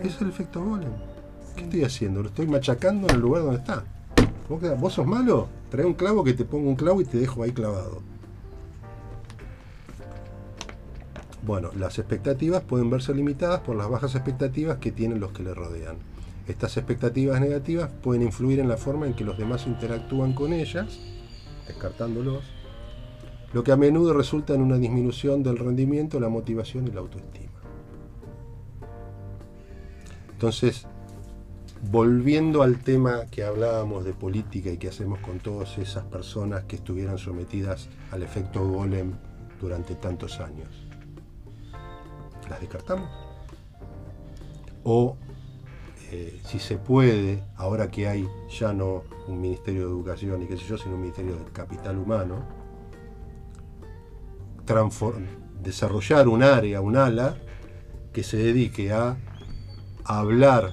Sí. 0.00 0.08
Es 0.08 0.20
el 0.20 0.28
efecto 0.30 0.64
golem. 0.64 0.90
¿Qué 1.54 1.60
Sí. 1.60 1.64
estoy 1.64 1.84
haciendo? 1.84 2.22
Lo 2.22 2.28
estoy 2.28 2.46
machacando 2.46 3.06
en 3.08 3.14
el 3.16 3.20
lugar 3.20 3.42
donde 3.42 3.58
está. 3.58 3.84
¿Vos, 4.48 4.60
quedás- 4.60 4.80
vos 4.80 4.92
sos 4.94 5.06
malo? 5.06 5.48
Trae 5.70 5.84
un 5.84 5.94
clavo 5.94 6.24
que 6.24 6.32
te 6.32 6.44
pongo 6.44 6.68
un 6.68 6.76
clavo 6.76 7.00
y 7.00 7.04
te 7.04 7.18
dejo 7.18 7.42
ahí 7.42 7.52
clavado. 7.52 8.00
Bueno, 11.44 11.70
las 11.76 11.98
expectativas 11.98 12.62
pueden 12.62 12.88
verse 12.88 13.12
limitadas 13.14 13.60
por 13.60 13.74
las 13.76 13.88
bajas 13.90 14.14
expectativas 14.14 14.78
que 14.78 14.92
tienen 14.92 15.18
los 15.20 15.32
que 15.32 15.42
le 15.42 15.52
rodean. 15.54 15.96
Estas 16.46 16.76
expectativas 16.76 17.40
negativas 17.40 17.90
pueden 18.02 18.22
influir 18.22 18.58
en 18.58 18.68
la 18.68 18.76
forma 18.76 19.06
en 19.06 19.14
que 19.14 19.24
los 19.24 19.38
demás 19.38 19.66
interactúan 19.66 20.32
con 20.32 20.52
ellas, 20.52 20.98
descartándolos, 21.68 22.44
lo 23.52 23.62
que 23.62 23.72
a 23.72 23.76
menudo 23.76 24.12
resulta 24.14 24.54
en 24.54 24.62
una 24.62 24.78
disminución 24.78 25.42
del 25.42 25.58
rendimiento, 25.58 26.18
la 26.18 26.28
motivación 26.28 26.88
y 26.88 26.90
la 26.90 27.00
autoestima. 27.00 27.52
Entonces, 30.32 30.86
volviendo 31.90 32.62
al 32.62 32.78
tema 32.78 33.26
que 33.30 33.44
hablábamos 33.44 34.04
de 34.04 34.12
política 34.12 34.70
y 34.70 34.78
que 34.78 34.88
hacemos 34.88 35.20
con 35.20 35.38
todas 35.38 35.78
esas 35.78 36.04
personas 36.04 36.64
que 36.64 36.76
estuvieran 36.76 37.18
sometidas 37.18 37.88
al 38.10 38.22
efecto 38.22 38.66
golem 38.66 39.12
durante 39.60 39.94
tantos 39.94 40.40
años, 40.40 40.68
¿las 42.48 42.60
descartamos? 42.60 43.08
O, 44.82 45.16
eh, 46.14 46.40
si 46.44 46.58
se 46.58 46.76
puede, 46.76 47.42
ahora 47.56 47.90
que 47.90 48.06
hay 48.06 48.28
ya 48.60 48.74
no 48.74 49.02
un 49.28 49.40
Ministerio 49.40 49.86
de 49.86 49.92
Educación 49.92 50.42
y 50.42 50.46
qué 50.46 50.58
sé 50.58 50.64
yo, 50.64 50.76
sino 50.76 50.96
un 50.96 51.00
Ministerio 51.00 51.36
del 51.36 51.50
Capital 51.52 51.96
Humano, 51.96 52.44
desarrollar 55.62 56.28
un 56.28 56.42
área, 56.42 56.82
un 56.82 56.96
ala, 56.96 57.38
que 58.12 58.22
se 58.22 58.36
dedique 58.36 58.92
a 58.92 59.16
hablar 60.04 60.72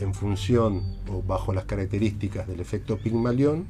en 0.00 0.12
función 0.12 0.98
o 1.08 1.22
bajo 1.22 1.52
las 1.52 1.66
características 1.66 2.48
del 2.48 2.58
efecto 2.58 2.98
Pigmalión 2.98 3.66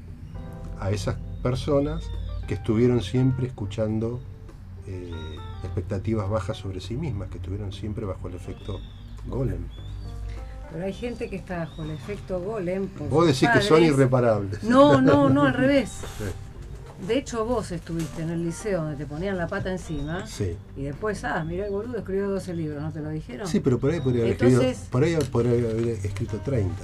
a 0.79 0.91
esas 0.91 1.17
personas 1.43 2.03
que 2.47 2.55
estuvieron 2.55 3.03
siempre 3.03 3.47
escuchando 3.47 4.21
eh, 4.87 5.11
expectativas 5.65 6.31
bajas 6.31 6.57
sobre 6.57 6.81
sí 6.81 6.97
mismas, 6.97 7.29
que 7.29 7.37
estuvieron 7.37 7.73
siempre 7.73 8.07
bajo 8.07 8.29
el 8.29 8.35
efecto 8.35 8.81
golem. 9.27 9.67
Pero 10.73 10.85
hay 10.85 10.93
gente 10.93 11.29
que 11.29 11.37
está 11.37 11.59
bajo 11.61 11.83
el 11.83 11.91
efecto 11.91 12.41
golem. 12.41 12.89
Vos 13.11 13.27
decís 13.27 13.49
que 13.53 13.61
son 13.61 13.83
irreparables. 13.83 14.63
No, 14.63 15.01
no, 15.01 15.29
no, 15.29 15.45
al 15.45 15.55
revés. 15.65 15.91
Sí, 16.19 16.25
De 17.07 17.19
hecho, 17.19 17.45
vos 17.45 17.73
estuviste 17.73 18.23
en 18.23 18.31
el 18.31 18.45
liceo 18.45 18.83
donde 18.83 18.97
te 18.97 19.07
ponían 19.07 19.37
la 19.39 19.49
pata 19.49 19.71
encima 19.73 20.27
sí. 20.27 20.57
y 20.77 20.83
después, 20.85 21.25
ah, 21.25 21.43
mirá 21.45 21.65
el 21.67 21.73
boludo 21.73 21.99
escribió 21.99 22.29
12 22.29 22.55
libros, 22.55 22.83
¿no 22.83 22.93
te 22.93 23.01
lo 23.01 23.09
dijeron? 23.11 23.49
Sí, 23.49 23.59
pero 23.61 23.79
por 23.79 23.91
ahí 23.91 24.01
podría 24.01 24.23
haber, 24.23 24.33
Entonces- 24.35 24.61
escrito, 24.83 24.91
por 24.93 25.03
ahí 25.05 25.17
podría 25.33 25.53
haber 25.71 25.89
escrito 25.89 26.37
30, 26.45 26.75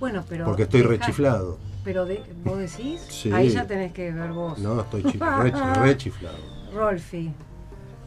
Bueno, 0.00 0.24
pero. 0.28 0.44
porque 0.44 0.62
estoy 0.64 0.82
dejá- 0.82 0.90
rechiflado. 0.90 1.58
Pero 1.84 2.04
de, 2.04 2.22
vos 2.44 2.58
decís, 2.58 3.00
Sí. 3.08 3.32
ahí 3.32 3.48
ya 3.48 3.66
tenés 3.66 3.92
que 3.92 4.12
ver 4.12 4.32
vos. 4.32 4.58
No, 4.58 4.80
estoy 4.82 5.02
chi- 5.10 5.18
rechi- 5.18 5.74
rechiflado. 5.82 6.36
Rolfi. 6.74 7.32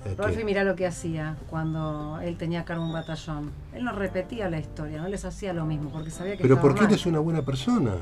Es 0.06 0.18
Rolfi, 0.18 0.44
mirá 0.44 0.64
lo 0.64 0.76
que 0.76 0.88
hacía 0.88 1.38
cuando 1.50 2.20
él 2.22 2.36
tenía 2.38 2.62
a 2.62 2.66
cargo 2.66 2.84
un 2.84 2.92
batallón. 2.94 3.52
Él 3.74 3.84
no 3.84 3.92
repetía 3.92 4.50
la 4.50 4.60
historia, 4.60 5.00
no 5.00 5.08
les 5.08 5.24
hacía 5.26 5.54
lo 5.54 5.66
mismo, 5.66 5.92
porque 5.92 6.10
sabía 6.10 6.34
que 6.38 6.42
pero 6.42 6.56
estaba 6.56 6.62
porque 6.70 6.82
mal. 6.84 6.92
eres 6.92 7.06
una 7.06 7.20
buena 7.20 7.44
persona. 7.44 7.96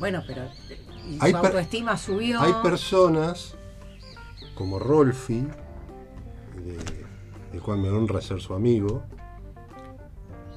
Bueno, 0.00 0.22
pero 0.26 0.42
y 1.08 1.18
Hay 1.20 1.30
su 1.30 1.36
autoestima 1.36 1.96
subió. 1.96 2.40
Hay 2.40 2.52
personas 2.64 3.54
como 4.56 4.78
Rolfi, 4.80 5.46
de- 6.64 7.06
del 7.52 7.62
cual 7.62 7.78
me 7.78 7.88
honra 7.90 8.20
ser 8.20 8.40
su 8.40 8.52
amigo, 8.52 9.04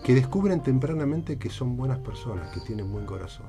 que 0.03 0.15
descubren 0.15 0.64
tempranamente 0.64 1.38
que 1.38 1.49
son 1.52 1.77
buenas 1.77 1.99
personas, 1.99 2.49
que 2.49 2.61
tienen 2.61 2.91
buen 2.91 3.06
corazón. 3.06 3.45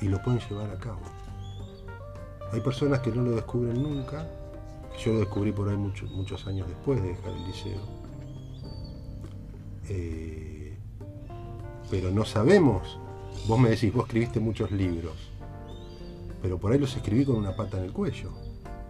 Y 0.00 0.08
lo 0.08 0.20
pueden 0.22 0.40
llevar 0.40 0.70
a 0.70 0.78
cabo. 0.78 1.00
Hay 2.52 2.60
personas 2.60 3.00
que 3.00 3.10
no 3.10 3.22
lo 3.22 3.32
descubren 3.32 3.82
nunca. 3.82 4.28
Yo 5.02 5.14
lo 5.14 5.20
descubrí 5.20 5.52
por 5.52 5.68
ahí 5.68 5.76
muchos, 5.76 6.10
muchos 6.10 6.46
años 6.46 6.68
después 6.68 7.02
de 7.02 7.08
dejar 7.08 7.32
el 7.32 7.46
liceo. 7.46 7.80
Eh, 9.88 10.76
pero 11.90 12.10
no 12.10 12.24
sabemos. 12.24 12.98
Vos 13.46 13.58
me 13.58 13.70
decís, 13.70 13.92
vos 13.92 14.04
escribiste 14.04 14.38
muchos 14.38 14.70
libros, 14.70 15.14
pero 16.42 16.58
por 16.58 16.72
ahí 16.72 16.78
los 16.78 16.94
escribí 16.94 17.24
con 17.24 17.36
una 17.36 17.56
pata 17.56 17.78
en 17.78 17.84
el 17.84 17.92
cuello. 17.92 18.30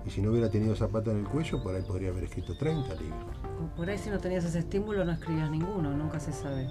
Y 0.04 0.10
si 0.10 0.20
no 0.20 0.30
hubiera 0.30 0.50
tenido 0.50 0.74
esa 0.74 0.88
pata 0.88 1.12
en 1.12 1.18
el 1.18 1.24
cuello, 1.24 1.62
por 1.62 1.74
ahí 1.74 1.82
podría 1.82 2.10
haber 2.10 2.24
escrito 2.24 2.56
30 2.56 2.94
libros. 2.96 3.36
Por 3.76 3.88
ahí 3.88 3.96
si 3.96 4.10
no 4.10 4.18
tenías 4.18 4.44
ese 4.44 4.58
estímulo 4.58 5.04
no 5.04 5.12
escribías 5.12 5.50
ninguno, 5.50 5.96
nunca 5.96 6.18
se 6.18 6.32
sabe. 6.32 6.68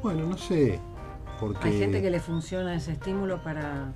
Bueno, 0.00 0.26
no 0.26 0.38
sé. 0.38 0.78
Porque 1.40 1.68
Hay 1.68 1.78
gente 1.78 2.00
que 2.00 2.10
le 2.10 2.20
funciona 2.20 2.76
ese 2.76 2.92
estímulo 2.92 3.42
para, 3.42 3.92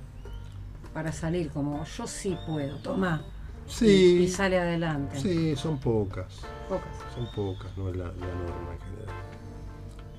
para 0.99 1.13
salir, 1.13 1.49
como 1.51 1.85
yo 1.85 2.05
sí 2.07 2.37
puedo, 2.45 2.75
toma. 2.79 3.21
Y, 3.65 3.71
Sí, 3.71 4.17
y 4.23 4.27
sale 4.27 4.59
adelante. 4.59 5.17
sí, 5.17 5.55
son 5.55 5.79
pocas. 5.79 6.41
Pocas. 6.67 6.89
Son 7.15 7.25
pocas, 7.33 7.77
no 7.77 7.87
es 7.87 7.95
la, 7.95 8.07
la 8.07 8.11
norma 8.11 8.73
en 8.73 8.79
general. 8.81 9.15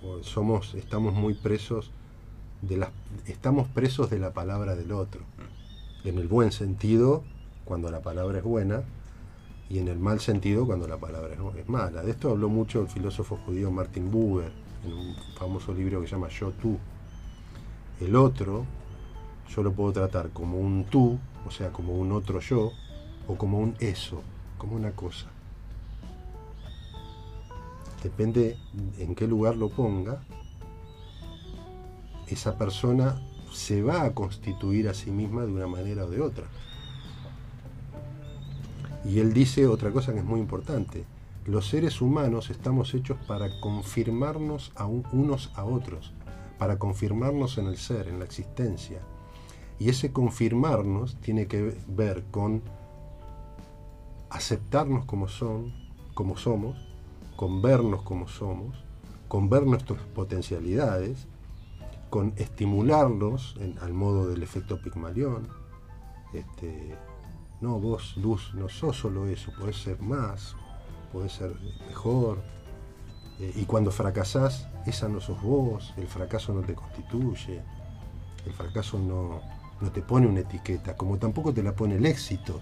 O 0.03 0.23
Somos, 0.23 0.75
estamos 0.75 1.13
muy 1.13 1.35
presos 1.35 1.91
de 2.63 2.79
las, 2.79 2.89
estamos 3.27 3.69
presos 3.69 4.09
de 4.09 4.21
la 4.21 4.31
palabra 4.33 4.75
del 4.75 4.93
otro. 4.93 5.21
En 6.05 6.17
el 6.17 6.29
buen 6.29 6.51
sentido, 6.51 7.25
cuando 7.67 7.91
la 7.91 8.01
palabra 8.01 8.39
es 8.39 8.45
buena, 8.45 8.83
y 9.69 9.81
en 9.81 9.89
el 9.89 9.99
mal 9.99 10.21
sentido, 10.21 10.65
cuando 10.65 10.89
la 10.89 10.97
palabra 10.97 11.35
es, 11.35 11.41
es 11.59 11.69
mala. 11.69 12.03
De 12.03 12.13
esto 12.13 12.31
habló 12.31 12.49
mucho 12.49 12.81
el 12.81 12.89
filósofo 12.89 13.39
judío 13.45 13.71
Martin 13.71 14.11
Buber, 14.11 14.51
en 14.87 14.95
un 14.95 15.15
famoso 15.37 15.75
libro 15.75 16.01
que 16.01 16.07
se 16.07 16.15
llama 16.15 16.29
Yo 16.31 16.53
tú. 16.53 16.79
El 18.01 18.17
otro, 18.17 18.65
yo 19.55 19.63
lo 19.63 19.73
puedo 19.73 19.93
tratar 19.93 20.31
como 20.31 20.59
un 20.59 20.85
tú, 20.85 21.19
o 21.47 21.51
sea, 21.51 21.73
como 21.73 21.95
un 21.95 22.13
otro 22.13 22.41
yo, 22.41 22.73
o 23.27 23.37
como 23.37 23.59
un 23.59 23.75
eso, 23.81 24.23
como 24.59 24.77
una 24.77 24.93
cosa. 24.93 25.27
Depende 28.03 28.57
en 28.99 29.15
qué 29.15 29.27
lugar 29.27 29.57
lo 29.57 29.69
ponga, 29.69 30.23
esa 32.29 32.57
persona 32.57 33.21
se 33.53 33.83
va 33.83 34.05
a 34.05 34.15
constituir 34.15 34.89
a 34.89 34.95
sí 34.95 35.11
misma 35.11 35.43
de 35.45 35.53
una 35.53 35.67
manera 35.67 36.05
o 36.05 36.11
de 36.11 36.21
otra. 36.21 36.47
Y 39.05 39.19
él 39.19 39.33
dice 39.33 39.67
otra 39.67 39.91
cosa 39.91 40.13
que 40.13 40.21
es 40.21 40.25
muy 40.25 40.41
importante. 40.41 41.05
Los 41.47 41.67
seres 41.67 42.01
humanos 42.01 42.51
estamos 42.51 42.95
hechos 42.95 43.19
para 43.27 43.49
confirmarnos 43.61 44.73
a 44.77 44.87
un- 44.87 45.07
unos 45.13 45.51
a 45.57 45.65
otros, 45.65 46.13
para 46.59 46.79
confirmarnos 46.79 47.59
en 47.59 47.67
el 47.67 47.77
ser, 47.77 48.09
en 48.09 48.19
la 48.19 48.25
existencia. 48.27 49.01
Y 49.81 49.89
ese 49.89 50.13
confirmarnos 50.13 51.17
tiene 51.17 51.47
que 51.47 51.77
ver 51.89 52.25
con 52.31 52.63
aceptarnos 54.29 55.07
como 55.07 55.27
son, 55.27 55.73
como 56.15 56.37
somos, 56.37 56.77
con 57.35 57.63
vernos 57.63 58.03
como 58.03 58.29
somos, 58.29 58.85
con 59.27 59.49
ver 59.49 59.65
nuestras 59.65 60.01
potencialidades, 60.15 61.27
con 62.11 62.35
estimularlos 62.37 63.57
en- 63.59 63.79
al 63.79 63.95
modo 63.95 64.29
del 64.29 64.43
efecto 64.43 64.81
Pigmalión. 64.83 65.49
Este, 66.35 66.95
no, 67.63 67.81
vos, 67.81 68.17
Luz, 68.19 68.53
no 68.55 68.69
sos 68.69 68.97
solo 68.99 69.27
eso, 69.27 69.51
podés 69.59 69.77
ser 69.77 70.01
más, 70.03 70.55
podés 71.13 71.33
ser 71.33 71.55
mejor. 71.89 72.43
Eh, 73.39 73.53
y 73.57 73.65
cuando 73.65 73.91
fracasás, 73.91 74.69
esa 74.85 75.09
no 75.09 75.21
sos 75.21 75.41
vos, 75.43 75.95
el 75.97 76.07
fracaso 76.07 76.53
no 76.53 76.61
te 76.61 76.75
constituye, 76.75 77.63
el 78.45 78.53
fracaso 78.53 78.99
no, 78.99 79.41
no 79.81 79.91
te 79.91 80.03
pone 80.03 80.27
una 80.27 80.41
etiqueta, 80.41 80.97
como 80.97 81.19
tampoco 81.19 81.53
te 81.55 81.63
la 81.63 81.73
pone 81.75 81.97
el 81.97 82.07
éxito, 82.07 82.61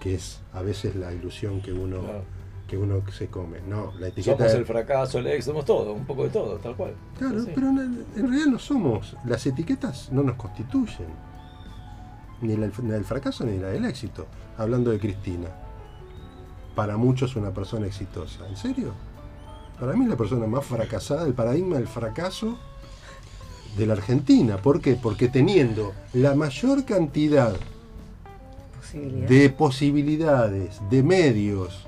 que 0.00 0.14
es 0.14 0.40
a 0.52 0.62
veces 0.62 0.96
la 0.96 1.12
ilusión 1.12 1.60
que 1.62 1.72
uno, 1.72 2.00
Claro. 2.00 2.22
que 2.66 2.76
uno 2.78 3.02
se 3.12 3.28
come. 3.28 3.60
No, 3.68 3.92
la 3.98 4.08
etiqueta 4.08 4.36
Somos 4.38 4.52
es- 4.52 4.58
el 4.58 4.66
fracaso, 4.66 5.18
el 5.18 5.26
éxito, 5.28 5.52
somos 5.52 5.64
todo, 5.64 5.92
un 5.92 6.04
poco 6.04 6.24
de 6.24 6.30
todo, 6.30 6.56
tal 6.56 6.74
cual. 6.76 6.94
Claro, 7.18 7.42
Sí, 7.42 7.50
pero 7.54 7.68
en, 7.68 8.04
en 8.16 8.22
realidad 8.28 8.46
no 8.46 8.58
somos. 8.58 9.16
Las 9.24 9.46
etiquetas 9.46 10.10
no 10.10 10.22
nos 10.22 10.36
constituyen. 10.36 11.08
Ni 12.40 12.56
la, 12.56 12.66
ni 12.66 12.88
la 12.88 12.94
del 12.94 13.04
fracaso 13.04 13.44
ni 13.44 13.58
la 13.58 13.68
del 13.68 13.84
éxito. 13.84 14.26
Hablando 14.58 14.90
de 14.90 14.98
Cristina. 14.98 15.48
Para 16.74 16.96
muchos 16.96 17.36
una 17.36 17.52
persona 17.52 17.86
exitosa. 17.86 18.48
¿En 18.48 18.56
serio? 18.56 18.92
Para 19.78 19.92
mí 19.92 20.04
es 20.04 20.10
la 20.10 20.16
persona 20.16 20.46
más 20.46 20.64
fracasada, 20.64 21.26
el 21.26 21.34
paradigma 21.34 21.76
del 21.76 21.86
fracaso 21.86 22.58
de 23.76 23.86
la 23.86 23.94
Argentina. 23.94 24.58
¿Por 24.58 24.80
qué? 24.80 24.94
Porque 24.94 25.28
teniendo 25.28 25.92
la 26.12 26.34
mayor 26.34 26.84
cantidad 26.84 27.54
Posibilidad. 28.76 29.28
de 29.28 29.50
posibilidades, 29.50 30.80
de 30.90 31.02
medios 31.02 31.86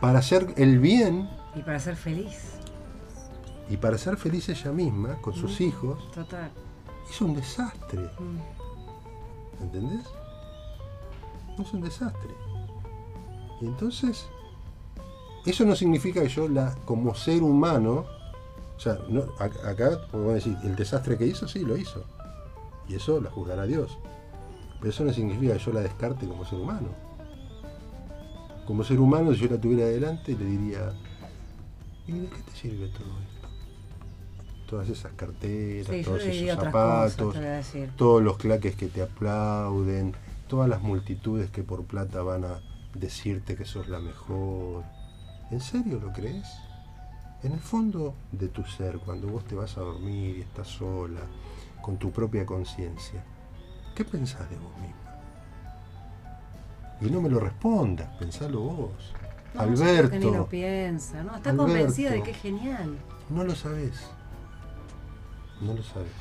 para 0.00 0.18
hacer 0.20 0.52
el 0.56 0.78
bien, 0.78 1.28
Y 1.54 1.62
para 1.62 1.78
ser 1.80 1.96
feliz. 1.96 2.52
Y 3.68 3.76
para 3.76 3.98
ser 3.98 4.16
feliz 4.16 4.48
ella 4.48 4.72
misma, 4.72 5.16
con 5.20 5.34
sus 5.34 5.60
hijos, 5.60 6.10
Total. 6.12 6.50
hizo 7.10 7.24
un 7.26 7.34
desastre. 7.36 8.00
Mm. 8.18 9.62
¿Entendés? 9.62 10.06
Es 11.58 11.72
un 11.72 11.80
desastre. 11.82 12.30
Y 13.60 13.66
entonces, 13.66 14.26
eso 15.46 15.64
no 15.64 15.76
significa 15.76 16.20
que 16.22 16.28
yo, 16.28 16.48
la, 16.48 16.74
como 16.84 17.14
ser 17.14 17.42
humano, 17.42 18.04
sea, 18.82 18.98
no, 19.08 19.26
acá 19.38 20.00
podemos 20.10 20.34
decir, 20.34 20.56
el 20.64 20.74
desastre 20.74 21.16
que 21.16 21.26
hizo, 21.26 21.46
sí, 21.46 21.60
lo 21.60 21.76
hizo. 21.76 22.04
Y 22.88 22.96
eso 22.96 23.20
la 23.20 23.30
juzgará 23.30 23.64
Dios. 23.64 23.96
Pero 24.78 24.90
eso 24.90 25.04
no 25.04 25.12
significa 25.12 25.52
que 25.54 25.60
yo 25.60 25.72
la 25.72 25.80
descarte 25.80 26.26
como 26.26 26.44
ser 26.44 26.58
humano. 26.58 26.88
Como 28.66 28.82
ser 28.82 28.98
humano, 28.98 29.32
si 29.34 29.40
yo 29.40 29.50
la 29.50 29.60
tuviera 29.60 29.84
adelante, 29.84 30.36
le 30.36 30.44
diría, 30.44 30.92
¿y 32.06 32.12
de 32.12 32.28
qué 32.28 32.42
te 32.42 32.50
sirve 32.52 32.88
todo 32.88 33.06
esto? 33.06 33.48
Todas 34.68 34.88
esas 34.88 35.12
carteras, 35.12 35.86
Sí, 35.86 36.02
todos 36.02 36.22
esos 36.22 36.56
cosas, 36.56 36.64
zapatos, 36.64 37.36
todos 37.96 38.22
los 38.22 38.36
claques 38.38 38.74
que 38.74 38.88
te 38.88 39.02
aplauden, 39.02 40.14
todas 40.48 40.68
las 40.68 40.82
multitudes 40.82 41.50
que 41.50 41.62
por 41.62 41.84
plata 41.84 42.22
van 42.22 42.44
a 42.44 42.60
decirte 42.94 43.54
que 43.54 43.64
sos 43.64 43.88
la 43.88 44.00
mejor. 44.00 44.82
¿En 45.50 45.60
serio 45.60 46.00
lo 46.00 46.12
crees? 46.12 46.48
En 47.42 47.52
el 47.52 47.60
fondo 47.60 48.14
de 48.30 48.48
tu 48.48 48.64
ser, 48.64 48.98
cuando 48.98 49.26
vos 49.28 49.44
te 49.44 49.54
vas 49.54 49.76
a 49.76 49.80
dormir 49.80 50.38
y 50.38 50.40
estás 50.42 50.68
sola, 50.68 51.20
con 51.80 51.96
tu 51.96 52.10
propia 52.12 52.46
conciencia, 52.46 53.24
¿qué 53.96 54.04
pensás 54.04 54.48
de 54.48 54.56
vos 54.56 54.72
misma? 54.80 54.96
Y 57.00 57.10
no 57.10 57.20
me 57.20 57.28
lo 57.28 57.40
respondas, 57.40 58.08
pensalo 58.16 58.60
vos. 58.60 59.12
No, 59.54 59.66
no 59.66 59.72
Alberto, 59.72 60.16
ni 60.18 60.30
lo 60.30 60.46
piensa, 60.48 61.22
¿no? 61.24 61.34
Está 61.36 61.50
Alberto. 61.50 61.72
convencida 61.72 62.12
de 62.12 62.22
que 62.22 62.30
es 62.30 62.36
genial. 62.38 62.96
no 63.28 63.42
lo 63.44 63.54
sabes. 63.56 64.08
No 65.60 65.74
lo 65.74 65.82
sabes. 65.82 66.12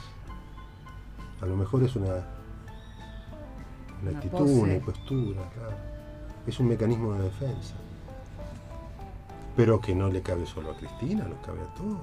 A 1.39 1.45
lo 1.45 1.55
mejor 1.55 1.83
es 1.83 1.95
una, 1.95 2.07
una 2.07 2.25
Una 4.01 4.11
actitud, 4.17 4.37
pose. 4.39 4.53
una 4.53 4.79
postura, 4.85 5.49
claro. 5.53 5.75
Es 6.47 6.59
un 6.59 6.67
mecanismo 6.67 7.13
de 7.13 7.23
defensa. 7.25 7.75
Pero 9.55 9.81
que 9.81 9.93
no 9.93 10.09
le 10.09 10.21
cabe 10.21 10.45
solo 10.45 10.71
a 10.71 10.77
Cristina, 10.77 11.25
nos 11.25 11.45
cabe 11.45 11.61
a 11.61 11.73
todos. 11.75 11.99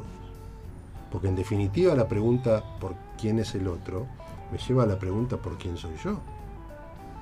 Porque 1.10 1.28
en 1.28 1.36
definitiva 1.36 1.94
la 1.94 2.06
pregunta 2.06 2.62
por 2.78 2.94
quién 3.16 3.38
es 3.38 3.54
el 3.54 3.66
otro 3.68 4.06
me 4.50 4.58
lleva 4.58 4.84
a 4.84 4.86
la 4.86 4.98
pregunta 4.98 5.36
por 5.36 5.58
quién 5.58 5.76
soy 5.76 5.94
yo. 6.02 6.18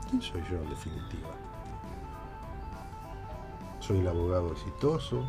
¿Quién 0.09 0.23
soy 0.23 0.40
yo 0.48 0.57
en 0.62 0.70
definitiva? 0.70 1.31
¿Soy 3.81 3.98
el 3.98 4.09
abogado 4.09 4.53
exitoso? 4.53 5.24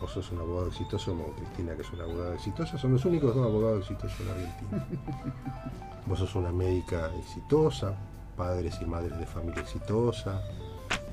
¿O 0.00 0.06
sos 0.06 0.30
un 0.30 0.38
abogado 0.38 0.68
exitoso 0.68 1.10
como 1.12 1.32
Cristina, 1.34 1.74
que 1.74 1.82
es 1.82 1.92
una 1.92 2.04
abogada 2.04 2.34
exitosa? 2.34 2.78
Son 2.78 2.92
los 2.92 3.04
únicos 3.04 3.34
dos 3.34 3.44
abogados 3.44 3.80
exitosos 3.80 4.20
en 4.20 4.28
Argentina. 4.30 4.86
Vos 6.06 6.18
sos 6.20 6.34
una 6.36 6.52
médica 6.52 7.10
exitosa, 7.18 7.94
padres 8.36 8.78
y 8.80 8.84
madres 8.86 9.18
de 9.18 9.26
familia 9.26 9.60
exitosa, 9.60 10.40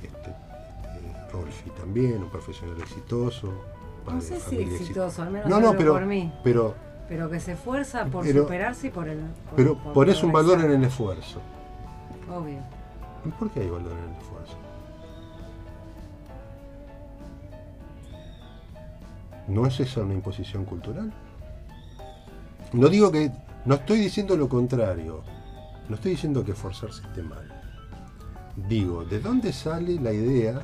este, 0.01 0.33
Rolfi 1.31 1.69
también, 1.71 2.23
un 2.23 2.29
profesional 2.29 2.77
exitoso. 2.79 3.47
No 3.47 4.03
padre 4.05 4.21
sé 4.21 4.33
de 4.35 4.39
si 4.39 4.55
exitoso, 4.61 5.21
al 5.21 5.31
menos 5.31 5.49
No, 5.49 5.59
no, 5.59 5.73
pero, 5.75 5.93
por 5.93 6.05
mí. 6.05 6.31
pero, 6.43 6.75
Pero 7.09 7.29
que 7.29 7.39
se 7.39 7.53
esfuerza 7.53 8.05
por 8.05 8.25
Pero- 8.25 8.43
superarse 8.43 8.87
y 8.87 8.89
por 8.89 9.07
el. 9.07 9.19
por- 9.19 9.55
pero 9.55 9.77
por 9.77 9.93
ponés 9.93 10.21
un 10.23 10.31
valor 10.33 10.59
en 10.59 10.71
el 10.71 10.83
esfuerzo. 10.83 11.41
Obvio. 12.29 12.59
¿Y 13.25 13.29
por 13.29 13.49
qué 13.51 13.61
hay 13.61 13.69
valor 13.69 13.91
en 13.93 14.13
el 14.13 14.17
esfuerzo? 14.21 14.57
¿No 19.47 19.65
es 19.65 19.79
esa 19.79 20.01
una 20.01 20.13
imposición 20.13 20.65
cultural? 20.65 21.13
No 22.73 22.89
digo 22.89 23.11
que. 23.11 23.31
No 23.65 23.75
estoy 23.75 23.99
diciendo 23.99 24.35
lo 24.35 24.49
contrario. 24.49 25.23
No 25.89 25.95
estoy 25.95 26.11
diciendo 26.11 26.43
que 26.43 26.51
esforzarse 26.51 27.01
esté 27.07 27.23
mal. 27.23 27.49
Digo, 28.67 29.05
¿de 29.05 29.19
dónde 29.19 29.53
sale 29.53 29.95
la 30.01 30.11
idea 30.11 30.61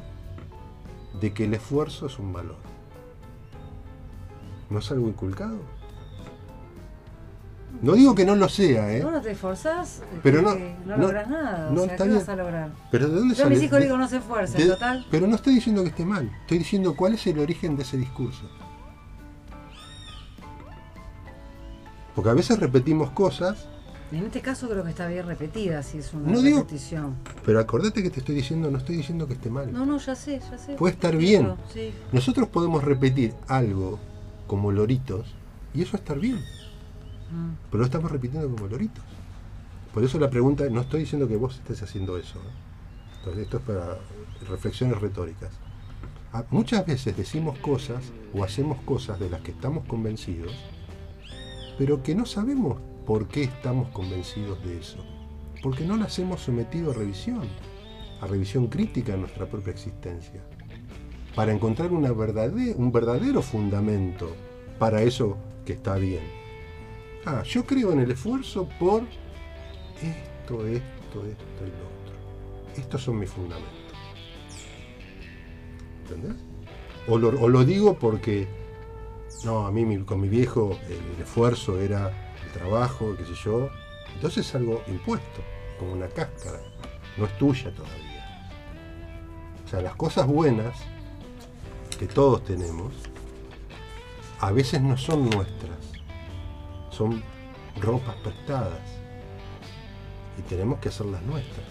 de 1.20 1.34
que 1.34 1.46
el 1.46 1.54
esfuerzo 1.54 2.08
es 2.08 2.20
un 2.20 2.34
valor? 2.34 2.58
¿No 4.70 4.80
es 4.80 4.92
algo 4.92 5.08
inculcado? 5.08 5.58
No 7.82 7.94
digo 7.94 8.16
que 8.16 8.24
no 8.26 8.36
lo 8.36 8.48
sea, 8.50 8.92
¿eh? 8.96 9.02
No, 9.04 9.12
no 9.12 9.22
te 9.22 9.32
esforzás, 9.32 10.04
Pero 10.22 10.42
no- 10.42 10.56
no, 10.56 10.62
no- 10.86 10.98
logras 10.98 11.28
nada. 11.30 11.70
no, 11.72 11.82
o 11.82 11.86
sea, 11.86 11.98
¿qué 11.98 12.10
vas 12.10 12.30
a 12.30 12.36
lograr? 12.36 12.70
Pero 12.92 13.08
¿de 13.10 13.16
dónde 13.16 13.36
Yo 13.36 13.44
sale? 13.44 13.56
mis 13.56 13.64
hijos 13.66 13.80
digo 13.82 13.98
no 13.98 14.08
se 14.08 14.18
esfuercen, 14.18 14.62
de- 14.62 14.68
total. 14.74 15.06
Pero 15.12 15.28
no 15.28 15.36
estoy 15.36 15.56
diciendo 15.56 15.82
que 15.84 15.90
esté 15.90 16.06
mal, 16.06 16.32
estoy 16.42 16.60
diciendo 16.60 16.96
cuál 16.96 17.14
es 17.16 17.28
el 17.28 17.40
origen 17.40 17.76
de 17.76 17.84
ese 17.84 17.98
discurso. 17.98 18.50
Porque 22.16 22.30
a 22.30 22.34
veces 22.34 22.60
repetimos 22.60 23.10
cosas, 23.12 23.68
En 24.14 24.26
este 24.26 24.42
caso 24.42 24.70
creo 24.70 24.84
que 24.84 24.92
está 24.92 25.08
bien 25.08 25.26
repetida, 25.26 25.82
si 25.82 25.98
es 25.98 26.14
una 26.14 26.32
No 26.32 26.42
digo- 26.42 26.60
repetición. 26.60 27.16
pero 27.46 27.60
acordate 27.60 28.04
que 28.04 28.10
te 28.12 28.20
estoy 28.20 28.36
diciendo, 28.36 28.70
no 28.70 28.78
estoy 28.78 28.98
diciendo 28.98 29.28
que 29.28 29.34
esté 29.34 29.50
mal. 29.50 29.74
No, 29.74 29.86
no, 29.86 29.98
ya 29.98 30.16
sé, 30.16 30.40
ya 30.40 30.58
sé. 30.58 30.76
Puede 30.76 30.94
estar 30.94 31.12
Eso, 31.16 31.20
bien. 31.20 31.54
Sí. 31.74 31.92
Nosotros 32.12 32.48
podemos 32.50 32.84
repetir 32.84 33.34
algo 33.48 34.00
como 34.46 34.72
loritos 34.72 35.34
y 35.74 35.82
eso 35.82 35.98
estar 35.98 36.20
bien, 36.20 36.36
Mm. 36.38 37.54
pero 37.72 37.80
lo 37.80 37.86
estamos 37.86 38.12
repitiendo 38.12 38.48
como 38.50 38.68
loritos. 38.68 39.04
Por 39.94 40.04
eso 40.04 40.20
la 40.20 40.30
pregunta, 40.30 40.64
no 40.70 40.82
estoy 40.82 41.02
diciendo 41.02 41.28
que 41.28 41.36
vos 41.38 41.56
estés 41.56 41.82
haciendo 41.82 42.18
eso. 42.18 42.38
¿eh? 42.38 43.18
Entonces, 43.20 43.44
esto 43.44 43.58
es 43.58 43.64
para 43.64 43.98
reflexiones 44.48 45.00
retóricas. 45.02 45.50
Ah, 46.34 46.44
Muchas 46.52 46.86
veces 46.86 47.16
decimos 47.18 47.58
cosas 47.60 48.04
o 48.34 48.44
hacemos 48.44 48.80
cosas 48.82 49.20
de 49.20 49.30
las 49.30 49.42
que 49.42 49.52
estamos 49.52 49.86
convencidos, 49.86 50.52
pero 51.78 52.04
que 52.04 52.16
no 52.16 52.26
sabemos 52.26 52.78
por 53.06 53.28
qué 53.28 53.44
estamos 53.44 53.90
convencidos 53.90 54.64
de 54.64 54.80
eso. 54.80 55.04
Porque 55.62 55.86
no 55.86 55.98
las 55.98 56.18
hemos 56.20 56.42
sometido 56.42 56.92
a 56.92 56.94
revisión, 56.94 57.48
a 58.22 58.28
revisión 58.28 58.68
crítica 58.68 59.14
en 59.14 59.22
nuestra 59.22 59.46
propia 59.46 59.72
existencia, 59.72 60.42
para 61.36 61.52
encontrar 61.52 61.92
un 61.92 62.92
verdadero 62.92 63.42
fundamento 63.42 64.36
para 64.80 65.02
eso 65.02 65.38
que 65.66 65.74
está 65.74 65.96
bien. 65.96 66.24
Ah, 67.26 67.44
yo 67.44 67.66
creo 67.66 67.94
en 67.94 68.00
el 68.00 68.12
esfuerzo 68.12 68.68
por 68.80 69.04
esto, 70.02 70.68
esto, 70.68 71.26
esto 71.26 71.64
y 71.66 71.70
lo 71.70 71.88
otro. 71.88 72.76
Estos 72.76 73.04
son 73.04 73.20
mis 73.20 73.30
fundamentos. 73.30 73.72
¿Entendés? 76.02 76.36
O 77.08 77.18
lo, 77.18 77.66
digo 77.66 77.98
porque, 77.98 78.48
no, 79.44 79.66
a 79.66 79.72
mí 79.72 79.98
con 80.04 80.22
mi 80.22 80.30
viejo 80.30 80.78
el, 80.88 81.22
esfuerzo 81.22 81.80
era 81.80 82.23
trabajo, 82.54 83.16
qué 83.18 83.26
sé 83.26 83.34
yo. 83.34 83.70
Entonces 84.16 84.48
es 84.48 84.56
algo 84.56 84.82
impuesto, 84.88 85.42
como 85.80 85.94
una 85.94 86.08
cáscara. 86.08 86.60
No 87.18 87.26
es 87.26 87.38
tuya 87.38 87.74
todavía. 87.74 88.50
O 89.66 89.68
sea, 89.68 89.82
las 89.82 89.96
cosas 89.96 90.28
buenas 90.28 90.78
que 92.00 92.08
todos 92.08 92.44
tenemos, 92.44 92.94
a 94.40 94.52
veces 94.52 94.82
no 94.82 94.98
son 94.98 95.30
nuestras. 95.30 95.80
Son 96.90 97.24
ropas 97.82 98.16
prestadas. 98.18 98.82
Y 100.38 100.42
tenemos 100.44 100.80
que 100.80 100.90
hacerlas 100.90 101.22
nuestras. 101.24 101.68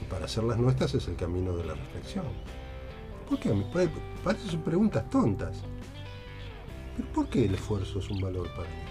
Y 0.00 0.04
para 0.04 0.26
hacerlas 0.26 0.58
nuestras 0.58 0.94
es 0.94 1.08
el 1.08 1.16
camino 1.16 1.56
de 1.56 1.64
la 1.64 1.74
reflexión. 1.74 2.26
¿Por 3.28 3.38
qué? 3.38 3.50
Parecen 4.22 4.60
preguntas 4.62 5.08
tontas. 5.10 5.62
¿Pero 6.96 7.08
por 7.12 7.28
qué 7.28 7.46
el 7.46 7.54
esfuerzo 7.54 7.98
es 7.98 8.08
un 8.10 8.20
valor 8.20 8.48
para 8.54 8.68
mí? 8.68 8.83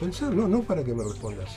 Pensar, 0.00 0.32
no, 0.32 0.46
no 0.46 0.62
para 0.62 0.84
que 0.84 0.94
me 0.94 1.02
respondas. 1.02 1.56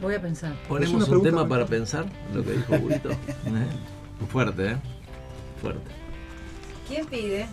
Voy 0.00 0.14
a 0.14 0.22
pensar. 0.22 0.54
Ponemos 0.68 1.08
un 1.08 1.22
tema 1.22 1.46
para 1.46 1.66
pensar, 1.66 2.06
lo 2.34 2.42
que 2.42 2.52
dijo 2.52 2.78
Burito. 2.78 3.10
¿Eh? 3.10 3.16
Fuerte, 4.30 4.72
¿eh? 4.72 4.76
Fuerte. 5.60 5.90
¿Quién 6.88 7.06
pide? 7.06 7.46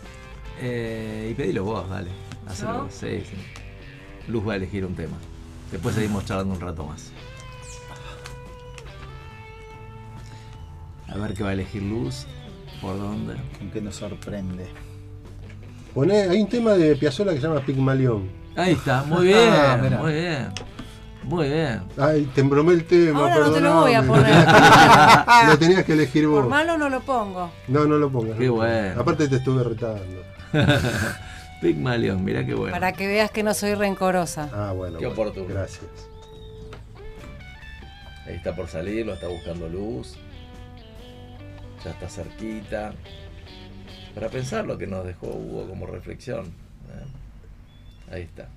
Eh, 0.59 1.29
y 1.31 1.33
pedilo 1.35 1.63
vos, 1.65 1.87
dale. 1.89 2.09
Hacelo 2.47 2.83
vos. 2.85 2.93
Sí, 2.93 3.21
sí. 3.21 3.35
Luz 4.27 4.47
va 4.47 4.53
a 4.53 4.55
elegir 4.55 4.85
un 4.85 4.95
tema. 4.95 5.17
Después 5.71 5.95
seguimos 5.95 6.25
charlando 6.25 6.55
un 6.55 6.61
rato 6.61 6.85
más. 6.85 7.11
A 11.07 11.17
ver 11.17 11.33
qué 11.33 11.43
va 11.43 11.49
a 11.49 11.53
elegir 11.53 11.83
Luz. 11.83 12.25
¿Por 12.81 12.97
dónde? 12.97 13.35
Con 13.57 13.69
que 13.69 13.81
nos 13.81 13.95
sorprende. 13.95 14.67
Poné, 15.99 16.21
hay 16.29 16.41
un 16.41 16.47
tema 16.47 16.75
de 16.75 16.95
Piazzolla 16.95 17.33
que 17.33 17.41
se 17.41 17.47
llama 17.49 17.59
Pigmalión. 17.59 18.29
Ahí 18.55 18.71
está, 18.71 19.03
muy 19.03 19.25
bien, 19.27 19.49
Ah, 19.51 19.77
mirá. 19.83 19.97
muy 19.97 20.13
bien. 20.13 20.47
Muy 21.23 21.49
bien. 21.49 21.81
Ay, 21.97 22.23
te 22.33 22.39
embromé 22.39 22.71
el 22.71 22.85
tema, 22.85 23.19
Ahora 23.19 23.39
no 23.39 23.51
te 23.51 23.59
lo 23.59 23.81
voy 23.81 23.93
a 23.95 24.01
poner. 24.07 24.45
Lo 25.49 25.57
tenías 25.59 25.83
que 25.83 25.91
elegir 25.91 26.25
vos. 26.25 26.39
Por 26.43 26.49
malo 26.49 26.77
no 26.77 26.87
lo 26.87 27.01
pongo. 27.01 27.51
No, 27.67 27.83
no 27.85 27.97
lo 27.97 28.09
pongas. 28.09 28.37
Qué 28.37 28.45
no 28.45 28.53
bueno. 28.53 29.01
Aparte 29.01 29.27
te 29.27 29.35
estuve 29.35 29.61
retando. 29.61 30.23
Pigmalion, 31.61 32.23
mirá 32.23 32.45
qué 32.45 32.53
bueno. 32.53 32.71
Para 32.71 32.93
que 32.93 33.05
veas 33.05 33.29
que 33.29 33.43
no 33.43 33.53
soy 33.53 33.73
rencorosa. 33.73 34.47
Ah, 34.53 34.71
bueno. 34.73 34.99
Qué 34.99 35.05
bueno, 35.07 35.21
oportuno. 35.21 35.47
Gracias. 35.53 35.83
Ahí 38.25 38.35
está 38.35 38.55
por 38.55 38.69
salir, 38.69 39.05
lo 39.05 39.15
está 39.15 39.27
buscando 39.27 39.67
Luz. 39.67 40.15
Ya 41.83 41.91
está 41.91 42.07
cerquita. 42.07 42.93
Para 44.15 44.29
pensar 44.29 44.65
lo 44.65 44.77
que 44.77 44.87
nos 44.87 45.05
dejó 45.05 45.27
Hugo 45.27 45.67
como 45.67 45.85
reflexión. 45.87 46.45
¿eh? 46.45 48.11
Ahí 48.13 48.21
está. 48.23 48.47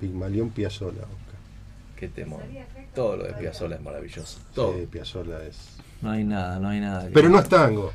Pigmalión 0.00 0.50
Piazzolla, 0.50 1.02
Oscar. 1.02 1.40
Qué 1.96 2.08
temor. 2.08 2.42
Todo 2.94 3.16
lo 3.18 3.24
de 3.24 3.32
Piazzolla 3.34 3.76
es 3.76 3.82
maravilloso. 3.82 4.38
Todo. 4.54 4.74
Sí, 4.78 4.86
Piazzolla 4.90 5.42
es. 5.44 5.76
No 6.00 6.10
hay 6.10 6.24
nada, 6.24 6.58
no 6.58 6.68
hay 6.68 6.80
nada. 6.80 7.08
Pero 7.12 7.28
no 7.28 7.38
es 7.38 7.48
tango. 7.48 7.92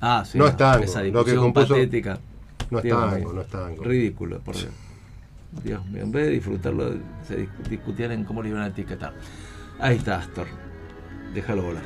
Ah, 0.00 0.24
sí. 0.26 0.36
no 0.36 0.46
es 0.46 0.56
tango. 0.56 0.84
Esa 0.84 0.98
Lo 1.02 1.24
que 1.24 1.30
discusión 1.32 1.42
compuso- 1.52 1.74
patética. 1.74 2.18
No 2.70 2.78
es 2.78 2.84
Dios 2.84 3.00
tango, 3.00 3.16
mío. 3.16 3.32
no 3.32 3.40
es 3.40 3.48
tango. 3.48 3.84
Ridículo, 3.84 4.40
por 4.40 4.54
Dios. 4.56 4.68
Dios 5.62 5.86
mío, 5.86 6.02
en 6.02 6.12
vez 6.12 6.26
de 6.26 6.32
disfrutarlo, 6.32 6.92
se 7.26 7.38
dis- 7.46 7.68
discutían 7.70 8.12
en 8.12 8.24
cómo 8.24 8.42
le 8.42 8.50
iban 8.50 8.62
a 8.62 8.66
etiquetar. 8.66 9.14
Ahí 9.78 9.96
está, 9.96 10.18
Astor. 10.18 10.48
Déjalo 11.32 11.62
volar. 11.62 11.82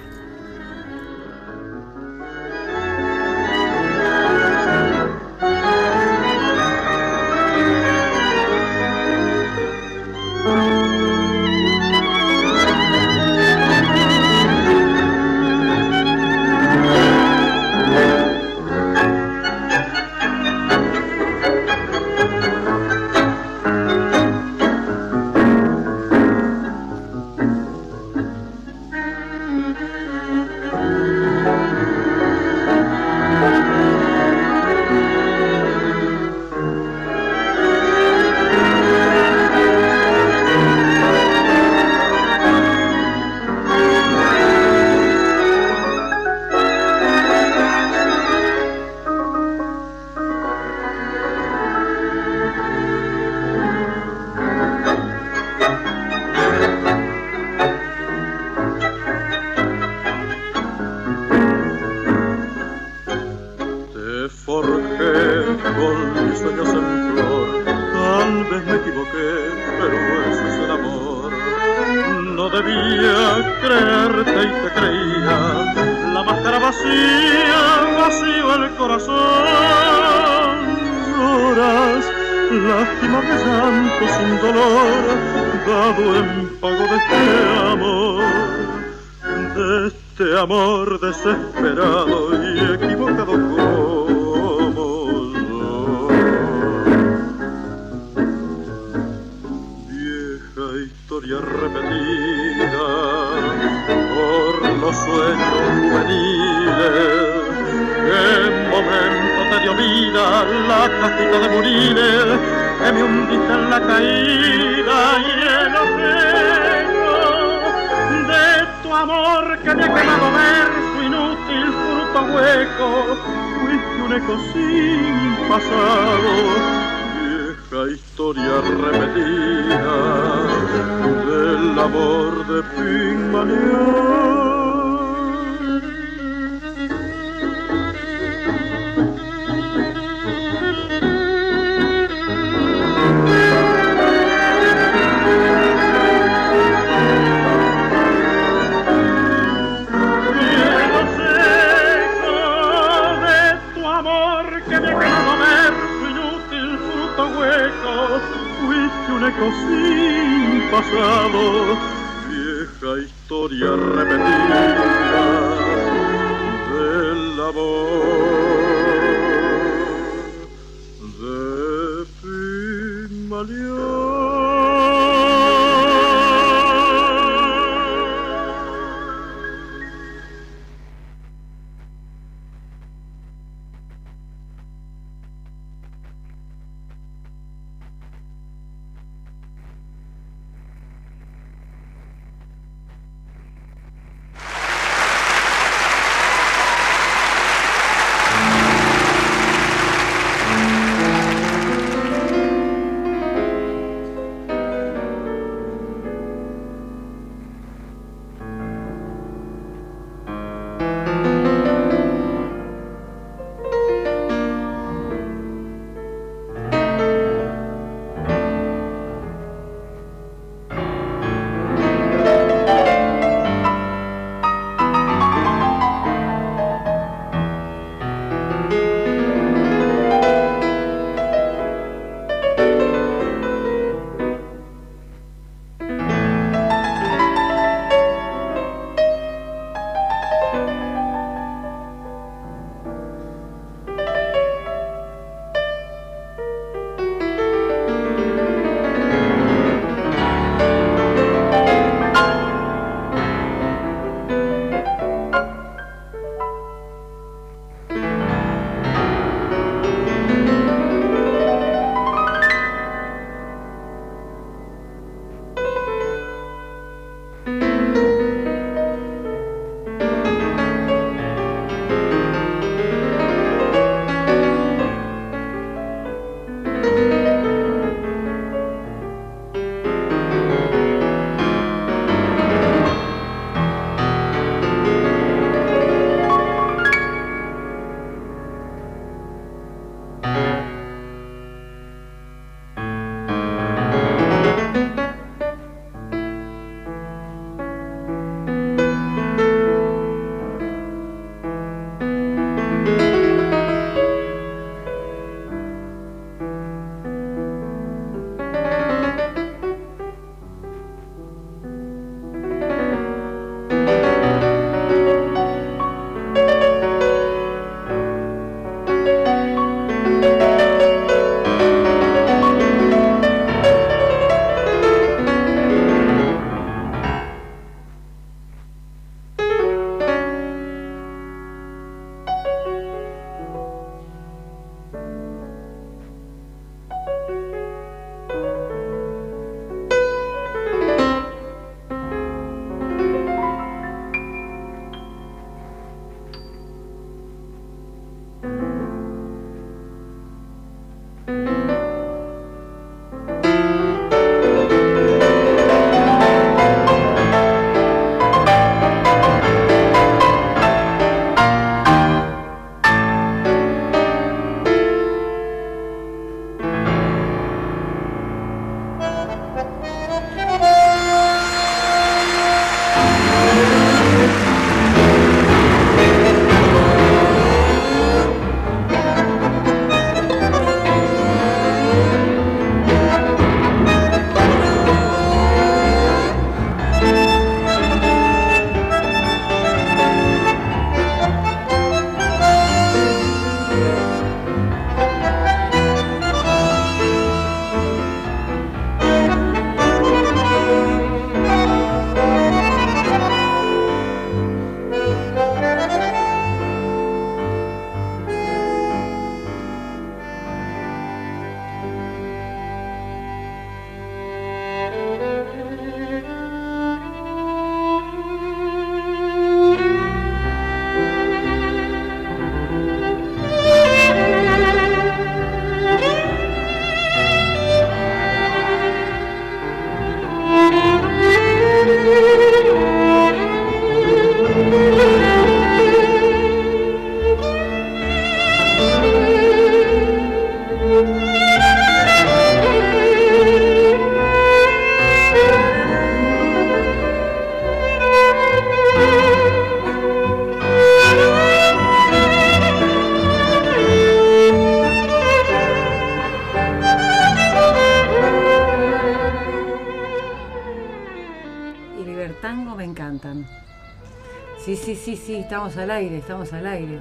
Estamos 465.61 465.77
al 465.77 465.91
aire, 465.91 466.17
estamos 466.17 466.53
al 466.55 466.67
aire. 466.67 466.99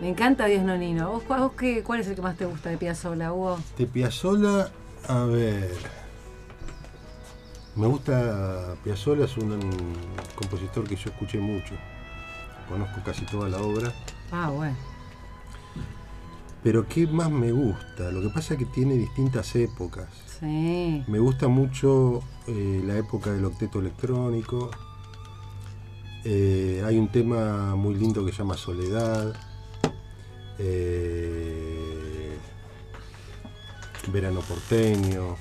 Me 0.00 0.08
encanta 0.08 0.46
Dios 0.46 0.62
Nonino. 0.62 1.10
¿Vos, 1.12 1.28
vos 1.28 1.52
qué, 1.58 1.82
cuál 1.82 2.00
es 2.00 2.06
el 2.06 2.14
que 2.14 2.22
más 2.22 2.38
te 2.38 2.46
gusta 2.46 2.70
de 2.70 2.78
Piazzolla, 2.78 3.34
Hugo? 3.34 3.58
De 3.76 3.86
Piazzolla, 3.86 4.70
a 5.06 5.24
ver. 5.24 5.76
Me 7.76 7.86
gusta 7.86 8.76
Piazzolla, 8.82 9.26
es 9.26 9.36
un, 9.36 9.60
compositor 10.34 10.88
que 10.88 10.96
yo 10.96 11.10
escuché 11.10 11.38
mucho. 11.38 11.74
Conozco 12.70 13.02
casi 13.04 13.26
toda 13.26 13.50
la 13.50 13.58
obra. 13.58 13.92
Ah, 14.32 14.48
bueno. 14.48 14.76
Pero 16.62 16.88
¿qué 16.88 17.06
más 17.06 17.30
me 17.30 17.52
gusta? 17.52 18.10
Lo 18.10 18.22
que 18.22 18.30
pasa 18.30 18.54
es 18.54 18.58
que 18.58 18.66
tiene 18.66 18.94
distintas 18.94 19.54
épocas. 19.54 20.08
Sí. 20.40 21.04
Me 21.06 21.18
gusta 21.18 21.48
mucho 21.48 22.22
eh, 22.46 22.82
la 22.86 22.96
época 22.96 23.32
del 23.32 23.44
octeto 23.44 23.80
electrónico. 23.80 24.70
Eh, 26.30 26.82
hay 26.84 26.98
un 26.98 27.08
tema 27.08 27.74
muy 27.74 27.94
lindo 27.94 28.22
que 28.22 28.32
se 28.32 28.38
llama 28.38 28.54
Soledad. 28.54 29.34
Eh, 30.58 32.36
Verano 34.12 34.40
porteño. 34.40 35.36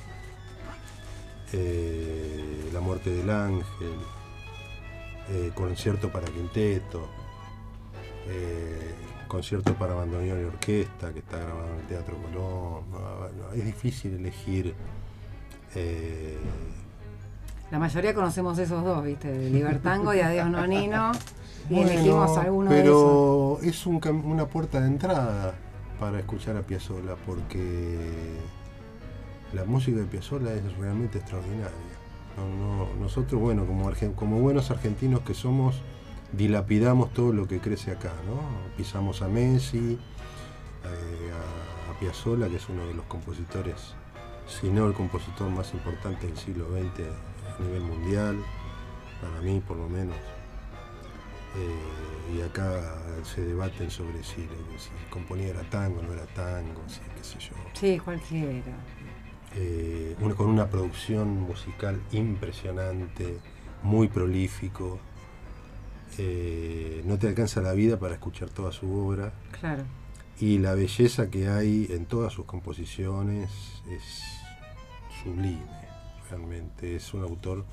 la 2.71 2.79
muerte 2.79 3.09
del 3.09 3.29
ángel. 3.29 3.97
concierto 5.55 6.09
para 6.09 6.25
quinteto. 6.27 7.09
concierto 9.27 9.73
para 9.73 9.93
bandoneón 9.93 10.39
y 10.39 10.43
orquesta 10.45 11.11
que 11.11 11.19
está 11.19 11.37
grabado 11.37 11.67
en 11.73 11.79
el 11.81 11.87
Teatro 11.87 12.15
Colón. 12.15 12.85
es 13.53 13.65
difícil 13.65 14.13
elegir 14.13 14.73
la 17.71 17.79
mayoría 17.79 18.13
conocemos 18.13 18.57
esos 18.59 18.83
dos, 18.83 19.03
¿viste? 19.03 19.31
De 19.31 19.49
Libertango 19.49 20.13
y 20.13 20.19
Adiós 20.21 20.49
Nonino. 20.49 21.11
Y 21.69 21.73
Bueno, 21.75 21.89
elegimos 21.91 22.37
alguno 22.37 22.71
de 22.71 22.79
esos. 22.81 22.89
pero 22.93 23.59
es 23.61 23.85
un 23.85 23.99
una 24.25 24.45
puerta 24.45 24.79
de 24.79 24.87
entrada 24.87 25.53
para 25.99 26.19
escuchar 26.19 26.55
a 26.55 26.61
Piazzolla 26.61 27.15
porque 27.25 27.97
la 29.53 29.65
música 29.65 29.97
de 29.99 30.05
Piazzolla 30.05 30.53
es 30.53 30.77
realmente 30.77 31.17
extraordinaria. 31.17 31.71
No- 32.37 32.85
no- 32.85 32.93
nosotros, 33.01 33.41
bueno, 33.41 33.65
como 34.15 34.39
buenos 34.39 34.71
argentinos 34.71 35.21
que 35.21 35.33
somos, 35.33 35.81
dilapidamos 36.31 37.11
todo 37.13 37.33
lo 37.33 37.47
que 37.47 37.59
crece 37.59 37.91
acá, 37.91 38.13
¿no? 38.27 38.39
Pisamos 38.77 39.21
a 39.21 39.27
Messi, 39.27 39.97
eh, 40.85 41.31
a, 41.89 41.91
a 41.91 41.99
Piazzolla, 41.99 42.47
que 42.47 42.57
es 42.57 42.69
uno 42.69 42.85
de 42.85 42.93
los 42.93 43.05
compositores, 43.05 43.95
si 44.45 44.69
no 44.69 44.87
el 44.87 44.93
compositor 44.93 45.49
más 45.49 45.73
importante 45.73 46.27
del 46.27 46.37
siglo 46.37 46.65
XX 46.67 47.07
a 47.59 47.63
nivel 47.63 47.81
mundial, 47.81 48.37
para 49.21 49.41
mí 49.41 49.61
por 49.65 49.77
lo 49.77 49.89
menos. 49.89 50.15
Eh, 51.55 52.37
y 52.37 52.41
acá 52.41 52.81
se 53.23 53.41
debaten 53.41 53.89
sobre 53.89 54.23
si, 54.23 54.41
si 54.77 54.89
componía 55.09 55.47
era 55.47 55.63
tango, 55.69 56.01
no 56.03 56.13
era 56.13 56.25
tango, 56.27 56.83
si, 56.87 56.99
qué 57.15 57.23
sé 57.23 57.39
yo. 57.39 57.55
Sí, 57.73 57.97
cualquiera. 57.99 58.73
Eh, 59.55 60.15
una- 60.19 60.35
con 60.35 60.47
una 60.47 60.67
producción 60.69 61.39
musical 61.41 61.99
impresionante, 62.11 63.39
muy 63.81 64.07
prolífico. 64.07 64.99
Eh, 66.17 67.01
no 67.05 67.17
te 67.17 67.27
alcanza 67.27 67.61
la 67.61 67.73
vida 67.73 67.97
para 67.97 68.13
escuchar 68.15 68.49
toda 68.49 68.71
su 68.71 68.91
obra. 68.93 69.31
Claro. 69.59 69.83
Y 70.39 70.59
la 70.59 70.75
belleza 70.75 71.29
que 71.31 71.47
hay 71.47 71.87
en 71.89 72.05
todas 72.05 72.33
sus 72.33 72.45
composiciones 72.45 73.49
es 73.89 74.03
sublime, 75.23 75.65
realmente. 76.29 76.95
Es 76.95 77.13
un 77.13 77.23
autor, 77.23 77.63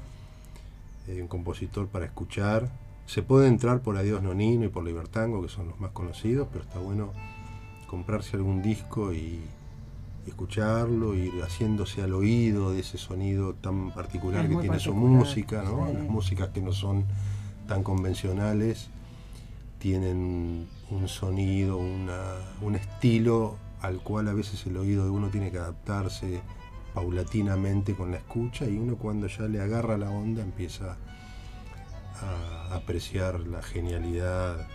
eh, 1.09 1.21
un 1.21 1.29
compositor 1.29 1.89
para 1.89 2.05
escuchar. 2.07 2.69
Se 3.07 3.23
puede 3.23 3.49
entrar 3.49 3.81
por 3.81 3.97
Adiós 3.97 4.23
Nonino 4.23 4.65
y 4.65 4.69
por 4.69 4.85
Libertango, 4.85 5.43
que 5.43 5.49
son 5.49 5.69
los 5.69 5.79
más 5.81 5.91
conocidos, 5.91 6.49
pero 6.51 6.65
está 6.65 6.79
bueno 6.79 7.13
comprarse 7.87 8.37
algún 8.37 8.63
disco 8.63 9.13
y, 9.13 9.41
y 10.27 10.29
escucharlo, 10.29 11.15
ir 11.15 11.33
haciéndose 11.43 12.03
al 12.03 12.15
oído 12.15 12.73
de 12.73 12.81
ese 12.81 12.97
sonido 12.99 13.53
tan 13.55 13.93
particular 13.93 14.45
Es 14.47 14.51
que 14.51 14.57
tiene 14.57 14.81
su 14.81 14.95
música, 14.95 15.63
¿no? 15.63 15.87
sí. 15.87 15.93
Las 15.95 16.09
músicas 16.09 16.49
que 16.49 16.63
no 16.63 16.73
son 16.73 17.05
tan 17.69 17.83
convencionales 17.83 18.89
tienen 19.79 20.67
un 20.91 21.09
sonido, 21.09 21.77
una- 21.77 22.37
un 22.63 22.75
estilo 22.75 23.57
al 23.83 23.99
cual 24.01 24.29
a 24.29 24.33
veces 24.33 24.65
el 24.67 24.77
oído 24.79 25.05
de 25.05 25.11
uno 25.11 25.29
tiene 25.29 25.51
que 25.51 25.59
adaptarse 25.59 26.41
paulatinamente 26.95 27.95
con 27.95 28.13
la 28.13 28.19
escucha 28.19 28.65
y 28.67 28.77
uno 28.79 28.97
cuando 28.97 29.27
ya 29.27 29.43
le 29.43 29.61
agarra 29.61 29.99
la 29.99 30.11
onda 30.11 30.43
empieza 30.43 30.97
a 32.23 32.75
apreciar 32.77 33.41
la 33.41 33.63
genialidad 33.63 34.67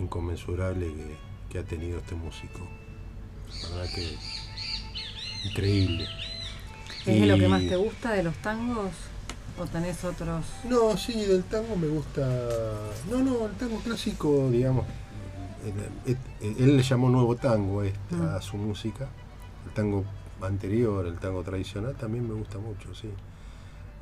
inconmensurable 0.00 0.86
que, 0.86 1.16
que 1.50 1.58
ha 1.58 1.64
tenido 1.64 1.98
este 1.98 2.14
músico. 2.14 2.60
La 3.62 3.68
verdad 3.76 3.94
que 3.94 4.16
increíble. 5.48 6.06
¿Es 7.04 7.20
de 7.20 7.26
lo 7.26 7.36
que 7.38 7.48
más 7.48 7.62
Y- 7.62 7.68
te 7.68 7.76
gusta 7.76 8.12
de 8.12 8.22
los 8.22 8.34
tangos? 8.36 8.90
¿O 9.58 9.64
tenés 9.66 10.04
otros? 10.04 10.44
No, 10.68 10.96
sí, 10.98 11.24
del 11.24 11.44
tango 11.44 11.76
me 11.76 11.86
gusta. 11.86 12.26
No, 13.10 13.18
no, 13.22 13.46
el 13.46 13.52
tango 13.52 13.78
clásico, 13.78 14.50
digamos. 14.50 14.84
Él, 15.64 16.16
él- 16.42 16.56
él 16.58 16.76
le 16.76 16.82
llamó 16.82 17.08
nuevo 17.08 17.36
tango 17.36 17.80
a 17.80 17.86
este- 17.86 18.14
Mm. 18.14 18.22
a 18.36 18.42
su 18.42 18.56
música. 18.56 19.08
El 19.66 19.72
tango 19.72 20.04
anterior, 20.42 21.06
el 21.06 21.18
tango 21.18 21.42
tradicional, 21.42 21.94
también 21.94 22.28
me 22.28 22.34
gusta 22.34 22.58
mucho, 22.58 22.94
sí. 22.94 23.08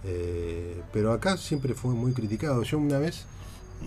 Eh, 0.04 0.82
pero 0.92 1.12
acá 1.12 1.36
siempre 1.36 1.74
fue 1.74 1.94
muy 1.94 2.12
criticado. 2.12 2.62
Yo 2.62 2.78
una 2.78 2.98
vez, 2.98 3.26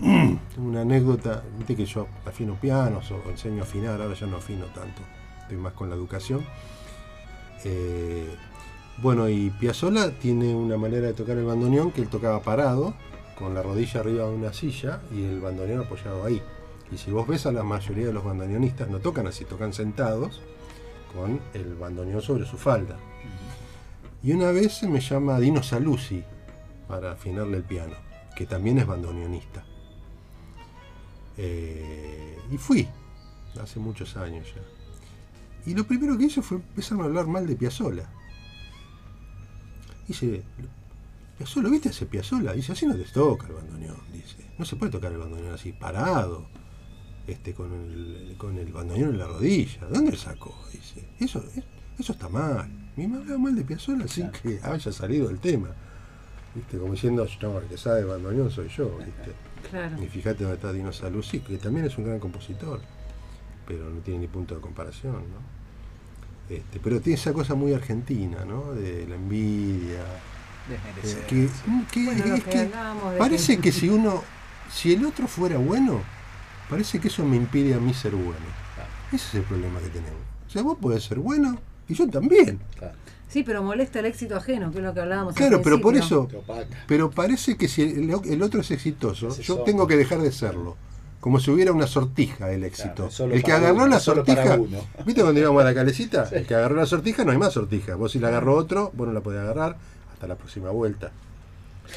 una 0.56 0.80
anécdota, 0.82 1.42
viste 1.56 1.76
que 1.76 1.86
yo 1.86 2.08
afino 2.26 2.58
pianos 2.60 3.10
o 3.10 3.30
enseño 3.30 3.62
a 3.62 3.64
afinar, 3.64 4.00
ahora 4.00 4.14
ya 4.14 4.26
no 4.26 4.36
afino 4.36 4.66
tanto, 4.66 5.02
estoy 5.42 5.56
más 5.56 5.72
con 5.72 5.88
la 5.88 5.96
educación. 5.96 6.44
Eh, 7.64 8.28
bueno, 9.00 9.28
y 9.28 9.50
Piazzolla 9.50 10.10
tiene 10.18 10.54
una 10.54 10.76
manera 10.76 11.06
de 11.06 11.14
tocar 11.14 11.36
el 11.36 11.44
bandoneón 11.44 11.92
que 11.92 12.00
él 12.00 12.08
tocaba 12.08 12.42
parado, 12.42 12.94
con 13.38 13.54
la 13.54 13.62
rodilla 13.62 14.00
arriba 14.00 14.24
de 14.24 14.34
una 14.34 14.52
silla 14.52 15.00
y 15.14 15.22
el 15.22 15.40
bandoneón 15.40 15.82
apoyado 15.82 16.24
ahí. 16.24 16.42
Y 16.90 16.98
si 16.98 17.12
vos 17.12 17.28
ves 17.28 17.46
a 17.46 17.52
la 17.52 17.62
mayoría 17.62 18.06
de 18.06 18.12
los 18.12 18.24
bandoneonistas, 18.24 18.88
no 18.88 18.98
tocan 18.98 19.28
así, 19.28 19.44
tocan 19.44 19.72
sentados, 19.72 20.40
con 21.12 21.40
el 21.54 21.74
bandoneón 21.74 22.22
sobre 22.22 22.46
su 22.46 22.56
falda. 22.56 22.96
Y 24.22 24.32
una 24.32 24.50
vez 24.50 24.82
me 24.82 25.00
llama 25.00 25.38
Dino 25.38 25.62
Saluzzi 25.62 26.22
para 26.88 27.12
afinarle 27.12 27.58
el 27.58 27.62
piano, 27.62 27.94
que 28.36 28.46
también 28.46 28.78
es 28.78 28.86
bandoneonista. 28.86 29.64
Eh, 31.36 32.38
y 32.50 32.58
fui, 32.58 32.88
hace 33.62 33.78
muchos 33.78 34.16
años 34.16 34.48
ya. 34.54 34.62
Y 35.70 35.74
lo 35.74 35.84
primero 35.86 36.16
que 36.16 36.24
hizo 36.24 36.42
fue 36.42 36.56
empezar 36.56 37.00
a 37.00 37.04
hablar 37.04 37.26
mal 37.26 37.46
de 37.46 37.54
Piazzolla. 37.54 38.08
Dice, 40.06 40.42
Piazzolla, 41.36 41.68
¿viste 41.68 41.90
ese 41.90 42.06
Piazzolla? 42.06 42.52
Dice, 42.52 42.72
así 42.72 42.86
no 42.86 42.96
te 42.96 43.04
toca 43.04 43.46
el 43.46 43.52
bandoneón, 43.52 44.00
dice. 44.12 44.50
No 44.58 44.64
se 44.64 44.76
puede 44.76 44.90
tocar 44.90 45.12
el 45.12 45.18
bandoneón 45.18 45.54
así, 45.54 45.72
parado, 45.72 46.48
este, 47.28 47.54
con 47.54 47.72
el, 47.72 48.34
con 48.36 48.58
el 48.58 48.72
bandoneón 48.72 49.10
en 49.10 49.18
la 49.18 49.26
rodilla. 49.26 49.86
¿De 49.86 49.94
dónde 49.94 50.10
lo 50.12 50.16
sacó? 50.18 50.54
Dice, 50.72 51.04
eso, 51.20 51.44
eso 51.98 52.12
está 52.12 52.28
mal. 52.28 52.68
Y 52.96 53.06
me 53.06 53.18
hablaba 53.18 53.38
mal 53.38 53.54
de 53.54 53.62
Piazzolla 53.62 54.08
sin 54.08 54.30
que 54.30 54.58
haya 54.62 54.90
salido 54.92 55.30
el 55.30 55.38
tema. 55.38 55.68
¿Viste? 56.54 56.78
Como 56.78 56.92
diciendo, 56.94 57.26
no, 57.42 57.58
el 57.58 57.66
que 57.68 57.76
sabe 57.78 58.00
de 58.00 58.04
bandoneón 58.06 58.50
soy 58.50 58.68
yo, 58.68 58.96
¿viste? 58.98 59.32
Claro. 59.70 60.02
Y 60.02 60.06
fíjate 60.06 60.42
dónde 60.44 60.56
está 60.56 60.72
Dino 60.72 60.92
Saluzzi, 60.92 61.40
que 61.40 61.58
también 61.58 61.86
es 61.86 61.96
un 61.98 62.04
gran 62.06 62.18
compositor, 62.18 62.80
pero 63.66 63.88
no 63.90 64.00
tiene 64.00 64.20
ni 64.20 64.26
punto 64.26 64.54
de 64.54 64.60
comparación, 64.60 65.12
¿no? 65.14 65.58
Este, 66.54 66.80
pero 66.80 67.00
tiene 67.00 67.18
esa 67.18 67.32
cosa 67.34 67.54
muy 67.54 67.74
argentina, 67.74 68.44
¿no? 68.44 68.72
De 68.72 69.06
la 69.06 69.16
envidia. 69.16 70.00
eh, 70.00 70.78
Desmerecer. 71.02 71.26
que, 71.26 71.48
que- 71.92 72.04
Bueno, 72.04 72.26
lo 72.26 72.34
es 72.36 72.44
que 72.44 72.50
que 72.50 72.58
hablábamos 72.60 73.12
de 73.12 73.18
parece 73.18 73.56
que- 73.56 73.62
que 73.62 73.72
si 73.72 73.88
uno, 73.90 74.22
si 74.72 74.94
el 74.94 75.04
otro 75.04 75.26
fuera 75.28 75.58
bueno, 75.58 76.00
parece 76.68 77.00
que 77.00 77.08
eso 77.08 77.24
me 77.24 77.36
impide 77.36 77.74
a 77.74 77.78
mí 77.78 77.94
ser 77.94 78.12
bueno. 78.12 78.68
Ese 79.08 79.16
es 79.28 79.34
el 79.36 79.42
problema 79.42 79.80
que 79.80 79.88
tenemos. 79.88 80.20
O 80.46 80.50
sea, 80.50 80.62
vos 80.62 80.78
podés 80.80 81.04
ser 81.04 81.18
bueno 81.18 81.58
y 81.88 81.94
yo 81.94 82.08
también. 82.08 82.60
Claro, 82.76 82.94
Sí, 83.28 83.42
pero 83.42 83.62
molesta 83.62 83.98
el 83.98 84.06
éxito 84.06 84.36
ajeno, 84.36 84.70
que 84.70 84.78
es 84.78 84.84
lo 84.84 84.94
que 84.94 85.00
hablábamos 85.00 85.34
al 85.34 85.36
Claro, 85.36 85.62
pero 85.62 85.80
por 85.80 85.94
eso. 85.96 86.28
Pero 86.86 87.10
parece 87.10 87.56
que 87.56 87.68
si 87.68 87.82
el, 87.82 88.10
el 88.24 88.42
otro 88.42 88.60
es 88.60 88.70
exitoso, 88.70 89.28
Ese 89.28 89.42
yo 89.42 89.58
tengo 89.58 89.86
que 89.86 89.96
dejar 89.96 90.20
de 90.20 90.32
serlo. 90.32 90.76
Como 91.20 91.40
si 91.40 91.50
hubiera 91.50 91.72
una 91.72 91.86
sortija 91.86 92.46
del 92.46 92.64
éxito. 92.64 93.10
Claro, 93.14 93.34
el 93.34 93.42
que 93.42 93.52
agarró 93.52 93.76
uno, 93.76 93.88
la 93.88 94.00
sortija. 94.00 94.56
¿Viste 95.04 95.20
cuando 95.22 95.40
íbamos 95.40 95.60
a 95.60 95.64
la 95.64 95.74
calecita? 95.74 96.28
El 96.32 96.46
que 96.46 96.54
agarró 96.54 96.76
la 96.76 96.86
sortija 96.86 97.24
no 97.24 97.32
hay 97.32 97.38
más 97.38 97.52
sortija. 97.52 97.96
Vos 97.96 98.12
si 98.12 98.18
la 98.18 98.28
agarró 98.28 98.54
otro, 98.56 98.92
vos 98.94 99.06
no 99.06 99.12
la 99.12 99.20
podés 99.20 99.40
agarrar 99.40 99.76
hasta 100.12 100.26
la 100.26 100.36
próxima 100.36 100.70
vuelta. 100.70 101.10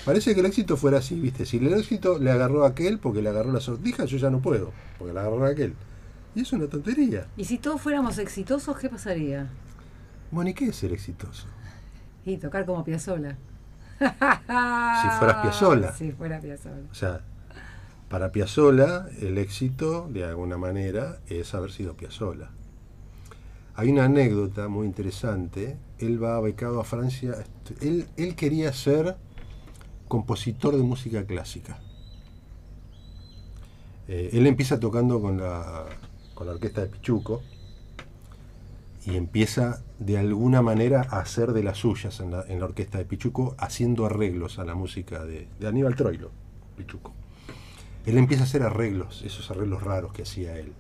Parece 0.06 0.34
que 0.34 0.40
el 0.40 0.46
éxito 0.46 0.78
fuera 0.78 0.98
así, 1.00 1.20
¿viste? 1.20 1.46
Si 1.46 1.58
el 1.58 1.74
éxito 1.74 2.18
le 2.18 2.32
agarró 2.32 2.66
a 2.66 2.70
aquel 2.70 3.00
porque 3.00 3.22
le 3.22 3.30
agarró 3.30 3.52
la 3.52 3.60
sortija, 3.60 4.06
yo 4.06 4.18
ya 4.18 4.30
no 4.30 4.42
puedo, 4.42 4.72
porque 4.98 5.14
la 5.14 5.22
agarró 5.22 5.46
a 5.46 5.50
aquel. 5.50 5.74
Y 6.34 6.42
es 6.42 6.54
una 6.54 6.68
tontería. 6.68 7.28
Y 7.38 7.46
si 7.46 7.58
todos 7.58 7.82
fuéramos 7.82 8.18
exitosos, 8.18 8.78
¿qué 8.78 8.90
pasaría? 8.90 9.50
Bueno, 10.32 10.50
¿y 10.50 10.54
qué 10.54 10.66
es 10.66 10.76
ser 10.76 10.94
exitoso? 10.94 11.46
Y 12.26 12.38
tocar 12.38 12.66
como 12.66 12.84
Piazzolla. 12.84 13.38
si 14.00 15.10
fueras 15.20 15.42
Piazzolla. 15.42 15.94
Si 15.98 16.12
fuera 16.12 16.40
Piazzolla. 16.40 16.88
O 16.90 16.96
sea, 16.96 17.22
para 18.10 18.32
Piazzolla 18.32 19.08
el 19.20 19.38
éxito, 19.38 20.08
de 20.10 20.24
alguna 20.24 20.58
manera, 20.58 21.20
es 21.28 21.54
haber 21.54 21.72
sido 21.72 21.96
Piazzolla. 21.96 22.50
Hay 23.76 23.90
una 23.90 24.06
anécdota 24.06 24.68
muy 24.68 24.88
interesante. 24.88 25.78
Él 26.00 26.22
va 26.22 26.40
becado 26.40 26.80
a 26.80 26.84
Francia. 26.84 27.36
Él, 27.82 28.08
él 28.18 28.36
quería 28.36 28.74
ser 28.74 29.18
compositor 30.12 30.76
de 30.76 30.84
música 30.84 31.26
clásica. 31.26 31.80
Eh, 34.10 34.32
él 34.34 34.46
empieza 34.46 34.78
tocando 34.78 35.22
con 35.22 35.38
la, 35.38 35.86
con 36.34 36.48
la 36.48 36.52
orquesta 36.52 36.82
de 36.82 36.88
Pichuco 36.88 37.42
y 39.06 39.16
empieza 39.16 39.82
de 40.00 40.18
alguna 40.18 40.62
manera 40.62 41.08
a 41.10 41.22
hacer 41.22 41.54
de 41.54 41.64
las 41.64 41.78
suyas 41.78 42.20
en 42.20 42.32
la, 42.32 42.44
en 42.50 42.60
la 42.60 42.66
orquesta 42.66 42.98
de 42.98 43.06
Pichuco, 43.06 43.56
haciendo 43.58 44.06
arreglos 44.06 44.60
a 44.60 44.66
la 44.66 44.76
música 44.76 45.24
de, 45.24 45.48
Aníbal 45.66 45.96
Troilo, 45.96 46.30
Pichuco. 46.76 47.14
Él 48.06 48.18
empieza 48.18 48.44
a 48.44 48.48
hacer 48.48 48.64
arreglos, 48.64 49.24
esos 49.26 49.50
arreglos 49.50 49.82
raros 49.82 50.12
que 50.12 50.24
hacía 50.24 50.58
él. 50.58 50.74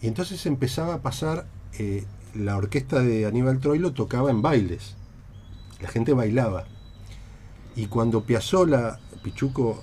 Y 0.00 0.08
entonces 0.08 0.44
empezaba 0.46 0.94
a 0.94 1.02
pasar, 1.02 1.46
eh, 1.78 2.04
la 2.34 2.56
orquesta 2.56 2.98
de 2.98 3.26
Aníbal 3.26 3.60
Troilo 3.60 3.92
tocaba 3.92 4.32
en 4.32 4.42
bailes, 4.42 4.96
la 5.80 5.88
gente 5.88 6.14
bailaba. 6.14 6.66
Y 7.76 7.86
cuando 7.86 8.22
Piazzolla, 8.22 8.98
Pichuco, 9.22 9.82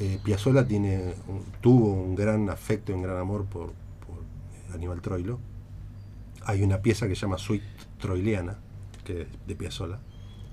eh, 0.00 0.18
Piazzolla 0.22 0.66
tiene, 0.66 1.14
tuvo 1.60 1.92
un 1.92 2.14
gran 2.14 2.50
afecto 2.50 2.90
y 2.90 2.94
un 2.96 3.02
gran 3.02 3.18
amor 3.18 3.44
por, 3.44 3.72
por 4.06 4.74
Aníbal 4.74 5.00
Troilo, 5.00 5.38
hay 6.44 6.62
una 6.62 6.78
pieza 6.78 7.06
que 7.06 7.14
se 7.14 7.22
llama 7.22 7.38
Suite 7.38 7.66
Troiliana, 8.00 8.58
que 9.04 9.22
es 9.22 9.28
de 9.46 9.54
Piazzolla, 9.54 10.00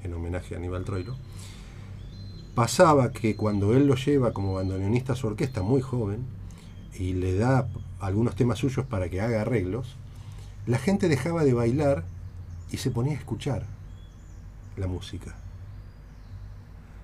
en 0.03 0.13
homenaje 0.13 0.53
a 0.53 0.57
Aníbal 0.57 0.83
Troilo. 0.83 1.15
Pasaba 2.53 3.11
que 3.11 3.35
cuando 3.35 3.73
él 3.75 3.87
lo 3.87 3.95
lleva 3.95 4.33
como 4.33 4.53
bandoneonista 4.53 5.13
a 5.13 5.15
su 5.15 5.27
orquesta, 5.27 5.61
muy 5.61 5.81
joven, 5.81 6.25
y 6.93 7.13
le 7.13 7.35
da 7.35 7.67
algunos 7.99 8.35
temas 8.35 8.59
suyos 8.59 8.85
para 8.85 9.09
que 9.09 9.21
haga 9.21 9.41
arreglos, 9.41 9.95
la 10.65 10.77
gente 10.77 11.07
dejaba 11.07 11.43
de 11.43 11.53
bailar 11.53 12.03
y 12.71 12.77
se 12.77 12.91
ponía 12.91 13.13
a 13.13 13.19
escuchar 13.19 13.65
la 14.75 14.87
música. 14.87 15.35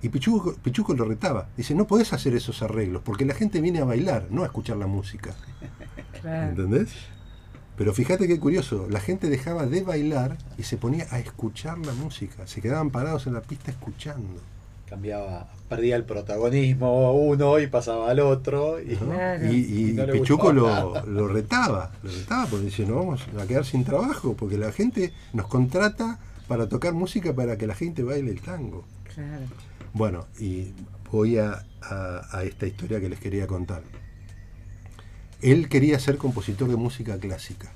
Y 0.04 0.10
Pichuco, 0.10 0.54
Pichuco 0.62 0.92
lo 0.92 1.06
retaba. 1.06 1.48
Dice, 1.56 1.74
no 1.74 1.86
podés 1.86 2.12
hacer 2.12 2.34
esos 2.34 2.62
arreglos, 2.62 3.00
porque 3.02 3.24
la 3.24 3.32
gente 3.32 3.62
viene 3.62 3.78
a 3.78 3.84
bailar, 3.84 4.26
no 4.28 4.42
a 4.42 4.46
escuchar 4.46 4.76
la 4.76 4.86
música. 4.86 5.34
Claro. 6.20 6.50
¿Entendés? 6.50 6.88
Pero 7.76 7.92
fíjate 7.92 8.26
qué 8.26 8.40
curioso, 8.40 8.86
la 8.88 9.00
gente 9.00 9.28
dejaba 9.28 9.66
de 9.66 9.82
bailar 9.82 10.38
y 10.56 10.62
se 10.62 10.78
ponía 10.78 11.06
a 11.10 11.18
escuchar 11.18 11.76
la 11.78 11.92
música. 11.92 12.46
Se 12.46 12.62
quedaban 12.62 12.90
parados 12.90 13.26
en 13.26 13.34
la 13.34 13.42
pista 13.42 13.70
escuchando. 13.70 14.40
Cambiaba, 14.88 15.52
perdía 15.68 15.96
el 15.96 16.04
protagonismo 16.04 17.12
uno 17.12 17.58
y 17.58 17.66
pasaba 17.66 18.10
al 18.10 18.20
otro. 18.20 18.80
Y, 18.80 18.94
¿no? 18.94 19.12
Claro. 19.12 19.52
Y, 19.52 19.56
y 19.56 19.90
Y 19.90 19.92
no 19.92 20.06
le 20.06 20.12
Pichuco 20.14 20.50
lo, 20.50 21.04
lo 21.04 21.28
retaba, 21.28 21.92
lo 22.02 22.10
retaba 22.10 22.46
porque 22.46 22.66
dice, 22.66 22.86
no 22.86 22.96
vamos 22.96 23.20
a 23.38 23.46
quedar 23.46 23.66
sin 23.66 23.84
trabajo, 23.84 24.34
porque 24.34 24.56
la 24.56 24.72
gente 24.72 25.12
nos 25.34 25.46
contrata 25.46 26.18
para 26.48 26.70
tocar 26.70 26.94
música 26.94 27.34
para 27.34 27.58
que 27.58 27.66
la 27.66 27.74
gente 27.74 28.02
baile 28.02 28.30
el 28.30 28.40
tango. 28.40 28.86
Claro. 29.14 29.44
Bueno, 29.94 30.26
y 30.38 30.72
voy 31.10 31.38
a, 31.38 31.64
a- 31.82 32.42
esta 32.44 32.66
historia 32.66 33.00
que 33.00 33.08
les 33.08 33.18
quería 33.20 33.46
contar. 33.46 33.82
Él 35.42 35.68
quería 35.68 36.00
ser 36.00 36.18
compositor 36.18 36.68
de 36.68 36.74
música 36.76 37.16
clásica. 37.20 37.72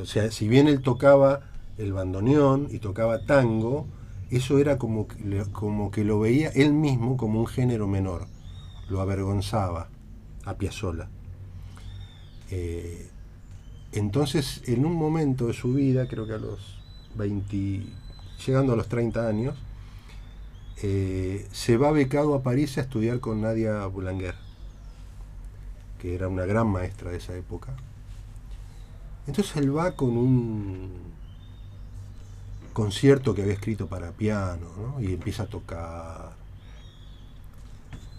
O 0.00 0.04
sea, 0.04 0.30
si 0.30 0.48
bien 0.48 0.68
él 0.68 0.82
tocaba 0.82 1.40
el 1.78 1.92
bandoneón 1.92 2.68
y 2.70 2.78
tocaba 2.78 3.24
tango, 3.26 3.86
eso 4.30 4.58
era 4.58 4.78
como, 4.78 5.06
como 5.52 5.90
que 5.90 6.04
lo 6.04 6.20
veía 6.20 6.48
él 6.50 6.72
mismo 6.72 7.16
como 7.16 7.40
un 7.40 7.46
género 7.46 7.86
menor. 7.86 8.26
Lo 8.88 9.00
avergonzaba 9.00 9.88
a 10.44 10.54
Piazzolla. 10.54 11.08
Eh, 12.50 13.08
entonces, 13.92 14.62
en 14.66 14.84
un 14.86 14.94
momento 14.94 15.48
de 15.48 15.54
su 15.54 15.74
vida, 15.74 16.08
creo 16.08 16.26
que 16.26 16.34
a 16.34 16.38
los 16.38 16.60
20, 17.16 17.86
llegando 18.46 18.74
a 18.74 18.76
los 18.76 18.88
30 18.88 19.28
años, 19.28 19.56
eh, 20.82 21.46
se 21.52 21.76
va 21.76 21.90
becado 21.92 22.34
a 22.34 22.42
París 22.42 22.76
a 22.78 22.82
estudiar 22.82 23.20
con 23.20 23.40
Nadia 23.40 23.86
Boulanger, 23.86 24.34
que 26.00 26.14
era 26.14 26.28
una 26.28 26.44
gran 26.44 26.68
maestra 26.68 27.10
de 27.10 27.18
esa 27.18 27.34
época. 27.34 27.74
Entonces 29.26 29.56
él 29.56 29.76
va 29.76 29.96
con 29.96 30.16
un 30.16 30.90
concierto 32.72 33.34
que 33.34 33.42
había 33.42 33.54
escrito 33.54 33.86
para 33.86 34.12
piano, 34.12 34.68
¿no? 34.76 35.00
y 35.00 35.14
empieza 35.14 35.44
a 35.44 35.46
tocar. 35.46 36.32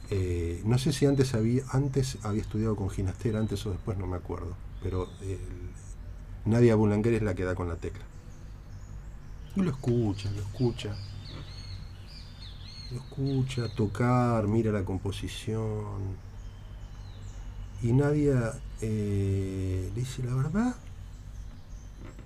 Eh, 0.09 0.61
no 0.65 0.77
sé 0.77 0.93
si 0.93 1.05
antes 1.05 1.33
había, 1.33 1.63
antes 1.71 2.17
había 2.23 2.41
estudiado 2.41 2.75
con 2.75 2.89
Ginastera, 2.89 3.39
antes 3.39 3.65
o 3.65 3.71
después 3.71 3.97
no 3.97 4.07
me 4.07 4.15
acuerdo, 4.17 4.55
pero 4.81 5.07
el- 5.21 5.37
Nadia 6.45 6.75
Boulanger 6.75 7.13
es 7.13 7.21
la 7.21 7.35
que 7.35 7.43
da 7.43 7.55
con 7.55 7.67
la 7.67 7.75
tecla. 7.75 8.03
Y 9.55 9.61
lo 9.61 9.69
escucha, 9.71 10.31
lo 10.31 10.39
escucha 10.41 10.95
lo 12.91 12.97
escucha 12.97 13.67
tocar, 13.75 14.47
mira 14.47 14.71
la 14.71 14.83
composición. 14.85 16.15
Y 17.81 17.91
Nadia 17.93 18.53
eh, 18.81 19.91
dice, 19.95 20.23
la 20.23 20.33
verdad, 20.35 20.75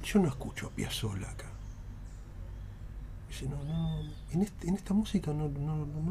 yo 0.03 0.19
no 0.19 0.27
escucho 0.29 0.67
a 0.67 0.69
Piazzolla 0.69 1.29
acá. 1.29 1.47
Dice, 3.29 3.47
no, 3.49 3.63
no, 3.63 3.99
en, 4.31 4.41
este- 4.41 4.67
en 4.67 4.75
esta 4.75 4.93
música 4.93 5.33
no 5.33 5.47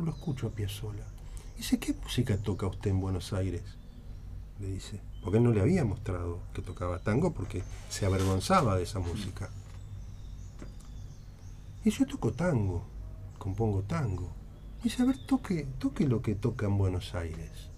lo 0.05 0.11
escucho 0.11 0.47
a 0.49 0.51
Piazzolla. 0.51 1.05
Dice, 1.57 1.79
¿qué 1.79 1.95
música 2.03 2.37
toca 2.39 2.67
usted 2.67 2.91
en 2.91 3.01
Buenos 3.01 3.33
Aires? 3.33 3.63
Le 4.59 4.67
dice, 4.69 5.01
porque 5.23 5.39
él 5.39 5.45
no 5.45 5.53
le 5.53 5.61
había 5.61 5.85
mostrado 5.85 6.41
que 6.55 6.63
tocaba 6.63 6.99
tango 6.99 7.33
porque 7.33 7.63
se 7.89 8.05
avergonzaba 8.07 8.77
de 8.77 8.83
esa 8.83 8.99
música. 8.99 9.49
Y 11.85 11.91
yo 11.91 12.07
toco 12.07 12.33
tango, 12.33 12.85
compongo 13.39 13.83
tango. 13.83 14.31
Dice, 14.83 15.03
a 15.03 15.07
ver, 15.07 15.19
toque, 15.27 15.67
toque 15.79 16.07
lo 16.07 16.23
que 16.23 16.35
toca 16.35 16.67
en 16.67 16.79
Buenos 16.79 17.15
Aires. 17.15 17.69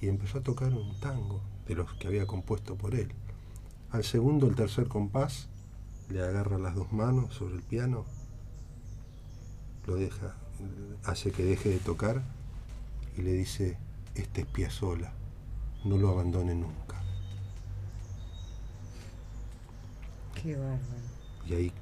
Y 0.00 0.08
empezó 0.08 0.38
a 0.38 0.42
tocar 0.42 0.72
un 0.72 0.98
tango 1.00 1.40
de 1.66 1.74
los 1.74 1.92
que 1.94 2.08
había 2.08 2.26
compuesto 2.26 2.76
por 2.76 2.94
él. 2.94 3.12
Al 3.90 4.04
segundo, 4.04 4.46
el 4.48 4.54
tercer 4.56 4.88
compás, 4.88 5.48
le 6.08 6.22
agarra 6.22 6.58
las 6.58 6.74
dos 6.74 6.92
manos 6.92 7.34
sobre 7.34 7.56
el 7.56 7.62
piano, 7.62 8.04
lo 9.86 9.96
deja, 9.96 10.34
hace 11.04 11.30
que 11.32 11.44
deje 11.44 11.68
de 11.68 11.78
tocar 11.78 12.22
y 13.16 13.22
le 13.22 13.32
dice, 13.32 13.76
este 14.14 14.42
es 14.42 14.46
Piazzolla, 14.46 15.12
no 15.84 15.96
lo 15.98 16.08
abandone 16.10 16.54
nunca. 16.54 17.02
Qué 20.34 20.56
bárbaro. 20.56 20.78
Y 21.46 21.54
ahí, 21.54 21.72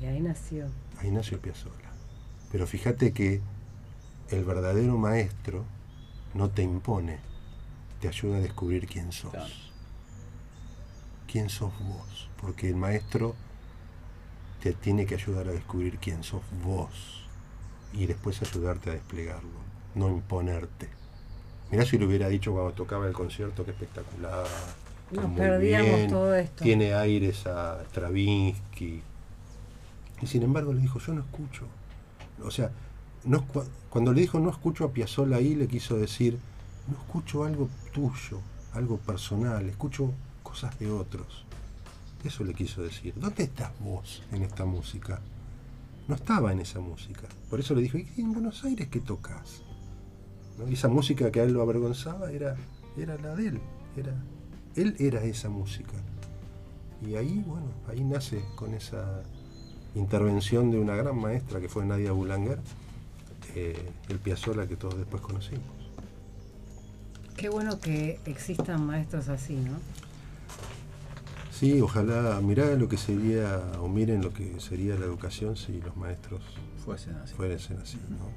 Y 0.00 0.06
ahí 0.06 0.20
nació. 0.20 0.66
ahí 0.98 1.10
nació 1.10 1.40
Piazzolla. 1.40 1.83
Pero 2.54 2.68
fíjate 2.68 3.12
que 3.12 3.40
el 4.30 4.44
verdadero 4.44 4.96
maestro 4.96 5.64
no 6.34 6.50
te 6.50 6.62
impone, 6.62 7.18
te 8.00 8.06
ayuda 8.06 8.36
a 8.36 8.40
descubrir 8.40 8.86
quién 8.86 9.10
sos. 9.10 9.32
Claro. 9.32 9.52
quién 11.26 11.50
sos 11.50 11.72
vos, 11.80 12.28
porque 12.40 12.68
el 12.68 12.76
maestro 12.76 13.34
te 14.62 14.72
tiene 14.72 15.04
que 15.04 15.16
ayudar 15.16 15.48
a 15.48 15.50
descubrir 15.50 15.98
quién 15.98 16.22
sos 16.22 16.42
vos 16.62 17.26
y 17.92 18.06
después 18.06 18.40
ayudarte 18.40 18.90
a 18.90 18.92
desplegarlo, 18.92 19.58
no 19.96 20.08
imponerte. 20.08 20.88
Mirá 21.72 21.84
si 21.84 21.98
lo 21.98 22.06
hubiera 22.06 22.28
dicho 22.28 22.52
cuando 22.52 22.72
tocaba 22.72 23.08
el 23.08 23.14
concierto, 23.14 23.64
qué 23.64 23.72
espectacular. 23.72 24.46
Nos 25.10 25.28
muy 25.28 25.40
perdíamos 25.40 25.96
bien, 25.96 26.08
todo 26.08 26.36
esto. 26.36 26.62
Tiene 26.62 26.94
aires 26.94 27.48
a 27.48 27.82
Stravinsky. 27.90 29.02
Y 30.22 30.26
sin 30.28 30.44
embargo 30.44 30.72
le 30.72 30.82
dijo, 30.82 31.00
yo 31.00 31.14
no 31.14 31.22
escucho. 31.22 31.66
O 32.42 32.50
sea, 32.50 32.70
cuando 33.90 34.12
le 34.12 34.20
dijo 34.20 34.38
no 34.38 34.50
escucho 34.50 34.84
a 34.84 34.92
Piazzolla 34.92 35.36
ahí, 35.36 35.54
le 35.54 35.68
quiso 35.68 35.96
decir, 35.96 36.38
no 36.88 36.98
escucho 36.98 37.44
algo 37.44 37.68
tuyo, 37.92 38.40
algo 38.72 38.98
personal, 38.98 39.68
escucho 39.68 40.12
cosas 40.42 40.78
de 40.78 40.90
otros. 40.90 41.44
Eso 42.22 42.44
le 42.44 42.54
quiso 42.54 42.82
decir. 42.82 43.14
¿Dónde 43.16 43.44
estás 43.44 43.70
vos 43.80 44.22
en 44.32 44.42
esta 44.42 44.64
música? 44.64 45.20
No 46.08 46.14
estaba 46.14 46.52
en 46.52 46.60
esa 46.60 46.80
música. 46.80 47.28
Por 47.50 47.60
eso 47.60 47.74
le 47.74 47.82
dijo, 47.82 47.98
¿y 47.98 48.08
en 48.16 48.32
Buenos 48.32 48.64
Aires 48.64 48.88
qué 48.88 49.00
tocas? 49.00 49.62
Esa 50.68 50.88
música 50.88 51.30
que 51.30 51.40
a 51.40 51.44
él 51.44 51.52
lo 51.52 51.62
avergonzaba 51.62 52.30
era, 52.30 52.56
era 52.96 53.16
la 53.18 53.34
de 53.34 53.48
él. 53.48 53.60
Era, 53.96 54.14
él 54.76 54.96
era 54.98 55.22
esa 55.22 55.48
música. 55.48 55.94
Y 57.06 57.16
ahí, 57.16 57.42
bueno, 57.46 57.66
ahí 57.88 58.02
nace 58.04 58.42
con 58.54 58.74
esa 58.74 59.22
intervención 59.94 60.70
de 60.70 60.78
una 60.78 60.94
gran 60.96 61.16
maestra 61.18 61.60
que 61.60 61.68
fue 61.68 61.84
Nadia 61.84 62.12
Boulanger, 62.12 62.58
eh, 63.54 63.90
el 64.08 64.18
Piazzolla 64.18 64.66
que 64.66 64.76
todos 64.76 64.96
después 64.98 65.22
conocimos. 65.22 65.62
Qué 67.36 67.48
bueno 67.48 67.78
que 67.80 68.20
existan 68.26 68.84
maestros 68.86 69.28
así, 69.28 69.54
¿no? 69.56 69.78
Sí, 71.52 71.80
ojalá, 71.80 72.40
mirá 72.40 72.74
lo 72.74 72.88
que 72.88 72.96
sería, 72.96 73.58
o 73.80 73.88
miren 73.88 74.22
lo 74.22 74.32
que 74.32 74.58
sería 74.60 74.96
la 74.96 75.04
educación 75.04 75.56
si 75.56 75.80
los 75.80 75.96
maestros 75.96 76.40
Fuesen 76.84 77.14
así. 77.16 77.34
fuesen 77.34 77.78
así, 77.78 77.98
¿no? 78.10 78.28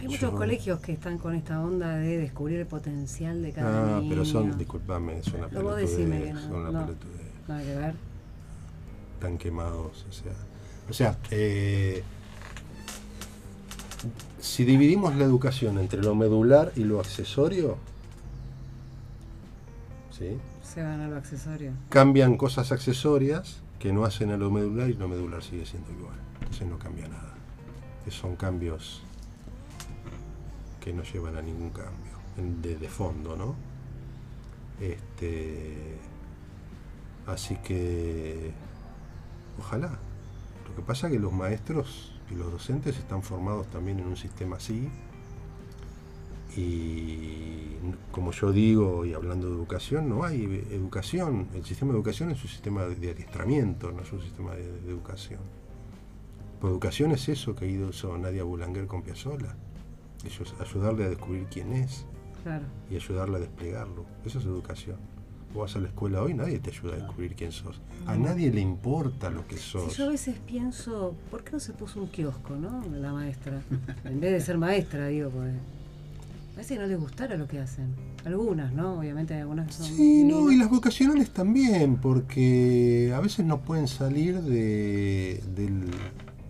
Hay 0.00 0.06
muchos 0.08 0.30
colegios 0.32 0.80
que 0.80 0.92
están 0.92 1.18
con 1.18 1.34
esta 1.34 1.60
onda 1.62 1.96
de 1.96 2.16
descubrir 2.18 2.60
el 2.60 2.66
potencial 2.66 3.42
de 3.42 3.52
cada 3.52 3.96
Ah, 3.96 4.00
niño. 4.00 4.08
pero 4.10 4.24
son, 4.24 4.56
disculpame, 4.56 5.18
es 5.18 5.26
una 5.28 5.48
No, 5.48 5.62
vos 5.62 5.74
pelotudez, 5.74 6.34
no, 6.48 6.58
no. 6.72 6.86
pelotudez. 6.86 7.26
Nada 7.48 7.62
que 7.62 7.76
ver. 7.76 7.94
Están 9.14 9.36
quemados, 9.36 10.06
o 10.08 10.12
sea. 10.12 10.32
O 10.90 10.92
sea, 10.92 11.16
eh, 11.30 12.02
si 14.40 14.64
dividimos 14.64 15.14
la 15.14 15.24
educación 15.24 15.78
entre 15.78 16.02
lo 16.02 16.16
medular 16.16 16.72
y 16.74 16.82
lo 16.82 16.98
accesorio, 16.98 17.78
¿sí? 20.10 20.36
Se 20.64 20.82
van 20.82 21.00
a 21.00 21.08
lo 21.08 21.16
accesorio. 21.16 21.72
cambian 21.88 22.36
cosas 22.36 22.72
accesorias 22.72 23.60
que 23.78 23.92
no 23.92 24.04
hacen 24.04 24.32
a 24.32 24.36
lo 24.36 24.50
medular 24.50 24.90
y 24.90 24.94
lo 24.94 25.06
medular 25.06 25.44
sigue 25.44 25.64
siendo 25.64 25.92
igual. 25.92 26.16
Entonces 26.40 26.66
no 26.66 26.78
cambia 26.78 27.06
nada. 27.06 27.34
Que 28.04 28.10
son 28.10 28.34
cambios 28.34 29.02
que 30.80 30.92
no 30.92 31.04
llevan 31.04 31.36
a 31.36 31.42
ningún 31.42 31.70
cambio, 31.70 32.12
de, 32.62 32.76
de 32.76 32.88
fondo, 32.88 33.36
¿no? 33.36 33.54
Este, 34.80 35.98
así 37.26 37.56
que, 37.56 38.50
ojalá. 39.58 39.98
Lo 40.70 40.76
que 40.76 40.82
pasa 40.82 41.06
es 41.08 41.12
que 41.14 41.18
los 41.18 41.32
maestros 41.32 42.12
y 42.30 42.34
los 42.34 42.50
docentes 42.50 42.96
están 42.98 43.22
formados 43.22 43.66
también 43.68 43.98
en 43.98 44.06
un 44.06 44.16
sistema 44.16 44.56
así. 44.56 44.88
Y 46.56 47.76
como 48.10 48.32
yo 48.32 48.52
digo, 48.52 49.04
y 49.04 49.14
hablando 49.14 49.48
de 49.48 49.54
educación, 49.54 50.08
no 50.08 50.24
hay 50.24 50.44
educación. 50.70 51.48
El 51.54 51.64
sistema 51.64 51.92
de 51.92 51.98
educación 51.98 52.30
es 52.30 52.42
un 52.42 52.48
sistema 52.50 52.84
de 52.84 53.10
adiestramiento, 53.10 53.92
no 53.92 54.02
es 54.02 54.12
un 54.12 54.20
sistema 54.20 54.54
de, 54.54 54.70
de 54.80 54.90
educación. 54.90 55.40
Pues 56.60 56.70
educación 56.72 57.12
es 57.12 57.28
eso 57.28 57.54
que 57.54 57.66
hizo 57.66 58.16
Nadia 58.18 58.42
Boulanger 58.44 58.86
con 58.86 59.02
Piazzolla. 59.02 59.54
Eso 60.24 60.42
es 60.42 60.54
ayudarle 60.60 61.04
a 61.04 61.08
descubrir 61.08 61.46
quién 61.50 61.72
es 61.72 62.04
Claro. 62.42 62.64
y 62.90 62.96
ayudarle 62.96 63.36
a 63.36 63.40
desplegarlo. 63.40 64.04
Eso 64.24 64.38
es 64.38 64.44
educación. 64.44 64.96
Vas 65.54 65.74
a 65.74 65.80
la 65.80 65.88
escuela 65.88 66.22
hoy, 66.22 66.34
nadie 66.34 66.58
te 66.60 66.70
ayuda 66.70 66.94
a 66.94 66.96
descubrir 66.96 67.34
quién 67.34 67.50
sos. 67.50 67.80
A 68.06 68.16
nadie 68.16 68.52
le 68.52 68.60
importa 68.60 69.30
lo 69.30 69.46
que 69.46 69.56
sos. 69.56 69.96
Yo 69.96 70.06
a 70.06 70.10
veces 70.10 70.36
pienso, 70.46 71.14
¿por 71.30 71.42
qué 71.42 71.52
no 71.52 71.60
se 71.60 71.72
puso 71.72 72.00
un 72.00 72.08
kiosco, 72.08 72.54
no? 72.54 72.84
La 72.92 73.12
maestra. 73.12 73.60
En 74.04 74.20
vez 74.20 74.32
de 74.32 74.40
ser 74.40 74.58
maestra, 74.58 75.08
digo, 75.08 75.30
pues. 75.30 75.52
A 76.54 76.58
veces 76.58 76.78
no 76.78 76.86
les 76.86 76.98
gustara 76.98 77.36
lo 77.36 77.48
que 77.48 77.58
hacen. 77.58 77.94
Algunas, 78.24 78.72
¿no? 78.72 78.98
Obviamente 78.98 79.34
algunas 79.34 79.66
que 79.68 79.72
son. 79.72 79.86
Sí, 79.86 80.24
no, 80.24 80.52
y 80.52 80.56
las 80.56 80.70
vocacionales 80.70 81.30
también, 81.30 81.96
porque 81.96 83.12
a 83.14 83.20
veces 83.20 83.44
no 83.44 83.60
pueden 83.62 83.88
salir 83.88 84.40
de, 84.42 85.42
del, 85.54 85.90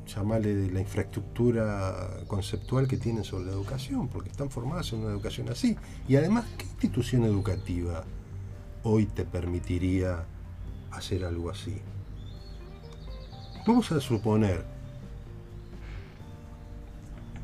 llamarle, 0.06 0.54
de 0.54 0.70
la 0.72 0.80
infraestructura 0.80 2.24
conceptual 2.26 2.88
que 2.88 2.96
tienen 2.96 3.24
sobre 3.24 3.46
la 3.46 3.52
educación, 3.52 4.08
porque 4.08 4.30
están 4.30 4.50
formadas 4.50 4.92
en 4.92 5.00
una 5.00 5.10
educación 5.10 5.48
así. 5.48 5.76
Y 6.08 6.16
además, 6.16 6.44
¿qué 6.58 6.64
institución 6.64 7.24
educativa 7.24 8.04
hoy 8.82 9.06
te 9.06 9.24
permitiría 9.24 10.24
hacer 10.90 11.24
algo 11.24 11.50
así? 11.50 11.80
Vamos 13.66 13.92
a 13.92 14.00
suponer 14.00 14.64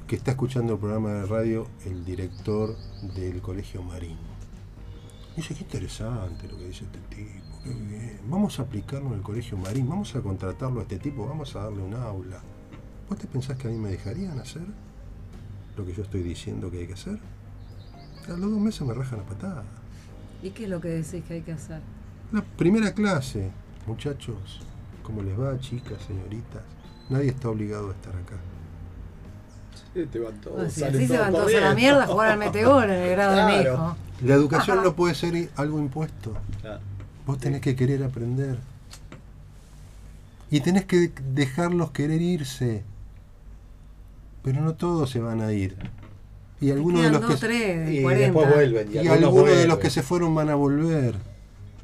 que 0.07 0.17
está 0.17 0.31
escuchando 0.31 0.75
el 0.75 0.79
programa 0.79 1.13
de 1.13 1.27
radio 1.27 1.67
el 1.85 2.05
director 2.05 2.77
del 3.15 3.41
Colegio 3.43 3.83
Marín. 3.83 4.17
Dice, 5.37 5.55
qué 5.55 5.65
interesante 5.65 6.49
lo 6.49 6.57
que 6.57 6.69
dice 6.69 6.85
este 6.85 7.01
tipo. 7.15 7.45
Vamos 8.29 8.59
a 8.59 8.63
aplicarlo 8.63 9.09
en 9.09 9.15
el 9.15 9.23
Colegio 9.23 9.59
Marín, 9.59 9.89
vamos 9.89 10.15
a 10.15 10.23
contratarlo 10.23 10.81
a 10.81 10.83
este 10.85 10.99
tipo, 10.99 11.27
vamos 11.27 11.55
a 11.57 11.65
darle 11.65 11.83
un 11.83 11.95
aula. 11.95 12.41
¿Vos 13.09 13.19
te 13.19 13.27
pensás 13.27 13.59
que 13.59 13.69
a 13.69 13.71
mí 13.71 13.77
me 13.77 13.91
dejarían 13.91 14.39
hacer 14.39 14.67
lo 15.77 15.85
que 15.85 15.93
yo 15.93 16.03
estoy 16.03 16.23
diciendo 16.23 16.71
que 16.71 16.79
hay 16.79 16.87
que 16.87 16.95
hacer? 16.95 17.19
A 18.27 18.31
los 18.31 18.51
dos 18.51 18.61
meses 18.61 18.83
me 18.83 18.95
rajan 18.95 19.19
la 19.19 19.27
patada. 19.27 19.65
¿Y 20.43 20.51
qué 20.51 20.65
es 20.65 20.71
lo 20.71 20.81
que 20.81 20.89
decís 20.89 21.25
que 21.27 21.35
hay 21.35 21.43
que 21.43 21.53
hacer? 21.53 21.81
La 22.33 22.43
primera 22.43 22.93
clase, 22.93 23.51
muchachos, 23.87 24.61
¿cómo 25.03 25.23
les 25.23 25.39
va, 25.39 25.59
chicas, 25.61 26.03
señoritas? 26.07 26.63
Nadie 27.09 27.29
está 27.29 27.49
obligado 27.49 27.91
a 27.91 27.93
estar 27.93 28.15
acá. 28.15 28.37
Te 30.11 30.19
van 30.19 30.41
todos, 30.41 30.73
salen 30.73 30.97
así 30.97 31.07
se 31.07 31.19
van 31.19 31.33
todos 31.33 31.55
a 31.55 31.61
la 31.61 31.75
mierda 31.75 32.05
a 32.05 32.07
jugar 32.07 32.33
al 32.33 32.39
metegol 32.39 32.85
en 32.85 32.91
el 32.91 33.11
grado 33.11 33.37
de 33.37 33.45
mi 33.47 33.63
hijo. 33.63 33.97
La 34.23 34.35
educación 34.35 34.83
no 34.83 34.95
puede 34.95 35.15
ser 35.15 35.51
algo 35.57 35.79
impuesto. 35.79 36.37
Claro. 36.61 36.81
Vos 37.27 37.39
tenés 37.39 37.61
que 37.61 37.75
querer 37.77 38.03
aprender. 38.03 38.59
Y 40.51 40.61
tenés 40.61 40.85
que 40.85 41.13
dejarlos 41.33 41.91
querer 41.91 42.21
irse. 42.21 42.85
Pero 44.43 44.61
no 44.61 44.75
todos 44.75 45.11
se 45.11 45.21
van 45.21 45.41
a 45.41 45.53
ir. 45.53 45.77
Y 46.61 46.71
algunos 46.71 47.03
de 47.03 47.11
los 47.11 47.21
dos, 47.21 47.35
que 47.41 47.47
tres, 47.47 47.95
Y 47.95 48.03
40. 48.03 48.25
después 48.25 48.55
vuelven. 48.55 48.89
Y, 48.91 48.95
y 48.95 48.99
algunos 48.99 49.17
algunos 49.25 49.45
de 49.49 49.55
los 49.55 49.67
vuelven. 49.67 49.79
que 49.81 49.91
se 49.91 50.03
fueron 50.03 50.35
van 50.35 50.49
a 50.49 50.55
volver. 50.55 51.15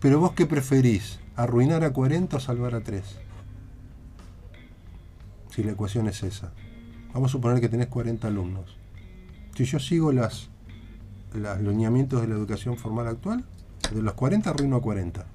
Pero 0.00 0.18
vos 0.20 0.32
qué 0.32 0.46
preferís? 0.46 1.18
¿Arruinar 1.36 1.84
a 1.84 1.92
40 1.92 2.36
o 2.36 2.40
salvar 2.40 2.74
a 2.74 2.80
3? 2.80 3.02
Si 5.50 5.62
la 5.62 5.72
ecuación 5.72 6.08
es 6.08 6.22
esa. 6.22 6.52
Vamos 7.12 7.30
a 7.30 7.32
suponer 7.32 7.60
que 7.60 7.68
tenés 7.68 7.88
40 7.88 8.26
alumnos. 8.28 8.76
Si 9.54 9.64
yo 9.64 9.78
sigo 9.78 10.12
las, 10.12 10.48
los 11.34 11.60
lineamientos 11.60 12.22
de 12.22 12.28
la 12.28 12.34
educación 12.34 12.78
formal 12.78 13.06
actual, 13.08 13.44
de 13.94 14.00
los 14.02 14.14
40 14.14 14.48
arruino 14.50 14.76
a 14.76 14.80
40. 14.82 15.26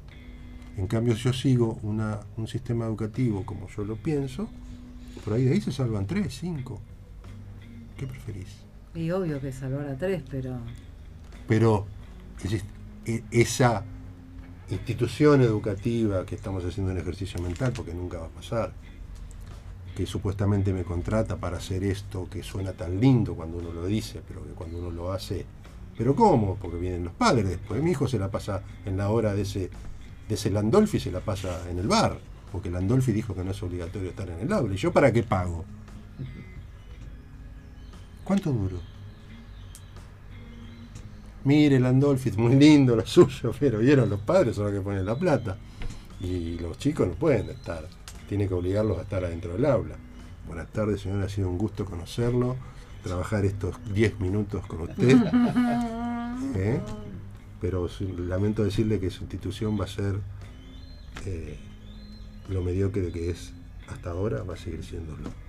En 0.78 0.88
cambio, 0.88 1.16
si 1.16 1.24
yo 1.24 1.34
sigo 1.34 1.80
una- 1.84 2.20
un 2.38 2.48
sistema 2.48 2.86
educativo 2.86 3.46
como 3.46 3.68
yo 3.70 3.84
lo 3.84 3.96
pienso, 3.96 4.50
por 5.24 5.34
ahí 5.34 5.46
de 5.46 5.54
ahí 5.54 5.62
se 5.62 5.72
salvan 5.72 6.06
3, 6.08 6.36
5. 6.36 6.80
¿Qué 7.98 8.08
preferís? 8.08 8.48
Y 8.98 9.12
obvio 9.12 9.40
que 9.40 9.52
salvar 9.52 9.88
a 9.88 9.96
tres, 9.96 10.24
pero. 10.30 10.58
pero 11.48 11.86
e- 13.06 13.24
esa 13.30 13.84
institución 14.72 15.42
educativa 15.42 16.26
que 16.26 16.34
estamos 16.34 16.66
haciendo 16.66 16.92
un 16.92 16.98
ejercicio 16.98 17.40
mental, 17.40 17.74
porque 17.76 17.94
nunca 17.94 18.18
va 18.18 18.26
a 18.26 18.30
pasar, 18.30 18.74
que 19.96 20.08
supuestamente 20.08 20.74
me 20.74 20.84
contrata 20.84 21.38
para 21.38 21.58
hacer 21.58 21.84
esto 21.84 22.28
que 22.28 22.42
suena 22.42 22.74
tan 22.74 23.00
lindo 23.00 23.36
cuando 23.36 23.60
uno 23.60 23.72
lo 23.72 23.86
dice, 23.86 24.22
pero 24.28 24.44
que 24.44 24.54
cuando 24.54 24.80
uno 24.80 24.90
lo 24.90 25.12
hace, 25.12 25.46
pero 25.96 26.16
¿cómo? 26.16 26.56
Porque 26.56 26.78
vienen 26.78 27.06
los 27.06 27.14
padres 27.14 27.48
después. 27.50 27.82
Mi 27.84 27.92
hijo 27.92 28.08
se 28.08 28.18
la 28.18 28.32
pasa 28.32 28.64
en 28.86 28.98
la 28.98 29.10
hora 29.10 29.36
de 29.36 29.44
ese, 29.44 29.70
de 30.28 30.36
ese 30.36 30.50
Landolfi, 30.50 31.00
se 31.00 31.12
la 31.12 31.20
pasa 31.20 31.70
en 31.70 31.78
el 31.78 31.88
bar, 31.88 32.18
porque 32.52 32.72
Landolfi 32.72 33.12
dijo 33.12 33.36
que 33.36 33.44
no 33.44 33.52
es 33.52 33.62
obligatorio 33.62 34.10
estar 34.10 34.28
en 34.28 34.40
el 34.40 34.52
aula. 34.52 34.74
¿Y 34.74 34.78
yo 34.78 34.92
para 34.92 35.14
qué 35.14 35.22
pago? 35.22 35.66
¿Cuánto 38.28 38.52
duro? 38.52 38.78
Mire, 41.46 41.80
Landolfi, 41.80 42.28
es 42.28 42.38
muy 42.38 42.56
lindo 42.56 42.94
lo 42.94 43.06
suyo, 43.06 43.54
pero 43.58 43.80
vieron, 43.80 44.10
los 44.10 44.20
padres 44.20 44.58
son 44.58 44.66
los 44.66 44.74
que 44.74 44.82
ponen 44.82 45.06
la 45.06 45.18
plata. 45.18 45.56
Y 46.20 46.60
los 46.60 46.78
chicos 46.78 47.08
no 47.08 47.14
pueden 47.14 47.50
estar, 47.50 47.88
tiene 48.28 48.50
que 48.50 48.54
obligarlos 48.54 48.98
a 48.98 49.04
estar 49.04 49.24
adentro 49.24 49.54
del 49.54 49.66
aula. 49.66 49.96
Buenas 50.46 50.68
tardes, 50.74 51.00
señor, 51.00 51.24
ha 51.24 51.30
sido 51.30 51.50
un 51.50 51.58
gusto 51.58 51.86
conocerlo, 51.86 52.58
trabajar 53.02 53.46
estos 53.46 53.78
10 53.94 54.20
minutos 54.20 54.66
con 54.68 54.82
usted. 54.82 55.10
¿eh? 56.56 56.82
Pero 57.62 57.88
lamento 58.28 58.62
decirle 58.62 59.00
que 59.00 59.10
su 59.10 59.22
institución 59.22 59.80
va 59.80 59.86
a 59.86 59.88
ser 59.88 60.16
eh, 61.26 61.58
lo 62.50 62.62
mediocre 62.62 63.10
que 63.14 63.30
es 63.30 63.54
hasta 63.88 64.10
ahora, 64.10 64.44
va 64.44 64.56
a 64.56 64.58
seguir 64.58 64.84
siéndolo. 64.84 65.47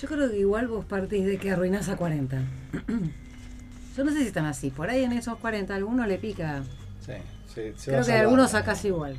Yo 0.00 0.08
creo 0.08 0.30
que 0.30 0.38
igual 0.38 0.68
vos 0.68 0.84
partís 0.84 1.24
de 1.24 1.38
que 1.38 1.50
arruinás 1.50 1.88
a 1.88 1.96
40. 1.96 2.42
Yo 3.96 4.04
no 4.04 4.12
sé 4.12 4.18
si 4.20 4.26
están 4.28 4.44
así. 4.46 4.70
Por 4.70 4.88
ahí 4.90 5.02
en 5.02 5.12
esos 5.12 5.36
40 5.38 5.74
alguno 5.74 6.06
le 6.06 6.18
pica. 6.18 6.62
Sí, 7.04 7.12
sí, 7.52 7.72
se 7.76 7.90
Creo 7.90 7.96
a 7.96 8.00
que 8.02 8.04
salvar. 8.06 8.20
algunos 8.24 8.50
sacás 8.52 8.84
igual. 8.84 9.16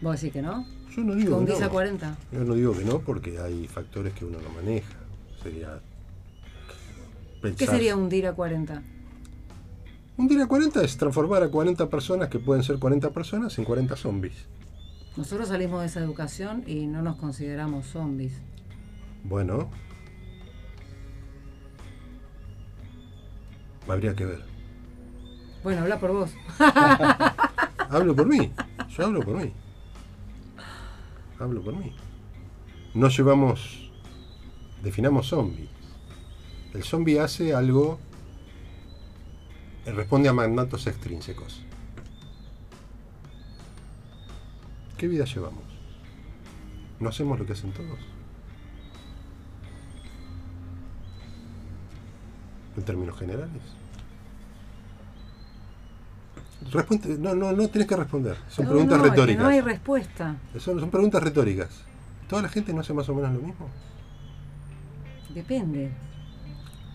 Vos 0.00 0.20
decís 0.20 0.32
que 0.32 0.42
no. 0.42 0.66
Yo 0.96 1.04
no 1.04 1.12
Que 1.12 1.18
digo 1.20 1.30
que 1.36 1.42
hundís 1.42 1.60
a 1.62 1.66
no. 1.66 1.70
40. 1.70 2.16
Yo 2.32 2.40
no 2.44 2.54
digo 2.54 2.76
que 2.76 2.84
no, 2.84 2.98
porque 3.00 3.38
hay 3.38 3.68
factores 3.68 4.12
que 4.14 4.24
uno 4.24 4.38
no 4.40 4.48
maneja. 4.50 4.94
Sería. 5.42 5.78
¿Qué 7.42 7.50
pensar- 7.52 7.68
sería 7.68 7.94
hundir 7.96 8.26
a 8.26 8.32
40? 8.32 8.82
Hundir 10.16 10.40
a 10.40 10.46
40 10.48 10.82
es 10.82 10.96
transformar 10.96 11.42
a 11.42 11.48
40 11.50 11.88
personas, 11.88 12.28
que 12.28 12.38
pueden 12.38 12.64
ser 12.64 12.78
40 12.78 13.10
personas, 13.10 13.56
en 13.58 13.64
40 13.64 13.94
zombies. 13.96 14.34
Nosotros 15.16 15.48
salimos 15.48 15.80
de 15.80 15.86
esa 15.86 16.00
educación 16.00 16.64
y 16.66 16.86
no 16.86 17.02
nos 17.02 17.16
consideramos 17.16 17.86
zombies. 17.86 18.32
Bueno. 19.24 19.70
Habría 23.88 24.14
que 24.14 24.24
ver. 24.24 24.44
Bueno, 25.62 25.82
habla 25.82 25.98
por 25.98 26.12
vos. 26.12 26.34
Hablo 27.90 28.16
por 28.16 28.26
mí. 28.26 28.52
Yo 28.88 29.04
hablo 29.04 29.20
por 29.20 29.36
mí. 29.36 29.52
Hablo 31.38 31.62
por 31.62 31.76
mí. 31.76 31.94
No 32.94 33.08
llevamos. 33.08 33.90
Definamos 34.82 35.28
zombie. 35.28 35.68
El 36.74 36.82
zombie 36.82 37.20
hace 37.20 37.54
algo. 37.54 37.98
Responde 39.84 40.28
a 40.28 40.32
mandatos 40.32 40.86
extrínsecos. 40.86 41.62
¿Qué 44.96 45.08
vida 45.08 45.24
llevamos? 45.24 45.64
¿No 46.98 47.08
hacemos 47.08 47.38
lo 47.38 47.46
que 47.46 47.52
hacen 47.52 47.72
todos? 47.72 47.98
En 52.76 52.82
términos 52.82 53.18
generales. 53.18 53.50
Responde- 56.72 57.18
no, 57.18 57.34
no, 57.34 57.52
no 57.52 57.68
tenés 57.68 57.86
que 57.86 57.96
responder. 57.96 58.36
Son 58.48 58.64
No, 58.64 58.70
preguntas 58.72 58.98
no, 58.98 59.04
retóricas. 59.04 59.42
No 59.42 59.48
hay 59.48 59.60
respuesta. 59.60 60.36
son, 60.58 60.80
son 60.80 60.90
preguntas 60.90 61.22
retóricas. 61.22 61.68
¿Toda 62.28 62.42
la 62.42 62.48
gente 62.48 62.72
no 62.72 62.80
hace 62.80 62.92
más 62.92 63.08
o 63.08 63.14
menos 63.14 63.32
lo 63.32 63.40
mismo? 63.40 63.68
Depende. 65.34 65.90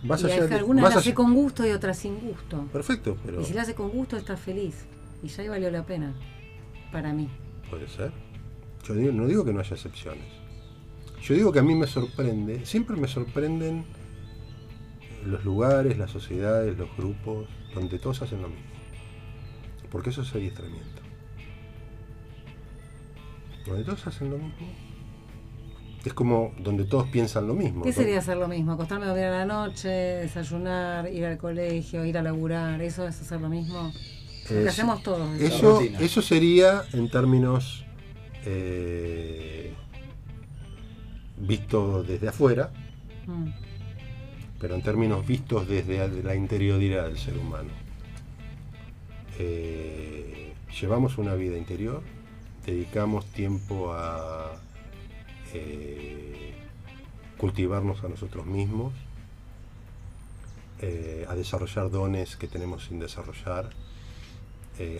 Más 0.02 0.20
y 0.22 0.26
allá 0.26 0.48
que 0.48 0.54
algunas 0.54 0.82
más 0.82 0.94
la 0.94 1.00
hace 1.00 1.10
allá- 1.10 1.14
con 1.16 1.32
gusto 1.34 1.66
y 1.66 1.70
otras 1.70 1.96
sin 1.96 2.18
gusto. 2.20 2.64
Perfecto, 2.72 3.16
pero 3.24 3.40
Y 3.40 3.44
si 3.44 3.54
la 3.54 3.62
hace 3.62 3.74
con 3.74 3.88
gusto, 3.90 4.16
está 4.16 4.36
feliz. 4.36 4.84
Y 5.22 5.28
ya 5.28 5.42
ahí 5.42 5.48
valió 5.48 5.70
la 5.70 5.84
pena. 5.86 6.12
Para 6.90 7.12
mí. 7.12 7.28
puede 7.70 7.88
ser. 7.88 8.12
Yo 8.84 8.92
digo- 8.94 9.12
no 9.12 9.26
digo 9.26 9.44
que 9.46 9.52
no 9.54 9.60
haya 9.60 9.74
excepciones. 9.74 10.26
Yo 11.22 11.34
digo 11.34 11.52
que 11.52 11.60
a 11.60 11.62
mí 11.62 11.74
me 11.74 11.86
sorprende, 11.86 12.66
siempre 12.66 12.96
me 12.96 13.08
sorprenden 13.08 13.86
los 15.26 15.44
lugares, 15.44 15.98
las 15.98 16.10
sociedades, 16.10 16.76
los 16.76 16.88
grupos, 16.96 17.46
donde 17.74 17.98
todos 17.98 18.22
hacen 18.22 18.42
lo 18.42 18.48
mismo. 18.48 18.64
Porque 19.90 20.10
eso 20.10 20.22
es 20.22 20.34
adiestramiento. 20.34 21.02
Donde 23.66 23.84
todos 23.84 24.06
hacen 24.06 24.30
lo 24.30 24.38
mismo. 24.38 24.68
Es 26.04 26.14
como 26.14 26.52
donde 26.58 26.84
todos 26.84 27.08
piensan 27.08 27.46
lo 27.46 27.54
mismo. 27.54 27.82
¿Qué 27.82 27.90
¿no? 27.90 27.94
sería 27.94 28.18
hacer 28.18 28.36
lo 28.36 28.48
mismo? 28.48 28.72
Acostarme 28.72 29.04
a 29.04 29.08
dormir 29.08 29.26
a 29.26 29.30
la 29.30 29.44
noche, 29.44 29.88
desayunar, 29.88 31.08
ir 31.12 31.24
al 31.24 31.38
colegio, 31.38 32.04
ir 32.04 32.18
a 32.18 32.22
laburar. 32.22 32.82
¿Eso 32.82 33.06
es 33.06 33.20
hacer 33.20 33.40
lo 33.40 33.48
mismo? 33.48 33.92
Lo 34.50 34.62
que 34.62 34.68
hacemos 34.68 35.02
todos. 35.02 35.40
eso. 35.40 35.80
Eso, 36.00 36.20
sería 36.20 36.82
en 36.92 37.08
términos 37.08 37.84
eh, 38.44 39.72
visto 41.38 42.02
desde 42.02 42.28
afuera, 42.28 42.72
Mm. 43.26 43.50
Pero 44.62 44.76
en 44.76 44.82
términos 44.82 45.26
vistos 45.26 45.66
desde 45.66 46.22
la 46.22 46.36
interioridad 46.36 47.06
del 47.06 47.18
ser 47.18 47.36
humano. 47.36 47.70
Eh, 49.40 50.52
llevamos 50.80 51.18
una 51.18 51.34
vida 51.34 51.58
interior, 51.58 52.00
dedicamos 52.64 53.26
tiempo 53.26 53.92
a 53.92 54.52
eh, 55.52 56.54
cultivarnos 57.38 58.04
a 58.04 58.08
nosotros 58.08 58.46
mismos, 58.46 58.92
eh, 60.80 61.26
a 61.28 61.34
desarrollar 61.34 61.90
dones 61.90 62.36
que 62.36 62.46
tenemos 62.46 62.84
sin 62.84 63.00
desarrollar, 63.00 63.70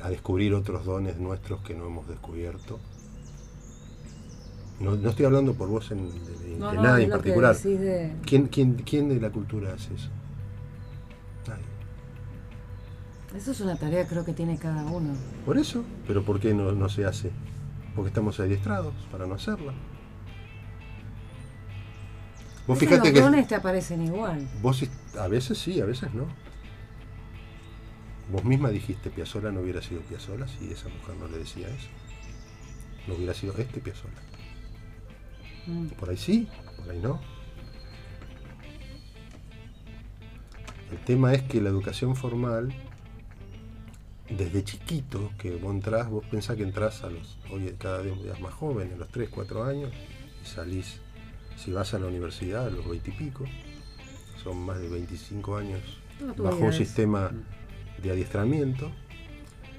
a 0.01 0.11
descubrir 0.11 0.55
otros 0.55 0.85
dones 0.85 1.17
nuestros 1.19 1.61
que 1.63 1.75
no 1.75 1.87
hemos 1.87 2.07
descubierto. 2.07 2.79
No, 4.83 4.97
no 4.97 5.11
estoy 5.11 5.25
hablando 5.27 5.55
por 5.55 5.69
vos 5.69 5.91
en, 5.93 6.09
de, 6.09 6.57
no, 6.59 6.97
es 6.97 7.05
en 7.05 7.11
particular. 7.11 7.57
de- 7.57 8.13
¿Quién, 8.27 8.49
quién, 8.49 8.75
quién 8.75 9.09
de 9.09 9.21
la 9.21 9.31
cultura 9.31 9.73
hace 9.75 9.95
eso? 9.95 10.09
Nadie. 11.47 11.63
Eso 13.37 13.53
es 13.53 13.61
una 13.61 13.77
tarea 13.77 14.07
creo 14.09 14.25
que 14.25 14.33
tiene 14.33 14.59
cada 14.59 14.85
uno. 14.85 15.15
Por 15.47 15.57
eso, 15.57 15.85
pero 16.07 16.25
¿por 16.25 16.41
qué 16.41 16.53
no, 16.53 16.73
no 16.73 16.89
se 16.89 17.05
hace? 17.05 17.31
Porque 17.95 18.09
estamos 18.09 18.41
adiestrados 18.41 18.93
para 19.13 19.27
no 19.27 19.35
hacerlo. 19.35 19.73
Vos 22.67 22.79
fijate 22.79 22.99
los 22.99 23.13
que 23.13 23.21
dones 23.21 23.47
te 23.49 23.55
aparecen 23.55 24.03
igual. 24.03 24.49
vos 24.63 24.85
a 25.19 25.29
veces 25.29 25.59
sí, 25.59 25.81
a 25.81 25.85
veces 25.85 26.13
no. 26.15 26.27
Vos 28.31 28.45
misma 28.45 28.71
dijiste 28.71 29.11
Piazzolla 29.11 29.51
no 29.53 29.61
hubiera 29.61 29.83
sido 29.83 30.01
Piazzolla 30.03 30.47
si 30.49 30.71
esa 30.73 30.89
mujer 30.89 31.17
no 31.21 31.29
le 31.29 31.39
decía 31.39 31.69
eso. 31.69 31.89
No 33.07 33.15
hubiera 33.15 33.35
sido 33.35 33.55
este 33.59 33.81
Piazzolla. 33.81 34.15
Mm. 35.67 35.87
Por 35.89 36.11
ahí 36.11 36.17
sí, 36.17 36.49
por 36.77 36.91
ahí 36.91 36.99
no. 37.01 37.21
El 40.91 40.99
tema 40.99 41.33
es 41.33 41.43
que 41.43 41.61
la 41.61 41.71
educación 41.71 42.17
formal, 42.17 42.73
desde 44.29 44.63
chiquito, 44.63 45.31
que 45.39 45.57
vos 45.57 45.73
entrás, 45.73 46.09
vos 46.11 46.25
pensás 46.31 46.57
que 46.57 46.63
entrás 46.65 47.03
a 47.03 47.11
los, 47.11 47.39
hoy 47.51 47.75
cada 47.79 48.03
día 48.03 48.15
más 48.41 48.53
joven, 48.53 48.93
a 48.93 48.97
los 48.97 49.09
3, 49.09 49.31
4 49.31 49.65
años, 49.65 49.91
y 50.43 50.47
salís, 50.47 51.01
si 51.57 51.73
vas 51.73 51.95
a 51.95 51.99
la 51.99 52.07
universidad, 52.07 52.67
a 52.67 52.71
los 52.71 52.87
20 52.87 53.11
y 53.11 53.15
pico, 53.15 53.45
son 54.43 54.59
más 54.59 54.81
de 54.81 54.89
25 54.89 55.57
años 55.57 55.81
No, 56.21 56.35
bajo 56.35 56.59
un 56.59 56.73
sistema 56.73 57.31
de 58.03 58.11
adiestramiento, 58.11 58.91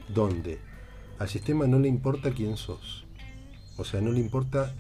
donde 0.08 0.60
al 1.20 1.30
sistema 1.30 1.68
no 1.68 1.80
le 1.80 1.90
importa 1.90 2.32
quién 2.32 2.58
sos. 2.58 3.06
O 3.78 3.84
sea, 3.84 4.02
no 4.02 4.12
le 4.12 4.20
importa 4.20 4.74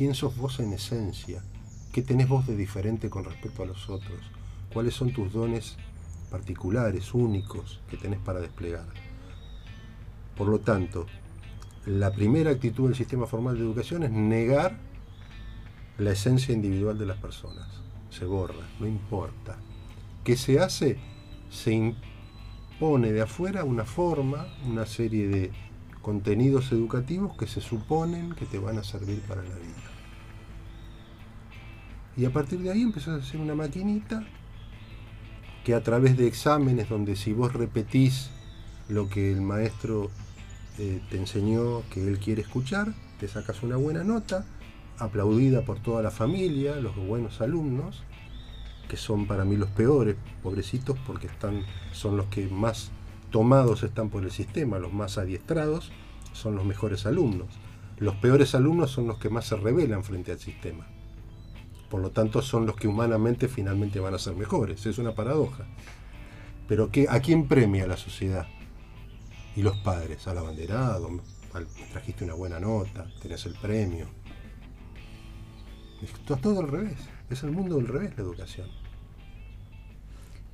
quién 0.00 0.14
sos 0.14 0.34
vos 0.34 0.60
en 0.60 0.72
esencia, 0.72 1.42
qué 1.92 2.00
tenés 2.00 2.26
vos 2.26 2.46
de 2.46 2.56
diferente 2.56 3.10
con 3.10 3.22
respecto 3.22 3.62
a 3.62 3.66
los 3.66 3.90
otros, 3.90 4.18
cuáles 4.72 4.94
son 4.94 5.12
tus 5.12 5.30
dones 5.30 5.76
particulares, 6.30 7.12
únicos, 7.12 7.82
que 7.90 7.98
tenés 7.98 8.18
para 8.18 8.40
desplegar. 8.40 8.86
Por 10.38 10.48
lo 10.48 10.60
tanto, 10.60 11.04
la 11.84 12.10
primera 12.12 12.50
actitud 12.50 12.86
del 12.86 12.96
sistema 12.96 13.26
formal 13.26 13.58
de 13.58 13.60
educación 13.60 14.02
es 14.02 14.10
negar 14.10 14.78
la 15.98 16.12
esencia 16.12 16.54
individual 16.54 16.96
de 16.96 17.04
las 17.04 17.18
personas. 17.18 17.68
Se 18.08 18.24
borra, 18.24 18.66
no 18.80 18.86
importa. 18.86 19.58
¿Qué 20.24 20.38
se 20.38 20.60
hace? 20.60 20.96
Se 21.50 21.74
impone 21.74 23.12
de 23.12 23.20
afuera 23.20 23.64
una 23.64 23.84
forma, 23.84 24.46
una 24.66 24.86
serie 24.86 25.28
de 25.28 25.50
contenidos 26.00 26.72
educativos 26.72 27.36
que 27.36 27.46
se 27.46 27.60
suponen 27.60 28.32
que 28.32 28.46
te 28.46 28.58
van 28.58 28.78
a 28.78 28.82
servir 28.82 29.20
para 29.28 29.42
la 29.42 29.56
vida. 29.56 29.89
Y 32.20 32.26
a 32.26 32.30
partir 32.30 32.58
de 32.58 32.70
ahí 32.70 32.82
empezás 32.82 33.18
a 33.18 33.26
hacer 33.26 33.40
una 33.40 33.54
maquinita 33.54 34.22
que 35.64 35.74
a 35.74 35.82
través 35.82 36.18
de 36.18 36.26
exámenes 36.26 36.90
donde 36.90 37.16
si 37.16 37.32
vos 37.32 37.54
repetís 37.54 38.28
lo 38.90 39.08
que 39.08 39.32
el 39.32 39.40
maestro 39.40 40.10
eh, 40.76 41.00
te 41.08 41.16
enseñó 41.16 41.82
que 41.88 42.06
él 42.06 42.18
quiere 42.18 42.42
escuchar, 42.42 42.92
te 43.18 43.26
sacas 43.26 43.62
una 43.62 43.76
buena 43.76 44.04
nota, 44.04 44.44
aplaudida 44.98 45.62
por 45.62 45.78
toda 45.78 46.02
la 46.02 46.10
familia, 46.10 46.76
los 46.76 46.94
buenos 46.94 47.40
alumnos, 47.40 48.02
que 48.86 48.98
son 48.98 49.26
para 49.26 49.46
mí 49.46 49.56
los 49.56 49.70
peores, 49.70 50.16
pobrecitos, 50.42 50.98
porque 51.06 51.26
están, 51.26 51.62
son 51.92 52.18
los 52.18 52.26
que 52.26 52.48
más 52.48 52.90
tomados 53.30 53.82
están 53.82 54.10
por 54.10 54.24
el 54.24 54.30
sistema, 54.30 54.78
los 54.78 54.92
más 54.92 55.16
adiestrados 55.16 55.90
son 56.34 56.54
los 56.54 56.66
mejores 56.66 57.06
alumnos. 57.06 57.48
Los 57.96 58.16
peores 58.16 58.54
alumnos 58.54 58.90
son 58.90 59.06
los 59.06 59.16
que 59.16 59.30
más 59.30 59.46
se 59.46 59.56
rebelan 59.56 60.04
frente 60.04 60.32
al 60.32 60.38
sistema. 60.38 60.86
Por 61.90 62.00
lo 62.00 62.10
tanto, 62.10 62.40
son 62.40 62.66
los 62.66 62.76
que 62.76 62.88
humanamente 62.88 63.48
finalmente 63.48 64.00
van 64.00 64.14
a 64.14 64.18
ser 64.18 64.36
mejores. 64.36 64.86
Es 64.86 64.98
una 64.98 65.14
paradoja. 65.14 65.66
Pero 66.68 66.90
¿qué, 66.90 67.06
¿a 67.10 67.20
quién 67.20 67.48
premia 67.48 67.86
la 67.86 67.96
sociedad? 67.96 68.46
Y 69.56 69.62
los 69.62 69.76
padres, 69.78 70.26
al 70.28 70.38
abanderado, 70.38 71.10
al- 71.52 71.66
trajiste 71.92 72.24
una 72.24 72.34
buena 72.34 72.60
nota, 72.60 73.06
tenés 73.20 73.44
el 73.46 73.54
premio. 73.54 74.06
Es 76.02 76.12
todo 76.40 76.60
al 76.60 76.68
revés. 76.68 76.96
Es 77.28 77.42
el 77.42 77.50
mundo 77.50 77.76
del 77.76 77.88
revés 77.88 78.16
la 78.16 78.22
educación. 78.22 78.68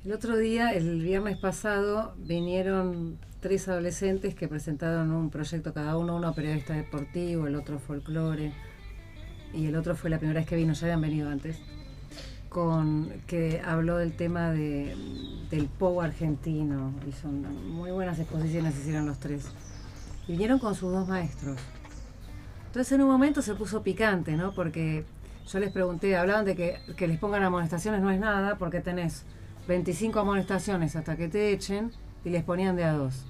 El 0.03 0.13
otro 0.13 0.37
día, 0.37 0.71
el 0.71 1.01
viernes 1.01 1.37
pasado, 1.37 2.15
vinieron 2.17 3.17
tres 3.41 3.67
adolescentes 3.67 4.35
que 4.35 4.47
presentaron 4.47 5.11
un 5.11 5.29
proyecto 5.29 5.73
cada 5.73 5.97
uno, 5.97 6.15
uno 6.15 6.33
periodista 6.33 6.73
deportivo, 6.73 7.45
el 7.45 7.55
otro 7.55 7.77
folclore 7.79 8.53
y 9.53 9.65
el 9.65 9.75
otro 9.75 9.95
fue 9.95 10.09
la 10.09 10.19
primera 10.19 10.39
vez 10.39 10.47
que 10.47 10.55
vino, 10.55 10.73
ya 10.73 10.87
habían 10.87 11.01
venido 11.01 11.29
antes, 11.29 11.57
con 12.49 13.11
que 13.27 13.61
habló 13.65 13.97
del 13.97 14.13
tema 14.13 14.51
de, 14.51 14.95
del 15.49 15.67
POU 15.67 16.01
argentino. 16.01 16.93
Y 17.07 17.11
son 17.11 17.71
muy 17.71 17.91
buenas 17.91 18.19
exposiciones 18.19 18.77
hicieron 18.77 19.05
los 19.05 19.19
tres. 19.19 19.45
Y 20.27 20.33
vinieron 20.33 20.59
con 20.59 20.75
sus 20.75 20.91
dos 20.91 21.07
maestros. 21.07 21.57
Entonces 22.67 22.91
en 22.91 23.01
un 23.01 23.09
momento 23.09 23.41
se 23.41 23.55
puso 23.55 23.81
picante, 23.81 24.35
¿no? 24.35 24.51
Porque 24.53 25.05
yo 25.47 25.59
les 25.59 25.71
pregunté, 25.71 26.15
hablaban 26.17 26.45
de 26.45 26.55
que, 26.55 26.79
que 26.95 27.07
les 27.07 27.17
pongan 27.17 27.43
amonestaciones 27.43 28.01
no 28.01 28.11
es 28.11 28.19
nada, 28.19 28.57
porque 28.57 28.81
tenés 28.81 29.23
25 29.67 30.19
amonestaciones 30.19 30.95
hasta 30.95 31.15
que 31.15 31.27
te 31.27 31.51
echen 31.51 31.91
y 32.23 32.29
les 32.29 32.43
ponían 32.43 32.75
de 32.75 32.83
a 32.83 32.93
dos. 32.93 33.25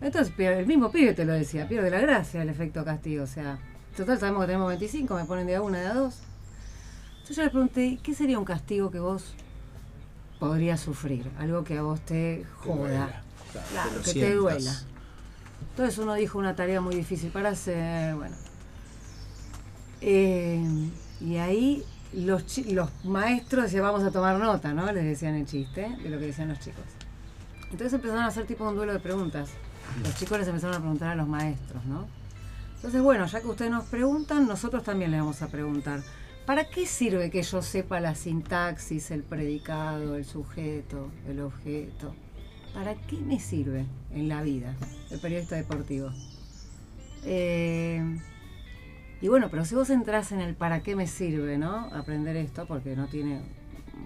Entonces 0.00 0.32
el 0.38 0.66
mismo 0.66 0.90
pibe 0.90 1.14
te 1.14 1.24
lo 1.24 1.32
decía, 1.32 1.66
pierde 1.68 1.90
la 1.90 2.00
gracia 2.00 2.42
el 2.42 2.48
efecto 2.48 2.84
castigo. 2.84 3.24
O 3.24 3.26
sea, 3.26 3.58
total 3.96 4.20
sabemos 4.20 4.42
que 4.42 4.46
tenemos 4.48 4.68
25, 4.68 5.14
me 5.14 5.24
ponen 5.24 5.46
de 5.46 5.56
a 5.56 5.62
una, 5.62 5.80
de 5.80 5.86
a 5.86 5.94
dos. 5.94 6.16
Entonces 7.12 7.36
yo 7.36 7.42
les 7.42 7.50
pregunté, 7.50 7.98
¿qué 8.02 8.14
sería 8.14 8.38
un 8.38 8.44
castigo 8.44 8.90
que 8.90 9.00
vos 9.00 9.34
podrías 10.38 10.80
sufrir? 10.80 11.30
Algo 11.38 11.64
que 11.64 11.78
a 11.78 11.82
vos 11.82 12.00
te 12.00 12.44
joda. 12.58 13.22
Claro, 13.70 13.90
que 14.04 14.12
te 14.12 14.34
duela. 14.34 14.72
Entonces 15.70 15.98
uno 15.98 16.14
dijo 16.14 16.38
una 16.38 16.54
tarea 16.54 16.80
muy 16.80 16.94
difícil 16.94 17.30
para 17.30 17.50
hacer, 17.50 18.14
bueno. 18.14 18.36
Eh, 20.02 20.62
y 21.20 21.36
ahí 21.38 21.84
los, 22.12 22.58
los 22.66 22.90
maestros 23.04 23.64
decían, 23.64 23.82
vamos 23.82 24.02
a 24.04 24.10
tomar 24.10 24.38
nota, 24.38 24.72
¿no? 24.74 24.92
Les 24.92 25.04
decían 25.04 25.34
el 25.34 25.46
chiste 25.46 25.96
de 26.02 26.10
lo 26.10 26.18
que 26.18 26.26
decían 26.26 26.48
los 26.48 26.60
chicos. 26.60 26.84
Entonces 27.64 27.94
empezaron 27.94 28.22
a 28.22 28.26
hacer 28.26 28.46
tipo 28.46 28.68
un 28.68 28.76
duelo 28.76 28.92
de 28.92 29.00
preguntas. 29.00 29.48
Los 30.02 30.14
chicos 30.16 30.38
les 30.38 30.48
empezaron 30.48 30.76
a 30.76 30.78
preguntar 30.78 31.08
a 31.08 31.14
los 31.14 31.26
maestros, 31.26 31.84
¿no? 31.86 32.06
Entonces, 32.76 33.02
bueno, 33.02 33.26
ya 33.26 33.40
que 33.40 33.48
ustedes 33.48 33.70
nos 33.70 33.84
preguntan, 33.84 34.46
nosotros 34.46 34.84
también 34.84 35.10
le 35.10 35.18
vamos 35.18 35.42
a 35.42 35.48
preguntar. 35.48 36.02
¿Para 36.46 36.70
qué 36.70 36.86
sirve 36.86 37.30
que 37.30 37.42
yo 37.42 37.60
sepa 37.60 37.98
la 37.98 38.14
sintaxis, 38.14 39.10
el 39.10 39.24
predicado, 39.24 40.14
el 40.14 40.24
sujeto, 40.24 41.10
el 41.26 41.40
objeto? 41.40 42.14
¿Para 42.72 42.94
qué 42.94 43.16
me 43.16 43.40
sirve 43.40 43.86
en 44.12 44.28
la 44.28 44.42
vida 44.42 44.76
el 45.10 45.18
periodista 45.18 45.56
deportivo? 45.56 46.10
Eh, 47.24 48.20
y 49.20 49.28
bueno, 49.28 49.48
pero 49.50 49.64
si 49.64 49.74
vos 49.74 49.90
entras 49.90 50.30
en 50.30 50.40
el 50.40 50.54
para 50.54 50.82
qué 50.82 50.94
me 50.94 51.06
sirve, 51.06 51.58
¿no? 51.58 51.88
Aprender 51.92 52.36
esto, 52.36 52.66
porque 52.66 52.94
no 52.94 53.08
tiene 53.08 53.40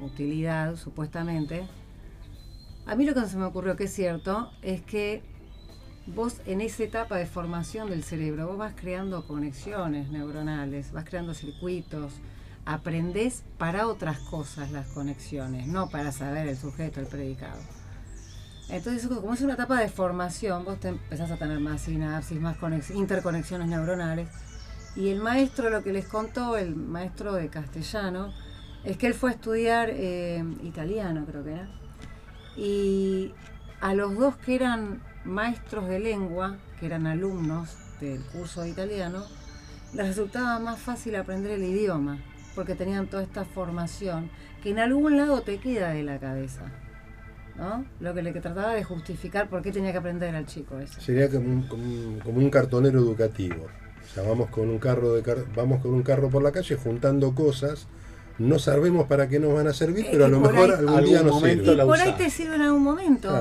utilidad, 0.01 0.77
supuestamente. 0.77 1.67
A 2.87 2.95
mí 2.95 3.05
lo 3.05 3.13
que 3.13 3.27
se 3.27 3.37
me 3.37 3.45
ocurrió 3.45 3.77
que 3.77 3.85
es 3.85 3.93
cierto 3.93 4.51
es 4.63 4.81
que 4.81 5.23
vos 6.15 6.41
en 6.47 6.61
esa 6.61 6.85
etapa 6.85 7.17
de 7.17 7.27
formación 7.27 7.91
del 7.91 8.05
cerebro, 8.05 8.49
vos 8.49 8.59
vas 8.59 8.75
creando 8.75 9.27
conexiones 9.27 10.11
neuronales, 10.11 10.93
vas 10.93 11.05
creando 11.05 11.35
circuitos, 11.35 12.13
aprendés 12.65 13.43
para 13.59 13.87
otras 13.87 14.19
cosas 14.19 14.71
las 14.71 14.89
conexiones, 14.89 15.67
no 15.67 15.89
para 15.89 16.13
saber 16.13 16.49
el 16.49 16.57
sujeto, 16.57 17.01
el 17.01 17.07
predicado. 17.07 17.61
Entonces, 18.69 19.09
como 19.09 19.35
es 19.35 19.41
una 19.41 19.55
etapa 19.55 19.81
de 19.81 19.89
formación, 19.89 20.65
vos 20.65 20.79
te 20.79 20.89
empezás 20.89 21.31
a 21.31 21.37
tener 21.37 21.59
más 21.59 21.83
sinapsis, 21.83 22.41
más 22.41 22.57
interconexiones 22.91 23.69
neuronales. 23.69 24.29
Y 24.95 25.09
el 25.09 25.21
maestro 25.21 25.71
lo 25.71 25.83
que 25.83 25.93
les 25.93 26.07
contó, 26.07 26.57
el 26.57 26.77
maestro 26.77 27.33
de 27.33 27.49
castellano, 27.49 28.33
es 28.85 28.97
que 28.97 29.09
él 29.09 29.15
fue 29.15 29.31
a 29.31 29.33
estudiar 29.35 29.91
eh, 29.93 30.45
italiano, 30.63 31.25
creo 31.27 31.45
que 31.45 31.53
era. 31.53 31.69
Y 32.57 33.35
a 33.81 33.95
los 33.95 34.17
dos 34.17 34.37
que 34.37 34.55
eran 34.55 35.03
maestros 35.25 35.89
de 35.89 35.99
lengua, 35.99 36.57
que 36.79 36.87
eran 36.87 37.07
alumnos 37.07 37.77
del 38.01 38.23
curso 38.27 38.63
de 38.63 38.71
italiano, 38.71 39.25
les 39.95 40.07
resultaba 40.07 40.59
más 40.59 40.79
fácil 40.79 41.17
aprender 41.17 41.53
el 41.53 41.65
idioma, 41.65 42.19
porque 42.55 42.75
tenían 42.75 43.07
toda 43.07 43.23
esta 43.23 43.45
formación 43.45 44.31
que 44.63 44.71
en 44.71 44.79
algún 44.79 45.17
lado 45.17 45.43
te 45.43 45.59
queda 45.59 45.91
de 45.91 46.03
la 46.03 46.19
cabeza. 46.19 46.71
¿no? 47.57 47.85
Lo 48.01 48.15
que 48.15 48.23
le 48.23 48.33
trataba 48.33 48.75
de 48.75 48.85
justificar 48.85 49.49
por 49.49 49.63
qué 49.63 49.73
tenía 49.73 49.93
que 49.93 49.99
aprender 49.99 50.35
al 50.35 50.47
chico 50.47 50.79
eso. 50.79 51.01
Sería 51.01 51.29
como 51.29 51.47
un, 51.47 52.21
como 52.23 52.39
un, 52.39 52.51
cartonero 52.51 52.99
educativo. 53.01 53.67
Vamos 54.17 54.49
con 54.51 54.69
un 54.69 54.79
carro 54.79 55.15
de 55.15 55.45
vamos 55.55 55.83
con 55.83 55.93
un 55.93 56.03
carro 56.03 56.31
por 56.31 56.43
la 56.43 56.53
calle 56.53 56.77
juntando 56.77 57.35
cosas 57.35 57.87
no 58.39 58.59
sabemos 58.59 59.07
para 59.07 59.29
qué 59.29 59.39
nos 59.39 59.55
van 59.55 59.67
a 59.67 59.73
servir, 59.73 60.07
pero 60.11 60.25
a 60.25 60.29
lo 60.29 60.41
mejor 60.41 60.73
algún 60.73 61.05
día 61.05 61.23
nos 61.23 61.41
sirve. 61.41 61.73
Y 61.73 61.77
por 61.77 62.01
ahí 62.01 62.15
te 62.17 62.31
sirve 62.31 62.55
en 62.57 62.63
algún 62.63 62.83
momento, 62.83 63.33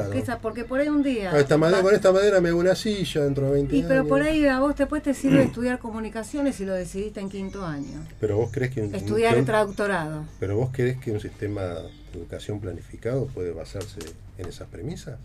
porque 0.41 0.65
por 0.65 0.79
ahí 0.79 0.89
un 0.89 1.03
día... 1.03 1.31
esta 1.37 1.57
madera, 1.57 1.81
con 1.81 1.95
esta 1.95 2.11
madera 2.11 2.41
me 2.41 2.49
hago 2.49 2.59
una 2.59 2.75
silla 2.75 3.23
dentro 3.23 3.45
de 3.45 3.51
20 3.53 3.75
y 3.75 3.83
Pero 3.83 4.07
por 4.07 4.21
ahí 4.21 4.45
a 4.45 4.59
vos 4.59 4.75
después 4.75 5.01
te 5.03 5.13
sirve 5.13 5.43
estudiar 5.43 5.79
comunicaciones 5.79 6.59
y 6.59 6.65
lo 6.65 6.73
decidiste 6.73 7.19
en 7.19 7.29
quinto 7.29 7.65
año. 7.65 8.05
Pero 8.19 8.37
vos 8.37 8.49
crees 8.51 8.71
que... 8.71 8.85
Estudiar 8.85 9.37
el 9.37 9.45
traductorado. 9.45 10.25
Pero 10.39 10.57
vos 10.57 10.69
crees 10.71 10.97
que 10.97 11.11
un 11.11 11.19
sistema 11.19 11.61
de 11.61 11.89
educación 12.13 12.59
planificado 12.59 13.27
puede 13.27 13.51
basarse 13.51 13.99
en 14.37 14.47
esas 14.47 14.67
premisas? 14.67 15.17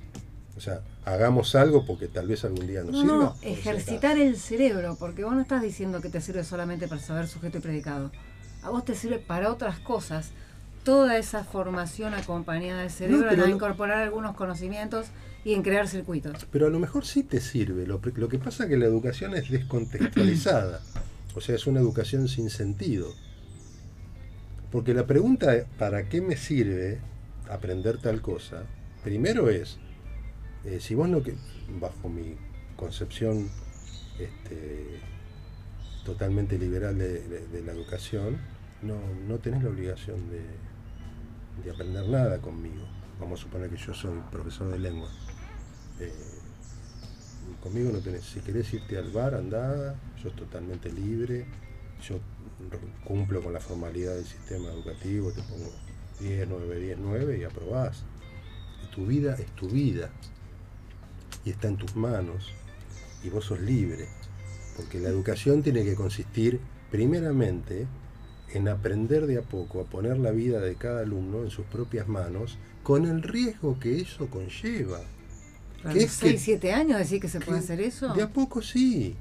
O 0.57 0.61
sea, 0.61 0.83
hagamos 1.05 1.55
algo 1.57 1.85
porque 1.85 2.07
tal 2.07 2.29
vez 2.29 2.45
algún 2.45 2.67
día 2.67 2.85
nos 2.85 3.01
sirva. 3.01 3.17
No, 3.17 3.37
ejercitar 3.43 4.19
el 4.19 4.37
cerebro, 4.37 4.97
porque 4.99 5.25
vos 5.25 5.35
no 5.35 5.41
estás 5.41 5.63
diciendo 5.63 6.01
que 6.01 6.11
te 6.11 6.21
sirve 6.21 6.45
solamente 6.45 6.87
para 6.87 7.01
saber 7.01 7.27
sujeto 7.27 7.59
y 7.59 7.61
predicado 7.61 8.13
a 8.65 8.71
vos 8.71 8.85
te 8.85 8.95
sirve 8.95 9.19
para 9.19 9.53
otras 9.53 9.79
cosas. 9.79 10.31
Toda 10.85 11.17
esa 11.17 11.45
formación 11.45 12.13
acompañada 12.15 12.81
del 12.81 12.91
cerebro 12.91 13.31
en 13.31 13.51
incorporar 13.51 14.03
algunos 14.03 14.35
conocimientos 14.35 15.07
y 15.45 15.55
en 15.55 15.63
crear 15.63 15.89
circuitos. 15.89 16.47
Pero 16.51 16.67
a 16.67 16.71
lo 16.71 16.79
mejor 16.79 17.07
sí 17.07 17.23
te 17.23 17.41
sirve. 17.41 17.87
Lo, 17.87 18.01
lo 18.03 18.29
que 18.29 18.39
pasa 18.39 18.65
es 18.65 18.71
que 18.71 18.77
la 18.77 18.87
educación 18.87 19.35
es 19.35 19.51
descontextualizada. 19.51 20.81
o 21.35 21.41
sea, 21.41 21.55
es 21.55 21.67
una 21.67 21.81
educación 21.81 22.29
sin 22.29 22.51
sentido. 22.51 23.15
Porque 24.71 24.93
la 24.93 25.07
pregunta 25.07 25.53
¿para 25.79 26.09
qué 26.09 26.21
me 26.21 26.37
sirve 26.37 26.99
aprender 27.49 27.99
tal 27.99 28.21
cosa? 28.21 28.65
Primero 29.03 29.49
es, 29.49 29.79
eh, 30.65 30.81
si 30.81 30.95
vos 30.95 31.09
no, 31.09 31.23
que 31.23 31.35
bajo 31.81 32.09
mi 32.09 32.37
concepción 32.77 33.49
este, 34.19 34.99
totalmente 36.05 36.59
liberal 36.59 36.99
de 36.99 37.63
la 37.65 37.73
educación, 37.73 38.39
no, 38.85 38.97
no 39.27 39.39
tenés 39.39 39.63
la 39.63 39.71
obligación 39.71 40.19
de, 40.31 41.71
aprender 41.71 42.09
nada 42.09 42.41
conmigo. 42.41 42.85
Vamos 43.19 43.41
a 43.41 43.43
suponer 43.45 43.71
que 43.71 43.77
yo 43.77 43.95
soy 43.95 44.21
profesor 44.31 44.71
de 44.71 44.79
lengua. 44.79 45.09
Eh, 46.01 46.13
conmigo 47.63 47.91
no 47.93 47.99
tenés, 48.01 48.25
si 48.25 48.41
querés 48.41 48.73
irte 48.75 48.99
al 48.99 49.11
bar, 49.11 49.35
andá, 49.35 49.95
yo 50.23 50.29
es 50.29 50.37
totalmente 50.37 50.93
libre, 50.93 51.47
yo 52.07 52.19
cumplo 53.05 53.43
con 53.43 53.53
la 53.53 53.61
formalidad 53.61 54.15
del 54.15 54.27
sistema 54.27 54.71
educativo, 54.71 55.31
te 55.33 55.43
pongo 55.43 55.71
10, 56.21 56.49
9, 56.49 56.81
10, 56.81 56.99
9 56.99 57.39
y 57.39 57.45
aprobás. 57.45 58.05
tu 58.95 59.07
vida 59.07 59.35
es 59.35 59.47
tu 59.53 59.69
vida 59.69 60.11
y 61.45 61.51
está 61.51 61.69
en 61.69 61.77
tus 61.77 61.97
manos 61.97 62.53
y 63.23 63.31
vos 63.31 63.47
sos 63.47 63.61
libre, 63.61 64.07
porque 64.77 65.01
la 65.01 65.09
educación 65.09 65.63
tiene 65.63 65.85
que 65.85 65.95
consistir 65.95 66.61
primeramente 66.91 67.87
en 68.55 68.69
aprender 68.69 69.27
de 69.27 69.39
a 69.39 69.43
poco 69.43 69.81
a 69.81 69.85
poner 69.85 70.17
la 70.17 70.31
vida 70.31 70.61
de 70.61 70.77
cada 70.77 71.01
alumno 71.01 71.43
en 71.43 71.51
sus 71.51 71.67
propias 71.67 72.09
manos 72.09 72.57
con 72.83 73.05
el 73.05 73.23
riesgo 73.23 73.79
que 73.81 74.01
eso 74.01 74.29
conlleva. 74.31 75.01
¿A 75.83 75.93
los 75.93 76.11
6, 76.11 76.41
7 76.41 76.73
años 76.73 76.99
decir 76.99 77.21
que 77.21 77.29
se 77.29 77.41
puede 77.41 77.59
hacer 77.59 77.81
eso? 77.81 78.15
De 78.15 78.23
a 78.23 78.33
poco 78.33 78.63
sí. 78.63 79.17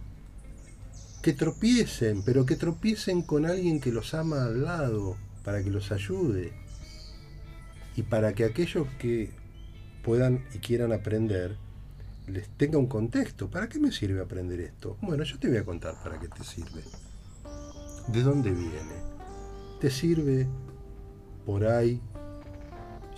Que 1.21 1.33
tropiecen, 1.33 2.21
pero 2.23 2.45
que 2.45 2.55
tropiecen 2.55 3.21
con 3.23 3.45
alguien 3.45 3.81
que 3.81 3.91
los 3.91 4.13
ama 4.13 4.45
al 4.45 4.63
lado, 4.63 5.17
para 5.43 5.63
que 5.63 5.71
los 5.71 5.91
ayude. 5.91 6.53
Y 7.95 8.03
para 8.03 8.33
que 8.33 8.45
aquellos 8.45 8.87
que 8.99 9.31
puedan 10.03 10.45
y 10.53 10.59
quieran 10.59 10.93
aprender, 10.93 11.57
les 12.27 12.47
tenga 12.49 12.77
un 12.77 12.87
contexto. 12.87 13.49
¿Para 13.49 13.67
qué 13.67 13.79
me 13.79 13.91
sirve 13.91 14.21
aprender 14.21 14.59
esto? 14.59 14.97
Bueno, 15.01 15.23
yo 15.23 15.39
te 15.39 15.47
voy 15.47 15.57
a 15.57 15.65
contar 15.65 16.01
para 16.03 16.19
qué 16.19 16.27
te 16.27 16.43
sirve. 16.43 16.83
¿De 18.07 18.21
dónde 18.21 18.51
viene? 18.51 19.12
Te 19.83 19.91
sirve 19.91 20.47
por 21.45 21.65
ahí 21.65 21.99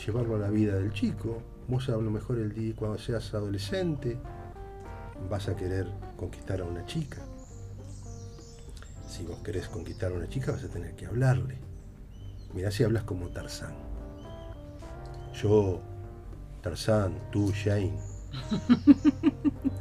llevarlo 0.03 0.35
a 0.35 0.39
la 0.39 0.49
vida 0.49 0.73
del 0.73 0.91
chico. 0.93 1.37
Vos 1.67 1.89
a 1.89 1.91
lo 1.91 2.09
mejor 2.09 2.39
el 2.39 2.55
día 2.55 2.73
cuando 2.75 2.97
seas 2.97 3.35
adolescente 3.35 4.17
vas 5.29 5.47
a 5.47 5.55
querer 5.55 5.85
conquistar 6.17 6.61
a 6.61 6.63
una 6.63 6.83
chica. 6.87 7.21
Si 9.07 9.23
vos 9.27 9.37
querés 9.43 9.67
conquistar 9.67 10.11
a 10.11 10.15
una 10.15 10.27
chica 10.27 10.53
vas 10.53 10.63
a 10.63 10.67
tener 10.67 10.95
que 10.95 11.05
hablarle. 11.05 11.59
Mirá 12.55 12.71
si 12.71 12.83
hablas 12.83 13.03
como 13.03 13.29
Tarzán. 13.29 13.75
Yo, 15.39 15.81
Tarzán, 16.63 17.29
tú, 17.31 17.51
Shane. 17.51 18.14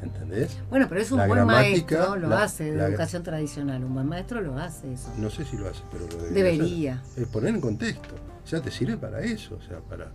¿Entendés? 0.02 0.58
Bueno, 0.70 0.86
pero 0.88 1.00
es 1.00 1.12
un 1.12 1.26
buen 1.26 1.44
maestro, 1.46 2.16
lo 2.16 2.36
hace, 2.36 2.72
de 2.72 2.84
educación 2.84 3.22
tradicional. 3.22 3.84
Un 3.84 3.94
buen 3.94 4.06
maestro 4.06 4.40
lo 4.40 4.58
hace 4.58 4.92
eso. 4.92 5.10
No 5.18 5.30
sé 5.30 5.44
si 5.44 5.56
lo 5.56 5.68
hace, 5.68 5.82
pero 5.90 6.06
lo 6.06 6.30
debería. 6.32 7.02
Es 7.16 7.26
poner 7.28 7.54
en 7.54 7.60
contexto. 7.60 8.14
Ya 8.50 8.60
te 8.60 8.70
sirve 8.70 8.96
para 8.96 9.20
eso, 9.20 9.56
o 9.56 9.62
sea, 9.62 9.80
para, 9.80 10.08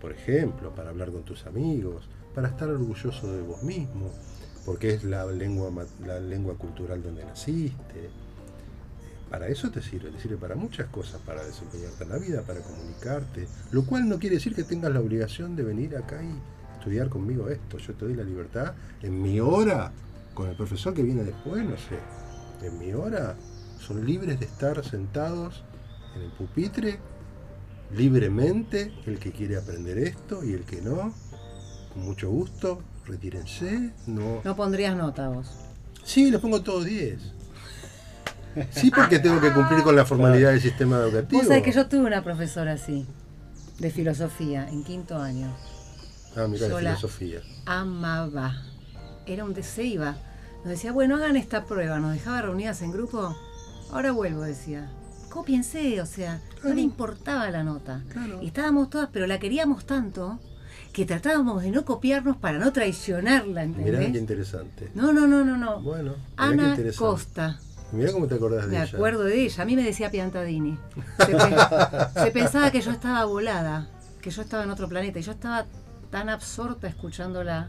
por 0.00 0.12
ejemplo, 0.12 0.72
para 0.74 0.90
hablar 0.90 1.10
con 1.10 1.24
tus 1.24 1.46
amigos, 1.46 2.08
para 2.34 2.48
estar 2.48 2.68
orgulloso 2.68 3.32
de 3.32 3.42
vos 3.42 3.62
mismo, 3.62 4.12
porque 4.64 4.94
es 4.94 5.04
la 5.04 5.24
lengua, 5.26 5.70
la 6.06 6.20
lengua 6.20 6.54
cultural 6.54 7.02
donde 7.02 7.24
naciste. 7.24 8.10
Para 9.30 9.48
eso 9.48 9.70
te 9.70 9.82
sirve, 9.82 10.10
te 10.10 10.20
sirve 10.20 10.36
para 10.36 10.54
muchas 10.54 10.86
cosas, 10.88 11.20
para 11.22 11.44
desempeñarte 11.44 12.04
en 12.04 12.10
la 12.10 12.18
vida, 12.18 12.42
para 12.42 12.60
comunicarte, 12.60 13.48
lo 13.72 13.84
cual 13.84 14.08
no 14.08 14.18
quiere 14.20 14.36
decir 14.36 14.54
que 14.54 14.62
tengas 14.62 14.92
la 14.92 15.00
obligación 15.00 15.56
de 15.56 15.64
venir 15.64 15.96
acá 15.96 16.22
y 16.22 16.38
estudiar 16.86 17.08
conmigo 17.08 17.48
esto, 17.48 17.78
yo 17.78 17.94
te 17.94 18.04
doy 18.04 18.14
la 18.14 18.22
libertad 18.22 18.74
en 19.02 19.20
mi 19.20 19.40
hora, 19.40 19.90
con 20.34 20.48
el 20.48 20.56
profesor 20.56 20.94
que 20.94 21.02
viene 21.02 21.24
después, 21.24 21.64
no 21.64 21.76
sé, 21.76 21.98
en 22.62 22.78
mi 22.78 22.92
hora 22.92 23.34
son 23.80 24.06
libres 24.06 24.38
de 24.38 24.46
estar 24.46 24.84
sentados 24.84 25.64
en 26.14 26.22
el 26.22 26.30
pupitre 26.30 27.00
libremente, 27.92 28.92
el 29.04 29.18
que 29.18 29.32
quiere 29.32 29.56
aprender 29.56 29.98
esto 29.98 30.44
y 30.44 30.52
el 30.52 30.62
que 30.62 30.80
no, 30.80 31.12
con 31.92 32.04
mucho 32.04 32.30
gusto, 32.30 32.80
retírense, 33.04 33.92
no... 34.06 34.42
No 34.44 34.54
pondrías 34.54 34.96
nota 34.96 35.28
vos. 35.28 35.56
Sí, 36.04 36.30
le 36.30 36.38
pongo 36.38 36.62
todos 36.62 36.84
10. 36.84 37.18
Sí, 38.70 38.92
porque 38.92 39.18
tengo 39.18 39.40
que 39.40 39.52
cumplir 39.52 39.82
con 39.82 39.96
la 39.96 40.04
formalidad 40.04 40.52
del 40.52 40.60
sistema 40.60 40.98
educativo. 40.98 41.40
Vos 41.40 41.48
sabés 41.48 41.64
que 41.64 41.72
yo 41.72 41.88
tuve 41.88 42.06
una 42.06 42.22
profesora 42.22 42.74
así, 42.74 43.06
de 43.80 43.90
filosofía, 43.90 44.68
en 44.68 44.84
quinto 44.84 45.18
año. 45.18 45.52
Ah, 46.36 46.46
mira, 46.48 46.68
la 46.68 46.78
filosofía. 46.78 47.40
Amaba. 47.64 48.62
Era 49.26 49.44
un 49.44 49.54
deseo, 49.54 50.04
Nos 50.04 50.66
decía, 50.70 50.92
bueno, 50.92 51.16
hagan 51.16 51.36
esta 51.36 51.64
prueba. 51.64 51.98
Nos 51.98 52.12
dejaba 52.12 52.42
reunidas 52.42 52.82
en 52.82 52.92
grupo. 52.92 53.36
Ahora 53.92 54.12
vuelvo, 54.12 54.42
decía. 54.42 54.90
Cópiense, 55.30 56.00
o 56.00 56.06
sea, 56.06 56.40
no 56.64 56.72
le 56.74 56.80
importaba 56.80 57.50
la 57.50 57.62
nota. 57.62 58.02
Y 58.40 58.46
estábamos 58.46 58.88
todas, 58.90 59.08
pero 59.12 59.26
la 59.26 59.38
queríamos 59.38 59.84
tanto 59.86 60.38
que 60.92 61.04
tratábamos 61.04 61.62
de 61.62 61.70
no 61.70 61.84
copiarnos 61.84 62.36
para 62.38 62.58
no 62.58 62.72
traicionarla, 62.72 63.66
Mirá 63.66 63.82
qué 63.84 63.88
¿entendés? 63.90 64.20
interesante. 64.22 64.90
No, 64.94 65.12
no, 65.12 65.26
no, 65.26 65.44
no, 65.44 65.56
no. 65.58 65.80
Bueno, 65.82 66.14
qué 66.14 66.20
Ana. 66.38 66.76
Costa. 66.96 67.58
Mirá 67.92 68.12
cómo 68.12 68.26
te 68.26 68.34
acordás 68.36 68.64
de 68.66 68.76
Me 68.78 68.82
ella. 68.82 68.96
acuerdo 68.96 69.22
de 69.24 69.42
ella. 69.44 69.62
A 69.62 69.66
mí 69.66 69.76
me 69.76 69.82
decía 69.82 70.10
Piantadini. 70.10 70.78
Se, 71.26 71.26
pe- 71.34 72.20
se 72.24 72.30
pensaba 72.30 72.70
que 72.70 72.80
yo 72.80 72.90
estaba 72.90 73.24
volada, 73.26 73.88
que 74.22 74.30
yo 74.30 74.40
estaba 74.42 74.64
en 74.64 74.70
otro 74.70 74.88
planeta. 74.88 75.18
Y 75.18 75.22
yo 75.22 75.32
estaba 75.32 75.66
tan 76.16 76.30
absorta 76.30 76.86
escuchándola 76.88 77.68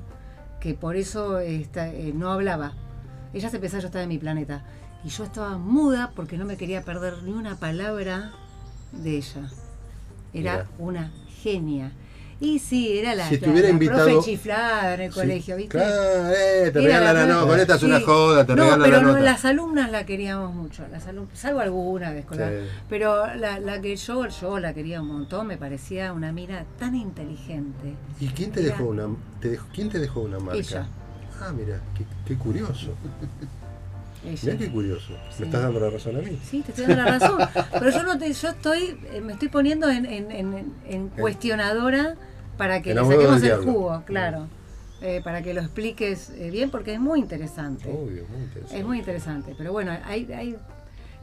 que 0.61 0.73
por 0.73 0.95
eso 0.95 1.39
esta- 1.39 1.89
eh, 1.89 2.13
no 2.15 2.31
hablaba. 2.31 2.71
Ella 3.33 3.49
se 3.49 3.59
pensaba 3.59 3.79
que 3.79 3.83
yo 3.83 3.87
estaba 3.87 4.03
en 4.03 4.07
mi 4.09 4.19
planeta. 4.19 4.63
Y 5.03 5.09
yo 5.09 5.25
estaba 5.25 5.57
muda 5.57 6.11
porque 6.15 6.37
no 6.37 6.45
me 6.45 6.55
quería 6.55 6.81
perder 6.83 7.23
ni 7.23 7.33
una 7.33 7.57
palabra 7.57 8.31
de 8.93 9.17
ella. 9.17 9.49
Era 10.33 10.65
una 10.79 11.11
genia. 11.43 11.91
Y 12.39 12.59
sí, 12.59 12.99
era 12.99 13.15
la, 13.15 13.27
Si 13.29 13.39
la- 13.39 13.47
la 13.51 13.69
invitado- 13.69 14.05
profe 14.05 14.25
chiflada 14.29 14.93
en 14.93 15.01
el 15.01 15.11
Sí, 15.11 15.19
colegio, 15.19 15.55
¿viste? 15.55 15.71
Claro, 15.77 16.29
eh, 16.29 16.69
te 16.71 16.79
Era 16.83 16.99
regalan 16.99 17.15
la 17.15 17.25
la- 17.25 17.33
nota. 17.33 17.47
Con 17.47 17.59
esta 17.59 17.75
es 17.75 17.83
una 17.83 17.99
joda, 18.01 18.45
te 18.45 18.55
no, 18.55 18.63
regalan 18.63 18.81
pero 18.83 19.01
la 19.01 19.07
no, 19.13 19.17
las 19.19 19.45
alumnas 19.45 19.91
la 19.91 20.05
queríamos 20.05 20.53
mucho, 20.53 20.83
las 20.91 21.07
alum- 21.07 21.27
salvo 21.33 21.61
alguna 21.61 22.11
de 22.11 22.19
escolar. 22.19 22.51
Sí. 22.51 22.69
Pero 22.89 23.33
la, 23.35 23.59
la 23.59 23.81
que 23.81 23.95
yo, 23.95 24.27
yo 24.27 24.59
la 24.59 24.73
quería 24.75 25.01
un 25.01 25.07
montón, 25.07 25.47
me 25.47 25.57
parecía 25.57 26.13
una 26.13 26.31
mina 26.31 26.63
tan 26.77 26.93
inteligente. 26.95 27.95
¿Y 28.19 28.27
quién 28.27 28.51
te 28.51 28.61
dejó 28.61 28.83
una, 28.85 29.07
te 29.41 29.49
dejó, 29.49 29.65
quién 29.73 29.89
te 29.89 29.97
dejó 29.97 30.19
una 30.19 30.37
marca? 30.37 30.59
Ella. 30.59 30.85
Ah, 31.41 31.51
mira, 31.57 31.79
qué, 31.97 32.05
qué 32.25 32.35
curioso. 32.37 32.91
Mirá 34.43 34.57
qué 34.57 34.69
curioso. 34.69 35.13
Sí. 35.29 35.39
¿Me 35.41 35.45
estás 35.47 35.61
dando 35.63 35.79
la 35.79 35.89
razón 35.89 36.15
a 36.17 36.19
mí? 36.19 36.37
Sí, 36.43 36.61
te 36.61 36.71
estoy 36.71 36.85
dando 36.85 37.03
la 37.03 37.11
razón. 37.19 37.37
Pero 37.71 37.89
yo 37.91 38.03
no 38.03 38.17
te, 38.17 38.31
yo 38.33 38.49
estoy, 38.49 38.97
eh, 39.11 39.21
me 39.21 39.33
estoy 39.33 39.47
poniendo 39.49 39.89
en, 39.89 40.05
en- 40.05 40.31
en- 40.31 40.73
en 40.87 41.09
cuestionadora 41.09 42.15
para 42.57 42.81
que 42.81 42.93
le 42.93 43.03
saquemos 43.03 43.43
el 43.43 43.57
jugo, 43.57 44.03
claro. 44.05 44.47
Eh, 45.01 45.21
para 45.23 45.43
que 45.43 45.53
lo 45.53 45.61
expliques 45.61 46.31
eh, 46.31 46.49
bien, 46.49 46.71
porque 46.71 46.93
es 46.93 46.99
muy 46.99 47.19
interesante. 47.19 47.87
Obvio, 47.87 48.25
muy 48.29 48.41
interesante. 48.43 48.77
Es 48.79 48.85
muy 48.85 48.97
interesante, 48.97 49.55
pero 49.55 49.71
bueno, 49.71 49.95
hay, 50.05 50.31
hay 50.33 50.57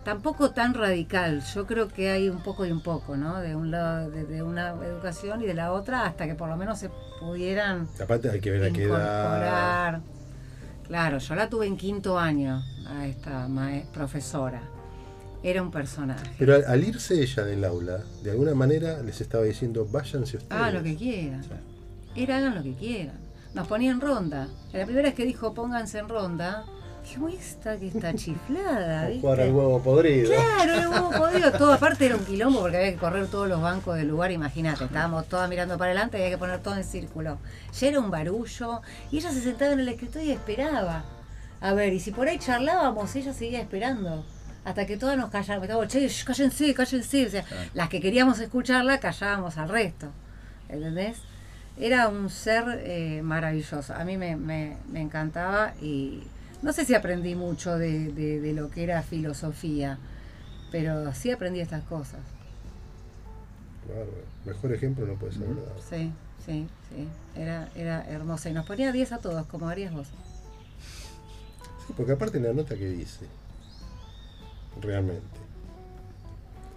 tampoco 0.05 0.51
tan 0.53 0.75
radical. 0.75 1.43
Yo 1.55 1.67
creo 1.67 1.89
que 1.89 2.11
hay 2.11 2.29
un 2.29 2.41
poco 2.41 2.65
y 2.67 2.71
un 2.71 2.83
poco, 2.85 3.17
¿no? 3.17 3.41
De 3.41 3.57
un 3.57 3.73
lado 3.73 4.11
de, 4.11 4.25
de 4.27 4.43
una 4.45 4.75
educación 4.85 5.43
y 5.43 5.47
de 5.47 5.55
la 5.55 5.73
otra, 5.73 6.07
hasta 6.07 6.27
que 6.29 6.37
por 6.37 6.49
lo 6.49 6.57
menos 6.57 6.79
se 6.79 6.89
pudieran 7.19 7.89
Aparte 8.01 8.31
hay 8.31 8.39
que 8.41 8.51
ver 8.53 8.63
a 8.65 8.71
qué 8.71 8.85
edad. 8.85 10.01
Claro, 10.87 11.19
yo 11.19 11.35
la 11.35 11.49
tuve 11.49 11.67
en 11.67 11.77
quinto 11.77 12.19
año 12.19 12.63
a 12.87 13.07
esta 13.07 13.49
profesora. 13.93 14.63
Era 15.43 15.63
un 15.63 15.71
personaje. 15.71 16.31
Pero 16.39 16.55
al, 16.55 16.65
al 16.65 16.85
irse 16.85 17.21
ella 17.23 17.45
del 17.45 17.65
aula, 17.65 17.99
de 18.23 18.31
alguna 18.31 18.55
manera 18.55 19.03
les 19.03 19.21
estaba 19.21 19.45
diciendo, 19.45 19.87
váyanse 19.91 20.39
ustedes. 20.39 20.51
Hagan 20.51 20.75
lo 20.75 20.83
que 20.83 20.97
quieran. 20.97 21.43
Era 22.17 22.39
hagan 22.39 22.55
lo 22.55 22.63
que 22.63 22.75
quieran. 22.75 23.17
Nos 23.53 23.67
ponía 23.69 23.91
en 23.93 24.01
ronda. 24.01 24.49
La 24.73 24.85
primera 24.87 25.09
vez 25.09 25.15
que 25.15 25.25
dijo 25.27 25.53
pónganse 25.53 25.99
en 25.99 26.09
ronda, 26.09 26.65
dije, 27.03 27.21
"Uy, 27.21 27.35
esta 27.37 27.77
que 27.79 27.89
está 27.89 28.15
chiflada. 28.15 29.07
¿viste?". 29.09 29.21
Jugar 29.21 29.41
al 29.43 29.53
huevo 29.53 29.83
podrido. 29.83 30.31
Claro, 30.33 30.89
un 30.91 30.95
huevo 30.95 31.11
podrido. 31.19 31.53
Todo 31.53 31.73
aparte 31.75 32.07
era 32.07 32.17
un 32.17 32.25
quilombo 32.25 32.61
porque 32.61 32.79
había 32.79 32.93
que 32.93 32.99
correr 32.99 33.27
todos 33.27 33.47
los 33.49 33.61
bancos 33.61 33.97
del 33.97 34.09
lugar. 34.09 34.33
Imagínate, 34.33 34.85
estábamos 34.85 35.27
todas 35.29 35.49
mirando 35.51 35.77
para 35.77 35.91
adelante 35.93 36.19
y 36.19 36.23
había 36.23 36.35
que 36.37 36.39
poner 36.39 36.61
todo 36.61 36.75
en 36.77 36.85
círculo. 36.85 37.39
Ya 37.79 37.89
era 37.89 38.01
un 38.01 38.11
barullo. 38.11 38.81
Y 39.13 39.19
ella 39.19 39.31
se 39.31 39.43
sentaba 39.43 39.73
en 39.75 39.81
el 39.81 39.89
escritorio 39.89 40.27
y 40.29 40.33
esperaba. 40.33 41.05
A 41.65 41.73
ver, 41.73 41.93
y 41.95 42.01
si 42.01 42.11
por 42.11 42.29
ahí 42.29 42.39
charlábamos, 42.39 43.17
ella 43.17 43.33
seguía 43.33 43.61
esperando. 43.61 44.23
Hasta 44.67 44.85
que 44.87 44.99
todas 44.99 45.17
nos 45.17 45.31
callábamos. 45.31 45.65
Estábamos, 45.65 45.89
che, 45.93 46.07
shh, 46.09 46.25
cállense, 46.25 46.75
cállense. 46.75 47.27
O 47.27 47.31
sea, 47.31 47.45
las 47.73 47.89
que 47.89 48.01
queríamos 48.01 48.39
escucharla, 48.39 49.01
callábamos 49.01 49.57
al 49.57 49.69
resto. 49.71 50.09
¿Entendés? 50.69 51.17
Era 51.79 52.09
un 52.09 52.29
ser 52.29 52.65
eh, 52.85 53.23
maravilloso. 53.23 53.95
A 53.95 54.05
mí 54.05 54.17
me, 54.19 54.37
me- 54.37 54.77
me 54.91 55.01
encantaba 55.01 55.73
y 55.81 56.23
no 56.63 56.73
sé 56.75 56.85
si 56.85 56.95
aprendí 56.95 57.35
mucho 57.35 57.79
de, 57.79 58.13
de- 58.13 58.41
de 58.41 58.53
lo 58.53 58.71
que 58.71 58.85
era 58.85 59.03
filosofía, 59.03 59.99
pero 60.71 61.13
sí 61.15 61.31
aprendí 61.31 61.61
estas 61.61 61.83
cosas. 61.85 62.21
Bárbaro. 63.89 64.13
Mejor 64.45 64.73
ejemplo 64.75 65.07
no 65.07 65.15
puede 65.15 65.33
ser 65.33 65.43
verdad. 65.47 65.73
Sí, 65.91 66.13
sí, 66.45 66.67
sí. 66.91 67.09
Era, 67.41 67.69
era 67.75 68.05
hermosa. 68.09 68.51
Y 68.51 68.53
nos 68.53 68.67
ponía 68.67 68.93
10 68.93 69.13
a 69.13 69.19
todos, 69.19 69.47
como 69.47 69.69
harías 69.69 69.93
vos. 69.95 70.09
Porque 71.97 72.13
aparte 72.13 72.41
la 72.41 72.53
nota 72.53 72.75
que 72.77 72.89
dice, 72.89 73.27
realmente. 74.81 75.23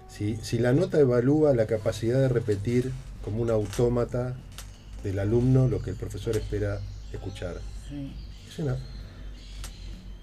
Si, 0.10 0.36
si 0.38 0.58
la 0.60 0.74
nota 0.74 1.00
evalúa 1.00 1.54
la 1.54 1.66
capacidad 1.68 2.20
de 2.20 2.30
repetir 2.30 2.92
como 3.24 3.42
un 3.42 3.50
autómata 3.50 4.36
del 5.04 5.20
alumno 5.20 5.68
lo 5.68 5.82
que 5.82 5.92
el 5.92 5.96
profesor 5.96 6.36
espera 6.38 6.80
escuchar, 7.12 7.58
Sí. 7.90 8.14
es 8.48 8.60
una, 8.60 8.78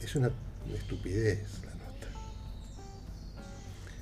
es 0.03 0.17
una 0.17 0.31
estupidez 0.75 1.61
la 1.65 1.73
nota. 1.73 2.09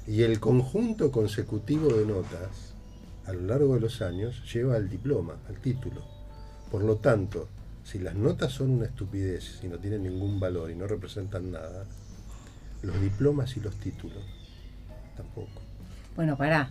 Y 0.07 0.23
el 0.23 0.41
conjunto 0.41 1.11
consecutivo 1.13 1.89
de 1.95 2.07
notas 2.07 2.75
a 3.27 3.33
lo 3.33 3.43
largo 3.43 3.75
de 3.75 3.81
los 3.81 4.03
años 4.03 4.43
lleva 4.53 4.75
al 4.77 4.89
diploma, 4.89 5.37
al 5.49 5.57
título. 5.61 6.03
Por 6.71 6.83
lo 6.83 6.97
tanto, 6.97 7.49
si 7.85 7.99
las 7.99 8.15
notas 8.15 8.53
son 8.53 8.71
una 8.71 8.87
estupidez 8.87 9.61
y 9.63 9.69
no 9.69 9.79
tienen 9.79 10.03
ningún 10.03 10.41
valor 10.41 10.71
y 10.71 10.75
no 10.75 10.87
representan 10.87 11.51
nada, 11.53 11.85
los 12.83 13.01
diplomas 13.01 13.57
y 13.57 13.61
los 13.61 13.75
títulos 13.77 14.23
tampoco. 15.17 15.61
Bueno, 16.17 16.37
pará. 16.37 16.71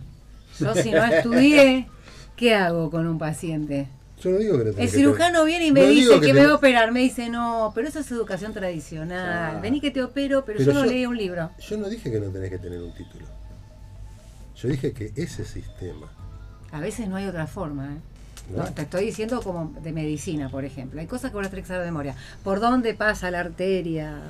Yo 0.58 0.74
si 0.74 0.90
no 0.90 1.04
estudié, 1.04 1.88
¿qué 2.36 2.54
hago 2.54 2.90
con 2.90 3.06
un 3.06 3.18
paciente? 3.18 3.88
Yo 4.22 4.30
no 4.30 4.38
digo 4.38 4.58
que 4.58 4.64
no 4.64 4.70
El 4.70 4.76
que 4.76 4.88
cirujano 4.88 5.44
viene 5.44 5.66
y 5.66 5.72
me 5.72 5.80
no 5.80 5.88
dice 5.88 6.20
que, 6.20 6.32
me 6.32 6.44
va 6.44 6.52
a 6.52 6.54
operar. 6.54 6.92
Me 6.92 7.00
dice, 7.00 7.28
no, 7.28 7.72
pero 7.74 7.88
eso 7.88 7.98
es 7.98 8.10
educación 8.12 8.52
tradicional. 8.52 9.56
Ah. 9.56 9.60
Vení 9.60 9.80
que 9.80 9.90
te 9.90 10.02
opero, 10.02 10.44
pero, 10.44 10.58
Pero 10.58 10.72
yo 10.72 10.78
no 10.78 10.86
leí 10.86 11.06
un 11.06 11.16
libro. 11.16 11.50
Yo 11.58 11.76
no 11.76 11.88
dije 11.88 12.10
que 12.10 12.20
no 12.20 12.30
tenés 12.30 12.50
que 12.50 12.58
tener 12.58 12.80
un 12.80 12.94
título. 12.94 13.26
Yo 14.54 14.68
dije 14.68 14.92
que 14.92 15.12
ese 15.16 15.44
sistema 15.44 16.06
A 16.70 16.78
veces 16.78 17.08
no 17.08 17.16
hay 17.16 17.26
otra 17.26 17.48
forma, 17.48 17.94
¿eh? 17.94 18.11
Te 18.74 18.82
estoy 18.82 19.06
diciendo 19.06 19.40
como 19.42 19.72
de 19.82 19.92
medicina, 19.92 20.48
por 20.50 20.64
ejemplo. 20.64 21.00
Hay 21.00 21.06
cosas 21.06 21.30
que 21.30 21.36
tenés 21.38 21.50
que 21.62 21.66
saber 21.68 21.82
de 21.84 21.90
memoria. 21.90 22.14
¿Por 22.44 22.60
dónde 22.60 22.94
pasa 22.94 23.30
la 23.30 23.40
arteria? 23.40 24.20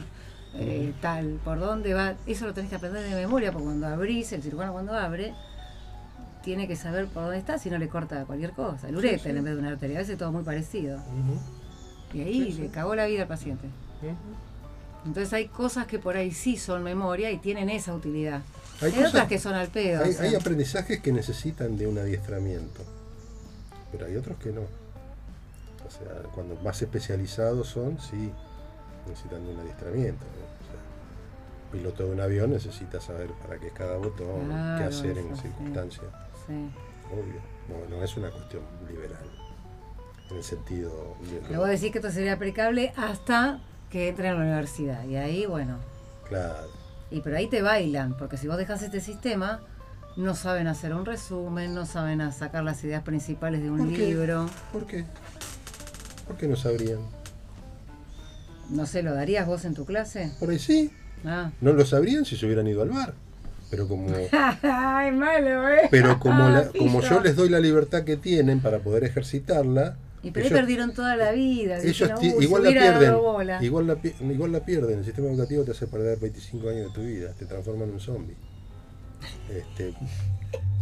eh, 0.55 0.93
tal, 1.01 1.41
por 1.45 1.59
dónde 1.59 1.95
va. 1.95 2.15
Eso 2.27 2.47
lo 2.47 2.53
tenés 2.53 2.69
que 2.69 2.77
aprender 2.77 3.03
de 3.03 3.15
memoria, 3.15 3.51
porque 3.53 3.65
cuando 3.65 3.87
abrís, 3.87 4.33
el 4.33 4.43
cirujano 4.43 4.73
cuando 4.75 4.93
abre, 4.95 5.33
tiene 6.45 6.69
que 6.69 6.77
saber 6.77 7.07
por 7.07 7.23
dónde 7.23 7.39
está, 7.39 7.59
si 7.59 7.71
no 7.71 7.79
le 7.79 7.89
corta 7.89 8.25
cualquier 8.27 8.51
cosa. 8.53 8.89
El 8.89 8.97
ureter 8.97 9.35
en 9.37 9.45
vez 9.45 9.55
de 9.55 9.59
una 9.61 9.71
arteria. 9.71 9.97
A 9.97 10.01
veces 10.01 10.19
todo 10.19 10.31
muy 10.31 10.43
parecido. 10.43 11.01
Y 12.13 12.21
ahí 12.21 12.53
Sí, 12.53 12.61
le 12.61 12.69
cagó 12.69 12.95
la 12.95 13.07
vida 13.07 13.23
al 13.23 13.29
paciente. 13.29 13.67
Entonces 15.07 15.33
hay 15.33 15.47
cosas 15.49 15.87
que 15.87 15.99
por 15.99 16.17
ahí 16.17 16.31
sí 16.33 16.57
son 16.57 16.83
memoria 16.83 17.31
y 17.31 17.39
tienen 17.39 17.71
esa 17.71 17.95
utilidad. 17.95 18.43
Hay 18.81 18.89
Hay, 18.89 18.93
cosas- 18.93 19.09
otras 19.11 19.29
que 19.29 19.39
son 19.39 19.55
al 19.55 19.69
pedo. 19.69 20.05
Hay, 20.05 20.11
o 20.11 20.13
sea. 20.13 20.23
hay 20.27 20.35
aprendizajes 20.35 21.01
que 21.01 21.13
necesitan 21.13 21.77
de 21.77 21.87
un 21.87 21.99
adiestramiento, 21.99 22.83
pero 23.93 24.07
hay 24.07 24.17
otros 24.17 24.39
que 24.39 24.51
no. 24.51 24.63
O 24.63 25.91
sea, 25.91 26.23
cuando 26.35 26.57
más 26.57 26.81
especializados 26.81 27.69
son, 27.69 28.01
sí, 28.01 28.33
necesitan 29.07 29.47
un 29.47 29.61
adiestramiento. 29.61 30.25
¿no? 30.25 30.43
O 30.43 30.65
sea, 30.67 31.71
piloto 31.71 32.05
de 32.07 32.11
un 32.13 32.21
avión 32.21 32.51
necesita 32.51 33.01
saber 33.01 33.31
para 33.43 33.59
qué 33.59 33.69
es 33.69 33.73
cada 33.73 33.99
botón, 33.99 34.49
qué 34.79 34.85
hacer 34.85 35.19
en 35.19 35.37
circunstancias. 35.37 36.07
Sí. 36.47 36.71
Obvio, 37.13 37.41
no, 37.69 37.97
no 37.97 38.03
es 38.03 38.17
una 38.17 38.31
cuestión 38.31 38.63
liberal, 38.89 39.31
en 40.31 40.37
el 40.37 40.43
sentido... 40.43 41.15
Pero 41.47 41.61
vos 41.61 41.69
decís 41.69 41.93
que 41.93 41.99
esto 41.99 42.11
sería 42.11 42.33
aplicable 42.33 42.95
hasta 42.97 43.61
que 43.91 44.09
entre 44.09 44.29
en 44.29 44.37
la 44.37 44.41
universidad. 44.41 45.05
Y 45.05 45.17
ahí, 45.17 45.45
bueno, 45.45 45.77
Claro, 46.27 46.69
y 47.13 47.21
pero 47.21 47.37
ahí 47.37 47.47
te 47.47 47.61
bailan, 47.61 48.17
porque 48.17 48.39
si 48.39 48.49
vos 48.49 48.57
dejas 48.57 48.81
este 48.83 49.01
sistema, 49.01 49.61
no 50.17 50.35
saben 50.35 50.67
hacer 50.67 50.95
un 50.95 51.05
resumen, 51.07 51.75
no 51.75 51.87
saben 51.87 52.31
sacar 52.33 52.65
las 52.65 52.83
ideas 52.85 53.03
principales 53.03 53.63
de 53.63 53.71
un 53.71 53.93
libro. 53.93 54.49
¿por 54.73 54.87
qué? 54.87 55.05
¿Por 56.27 56.37
qué 56.37 56.47
no 56.49 56.57
sabrían? 56.57 56.99
No 58.71 58.87
sé, 58.87 59.03
¿lo 59.03 59.15
darías 59.15 59.47
vos 59.47 59.65
en 59.65 59.75
tu 59.75 59.85
clase? 59.85 60.33
Por 60.39 60.51
ahí 60.51 60.59
sí, 60.59 60.91
Ah. 61.25 61.51
no 61.61 61.73
lo 61.73 61.85
sabrían 61.85 62.25
si 62.25 62.37
se 62.37 62.47
hubieran 62.47 62.67
ido 62.67 62.83
al 62.83 62.89
bar, 62.91 63.15
pero 63.71 63.87
como... 63.89 64.09
Ay, 64.63 65.13
malo, 65.13 65.69
¿eh? 65.69 65.89
Pero 65.91 66.19
como, 66.19 66.49
la- 66.49 66.59
Ah, 66.61 66.71
como 66.79 67.01
pillo. 67.01 67.11
yo 67.17 67.21
les 67.21 67.37
doy 67.37 67.49
la 67.49 67.61
libertad 67.61 68.05
que 68.05 68.17
tienen 68.17 68.61
para 68.61 68.79
poder 68.81 69.05
ejercitarla, 69.05 69.97
Y 70.23 70.31
pero 70.31 70.47
ellos- 70.47 70.59
perdieron 70.59 70.93
toda 70.95 71.17
la 71.17 71.33
vida. 71.33 71.79
ellos 71.79 71.85
dijeron, 71.99 72.21
ti- 72.21 72.29
"Uy, 72.35 72.39
si 72.39 72.45
igual 72.45 72.63
la 72.65 72.71
pierden. 72.71 73.15
bola". 73.15 73.63
Igual 73.63 73.87
la, 73.89 73.99
igual 74.33 74.53
la 74.53 74.61
pierden. 74.65 74.99
El 75.01 75.05
sistema 75.05 75.29
educativo 75.29 75.65
te 75.65 75.73
hace 75.73 75.87
perder 75.87 76.19
25 76.19 76.69
años 76.69 76.89
de 76.89 76.93
tu 76.95 77.03
vida, 77.03 77.33
te 77.39 77.45
transforma 77.47 77.85
en 77.85 77.91
un 77.93 78.01
zombie. 78.01 78.37
Este, 79.51 79.95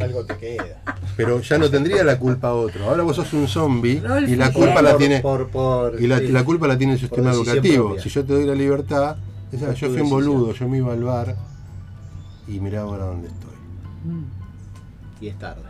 Algo 0.00 0.24
te 0.24 0.36
queda. 0.38 0.82
pero 1.16 1.40
ya 1.40 1.58
no 1.58 1.70
tendría 1.70 2.02
la 2.04 2.18
culpa 2.18 2.52
otro. 2.54 2.84
Ahora 2.88 3.02
vos 3.02 3.16
sos 3.16 3.32
un 3.34 3.46
zombie 3.48 4.02
y 4.26 4.36
la 4.36 4.52
culpa 4.52 4.80
la 4.82 4.96
tiene 4.96 5.20
por- 5.20 5.48
por- 5.50 6.00
y 6.00 6.06
la, 6.06 6.18
sí. 6.18 6.28
la 6.28 6.44
culpa 6.44 6.66
la 6.66 6.78
tiene 6.78 6.94
el 6.94 6.98
sistema 7.00 7.30
educativo. 7.32 7.86
propia. 7.88 8.02
Si 8.02 8.08
yo 8.08 8.24
te 8.24 8.32
doy 8.32 8.46
la 8.46 8.54
libertad, 8.54 9.16
yo 9.52 9.88
fui 9.90 10.00
un 10.00 10.10
boludo, 10.10 10.52
yo 10.54 10.68
me 10.68 10.78
iba 10.78 10.92
al 10.92 11.04
bar 11.04 11.36
y 12.48 12.60
mirá 12.60 12.82
ahora 12.82 13.04
dónde 13.06 13.28
estoy. 13.28 13.50
Mm. 14.04 14.24
Y 15.24 15.28
es 15.28 15.38
tarde. 15.38 15.62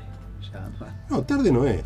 Ya. 0.52 0.68
No, 1.08 1.23
tarde 1.23 1.50
no 1.52 1.65
es. 1.66 1.82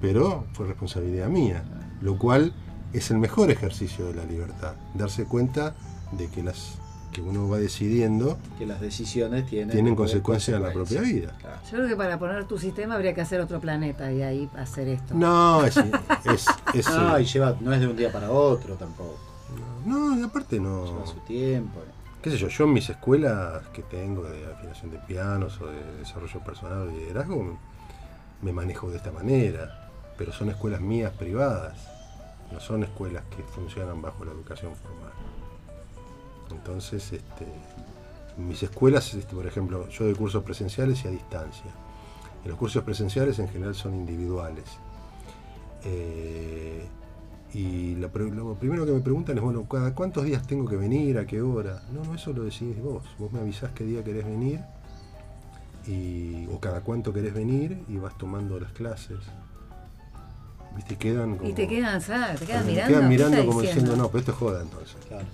pero 0.00 0.44
fue 0.52 0.66
responsabilidad 0.66 1.28
mía, 1.28 1.62
lo 2.00 2.18
cual 2.18 2.52
es 2.92 3.10
el 3.10 3.18
mejor 3.18 3.50
ejercicio 3.50 4.06
de 4.06 4.14
la 4.14 4.24
libertad, 4.24 4.74
darse 4.94 5.24
cuenta 5.24 5.74
de 6.12 6.28
que 6.28 6.42
las 6.42 6.78
que 7.16 7.22
uno 7.22 7.48
va 7.48 7.56
decidiendo 7.56 8.36
Que 8.58 8.66
las 8.66 8.78
decisiones 8.78 9.46
tienen, 9.46 9.70
tienen 9.70 9.96
consecuencias 9.96 10.54
en 10.58 10.62
la 10.62 10.70
propia 10.70 11.00
vida. 11.00 11.34
Claro. 11.40 11.56
Yo 11.64 11.70
creo 11.78 11.88
que 11.88 11.96
para 11.96 12.18
poner 12.18 12.44
tu 12.44 12.58
sistema 12.58 12.94
habría 12.94 13.14
que 13.14 13.22
hacer 13.22 13.40
otro 13.40 13.58
planeta 13.58 14.12
y 14.12 14.20
ahí 14.20 14.50
hacer 14.54 14.86
esto. 14.88 15.14
No, 15.14 15.64
es, 15.64 15.78
es, 15.78 16.46
es- 16.74 16.90
No, 16.90 17.18
y 17.18 17.24
lleva, 17.24 17.56
no 17.58 17.72
es 17.72 17.80
de 17.80 17.86
un 17.86 17.96
día 17.96 18.12
para 18.12 18.30
otro 18.30 18.74
tampoco. 18.74 19.18
no, 19.86 20.18
y 20.18 20.22
aparte 20.22 20.60
no. 20.60 20.84
Lleva 20.84 21.06
su 21.06 21.20
tiempo. 21.20 21.80
qué 22.20 22.30
sé 22.30 22.36
yo, 22.36 22.48
yo 22.48 22.64
en 22.64 22.72
mis 22.74 22.90
escuelas 22.90 23.62
que 23.72 23.80
tengo 23.82 24.22
de 24.24 24.44
afinación 24.52 24.90
de 24.90 24.98
pianos 24.98 25.58
o 25.62 25.68
de 25.68 25.82
desarrollo 26.00 26.40
personal 26.40 26.82
o 26.82 26.86
de 26.88 26.92
liderazgo, 26.98 27.58
me 28.42 28.52
manejo 28.52 28.90
de 28.90 28.98
esta 28.98 29.10
manera, 29.10 29.88
pero 30.18 30.32
son 30.34 30.50
escuelas 30.50 30.82
mías 30.82 31.12
privadas, 31.12 31.78
no 32.52 32.60
son 32.60 32.84
escuelas 32.84 33.22
que 33.34 33.42
funcionan 33.42 34.02
bajo 34.02 34.22
la 34.26 34.32
educación 34.32 34.72
formal. 34.76 35.12
Entonces, 36.50 37.12
este, 37.12 37.46
mis 38.36 38.62
escuelas, 38.62 39.14
este, 39.14 39.34
por 39.34 39.46
ejemplo, 39.46 39.88
yo 39.88 40.04
doy 40.04 40.14
cursos 40.14 40.42
presenciales 40.42 41.04
y 41.04 41.08
a 41.08 41.10
distancia. 41.10 41.70
Y 42.44 42.48
los 42.48 42.58
cursos 42.58 42.82
presenciales 42.84 43.38
en 43.38 43.48
general 43.48 43.74
son 43.74 43.94
individuales. 43.94 44.64
Eh, 45.84 46.86
y 47.54 47.94
lo, 47.94 48.10
primero 48.10 48.84
que 48.84 48.92
me 48.92 49.00
preguntan 49.00 49.38
es, 49.38 49.42
bueno, 49.42 49.66
¿cada 49.68 49.94
cuántos 49.94 50.24
días 50.24 50.46
tengo 50.46 50.68
que 50.68 50.76
venir? 50.76 51.18
¿A 51.18 51.26
qué 51.26 51.40
hora? 51.40 51.82
No, 51.92 52.04
no, 52.04 52.14
eso 52.14 52.32
lo 52.32 52.44
decidís 52.44 52.80
vos. 52.82 53.04
Vos 53.18 53.32
me 53.32 53.40
avisás 53.40 53.70
qué 53.74 53.84
día 53.84 54.04
querés 54.04 54.26
venir 54.26 54.60
y, 55.86 56.46
o 56.52 56.60
cada 56.60 56.80
cuánto 56.80 57.12
querés 57.12 57.32
venir 57.32 57.82
y 57.88 57.96
vas 57.96 58.16
tomando 58.18 58.60
las 58.60 58.72
clases. 58.72 59.18
¿Viste? 60.74 60.94
Y 60.94 60.96
quedan 60.98 61.36
como... 61.36 61.48
Y 61.48 61.54
te 61.54 61.66
quedan, 61.66 62.00
¿sabes? 62.02 62.40
Te 62.40 62.46
quedan 62.46 62.66
mirando. 62.66 62.88
quedan 62.92 63.02
¿qué 63.02 63.08
mirando 63.08 63.46
como 63.46 63.60
diciendo? 63.62 63.82
diciendo, 63.82 63.96
no, 63.96 64.08
pero 64.08 64.18
esto 64.18 64.32
es 64.32 64.38
joda 64.38 64.62
entonces. 64.62 64.96
Claro. 65.08 65.24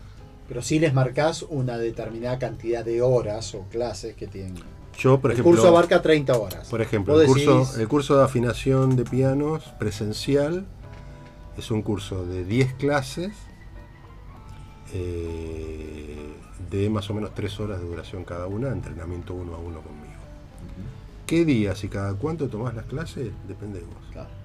Pero 0.49 0.62
sí 0.62 0.79
les 0.79 0.93
marcás 0.93 1.43
una 1.43 1.79
determinada 1.79 2.39
cantidad 2.39 2.85
de 2.85 3.01
horas 3.01 3.55
o 3.55 3.62
clases 3.71 4.15
que 4.15 4.27
tienen. 4.27 4.62
Yo, 4.99 5.19
por 5.21 5.31
el 5.31 5.37
ejemplo, 5.37 5.53
curso 5.53 5.69
abarca 5.69 6.03
30 6.03 6.39
horas. 6.39 6.69
por 6.69 6.83
ejemplo 6.83 7.21
el, 7.21 7.27
curso, 7.27 7.67
el 7.79 7.89
curso 7.89 8.19
de 8.19 8.25
afinación 8.25 8.97
de 8.97 9.05
pianos 9.05 9.65
presencial 9.79 10.67
es 11.57 11.71
un 11.71 11.83
curso 11.83 12.27
de 12.27 12.45
10 12.45 12.75
clases 12.75 13.33
eh, 14.93 16.35
de 16.71 16.91
más 16.91 17.09
o 17.11 17.15
menos 17.15 17.35
3 17.35 17.61
horas 17.61 17.81
de 17.81 17.87
duración 17.87 18.25
cada 18.25 18.47
una, 18.47 18.69
entrenamiento 18.69 19.35
uno 19.35 19.55
a 19.55 19.59
uno 19.59 19.81
conmigo. 19.81 20.12
¿Qué 21.27 21.45
días 21.45 21.83
y 21.85 21.89
cada 21.89 22.15
cuánto 22.15 22.49
tomás 22.49 22.75
las 22.75 22.85
clases? 22.85 23.31
Depende 23.49 23.81
de 23.81 23.87
vos. 23.87 23.97
Claro. 24.12 24.42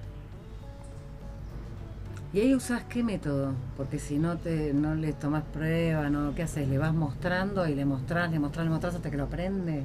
¿Y 2.32 2.40
ahí 2.40 2.54
usás 2.54 2.84
qué 2.84 3.02
método? 3.02 3.52
Porque 3.76 3.98
si 3.98 4.18
no 4.18 4.36
te 4.36 4.74
no 4.74 4.94
le 4.94 5.12
tomás 5.14 5.44
prueba, 5.44 6.10
¿no? 6.10 6.34
¿qué 6.34 6.42
haces? 6.42 6.68
¿Le 6.68 6.76
vas 6.78 6.92
mostrando 6.92 7.66
y 7.66 7.74
le 7.74 7.84
mostrás, 7.86 8.30
le 8.30 8.38
mostrás, 8.38 8.64
le 8.66 8.70
mostrás 8.70 8.94
hasta 8.96 9.10
que 9.10 9.16
lo 9.16 9.24
aprende? 9.24 9.84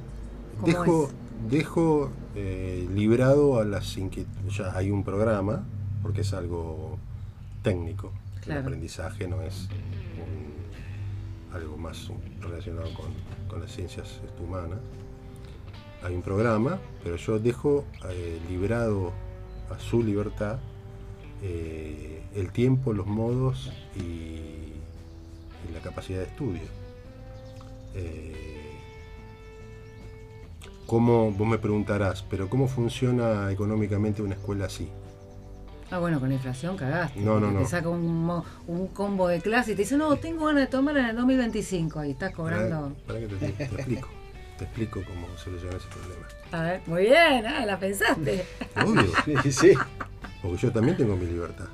¿Cómo 0.60 0.66
Dejo, 0.66 1.04
es? 1.04 1.50
dejo 1.50 2.10
eh, 2.34 2.86
librado 2.94 3.58
a 3.58 3.64
las 3.64 3.96
inquietudes. 3.96 4.56
Ya 4.58 4.76
hay 4.76 4.90
un 4.90 5.04
programa, 5.04 5.64
porque 6.02 6.20
es 6.20 6.34
algo 6.34 6.98
técnico. 7.62 8.12
Claro. 8.42 8.60
El 8.60 8.66
aprendizaje 8.66 9.26
no 9.26 9.40
es 9.40 9.68
un- 10.18 11.56
algo 11.56 11.78
más 11.78 12.10
relacionado 12.42 12.92
con, 12.94 13.06
con 13.48 13.60
las 13.62 13.72
ciencias 13.72 14.20
humanas. 14.44 14.80
Hay 16.02 16.14
un 16.14 16.20
programa, 16.22 16.78
pero 17.02 17.16
yo 17.16 17.38
dejo 17.38 17.86
eh, 18.10 18.38
librado 18.50 19.12
a 19.74 19.78
su 19.78 20.02
libertad 20.02 20.58
eh, 21.46 22.22
el 22.34 22.50
tiempo, 22.52 22.92
los 22.94 23.06
modos 23.06 23.70
y, 23.96 24.00
y 24.00 25.72
la 25.72 25.80
capacidad 25.80 26.20
de 26.20 26.24
estudio. 26.24 26.62
Eh, 27.94 28.70
¿Cómo, 30.86 31.30
vos 31.32 31.46
me 31.46 31.58
preguntarás, 31.58 32.22
pero 32.28 32.48
cómo 32.48 32.66
funciona 32.66 33.50
económicamente 33.52 34.22
una 34.22 34.34
escuela 34.34 34.66
así? 34.66 34.88
Ah, 35.90 35.98
bueno, 35.98 36.18
con 36.18 36.28
la 36.30 36.34
inflación 36.34 36.76
cagaste. 36.76 37.20
No, 37.20 37.38
no, 37.38 37.50
no. 37.50 37.60
Te 37.60 37.66
saca 37.66 37.88
un, 37.88 38.42
un 38.66 38.86
combo 38.88 39.28
de 39.28 39.40
clase 39.40 39.72
y 39.72 39.74
te 39.74 39.82
dice, 39.82 39.96
no, 39.96 40.16
tengo 40.16 40.46
ganas 40.46 40.62
de 40.62 40.66
tomar 40.66 40.96
en 40.96 41.06
el 41.06 41.16
2025. 41.16 42.00
Ahí 42.00 42.12
estás 42.12 42.34
cobrando. 42.34 42.92
Para, 43.06 43.20
que 43.20 43.26
te, 43.26 43.48
te 43.50 43.64
explico. 43.64 44.08
Te 44.58 44.64
explico 44.64 45.02
cómo 45.06 45.26
solucionar 45.36 45.76
ese 45.76 45.88
problema. 45.88 46.26
A 46.52 46.62
ver, 46.62 46.80
muy 46.86 47.02
bien, 47.02 47.46
ah, 47.46 47.66
la 47.66 47.78
pensaste. 47.78 48.44
Obvio, 48.76 49.12
Sí, 49.42 49.52
sí. 49.52 49.72
Porque 50.44 50.58
yo 50.58 50.70
también 50.70 50.94
tengo 50.94 51.16
mi 51.16 51.24
libertad. 51.24 51.64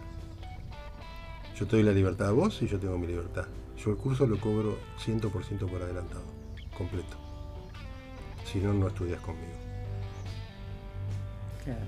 Yo 1.59 1.67
te 1.67 1.75
doy 1.75 1.83
la 1.83 1.91
libertad 1.91 2.29
a 2.29 2.31
vos 2.31 2.63
y 2.63 2.69
yo 2.69 2.79
tengo 2.79 2.97
mi 2.99 3.09
libertad. 3.09 3.47
Yo 3.77 3.91
el 3.91 3.97
curso 3.97 4.29
lo 4.29 4.39
cobro 4.39 4.79
100% 5.05 5.69
por 5.69 5.83
adelantado, 5.83 6.23
completo. 6.79 7.17
Si 8.45 8.59
no, 8.61 8.73
no 8.73 8.87
estudias 8.87 9.21
conmigo. 9.23 9.51
Claro. 11.65 11.81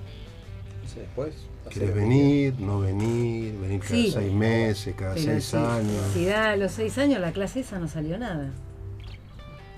Sí, 0.92 0.98
después. 0.98 1.34
¿Querés 1.70 1.94
venir? 1.94 2.54
¿No 2.58 2.80
venir? 2.80 3.56
¿Venir 3.60 3.80
cada 3.80 3.94
Sí. 3.94 4.10
seis 4.10 4.32
meses? 4.32 4.94
¿Cada 4.96 5.14
Pero 5.14 5.24
seis 5.26 5.44
si, 5.44 5.56
años? 5.56 6.04
si 6.12 6.24
da 6.26 6.50
a 6.50 6.56
los 6.56 6.72
seis 6.72 6.98
años 6.98 7.20
la 7.20 7.30
clase 7.32 7.60
esa 7.60 7.78
no 7.78 7.86
salió 7.86 8.18
nada. 8.18 8.50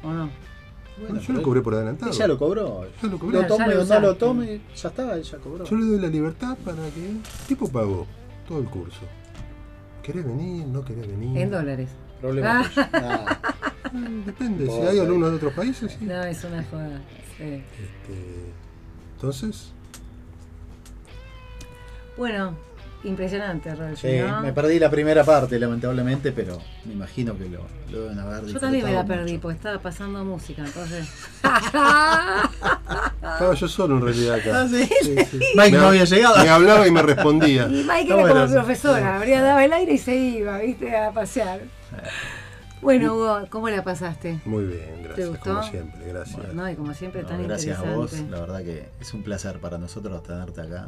¿O 0.02 0.10
no? 0.10 0.30
Bueno, 1.00 1.20
yo 1.20 1.32
lo 1.32 1.42
cobré 1.42 1.60
por 1.60 1.74
adelantado. 1.74 2.12
Ella 2.12 2.26
lo 2.28 2.38
cobró. 2.38 2.86
Yo 3.02 3.08
lo 3.08 3.18
cobré. 3.18 3.36
Lo 3.36 3.42
ya 3.42 3.48
tome 3.48 3.74
lo 3.74 3.82
o 3.82 3.84
no 3.84 4.00
lo 4.00 4.16
tome, 4.16 4.60
ya 4.76 4.88
está, 4.88 5.16
ella 5.16 5.38
cobró. 5.38 5.64
Yo 5.64 5.76
le 5.76 5.86
doy 5.86 5.98
la 6.00 6.08
libertad 6.08 6.56
para 6.64 6.88
que 6.90 7.10
el 7.10 7.20
tipo 7.48 7.68
pagó 7.68 8.06
todo 8.46 8.58
el 8.60 8.66
curso. 8.66 9.00
¿Querés 10.02 10.24
venir? 10.24 10.66
¿No 10.66 10.84
querés 10.84 11.06
venir? 11.08 11.36
En 11.38 11.50
dólares. 11.50 11.88
Problema 12.20 12.62
tuyo. 12.62 12.86
Nada. 12.92 13.40
Eh, 13.94 14.22
Depende, 14.26 14.66
si 14.66 14.80
hay 14.80 14.98
alumnos 14.98 15.30
de 15.30 15.36
otros 15.36 15.52
países, 15.54 15.96
sí. 15.98 16.04
No, 16.04 16.22
es 16.24 16.44
una 16.44 16.62
joda. 16.64 17.02
Sí. 17.36 17.44
Este, 17.44 18.52
entonces, 19.14 19.72
Bueno, 22.16 22.54
impresionante, 23.04 23.74
Rolf. 23.74 24.00
Sí, 24.00 24.18
¿no? 24.18 24.40
me 24.40 24.52
perdí 24.52 24.78
la 24.78 24.90
primera 24.90 25.22
parte, 25.24 25.58
lamentablemente, 25.58 26.32
pero 26.32 26.58
me 26.84 26.94
imagino 26.94 27.36
que 27.36 27.48
lo, 27.48 27.60
lo 27.90 28.00
deben 28.02 28.18
haber 28.18 28.44
Yo 28.46 28.58
también 28.58 28.84
me 28.84 28.92
la 28.92 29.04
perdí 29.04 29.32
mucho. 29.32 29.42
porque 29.42 29.56
estaba 29.56 29.78
pasando 29.78 30.24
música, 30.24 30.62
entonces. 30.64 31.08
estaba 33.16 33.54
yo 33.54 33.68
solo 33.68 33.96
en 33.96 34.02
realidad 34.02 34.34
acá. 34.36 34.50
Ah, 34.64 34.68
sí. 34.68 34.88
Sí, 35.02 35.16
sí. 35.30 35.38
Mike 35.56 35.70
Me 35.72 35.78
no 35.78 35.84
ha- 35.84 35.88
había 35.88 36.04
llegado. 36.04 36.42
Me 36.42 36.48
hablaba 36.48 36.86
y 36.86 36.90
me 36.90 37.02
respondía. 37.02 37.66
Y 37.70 37.84
Mike 37.84 38.12
era 38.14 38.22
como 38.28 38.44
eso. 38.44 38.54
profesora, 38.54 39.16
habría 39.16 39.42
dado 39.42 39.58
el 39.60 39.72
aire 39.72 39.92
y 39.94 39.98
se 39.98 40.14
iba, 40.16 40.58
viste, 40.58 40.96
a 40.96 41.10
pasear. 41.12 41.60
Bueno, 42.80 43.14
Hugo, 43.14 43.46
¿cómo 43.50 43.68
la 43.70 43.82
pasaste? 43.82 44.40
Muy 44.44 44.64
bien, 44.64 45.02
gracias, 45.04 45.28
gustó? 45.28 45.44
como 45.54 45.62
siempre, 45.62 46.06
gracias. 46.06 46.54
No, 46.54 46.70
y 46.70 46.74
como 46.74 46.92
siempre, 46.94 47.22
No, 47.22 47.28
tan 47.28 47.42
gracias 47.42 47.78
a 47.78 47.84
interesante. 47.84 48.22
vos, 48.22 48.30
la 48.30 48.40
verdad 48.40 48.62
que 48.62 48.88
es 49.00 49.14
un 49.14 49.22
placer 49.22 49.58
para 49.58 49.78
nosotros 49.78 50.22
tenerte 50.22 50.60
acá. 50.60 50.86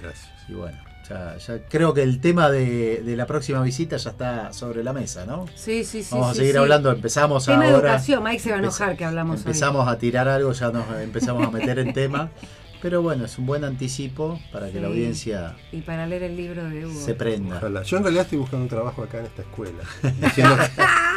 Gracias. 0.00 0.30
Y 0.48 0.54
bueno, 0.54 0.78
ya, 1.08 1.36
ya 1.36 1.58
creo 1.68 1.92
que 1.94 2.02
el 2.02 2.20
tema 2.20 2.50
de, 2.50 3.02
de 3.04 3.16
la 3.16 3.26
próxima 3.26 3.62
visita 3.62 3.96
ya 3.96 4.10
está 4.10 4.52
sobre 4.52 4.82
la 4.82 4.92
mesa, 4.92 5.26
¿no? 5.26 5.46
Sí, 5.54 5.84
sí, 5.84 6.02
sí. 6.02 6.08
Vamos 6.12 6.30
a 6.30 6.34
seguir 6.34 6.52
sí. 6.52 6.58
hablando, 6.58 6.90
empezamos 6.90 7.44
Tema 7.44 7.64
ahora. 7.64 7.76
educación, 7.90 8.22
Mike 8.24 8.38
se 8.40 8.50
va 8.50 8.56
a 8.56 8.58
enojar 8.60 8.96
que 8.96 9.04
hablamos 9.04 9.36
hoy. 9.40 9.46
Empezamos 9.46 9.88
a 9.88 9.98
tirar 9.98 10.28
algo, 10.28 10.52
ya 10.52 10.70
nos 10.70 10.84
empezamos 11.00 11.46
a 11.46 11.50
meter 11.50 11.78
en 11.78 11.92
tema. 11.92 12.30
Pero 12.82 13.00
bueno, 13.00 13.24
es 13.24 13.38
un 13.38 13.46
buen 13.46 13.64
anticipo 13.64 14.38
para 14.52 14.70
que 14.70 14.78
la 14.78 14.88
audiencia 14.88 15.56
Y 15.72 15.80
para 15.80 16.06
leer 16.06 16.24
el 16.24 16.36
libro 16.36 16.64
de 16.68 16.84
Hugo. 16.84 17.00
se 17.00 17.14
prenda. 17.14 17.56
Ojalá. 17.56 17.82
Yo 17.82 17.96
en 17.96 18.02
realidad 18.02 18.24
estoy 18.24 18.36
buscando 18.38 18.64
un 18.64 18.68
trabajo 18.68 19.02
acá 19.02 19.20
en 19.20 19.24
esta 19.24 19.40
escuela. 19.40 19.82
Diciendo, 20.20 20.54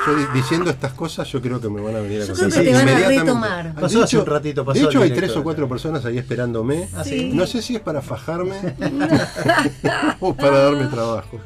yo 0.08 0.16
di- 0.16 0.26
diciendo 0.34 0.70
estas 0.70 0.94
cosas, 0.94 1.28
yo 1.28 1.42
creo 1.42 1.60
que 1.62 1.70
me 1.70 1.82
van 1.82 1.96
a 1.96 2.00
venir 2.00 2.22
a 2.22 2.26
Yo 2.26 2.34
conocer 2.36 2.50
creo 2.64 2.64
que 2.64 2.70
te 2.86 2.86
van 2.94 3.04
a 3.04 3.08
retomar. 3.08 3.76
De 3.76 3.82
Pasó 3.82 4.04
hace 4.04 4.16
hecho- 4.16 4.24
un 4.24 4.30
ratito, 4.30 4.66
pasó 4.66 4.80
De 4.80 4.86
hecho, 4.86 5.02
hay 5.02 5.12
tres 5.12 5.36
o 5.36 5.44
cuatro 5.44 5.68
personas 5.70 6.04
ahí 6.06 6.18
esperándome. 6.18 6.88
Ah, 6.96 7.04
sí. 7.04 7.32
No 7.34 7.46
sé 7.46 7.62
si 7.62 7.76
es 7.76 7.82
para 7.82 8.02
fajarme 8.02 8.56
o 10.20 10.34
para 10.34 10.60
darme 10.64 10.86
trabajo. 10.88 11.40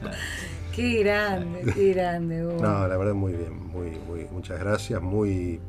Qué 0.76 1.04
grande, 1.04 1.74
qué 1.74 1.94
grande, 1.94 2.46
Hugo. 2.46 2.62
No, 2.62 2.88
la 2.88 2.96
verdad 2.98 3.14
muy 3.14 3.34
bien, 3.34 3.54
muy, 3.68 3.92
muy, 4.08 4.26
muchas 4.32 4.58
gracias, 4.60 5.02
muy 5.02 5.60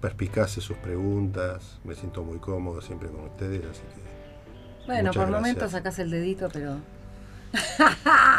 perspicaces 0.00 0.62
sus 0.64 0.76
preguntas, 0.78 1.78
me 1.84 1.94
siento 1.94 2.22
muy 2.24 2.38
cómodo 2.38 2.82
siempre 2.82 3.08
con 3.08 3.24
ustedes, 3.24 3.62
así 3.70 3.80
que 3.94 4.84
bueno, 4.86 5.12
por 5.12 5.22
gracias. 5.22 5.30
momentos 5.40 5.70
sacás 5.70 5.98
el 6.00 6.10
dedito, 6.10 6.48
pero. 6.52 6.76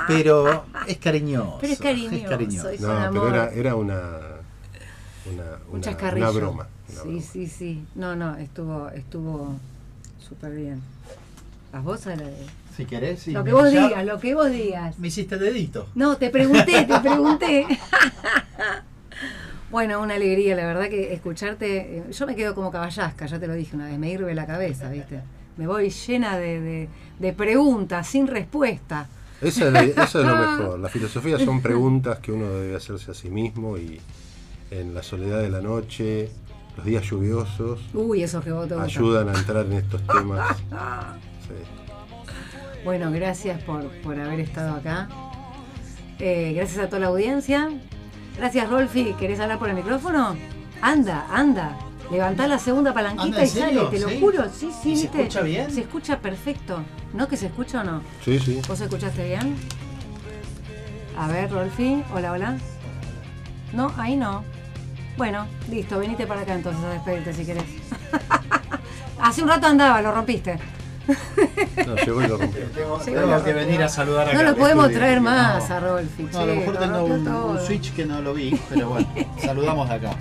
Pero 0.08 0.66
es 0.88 0.98
cariñoso. 0.98 1.58
Pero 1.62 1.74
es 1.74 1.80
cariñoso, 1.80 2.30
cariñoso. 2.30 2.70
es- 2.70 2.82
no, 2.82 2.88
pero 2.88 3.08
amor. 3.08 3.34
era, 3.34 3.50
era 3.52 3.76
una, 3.76 4.00
una, 5.26 5.44
Un 5.72 5.80
una, 5.80 6.14
una 6.14 6.30
broma. 6.32 6.68
una 6.90 7.02
sí, 7.02 7.08
broma. 7.10 7.22
sí, 7.22 7.48
sí. 7.48 7.86
No, 7.96 8.16
no, 8.16 8.36
estuvo 8.38 8.90
estuvo 8.90 9.56
súper 10.28 10.52
bien. 10.56 10.82
¿A 11.74 11.80
vos 11.80 12.06
a 12.08 12.16
la 12.16 12.24
de- 12.24 12.46
Si 12.76 12.86
querés, 12.86 13.22
sí. 13.22 13.32
Lo 13.32 13.44
que 13.44 13.54
vos 13.54 13.72
ya 13.72 13.88
digas, 13.88 14.06
lo 14.06 14.20
que 14.20 14.36
vos 14.36 14.50
digas. 14.52 15.00
Me 15.00 15.08
hiciste 15.08 15.38
dedito. 15.38 15.88
No, 15.96 16.18
te 16.18 16.30
pregunté, 16.30 16.84
te 16.86 17.00
pregunté. 17.00 17.66
bueno, 19.72 20.02
una 20.02 20.16
alegría, 20.16 20.56
la 20.56 20.66
verdad 20.66 20.90
que 20.90 21.14
escucharte. 21.14 21.98
eh, 21.98 22.04
Yo 22.12 22.28
me 22.28 22.36
quedo 22.36 22.54
como 22.56 22.72
caballasca, 22.72 23.26
ya 23.26 23.40
te 23.40 23.48
lo 23.48 23.54
dije 23.54 23.76
una 23.76 23.88
vez, 23.88 23.98
me 23.98 24.10
hirve 24.10 24.34
la 24.36 24.46
cabeza, 24.46 24.90
¿viste? 24.90 25.22
Me 25.58 25.68
voy 25.68 25.90
llena 25.90 26.38
de, 26.38 26.60
de- 26.62 26.90
de 27.20 27.34
preguntas, 27.34 28.08
sin 28.08 28.28
respuesta. 28.28 29.08
Esa 29.42 29.68
es 29.68 29.74
la- 29.74 29.84
eso 29.84 30.20
es 30.22 30.26
lo 30.28 30.36
mejor. 30.60 30.80
La 30.80 30.90
filosofía 30.90 31.38
son 31.40 31.62
preguntas 31.62 32.20
que 32.20 32.32
uno 32.32 32.50
debe 32.50 32.76
hacerse 32.76 33.12
a 33.12 33.14
sí 33.14 33.30
mismo 33.30 33.78
y 33.78 34.00
en 34.72 34.94
la 34.94 35.04
soledad 35.04 35.40
de 35.42 35.50
la 35.50 35.62
noche, 35.62 36.30
los 36.76 36.86
días 36.86 37.04
lluviosos, 37.04 37.80
Uy, 37.94 38.24
eso 38.24 38.42
que 38.42 38.52
vos 38.52 38.68
te 38.68 38.74
ayudan 38.76 39.30
a 39.30 39.34
entrar 39.34 39.66
en 39.66 39.74
estos 39.74 40.02
temas. 40.08 40.58
Sí. 41.48 41.54
Bueno, 42.84 43.12
gracias 43.12 43.62
por, 43.64 43.88
por 44.02 44.20
haber 44.20 44.40
estado 44.40 44.76
acá. 44.76 45.08
Eh, 46.20 46.54
gracias 46.56 46.80
a 46.84 46.88
toda 46.88 47.00
la 47.02 47.08
audiencia. 47.08 47.70
Gracias, 48.38 48.68
Rolfi. 48.70 49.14
¿Querés 49.20 49.40
hablar 49.40 49.60
por 49.60 49.70
el 49.70 49.76
micrófono? 49.76 50.36
Anda, 50.82 51.28
anda. 51.32 51.78
Levantá 52.12 52.48
la 52.48 52.60
segunda 52.60 52.94
palanquita 52.94 53.24
¿Anda, 53.26 53.40
en 53.42 53.46
y 53.46 53.50
sale, 53.50 53.82
te 53.90 54.00
lo 54.00 54.10
¿Sí? 54.10 54.20
juro. 54.20 54.44
Sí, 54.54 54.72
sí, 54.82 54.92
¿Y 54.92 54.96
se 54.96 55.02
¿viste? 55.04 55.18
escucha 55.22 55.42
bien? 55.42 55.72
Se 55.72 55.82
escucha 55.82 56.20
perfecto. 56.20 56.84
¿No 57.14 57.28
que 57.28 57.36
se 57.38 57.48
escucha 57.48 57.82
o 57.82 57.84
no? 57.84 58.02
Sí, 58.24 58.40
sí. 58.40 58.62
¿Vos 58.68 58.80
escuchaste 58.80 59.26
bien? 59.26 59.56
A 61.18 61.28
ver, 61.28 61.52
Rolfi. 61.52 62.04
Hola, 62.14 62.32
hola. 62.32 62.58
No, 63.74 63.92
ahí 63.98 64.16
no. 64.16 64.44
Bueno, 65.18 65.48
listo. 65.70 65.98
Venite 66.00 66.28
para 66.28 66.42
acá 66.42 66.54
entonces 66.54 66.84
a 66.84 66.90
despedirte 66.90 67.34
si 67.34 67.46
querés. 67.46 67.64
Hace 69.22 69.42
un 69.42 69.50
rato 69.50 69.68
andaba, 69.68 70.02
lo 70.02 70.12
rompiste. 70.12 70.60
No, 71.88 71.96
llegó 71.96 72.22
y 72.24 72.28
lo 72.28 72.38
rompió. 72.38 72.66
Tengo, 73.04 73.44
que 73.44 73.54
venir 73.54 73.82
a 73.84 73.88
saludar 73.90 74.28
acá. 74.28 74.38
No 74.38 74.44
lo 74.44 74.56
podemos 74.56 74.86
estudio. 74.86 75.00
traer 75.00 75.22
más 75.22 75.70
No. 75.70 75.76
a 75.76 75.80
Rolfi. 75.80 76.24
No, 76.32 76.40
a 76.40 76.46
lo 76.46 76.56
mejor 76.56 76.74
lo 76.76 76.80
tengo 76.80 77.06
un, 77.06 77.28
un 77.28 77.60
switch 77.60 77.94
que 77.94 78.06
no 78.06 78.22
lo 78.22 78.34
vi, 78.34 78.60
pero 78.70 78.90
bueno, 78.90 79.08
saludamos 79.40 79.88
de 79.90 79.96
acá. 79.96 80.12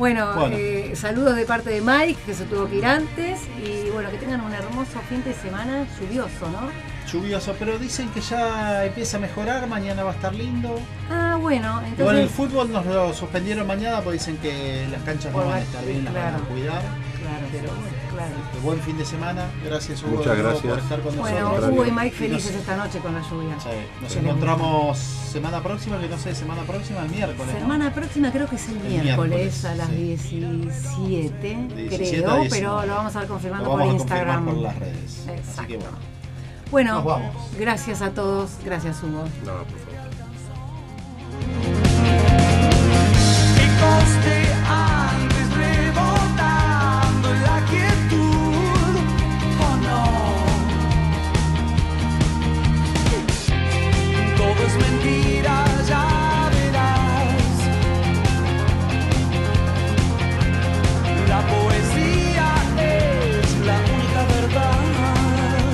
Bueno, 0.00 0.34
Bueno. 0.34 0.56
eh, 0.58 0.92
saludos 0.96 1.36
de 1.36 1.44
parte 1.44 1.68
de 1.68 1.82
Mike, 1.82 2.18
que 2.24 2.32
se 2.32 2.46
tuvo 2.46 2.66
que 2.66 2.76
ir 2.76 2.86
antes. 2.86 3.38
Y 3.62 3.90
bueno, 3.90 4.10
que 4.10 4.16
tengan 4.16 4.40
un 4.40 4.54
hermoso 4.54 4.98
fin 5.10 5.22
de 5.22 5.34
semana 5.34 5.86
lluvioso, 6.00 6.48
¿no? 6.50 6.70
Lluvioso, 7.12 7.54
pero 7.58 7.78
dicen 7.78 8.08
que 8.08 8.22
ya 8.22 8.86
empieza 8.86 9.18
a 9.18 9.20
mejorar, 9.20 9.66
mañana 9.68 10.02
va 10.02 10.12
a 10.12 10.14
estar 10.14 10.34
lindo. 10.34 10.80
Ah, 11.10 11.36
bueno, 11.38 11.82
Igual 11.98 12.16
el 12.16 12.22
entonces. 12.22 12.30
fútbol 12.30 12.72
nos 12.72 12.86
lo 12.86 13.12
suspendieron 13.12 13.66
mañana 13.66 14.00
porque 14.00 14.14
dicen 14.18 14.38
que 14.38 14.86
las 14.90 15.02
canchas 15.02 15.32
no 15.32 15.38
van 15.44 15.52
a 15.52 15.60
estar 15.60 15.84
bien, 15.84 16.02
las 16.06 16.14
van 16.14 16.34
a 16.34 16.38
cuidar. 16.38 16.80
Claro, 17.20 17.46
Pero 17.52 17.68
bueno, 17.68 17.82
claro. 18.14 18.32
este, 18.46 18.58
buen 18.60 18.80
fin 18.80 18.96
de 18.98 19.04
semana. 19.04 19.50
Gracias 19.64 20.02
Hugo 20.02 20.16
Muchas 20.16 20.38
gracias. 20.38 20.62
por 20.66 20.78
estar 20.78 21.00
con 21.00 21.16
Bueno, 21.18 21.40
nosotros. 21.50 21.70
Hugo 21.72 21.86
y 21.86 21.90
Mike 21.90 22.06
Y 22.06 22.10
nos- 22.10 22.18
felices 22.42 22.54
esta 22.56 22.76
noche 22.76 22.98
con 23.00 23.14
la 23.14 23.20
lluvia. 23.28 23.60
Sí, 23.60 23.68
nos 24.02 24.12
Sí. 24.12 24.18
encontramos 24.20 24.98
semana 24.98 25.62
próxima, 25.62 25.98
que 26.00 26.08
no 26.08 26.16
sé, 26.18 26.34
semana 26.34 26.62
próxima, 26.62 27.00
el 27.02 27.10
miércoles. 27.10 27.52
¿no? 27.54 27.60
Semana 27.60 27.92
próxima 27.94 28.30
creo 28.32 28.48
que 28.48 28.56
es 28.56 28.68
el, 28.68 28.76
El 28.76 28.82
miércoles, 29.02 29.36
miércoles, 29.36 29.64
a 29.66 29.74
las 29.74 29.88
sí. 29.88 29.94
17, 29.96 31.56
17 31.76 32.22
creo, 32.22 32.30
a 32.30 32.36
19. 32.40 32.48
pero 32.50 32.86
lo 32.86 32.94
vamos 32.94 33.04
a 33.04 33.08
estar 33.20 33.26
confirmando 33.26 33.64
Lo 33.66 33.70
vamos 33.76 33.86
por 33.86 33.94
a 33.94 33.98
confirmar 33.98 34.26
Instagram. 34.26 34.44
por 34.46 34.56
las 34.62 34.78
redes. 34.78 35.18
Así 35.20 35.30
Exacto. 35.30 35.66
que 35.68 35.76
bueno. 35.76 35.98
Bueno, 36.70 36.94
Nos 36.94 37.04
vamos. 37.04 37.34
gracias 37.58 38.00
a 38.02 38.10
todos, 38.10 38.50
gracias 38.64 39.02
Hugo. 39.02 39.24
No, 39.44 39.52
por 39.52 39.66
favor. 39.66 39.90